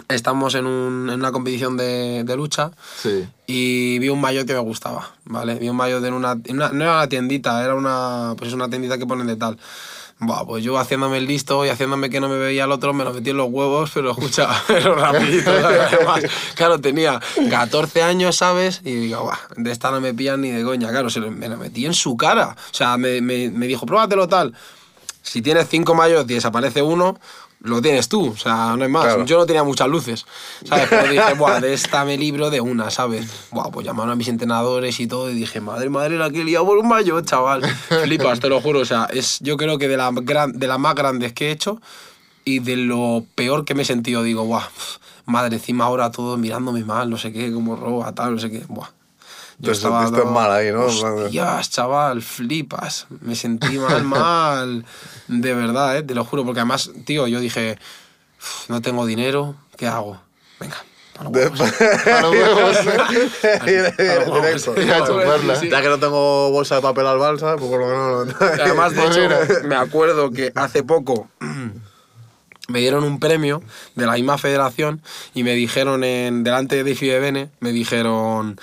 Estamos 0.09 0.55
en, 0.55 0.67
un, 0.67 1.09
en 1.11 1.19
una 1.19 1.33
competición 1.33 1.77
de, 1.77 2.23
de 2.25 2.37
lucha 2.37 2.71
Sí. 3.03 3.27
y 3.47 3.99
vi 3.99 4.09
un 4.11 4.21
maillot 4.21 4.47
que 4.47 4.53
me 4.53 4.59
gustaba, 4.61 5.11
¿vale? 5.25 5.55
Vi 5.57 5.69
un 5.71 5.77
maillot 5.77 6.05
en 6.05 6.13
una, 6.15 6.33
en 6.45 6.57
una- 6.57 6.69
No 6.69 6.85
era 6.85 6.93
una 6.99 7.09
tiendita, 7.09 7.65
era 7.65 7.75
una... 7.75 8.35
Pues 8.37 8.49
es 8.49 8.55
una 8.55 8.69
tiendita 8.69 8.99
que 8.99 9.07
ponen 9.07 9.27
de 9.27 9.37
tal. 9.37 9.59
Buah, 10.19 10.47
pues 10.47 10.65
yo 10.65 10.79
haciéndome 10.79 11.19
el 11.19 11.27
listo 11.27 11.67
y 11.67 11.69
haciéndome 11.69 12.09
que 12.09 12.21
no 12.21 12.29
me 12.31 12.39
veía 12.39 12.65
el 12.65 12.73
otro, 12.73 12.95
me 12.95 13.05
lo 13.05 13.13
metí 13.13 13.31
en 13.31 13.37
los 13.37 13.51
huevos, 13.51 13.91
pero 13.93 14.13
escucha, 14.13 14.49
pero 14.67 14.95
rapidito. 14.95 15.51
Además, 15.51 16.23
claro, 16.55 16.81
tenía 16.81 17.21
14 17.51 18.03
años, 18.03 18.37
¿sabes? 18.37 18.81
Y 18.83 18.95
digo, 18.95 19.25
Buah, 19.25 19.39
de 19.57 19.71
esta 19.71 19.91
no 19.91 20.01
me 20.01 20.15
pillan 20.15 20.41
ni 20.41 20.51
de 20.51 20.65
coña, 20.65 20.89
claro, 20.89 21.11
se 21.11 21.21
me 21.21 21.49
lo 21.49 21.59
metí 21.59 21.85
en 21.85 21.93
su 21.93 22.17
cara. 22.17 22.57
O 22.71 22.75
sea, 22.75 22.97
me, 22.97 23.21
me, 23.21 23.51
me 23.51 23.67
dijo, 23.67 23.85
pruébatelo 23.85 24.27
tal. 24.27 24.55
Si 25.21 25.43
tienes 25.43 25.69
cinco 25.69 25.95
mayos 25.95 26.25
y 26.29 26.35
desaparece 26.35 26.81
uno, 26.81 27.19
lo 27.67 27.83
tienes 27.83 28.09
tú, 28.09 28.31
o 28.31 28.37
sea, 28.37 28.77
no 28.77 28.85
hay 28.85 28.91
más. 28.91 29.05
Claro. 29.05 29.25
Yo 29.25 29.39
no 29.39 29.47
tenía 29.47 29.65
muchas 29.65 29.89
luces, 29.89 30.27
¿sabes? 30.65 30.87
Pero 30.89 31.09
dije, 31.09 31.35
Buah, 31.35 31.61
de 31.61 31.75
esta 31.75 32.05
me 32.05 32.17
libro 32.17 32.51
de 32.51 32.61
una, 32.61 32.91
¿sabes? 32.91 33.49
Buah, 33.51 33.71
pues 33.71 33.87
llamaron 33.87 34.13
a 34.13 34.15
mis 34.17 34.29
entrenadores 34.29 34.99
y 35.01 35.07
todo 35.07 35.31
y 35.31 35.35
dije, 35.35 35.61
madre, 35.61 35.89
madre, 35.91 36.17
la 36.17 36.31
que 36.31 36.43
he 36.43 36.45
liado 36.45 36.67
por 36.67 36.79
un 36.79 36.89
mayo, 36.89 37.21
chaval. 37.21 37.63
Flipas, 38.03 38.41
te 38.41 38.49
lo 38.49 38.61
juro, 38.61 38.81
o 38.81 38.85
sea, 38.85 39.09
es 39.13 39.39
yo 39.41 39.57
creo 39.57 39.79
que 39.79 39.89
de, 39.89 39.97
la 39.97 40.11
gran, 40.13 40.59
de 40.59 40.67
las 40.67 40.79
más 40.79 40.95
grandes 40.95 41.33
que 41.33 41.49
he 41.49 41.51
hecho 41.51 41.81
y 42.45 42.61
de 42.61 42.77
lo 42.77 43.25
peor 43.35 43.65
que 43.65 43.75
me 43.75 43.83
he 43.83 43.85
sentido, 43.85 44.23
digo, 44.23 44.45
Buah, 44.45 44.69
madre, 45.25 45.57
encima 45.57 45.85
ahora 45.85 46.11
todos 46.11 46.39
mirándome 46.39 46.85
mal, 46.85 47.11
no 47.11 47.19
sé 47.19 47.33
qué, 47.33 47.53
como 47.53 47.77
roba, 47.77 48.15
tal, 48.15 48.35
no 48.35 48.41
sé 48.41 48.51
qué, 48.51 48.65
Buah. 48.69 48.89
Te 49.63 49.75
sentiste 49.75 50.25
mal 50.25 50.53
ahí, 50.53 50.71
¿no? 50.71 50.85
Hostias, 50.85 51.71
chaval, 51.71 52.23
flipas. 52.23 53.07
Me 53.21 53.35
sentí 53.35 53.79
mal, 53.79 54.05
mal. 54.05 54.85
De 55.29 55.55
verdad, 55.55 55.97
¿eh? 55.97 56.03
Te 56.03 56.15
lo 56.15 56.25
juro. 56.25 56.45
Porque 56.45 56.61
además, 56.61 56.91
tío, 57.05 57.27
yo 57.27 57.41
dije, 57.41 57.79
"Uf, 58.39 58.69
no 58.69 58.83
tengo 58.83 59.07
dinero, 59.07 59.55
¿qué 59.77 59.87
hago? 59.87 60.21
Venga. 60.61 60.77
Ya, 65.71 65.83
que 65.83 65.89
no 65.89 65.99
tengo 65.99 66.51
bolsa 66.51 66.77
de 66.77 66.83
papel 66.83 67.07
al 67.07 67.19
balsa, 67.19 67.57
pues 67.57 67.71
por 67.71 67.81
lo 67.81 67.87
menos... 67.87 68.37
Además, 68.41 68.95
de 68.95 69.07
hecho, 69.07 69.65
me 69.65 69.77
acuerdo 69.77 70.31
que 70.31 70.53
hace 70.55 70.83
poco 70.83 71.29
me 72.69 72.81
dieron 72.81 73.05
un 73.05 73.19
premio 73.19 73.63
de 73.95 74.07
la 74.07 74.13
misma 74.13 74.37
federación 74.39 75.01
y 75.35 75.43
me 75.43 75.55
dijeron 75.55 76.05
en 76.05 76.45
delante 76.45 76.85
de 76.85 76.91
Ifi 76.91 77.07
de 77.07 77.19
Bene, 77.21 77.51
me 77.61 77.73
dijeron, 77.73 78.61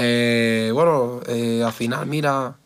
eh, 0.00 0.70
bueno, 0.72 1.20
eh, 1.26 1.62
al 1.64 1.72
final, 1.72 2.06
mira, 2.06 2.56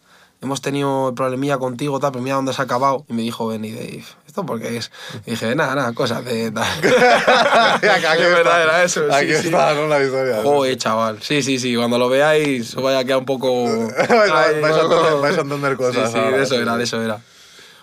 hemos 0.43 0.61
tenido 0.61 1.09
el 1.09 1.15
problemilla 1.15 1.57
contigo, 1.57 1.99
tal, 1.99 2.13
pero 2.13 2.23
mira 2.23 2.37
dónde 2.37 2.53
se 2.53 2.61
ha 2.61 2.67
acabado. 2.67 3.07
Y 3.09 3.15
me 3.15 3.23
dijo 3.23 3.47
Benny 3.47 3.73
Dave, 3.73 4.05
¿esto 4.27 4.45
por 4.45 4.61
qué 4.61 4.77
es? 4.77 4.91
Y 5.25 5.31
dije, 5.31 5.55
nada, 5.55 5.75
nada, 5.75 5.93
cosas 5.95 6.25
de 6.27 6.51
tal. 6.51 6.65
Aquí 6.83 8.23
Es 8.23 8.31
verdad, 8.31 8.63
era 8.63 8.85
eso, 8.85 9.09
sí, 9.09 9.15
Aquí 9.15 9.35
sí. 9.35 9.47
está, 9.47 9.73
¿no? 9.73 9.87
La 9.89 10.03
historia. 10.03 10.43
Joder, 10.43 10.77
chaval. 10.77 11.23
Sí, 11.23 11.43
sí, 11.43 11.59
sí, 11.59 11.75
cuando 11.75 11.99
lo 11.99 12.11
veáis 12.11 12.77
os 12.77 12.83
vaya 12.83 12.99
a 12.99 13.05
quedar 13.05 13.19
un 13.19 13.25
poco... 13.25 13.67
Ay, 13.67 14.61
vais 14.61 14.77
a 14.77 14.83
entender, 14.83 15.21
vais 15.23 15.39
a 15.39 15.41
entender 15.41 15.77
cosas. 15.77 16.13
Sí, 16.13 16.19
sí, 16.19 16.33
de 16.33 16.43
eso 16.43 16.61
era, 16.61 16.77
de 16.77 16.85
eso 16.85 17.03
era. 17.03 17.19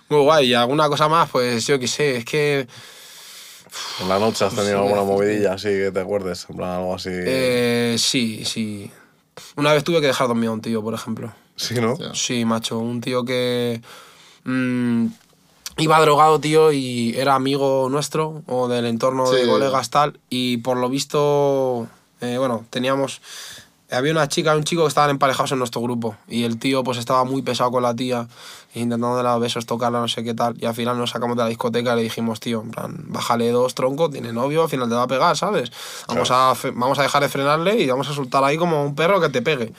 Muy 0.09 0.21
guay. 0.21 0.49
Y 0.49 0.53
alguna 0.53 0.87
cosa 0.89 1.07
más, 1.07 1.29
pues 1.29 1.65
yo 1.65 1.79
qué 1.79 1.87
sé, 1.87 2.17
es 2.17 2.25
que... 2.25 2.67
En 4.01 4.09
la 4.09 4.19
noche 4.19 4.45
has 4.45 4.55
tenido 4.55 4.79
alguna 4.79 5.03
movidilla 5.03 5.53
así 5.53 5.69
que 5.69 5.91
te 5.91 5.99
acuerdes, 5.99 6.45
en 6.49 6.57
plan 6.57 6.71
algo 6.71 6.95
así. 6.95 7.09
Eh, 7.11 7.95
sí, 7.99 8.43
sí. 8.43 8.91
Una 9.55 9.73
vez 9.73 9.83
tuve 9.83 10.01
que 10.01 10.07
dejar 10.07 10.27
dormir 10.27 10.49
a 10.49 10.51
un 10.53 10.61
tío, 10.61 10.81
por 10.81 10.93
ejemplo. 10.93 11.33
Sí, 11.55 11.75
¿no? 11.75 11.95
Sí, 12.13 12.45
macho. 12.45 12.79
Un 12.79 13.01
tío 13.01 13.25
que... 13.25 13.81
mm, 14.43 15.07
iba 15.77 16.01
drogado, 16.01 16.39
tío, 16.39 16.71
y 16.71 17.13
era 17.17 17.35
amigo 17.35 17.87
nuestro 17.89 18.43
o 18.47 18.67
del 18.67 18.85
entorno 18.85 19.29
de 19.29 19.47
colegas 19.47 19.89
tal. 19.89 20.19
Y 20.29 20.57
por 20.57 20.77
lo 20.77 20.89
visto, 20.89 21.87
eh, 22.21 22.37
bueno, 22.37 22.65
teníamos... 22.69 23.21
Había 23.91 24.11
una 24.11 24.27
chica 24.27 24.53
y 24.53 24.57
un 24.57 24.63
chico 24.63 24.83
que 24.83 24.87
estaban 24.87 25.09
emparejados 25.09 25.51
en 25.51 25.57
nuestro 25.59 25.81
grupo. 25.81 26.15
Y 26.27 26.43
el 26.43 26.59
tío 26.59 26.83
pues 26.83 26.97
estaba 26.99 27.23
muy 27.23 27.41
pesado 27.41 27.71
con 27.71 27.81
la 27.81 27.95
tía, 27.95 28.27
intentando 28.75 29.23
los 29.23 29.39
besos 29.39 29.65
tocarla, 29.65 29.99
no 29.99 30.07
sé 30.07 30.23
qué 30.23 30.33
tal. 30.35 30.55
Y 30.61 30.65
al 30.65 30.75
final 30.75 30.97
nos 30.97 31.09
sacamos 31.09 31.35
de 31.37 31.43
la 31.43 31.49
discoteca 31.49 31.93
y 31.93 31.95
le 31.97 32.03
dijimos, 32.03 32.39
tío, 32.39 32.61
en 32.61 32.71
plan, 32.71 32.95
bájale 33.07 33.49
dos 33.51 33.73
troncos, 33.73 34.11
tiene 34.11 34.31
novio, 34.31 34.61
al 34.63 34.69
final 34.69 34.89
te 34.89 34.95
va 34.95 35.03
a 35.03 35.07
pegar, 35.07 35.35
¿sabes? 35.35 35.71
Vamos, 36.07 36.29
a, 36.31 36.53
fe- 36.55 36.71
vamos 36.71 36.99
a 36.99 37.01
dejar 37.03 37.23
de 37.23 37.29
frenarle 37.29 37.79
y 37.79 37.87
vamos 37.87 38.07
a 38.09 38.13
soltar 38.13 38.43
ahí 38.43 38.57
como 38.57 38.83
un 38.83 38.93
perro 38.93 39.19
que 39.19 39.29
te 39.29 39.41
pegue. 39.41 39.73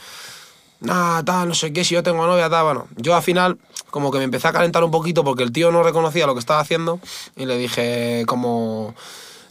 ah, 0.88 1.22
tal, 1.24 1.48
no 1.48 1.54
sé 1.54 1.72
qué, 1.72 1.84
si 1.84 1.94
yo 1.94 2.02
tengo 2.02 2.26
novia, 2.26 2.50
tal, 2.50 2.64
bueno. 2.64 2.88
Yo 2.96 3.14
al 3.14 3.22
final, 3.22 3.58
como 3.90 4.10
que 4.10 4.18
me 4.18 4.24
empecé 4.24 4.48
a 4.48 4.52
calentar 4.52 4.82
un 4.82 4.90
poquito 4.90 5.22
porque 5.22 5.42
el 5.44 5.52
tío 5.52 5.70
no 5.70 5.82
reconocía 5.82 6.26
lo 6.26 6.34
que 6.34 6.40
estaba 6.40 6.60
haciendo 6.60 6.98
y 7.36 7.46
le 7.46 7.56
dije, 7.58 8.24
como. 8.26 8.94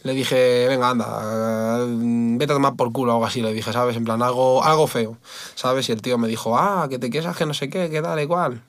Le 0.02 0.14
dije, 0.14 0.66
venga, 0.68 0.88
anda, 0.90 1.78
eh, 1.80 1.86
vete 2.38 2.52
a 2.52 2.56
tomar 2.56 2.74
por 2.74 2.90
culo 2.92 3.12
o 3.12 3.14
algo 3.16 3.26
así, 3.26 3.42
le 3.42 3.52
dije, 3.52 3.72
¿sabes? 3.72 3.96
En 3.96 4.04
plan, 4.04 4.22
algo, 4.22 4.64
algo 4.64 4.86
feo, 4.86 5.18
¿sabes? 5.54 5.88
Y 5.88 5.92
el 5.92 6.00
tío 6.00 6.16
me 6.16 6.26
dijo, 6.28 6.56
ah, 6.58 6.86
que 6.88 6.98
te 6.98 7.10
quieres 7.10 7.36
que 7.36 7.44
no 7.46 7.52
sé 7.54 7.68
qué, 7.68 7.90
que 7.90 8.00
tal, 8.00 8.18
igual. 8.20 8.62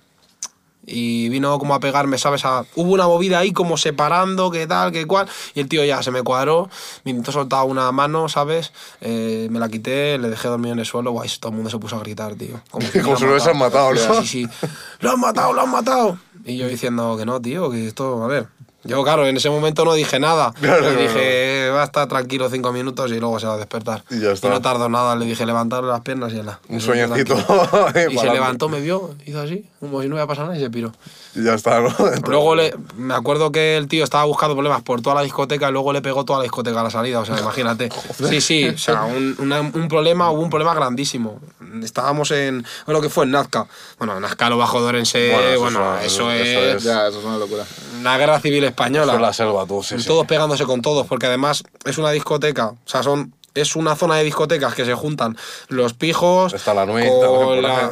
Y 0.83 1.29
vino 1.29 1.57
como 1.59 1.75
a 1.75 1.79
pegarme, 1.79 2.17
¿sabes? 2.17 2.43
A- 2.43 2.65
hubo 2.75 2.91
una 2.93 3.05
movida 3.07 3.37
ahí 3.39 3.53
como 3.53 3.77
separando, 3.77 4.49
que 4.49 4.65
tal, 4.65 4.91
que 4.91 5.05
cual. 5.05 5.29
Y 5.53 5.59
el 5.59 5.69
tío 5.69 5.85
ya 5.85 6.01
se 6.01 6.09
me 6.09 6.23
cuadró, 6.23 6.69
me 7.05 7.11
intentó 7.11 7.31
soltar 7.31 7.65
una 7.65 7.91
mano, 7.91 8.27
¿sabes? 8.29 8.73
Eh, 8.99 9.47
me 9.51 9.59
la 9.59 9.69
quité, 9.69 10.17
le 10.17 10.27
dejé 10.29 10.47
dormido 10.47 10.73
en 10.73 10.79
el 10.79 10.85
suelo, 10.87 11.11
guay, 11.11 11.29
todo 11.39 11.51
el 11.51 11.55
mundo 11.55 11.69
se 11.69 11.77
puso 11.77 11.97
a 11.97 11.99
gritar, 11.99 12.33
tío. 12.35 12.59
Como, 12.71 12.85
si 12.87 12.99
lo 13.25 13.29
hubiesen 13.31 13.57
matado, 13.57 13.93
¿no? 13.93 14.21
Sí, 14.21 14.27
sí. 14.27 14.47
¡Lo 15.01 15.11
han 15.11 15.19
matado, 15.19 15.53
lo 15.53 15.61
han 15.61 15.69
matado! 15.71 16.17
Y 16.45 16.57
yo 16.57 16.67
diciendo 16.67 17.15
que 17.15 17.25
no, 17.27 17.39
tío, 17.39 17.69
que 17.69 17.87
esto, 17.87 18.23
a 18.23 18.27
ver. 18.27 18.47
Yo, 18.83 19.03
claro, 19.03 19.27
en 19.27 19.37
ese 19.37 19.49
momento 19.49 19.85
no 19.85 19.93
dije 19.93 20.19
nada. 20.19 20.53
Claro, 20.61 20.91
le 20.91 21.01
dije, 21.03 21.69
va 21.69 21.81
a 21.81 21.85
estar 21.85 22.07
tranquilo 22.07 22.49
cinco 22.49 22.71
minutos 22.71 23.11
y 23.11 23.19
luego 23.19 23.39
se 23.39 23.47
va 23.47 23.55
a 23.55 23.57
despertar. 23.57 24.03
Y 24.09 24.19
ya 24.19 24.31
está. 24.31 24.49
no 24.49 24.61
tardó 24.61 24.89
nada, 24.89 25.15
le 25.15 25.25
dije 25.25 25.45
levantarle 25.45 25.89
las 25.89 26.01
piernas 26.01 26.31
y 26.33 26.37
ya. 26.37 26.59
Un 26.69 26.79
sueñecito. 26.81 27.35
Y 28.09 28.17
se 28.17 28.25
levantó, 28.31 28.69
me 28.69 28.79
vio, 28.79 29.15
hizo 29.25 29.41
así, 29.41 29.65
como 29.79 30.01
si 30.01 30.07
no 30.07 30.15
hubiera 30.15 30.27
pasado 30.27 30.47
nada 30.47 30.59
y 30.59 30.61
se 30.63 30.69
piró. 30.69 30.91
Y 31.33 31.43
ya 31.43 31.53
está, 31.53 31.79
¿no? 31.79 31.89
Luego 32.27 32.55
le, 32.55 32.73
me 32.97 33.13
acuerdo 33.13 33.51
que 33.51 33.77
el 33.77 33.87
tío 33.87 34.03
estaba 34.03 34.25
buscando 34.25 34.53
problemas 34.55 34.81
por 34.81 35.01
toda 35.01 35.15
la 35.15 35.21
discoteca 35.21 35.69
y 35.69 35.71
luego 35.71 35.93
le 35.93 36.01
pegó 36.01 36.25
toda 36.25 36.39
la 36.39 36.43
discoteca 36.43 36.81
a 36.81 36.83
la 36.83 36.89
salida, 36.89 37.19
o 37.19 37.25
sea, 37.25 37.39
imagínate. 37.41 37.89
Sí, 38.27 38.41
sí, 38.41 38.67
o 38.67 38.77
sea, 38.77 39.03
un, 39.03 39.35
una- 39.39 39.61
un 39.61 39.87
problema, 39.87 40.29
hubo 40.31 40.41
un 40.41 40.49
problema 40.49 40.73
grandísimo. 40.73 41.39
Estábamos 41.83 42.31
en, 42.31 42.65
bueno, 42.85 42.99
que 43.01 43.09
fue 43.09 43.23
en 43.25 43.31
Nazca. 43.31 43.65
Bueno, 43.97 44.19
Nazca 44.19 44.49
lo 44.49 44.57
bajo 44.57 44.81
Dorense, 44.81 45.31
Bueno, 45.31 45.59
bueno, 45.61 45.97
eso 45.99 46.29
eso, 46.29 46.31
es- 46.31 46.41
es, 46.41 46.47
eso 46.57 46.77
es- 46.77 46.83
Ya, 46.83 47.07
eso 47.07 47.19
es 47.19 47.25
una 47.25 47.37
locura. 47.37 47.63
la 48.03 48.17
guerra 48.17 48.39
civil 48.41 48.63
española. 48.65 49.13
Eso 49.13 49.15
es 49.15 49.21
la 49.21 49.33
selva, 49.33 49.65
tú, 49.65 49.81
sí, 49.83 49.99
sí. 49.99 50.07
Todos 50.07 50.25
pegándose 50.27 50.65
con 50.65 50.81
todos, 50.81 51.07
porque 51.07 51.27
además 51.27 51.63
es 51.85 51.97
una 51.97 52.11
discoteca, 52.11 52.67
o 52.67 52.77
sea, 52.85 53.03
son 53.03 53.33
es 53.53 53.75
una 53.75 53.95
zona 53.95 54.15
de 54.15 54.23
discotecas 54.23 54.73
que 54.75 54.85
se 54.85 54.93
juntan 54.93 55.37
los 55.67 55.93
pijos 55.93 56.53
Está 56.53 56.73
la 56.73 56.85
Nui, 56.85 57.03
la- 57.61 57.91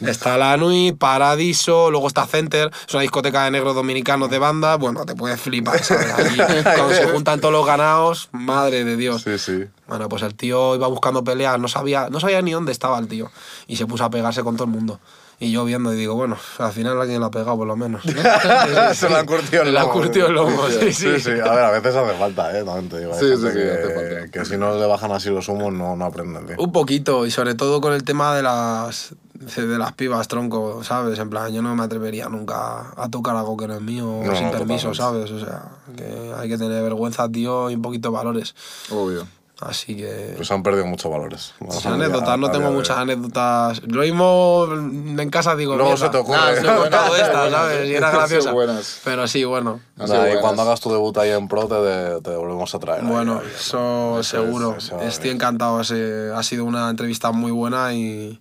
está 0.10 0.36
la 0.36 0.56
Nui, 0.56 0.92
Paradiso, 0.92 1.90
luego 1.90 2.06
está 2.08 2.26
Center, 2.26 2.70
es 2.88 2.94
una 2.94 3.02
discoteca 3.02 3.44
de 3.44 3.50
negros 3.52 3.74
dominicanos 3.74 4.30
de 4.30 4.38
banda, 4.38 4.76
bueno, 4.76 5.04
te 5.04 5.14
puedes 5.14 5.40
flipar, 5.40 5.82
¿sabes? 5.82 6.06
Cuando 6.62 6.94
se 6.94 7.06
juntan 7.08 7.40
todos 7.40 7.52
los 7.52 7.66
ganados, 7.66 8.28
madre 8.32 8.84
de 8.84 8.96
Dios. 8.96 9.22
Sí, 9.22 9.38
sí. 9.38 9.64
Bueno, 9.86 10.08
pues 10.08 10.22
el 10.22 10.34
tío 10.34 10.74
iba 10.76 10.86
buscando 10.86 11.24
peleas, 11.24 11.58
no 11.58 11.68
sabía, 11.68 12.08
no 12.10 12.20
sabía 12.20 12.42
ni 12.42 12.52
dónde 12.52 12.72
estaba 12.72 12.98
el 12.98 13.08
tío. 13.08 13.30
Y 13.66 13.76
se 13.76 13.86
puso 13.86 14.04
a 14.04 14.10
pegarse 14.10 14.42
con 14.42 14.56
todo 14.56 14.64
el 14.64 14.70
mundo. 14.70 15.00
Y 15.42 15.50
yo 15.52 15.64
viendo 15.64 15.92
y 15.94 15.96
digo, 15.96 16.14
bueno, 16.14 16.36
al 16.58 16.72
final 16.72 17.00
alguien 17.00 17.18
lo 17.18 17.26
ha 17.26 17.30
pegado 17.30 17.56
por 17.56 17.66
lo 17.66 17.74
menos. 17.74 18.02
Se 18.92 19.08
le 19.08 19.16
han 19.16 19.24
curtido 19.24 19.62
el 19.62 19.72
Le 19.72 19.78
ha 19.78 19.82
lomo. 19.84 19.94
curtido 19.94 20.26
el 20.26 20.34
lomo, 20.34 20.68
sí, 20.68 20.92
sí. 20.92 21.14
Sí, 21.14 21.20
sí. 21.20 21.30
A 21.30 21.54
ver, 21.54 21.64
a 21.64 21.70
veces 21.70 21.96
hace 21.96 22.14
falta, 22.18 22.58
¿eh? 22.58 22.62
También 22.62 22.90
te 22.90 22.98
digo. 22.98 23.14
Sí, 23.14 23.26
sí, 23.26 23.36
sí, 23.36 23.52
que, 23.54 23.70
hace 23.70 23.94
falta. 23.94 24.28
que 24.30 24.44
si 24.44 24.58
no 24.58 24.78
le 24.78 24.86
bajan 24.86 25.12
así 25.12 25.30
los 25.30 25.48
humos 25.48 25.72
no, 25.72 25.96
no 25.96 26.04
aprenden, 26.04 26.46
tío. 26.46 26.56
Un 26.58 26.72
poquito, 26.72 27.24
y 27.24 27.30
sobre 27.30 27.54
todo 27.54 27.80
con 27.80 27.94
el 27.94 28.04
tema 28.04 28.36
de 28.36 28.42
las 28.42 29.14
de 29.56 29.78
las 29.78 29.94
pibas, 29.94 30.28
tronco, 30.28 30.84
¿sabes? 30.84 31.18
En 31.18 31.30
plan, 31.30 31.50
yo 31.50 31.62
no 31.62 31.74
me 31.74 31.82
atrevería 31.84 32.28
nunca 32.28 32.92
a 32.94 33.08
tocar 33.08 33.34
algo 33.34 33.56
que 33.56 33.66
no 33.66 33.74
es 33.76 33.80
mío 33.80 34.20
No, 34.22 34.36
sin 34.36 34.48
no, 34.48 34.52
permiso, 34.52 34.90
totalmente. 34.92 35.28
¿sabes? 35.28 35.30
O 35.30 35.40
sea, 35.46 35.62
que 35.96 36.34
hay 36.36 36.48
que 36.50 36.58
tener 36.58 36.82
vergüenza, 36.82 37.26
tío, 37.30 37.70
y 37.70 37.74
un 37.76 37.80
poquito 37.80 38.10
de 38.10 38.14
valores. 38.16 38.54
Obvio. 38.90 39.26
Así 39.60 39.94
que... 39.94 40.32
Pues 40.36 40.50
han 40.50 40.62
perdido 40.62 40.86
muchos 40.86 41.10
valores. 41.10 41.52
Muchas 41.60 41.84
a- 41.84 41.94
anécdotas, 41.94 42.38
no 42.38 42.50
tengo 42.50 42.68
de 42.68 42.74
muchas 42.74 42.96
anécdotas. 42.96 43.82
Lo 43.86 44.00
mismo 44.02 44.66
en 44.72 45.28
casa 45.30 45.54
digo, 45.54 45.74
Luego 45.76 45.90
mierda, 45.90 46.06
se 46.06 46.10
te 46.12 46.16
ocurre. 46.18 46.38
nada, 46.38 46.60
no 46.62 46.72
he 46.72 46.76
contado 46.80 47.16
esta, 47.16 47.50
¿sabes? 47.50 47.88
Y 47.90 47.94
era 47.94 48.10
graciosa. 48.10 48.54
Pero 49.04 49.28
sí, 49.28 49.44
bueno. 49.44 49.80
Sido 49.96 50.06
Nada, 50.08 50.18
y 50.20 50.22
buenas. 50.28 50.40
cuando 50.42 50.62
hagas 50.62 50.80
tu 50.80 50.90
debut 50.90 51.16
ahí 51.18 51.30
en 51.30 51.46
Pro 51.46 51.66
te, 51.66 51.74
de- 51.74 52.20
te 52.22 52.30
volvemos 52.36 52.74
a 52.74 52.78
traer. 52.78 53.04
Bueno, 53.04 53.40
ahí, 53.44 53.50
eso, 53.54 54.22
seguro. 54.22 54.76
eso 54.78 54.96
va 54.96 55.04
Estoy 55.04 55.24
bien. 55.24 55.36
encantado. 55.36 55.78
Ha 55.78 55.84
sido- 55.84 56.36
ha 56.38 56.42
sido 56.42 56.64
una 56.64 56.88
entrevista 56.88 57.30
muy 57.32 57.50
buena 57.52 57.92
y, 57.92 58.40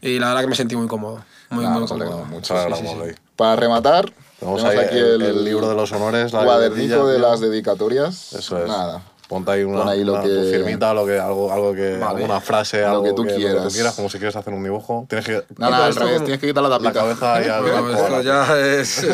y 0.00 0.18
la 0.20 0.28
verdad 0.28 0.42
que 0.42 0.46
me 0.48 0.54
sentí 0.54 0.76
muy 0.76 0.86
cómodo. 0.86 1.24
Muy, 1.50 1.64
Ah, 1.64 1.70
muy 1.70 1.88
cómodo. 1.88 2.24
mucho. 2.26 2.54
Nos 2.68 2.78
Sí, 2.78 2.86
sí, 2.86 2.94
sí. 3.04 3.14
Para 3.34 3.56
rematar, 3.56 4.12
Tenemos 4.38 4.62
tenemos 4.62 4.64
ahí 4.64 4.78
aquí 4.86 4.96
el- 4.98 5.22
el, 5.22 5.44
libro 5.44 5.68
de 5.68 5.74
los 5.74 5.90
honores, 5.92 6.32
la 6.32 6.44
cuadernito 6.44 7.06
de 7.08 7.18
las 7.18 7.40
dedicatorias. 7.40 8.32
Eso 8.32 8.58
es. 8.62 8.68
Nada. 8.68 9.02
Ponte 9.32 9.50
ahí 9.50 9.64
una, 9.64 9.78
Pon 9.78 9.88
ahí 9.88 10.04
lo 10.04 10.12
una- 10.12 10.22
que- 10.22 10.28
tu 10.28 10.42
firmita, 10.42 10.92
lo 10.92 11.06
que, 11.06 11.18
algo, 11.18 11.50
algo 11.50 11.72
que, 11.72 11.96
Vale. 11.96 12.04
alguna 12.22 12.38
frase, 12.42 12.82
Lo 12.82 12.88
algo 12.88 13.02
que 13.04 13.12
tú 13.14 13.24
lo 13.24 13.30
que 13.30 13.36
quieras. 13.36 13.64
tú 13.66 13.70
quieras, 13.72 13.94
como 13.94 14.10
si 14.10 14.18
quieres 14.18 14.36
hacer 14.36 14.52
un 14.52 14.62
dibujo. 14.62 15.06
Tienes 15.08 15.24
que 15.26 15.42
Nada, 15.56 15.86
al 15.86 15.94
revés, 15.94 16.12
como- 16.14 16.24
tienes 16.26 16.40
que 16.40 16.46
quitar 16.48 16.62
la 16.62 16.68
la 16.68 16.76
tapita. 16.78 16.92
cabeza 16.92 17.34
ahí 17.36 17.48
al 17.48 17.62
Bueno, 17.62 17.90
esto 17.90 18.20
ya 18.20 18.58
es. 18.58 19.06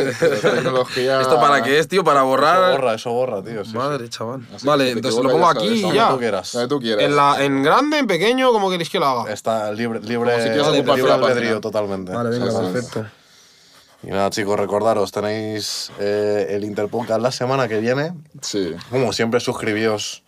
Tecnología. 0.43 1.20
¿Esto 1.20 1.40
para 1.40 1.62
qué 1.62 1.78
es, 1.78 1.86
tío? 1.89 2.03
Para 2.03 2.20
Eso 2.20 2.27
borrar. 2.27 2.73
borra, 2.73 2.95
eso 2.95 3.11
borra, 3.12 3.43
tío. 3.43 3.65
sí, 3.65 3.70
sí. 3.70 3.77
Madre, 3.77 4.09
chaval. 4.09 4.40
Así 4.55 4.66
vale, 4.66 4.90
entonces 4.90 5.23
lo 5.23 5.31
pongo 5.31 5.45
ya 5.45 5.51
aquí 5.61 5.69
y 5.69 5.93
ya. 5.93 6.09
tú 6.11 6.19
quieras. 6.19 6.53
Donde 6.53 6.69
tú 6.69 6.81
quieras. 6.81 7.05
En, 7.05 7.15
la, 7.16 7.45
en 7.45 7.62
grande, 7.62 7.99
en 7.99 8.07
pequeño, 8.07 8.51
como 8.53 8.70
queréis 8.70 8.90
que 8.90 8.99
lo 8.99 9.07
haga. 9.07 9.32
Está 9.32 9.70
libre, 9.73 10.01
libre, 10.01 10.36
libre 10.73 11.03
la 11.05 11.15
albedrío 11.15 11.61
totalmente. 11.61 12.12
Vale, 12.12 12.31
venga, 12.31 12.61
perfecto. 12.61 13.07
Y 14.03 14.09
nada, 14.09 14.31
chicos, 14.31 14.59
recordaros, 14.59 15.11
tenéis 15.11 15.91
eh, 15.99 16.47
el 16.51 16.65
Interpodcast 16.65 17.20
la 17.20 17.33
semana 17.33 17.66
que 17.69 17.81
viene. 17.81 18.12
Sí. 18.43 18.75
Como 18.91 19.12
siempre, 19.12 19.41
suscribíos 19.41 20.23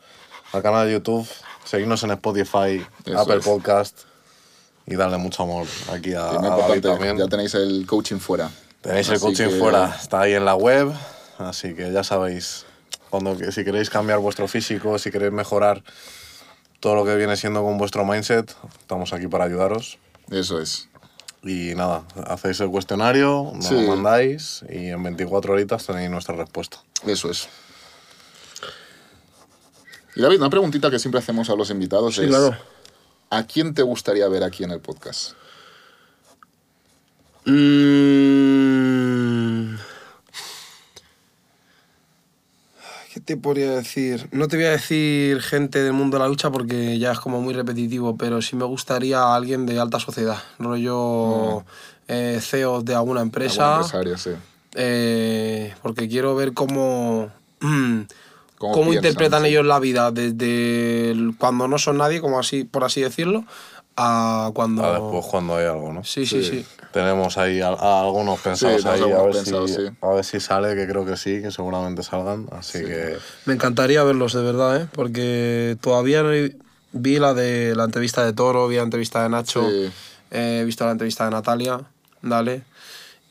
al 0.52 0.62
canal 0.62 0.86
de 0.88 0.94
YouTube, 0.94 1.28
seguidnos 1.64 2.02
en 2.02 2.10
Spotify, 2.10 2.84
Eso 3.04 3.18
Apple 3.18 3.36
es. 3.36 3.44
Podcast 3.44 4.00
y 4.86 4.96
darle 4.96 5.18
mucho 5.18 5.44
amor 5.44 5.66
aquí 5.92 6.14
a, 6.14 6.30
a 6.30 6.32
David 6.56 6.82
también. 6.82 7.16
ya 7.16 7.28
tenéis 7.28 7.54
el 7.54 7.86
coaching 7.86 8.18
fuera. 8.18 8.50
Tenéis 8.80 9.08
el 9.08 9.14
Así 9.16 9.24
coaching 9.24 9.48
que- 9.50 9.58
fuera, 9.60 9.96
está 10.00 10.22
ahí 10.22 10.32
en 10.34 10.44
la 10.44 10.56
web, 10.56 10.90
así 11.38 11.74
que 11.74 11.92
ya 11.92 12.02
sabéis, 12.02 12.64
cuando, 13.08 13.36
si 13.52 13.62
queréis 13.64 13.88
cambiar 13.88 14.18
vuestro 14.18 14.48
físico, 14.48 14.98
si 14.98 15.12
queréis 15.12 15.32
mejorar 15.32 15.84
todo 16.80 16.96
lo 16.96 17.04
que 17.04 17.14
viene 17.14 17.36
siendo 17.36 17.62
con 17.62 17.78
vuestro 17.78 18.04
mindset, 18.04 18.52
estamos 18.80 19.12
aquí 19.12 19.28
para 19.28 19.44
ayudaros. 19.44 19.98
Eso 20.30 20.60
es. 20.60 20.88
Y 21.42 21.74
nada, 21.74 22.04
hacéis 22.26 22.60
el 22.60 22.68
cuestionario, 22.70 23.52
nos 23.54 23.64
Sí. 23.66 23.74
lo 23.74 23.96
mandáis 23.96 24.62
y 24.68 24.88
en 24.88 25.02
24 25.02 25.54
horitas 25.54 25.86
tenéis 25.86 26.10
nuestra 26.10 26.34
respuesta. 26.36 26.78
Eso 27.06 27.30
es. 27.30 27.48
Y 30.16 30.20
David, 30.20 30.38
una 30.38 30.50
preguntita 30.50 30.90
que 30.90 30.98
siempre 30.98 31.20
hacemos 31.20 31.48
a 31.48 31.54
los 31.54 31.70
invitados 31.70 32.16
Sí, 32.16 32.22
es: 32.22 32.28
claro. 32.28 32.54
¿a 33.30 33.44
quién 33.46 33.72
te 33.74 33.82
gustaría 33.82 34.28
ver 34.28 34.42
aquí 34.44 34.64
en 34.64 34.72
el 34.72 34.80
podcast? 34.80 35.32
Mm. 37.46 38.69
¿Qué 43.20 43.34
te 43.34 43.36
podría 43.36 43.72
decir? 43.72 44.28
No 44.32 44.48
te 44.48 44.56
voy 44.56 44.64
a 44.64 44.70
decir 44.70 45.42
gente 45.42 45.82
del 45.82 45.92
mundo 45.92 46.16
de 46.16 46.22
la 46.22 46.28
lucha 46.28 46.50
porque 46.50 46.98
ya 46.98 47.12
es 47.12 47.20
como 47.20 47.42
muy 47.42 47.52
repetitivo, 47.52 48.16
pero 48.16 48.40
sí 48.40 48.56
me 48.56 48.64
gustaría 48.64 49.34
alguien 49.34 49.66
de 49.66 49.78
alta 49.78 50.00
sociedad, 50.00 50.38
rollo 50.58 51.62
eh, 52.08 52.38
CEO 52.40 52.80
de 52.82 52.94
alguna 52.94 53.20
empresa, 53.20 53.82
sí. 54.16 54.30
eh, 54.74 55.74
porque 55.82 56.08
quiero 56.08 56.34
ver 56.34 56.54
cómo, 56.54 57.30
mm, 57.60 58.00
¿Cómo 58.58 58.72
cómo, 58.74 58.90
piensan, 58.90 59.10
interpretan 59.10 59.42
sí? 59.42 59.48
ellos 59.48 59.66
la 59.66 59.78
vida 59.80 60.10
desde 60.12 61.10
el- 61.10 61.34
cuando 61.36 61.68
no 61.68 61.78
son 61.78 61.98
nadie, 61.98 62.20
como 62.22 62.38
así, 62.38 62.64
por 62.64 62.84
así 62.84 63.00
decirlo, 63.02 63.44
a 64.02 64.50
cuando... 64.52 64.84
A 64.84 64.92
después 64.92 65.26
cuando 65.26 65.56
hay 65.56 65.66
algo, 65.66 65.92
¿no? 65.92 66.02
Sí, 66.04 66.24
sí, 66.26 66.42
Sí. 66.42 66.50
sí. 66.50 66.66
Tenemos 66.92 67.38
ahí 67.38 67.60
a, 67.60 67.68
a 67.68 68.00
algunos 68.00 68.40
pensados 68.40 68.84
ahí, 68.84 69.00
a 69.00 69.22
ver, 69.22 69.30
pensados, 69.32 69.70
si, 69.70 69.76
sí. 69.76 69.92
a 70.00 70.08
ver 70.08 70.24
si 70.24 70.40
sale, 70.40 70.74
que 70.74 70.88
creo 70.88 71.06
que 71.06 71.16
sí, 71.16 71.40
que 71.40 71.52
seguramente 71.52 72.02
salgan. 72.02 72.48
Así 72.50 72.80
que 72.84 73.16
Me 73.46 73.54
encantaría 73.54 74.02
verlos, 74.02 74.32
de 74.32 74.42
verdad, 74.42 74.76
¿eh? 74.82 74.88
Porque 74.92 75.76
todavía 75.80 76.24
no 76.24 76.30
vi 76.92 77.18
la 77.20 77.32
de 77.34 77.76
la 77.76 77.84
entrevista 77.84 78.24
de 78.24 78.32
Toro, 78.32 78.66
vi 78.66 78.74
la 78.76 78.82
entrevista 78.82 79.22
de 79.22 79.28
Nacho, 79.28 79.68
Sí. 79.70 79.90
he 80.32 80.64
visto 80.64 80.84
la 80.84 80.90
entrevista 80.92 81.26
de 81.26 81.30
Natalia, 81.30 81.80
dale. 82.22 82.62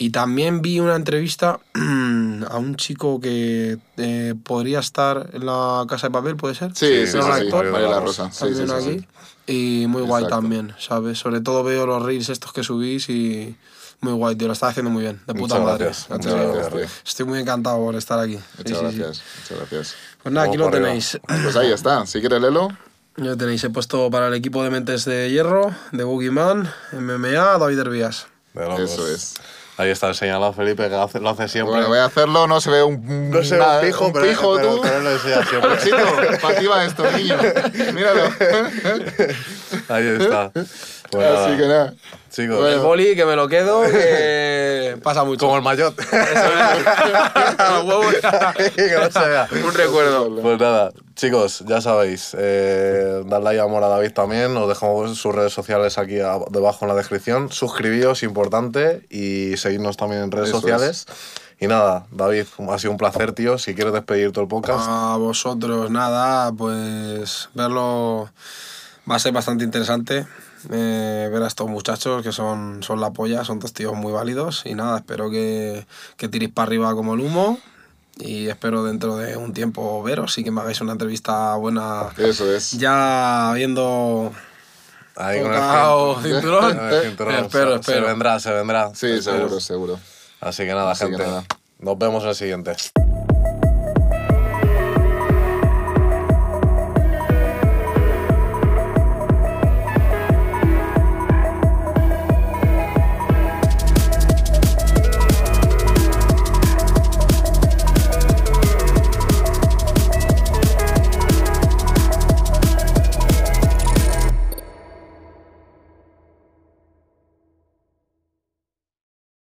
Y 0.02 0.12
también 0.12 0.62
vi 0.62 0.80
una 0.80 0.96
entrevista 0.96 1.60
a 1.74 2.58
un 2.58 2.76
chico 2.78 3.20
que 3.20 3.78
eh, 3.98 4.34
podría 4.44 4.80
estar 4.80 5.30
en 5.34 5.46
la 5.46 5.86
Casa 5.90 6.08
de 6.08 6.12
Papel, 6.12 6.38
¿puede 6.38 6.56
ser? 6.56 6.72
Sí, 6.74 7.06
sí, 7.06 7.08
sí, 7.12 7.18
¿no? 7.18 7.24
sí, 7.26 7.30
actor. 7.32 7.70
María 7.72 7.90
la 7.90 8.00
Rosa. 8.00 8.32
Sí, 8.32 8.46
sí, 8.56 8.64
aquí. 8.72 9.00
sí. 9.46 9.82
Y 9.82 9.88
muy 9.88 10.04
guay 10.04 10.24
Exacto. 10.24 10.42
también, 10.42 10.74
¿sabes? 10.80 11.20
Sobre 11.20 11.42
todo 11.42 11.64
veo 11.64 11.86
los 11.86 12.02
reels 12.02 12.30
estos 12.30 12.54
que 12.54 12.64
subís 12.64 13.10
y 13.10 13.58
muy 14.00 14.14
guay, 14.14 14.36
tío. 14.38 14.48
Lo 14.48 14.54
está 14.54 14.70
haciendo 14.70 14.90
muy 14.90 15.02
bien, 15.04 15.20
de 15.28 15.34
puta 15.34 15.56
Muchas 15.56 15.60
madre. 15.66 15.86
gracias, 15.86 16.10
muchas 16.10 16.34
gracias, 16.34 16.70
tío. 16.74 16.80
Estoy 17.06 17.26
muy 17.26 17.40
encantado 17.40 17.78
por 17.80 17.96
estar 17.96 18.20
aquí. 18.20 18.38
Sí, 18.38 18.42
Muchas 18.60 18.78
sí, 18.80 18.86
sí. 18.92 18.98
gracias, 19.00 19.24
muchas 19.42 19.58
gracias. 19.58 19.96
Pues 20.24 20.34
nada, 20.34 20.48
aquí 20.48 20.58
lo 20.58 20.68
arriba. 20.68 20.86
tenéis. 20.88 21.20
Pues 21.44 21.56
ahí 21.58 21.72
está. 21.74 22.06
Si 22.06 22.22
quieres 22.22 22.40
leerlo, 22.40 22.70
Ya 23.18 23.36
tenéis, 23.36 23.64
he 23.66 23.70
puesto 23.70 24.10
para 24.10 24.28
el 24.30 24.34
equipo 24.34 24.64
de 24.64 24.70
Mentes 24.70 25.04
de 25.04 25.30
Hierro, 25.30 25.76
de 25.92 26.04
Boogeyman, 26.06 26.72
MMA, 26.94 27.58
David 27.58 27.80
locos. 27.80 28.28
eso 28.80 29.08
es. 29.08 29.34
Ahí 29.80 29.92
está 29.92 30.10
el 30.10 30.16
señalado 30.16 30.52
Felipe, 30.52 30.90
que 30.90 30.96
hace- 30.96 31.22
lo 31.22 31.30
hace 31.30 31.48
siempre. 31.48 31.72
Bueno, 31.76 31.88
voy 31.88 32.00
a 32.00 32.06
hacerlo, 32.06 32.48
no 32.48 32.60
se 32.60 32.70
ve 32.70 32.84
un, 32.84 33.30
no 33.32 33.42
sé, 33.44 33.58
nada, 33.58 33.80
un 33.80 33.86
pijo, 33.86 34.08
un 34.08 34.12
pero, 34.12 34.26
pijo, 34.26 34.56
pero, 34.58 34.76
tú. 34.76 34.82
pero 34.82 34.98
él 34.98 35.04
lo 35.06 35.20
siempre. 35.20 35.78
Chico, 35.82 35.98
para 36.42 36.60
ti 36.60 36.66
va 36.68 36.84
esto, 36.84 37.10
niño. 37.14 37.38
Míralo. 37.94 38.24
Ahí 39.88 40.08
está. 40.20 40.52
Pues 41.12 41.24
nada, 41.26 41.46
Así 41.48 41.58
que 41.58 41.68
nada. 41.68 41.94
chicos, 42.30 42.58
Bueno. 42.58 42.68
El 42.76 42.80
boli, 42.80 43.16
que 43.16 43.26
me 43.26 43.36
lo 43.36 43.48
quedo, 43.48 43.82
que 43.82 44.98
pasa 45.04 45.24
mucho. 45.24 45.46
como 45.46 45.58
el 45.58 45.64
vea. 49.28 49.48
Un 49.52 49.74
recuerdo. 49.74 50.42
Pues 50.42 50.60
nada, 50.60 50.92
chicos, 51.16 51.64
ya 51.68 51.82
sabéis, 51.82 52.36
eh, 52.38 53.24
dadle 53.26 53.50
ahí 53.50 53.58
amor 53.58 53.84
a 53.84 53.88
David 53.88 54.12
también, 54.12 54.56
os 54.58 54.68
dejamos 54.68 55.18
sus 55.18 55.34
redes 55.34 55.54
sociales 55.54 55.98
aquí 55.98 56.16
debajo 56.50 56.80
en 56.86 56.90
la 56.90 56.96
descripción, 56.96 57.52
suscribíos, 57.52 58.24
importante, 58.24 59.02
y 59.10 59.58
seguidnos 59.58 59.98
también 59.98 60.24
en 60.24 60.32
redes 60.32 60.50
Eso 60.50 60.62
sociales. 60.62 61.06
Y 61.62 61.68
nada, 61.68 62.06
David, 62.12 62.46
ha 62.70 62.80
sido 62.80 62.92
un 62.92 62.98
placer, 62.98 63.34
tío, 63.34 63.58
si 63.58 63.76
quieres 63.76 63.92
despedir 63.92 64.32
todo 64.32 64.44
el 64.44 64.48
podcast. 64.48 64.86
A 64.88 65.18
vosotros, 65.18 65.92
nada, 65.92 66.52
pues 66.54 67.50
verlo 67.54 68.30
va 69.10 69.16
a 69.16 69.20
ser 69.20 69.34
bastante 69.34 69.66
interesante. 69.66 70.26
Eh, 70.72 71.30
ver 71.32 71.44
a 71.44 71.48
estos 71.48 71.70
muchachos 71.70 72.22
que 72.24 72.32
son, 72.32 72.82
son 72.84 73.00
la 73.02 73.12
polla, 73.12 73.44
son 73.46 73.60
dos 73.60 73.74
tíos 73.74 73.96
muy 73.96 74.12
válidos. 74.12 74.64
Y 74.66 74.76
nada, 74.76 74.98
espero 74.98 75.30
que, 75.30 75.86
que 76.18 76.28
tiréis 76.28 76.52
para 76.52 76.68
arriba 76.68 76.94
como 76.96 77.14
el 77.14 77.22
humo. 77.22 77.60
Y 78.18 78.48
espero 78.50 78.84
dentro 78.84 79.16
de 79.16 79.38
un 79.38 79.54
tiempo 79.54 80.04
veros 80.04 80.38
y 80.38 80.44
que 80.44 80.52
me 80.52 80.60
hagáis 80.62 80.82
una 80.82 80.92
entrevista 80.92 81.56
buena. 81.56 82.08
Eso 82.18 82.52
es. 82.54 82.74
Ya 82.74 83.52
viendo 83.56 84.34
Ahí 85.16 85.42
con 85.42 85.54
el 85.54 86.24
cinturón. 86.24 86.76
con 86.78 86.94
el 86.94 87.02
cinturón. 87.04 87.36
espero, 87.36 87.78
Se- 87.78 87.84
Se 87.84 87.92
espero. 87.92 88.08
vendrá, 88.08 88.40
se 88.40 88.52
vendrá. 88.52 88.92
Sí, 88.94 89.22
seguro, 89.22 89.60
seguro. 89.62 90.00
Así 90.42 90.64
que 90.64 90.74
nada, 90.74 90.92
Así 90.92 91.06
que 91.06 91.12
gente. 91.12 91.26
nada. 91.28 91.44
Nos 91.80 91.98
vemos 91.98 92.24
en 92.24 92.30
el 92.30 92.36
siguiente. 92.36 92.76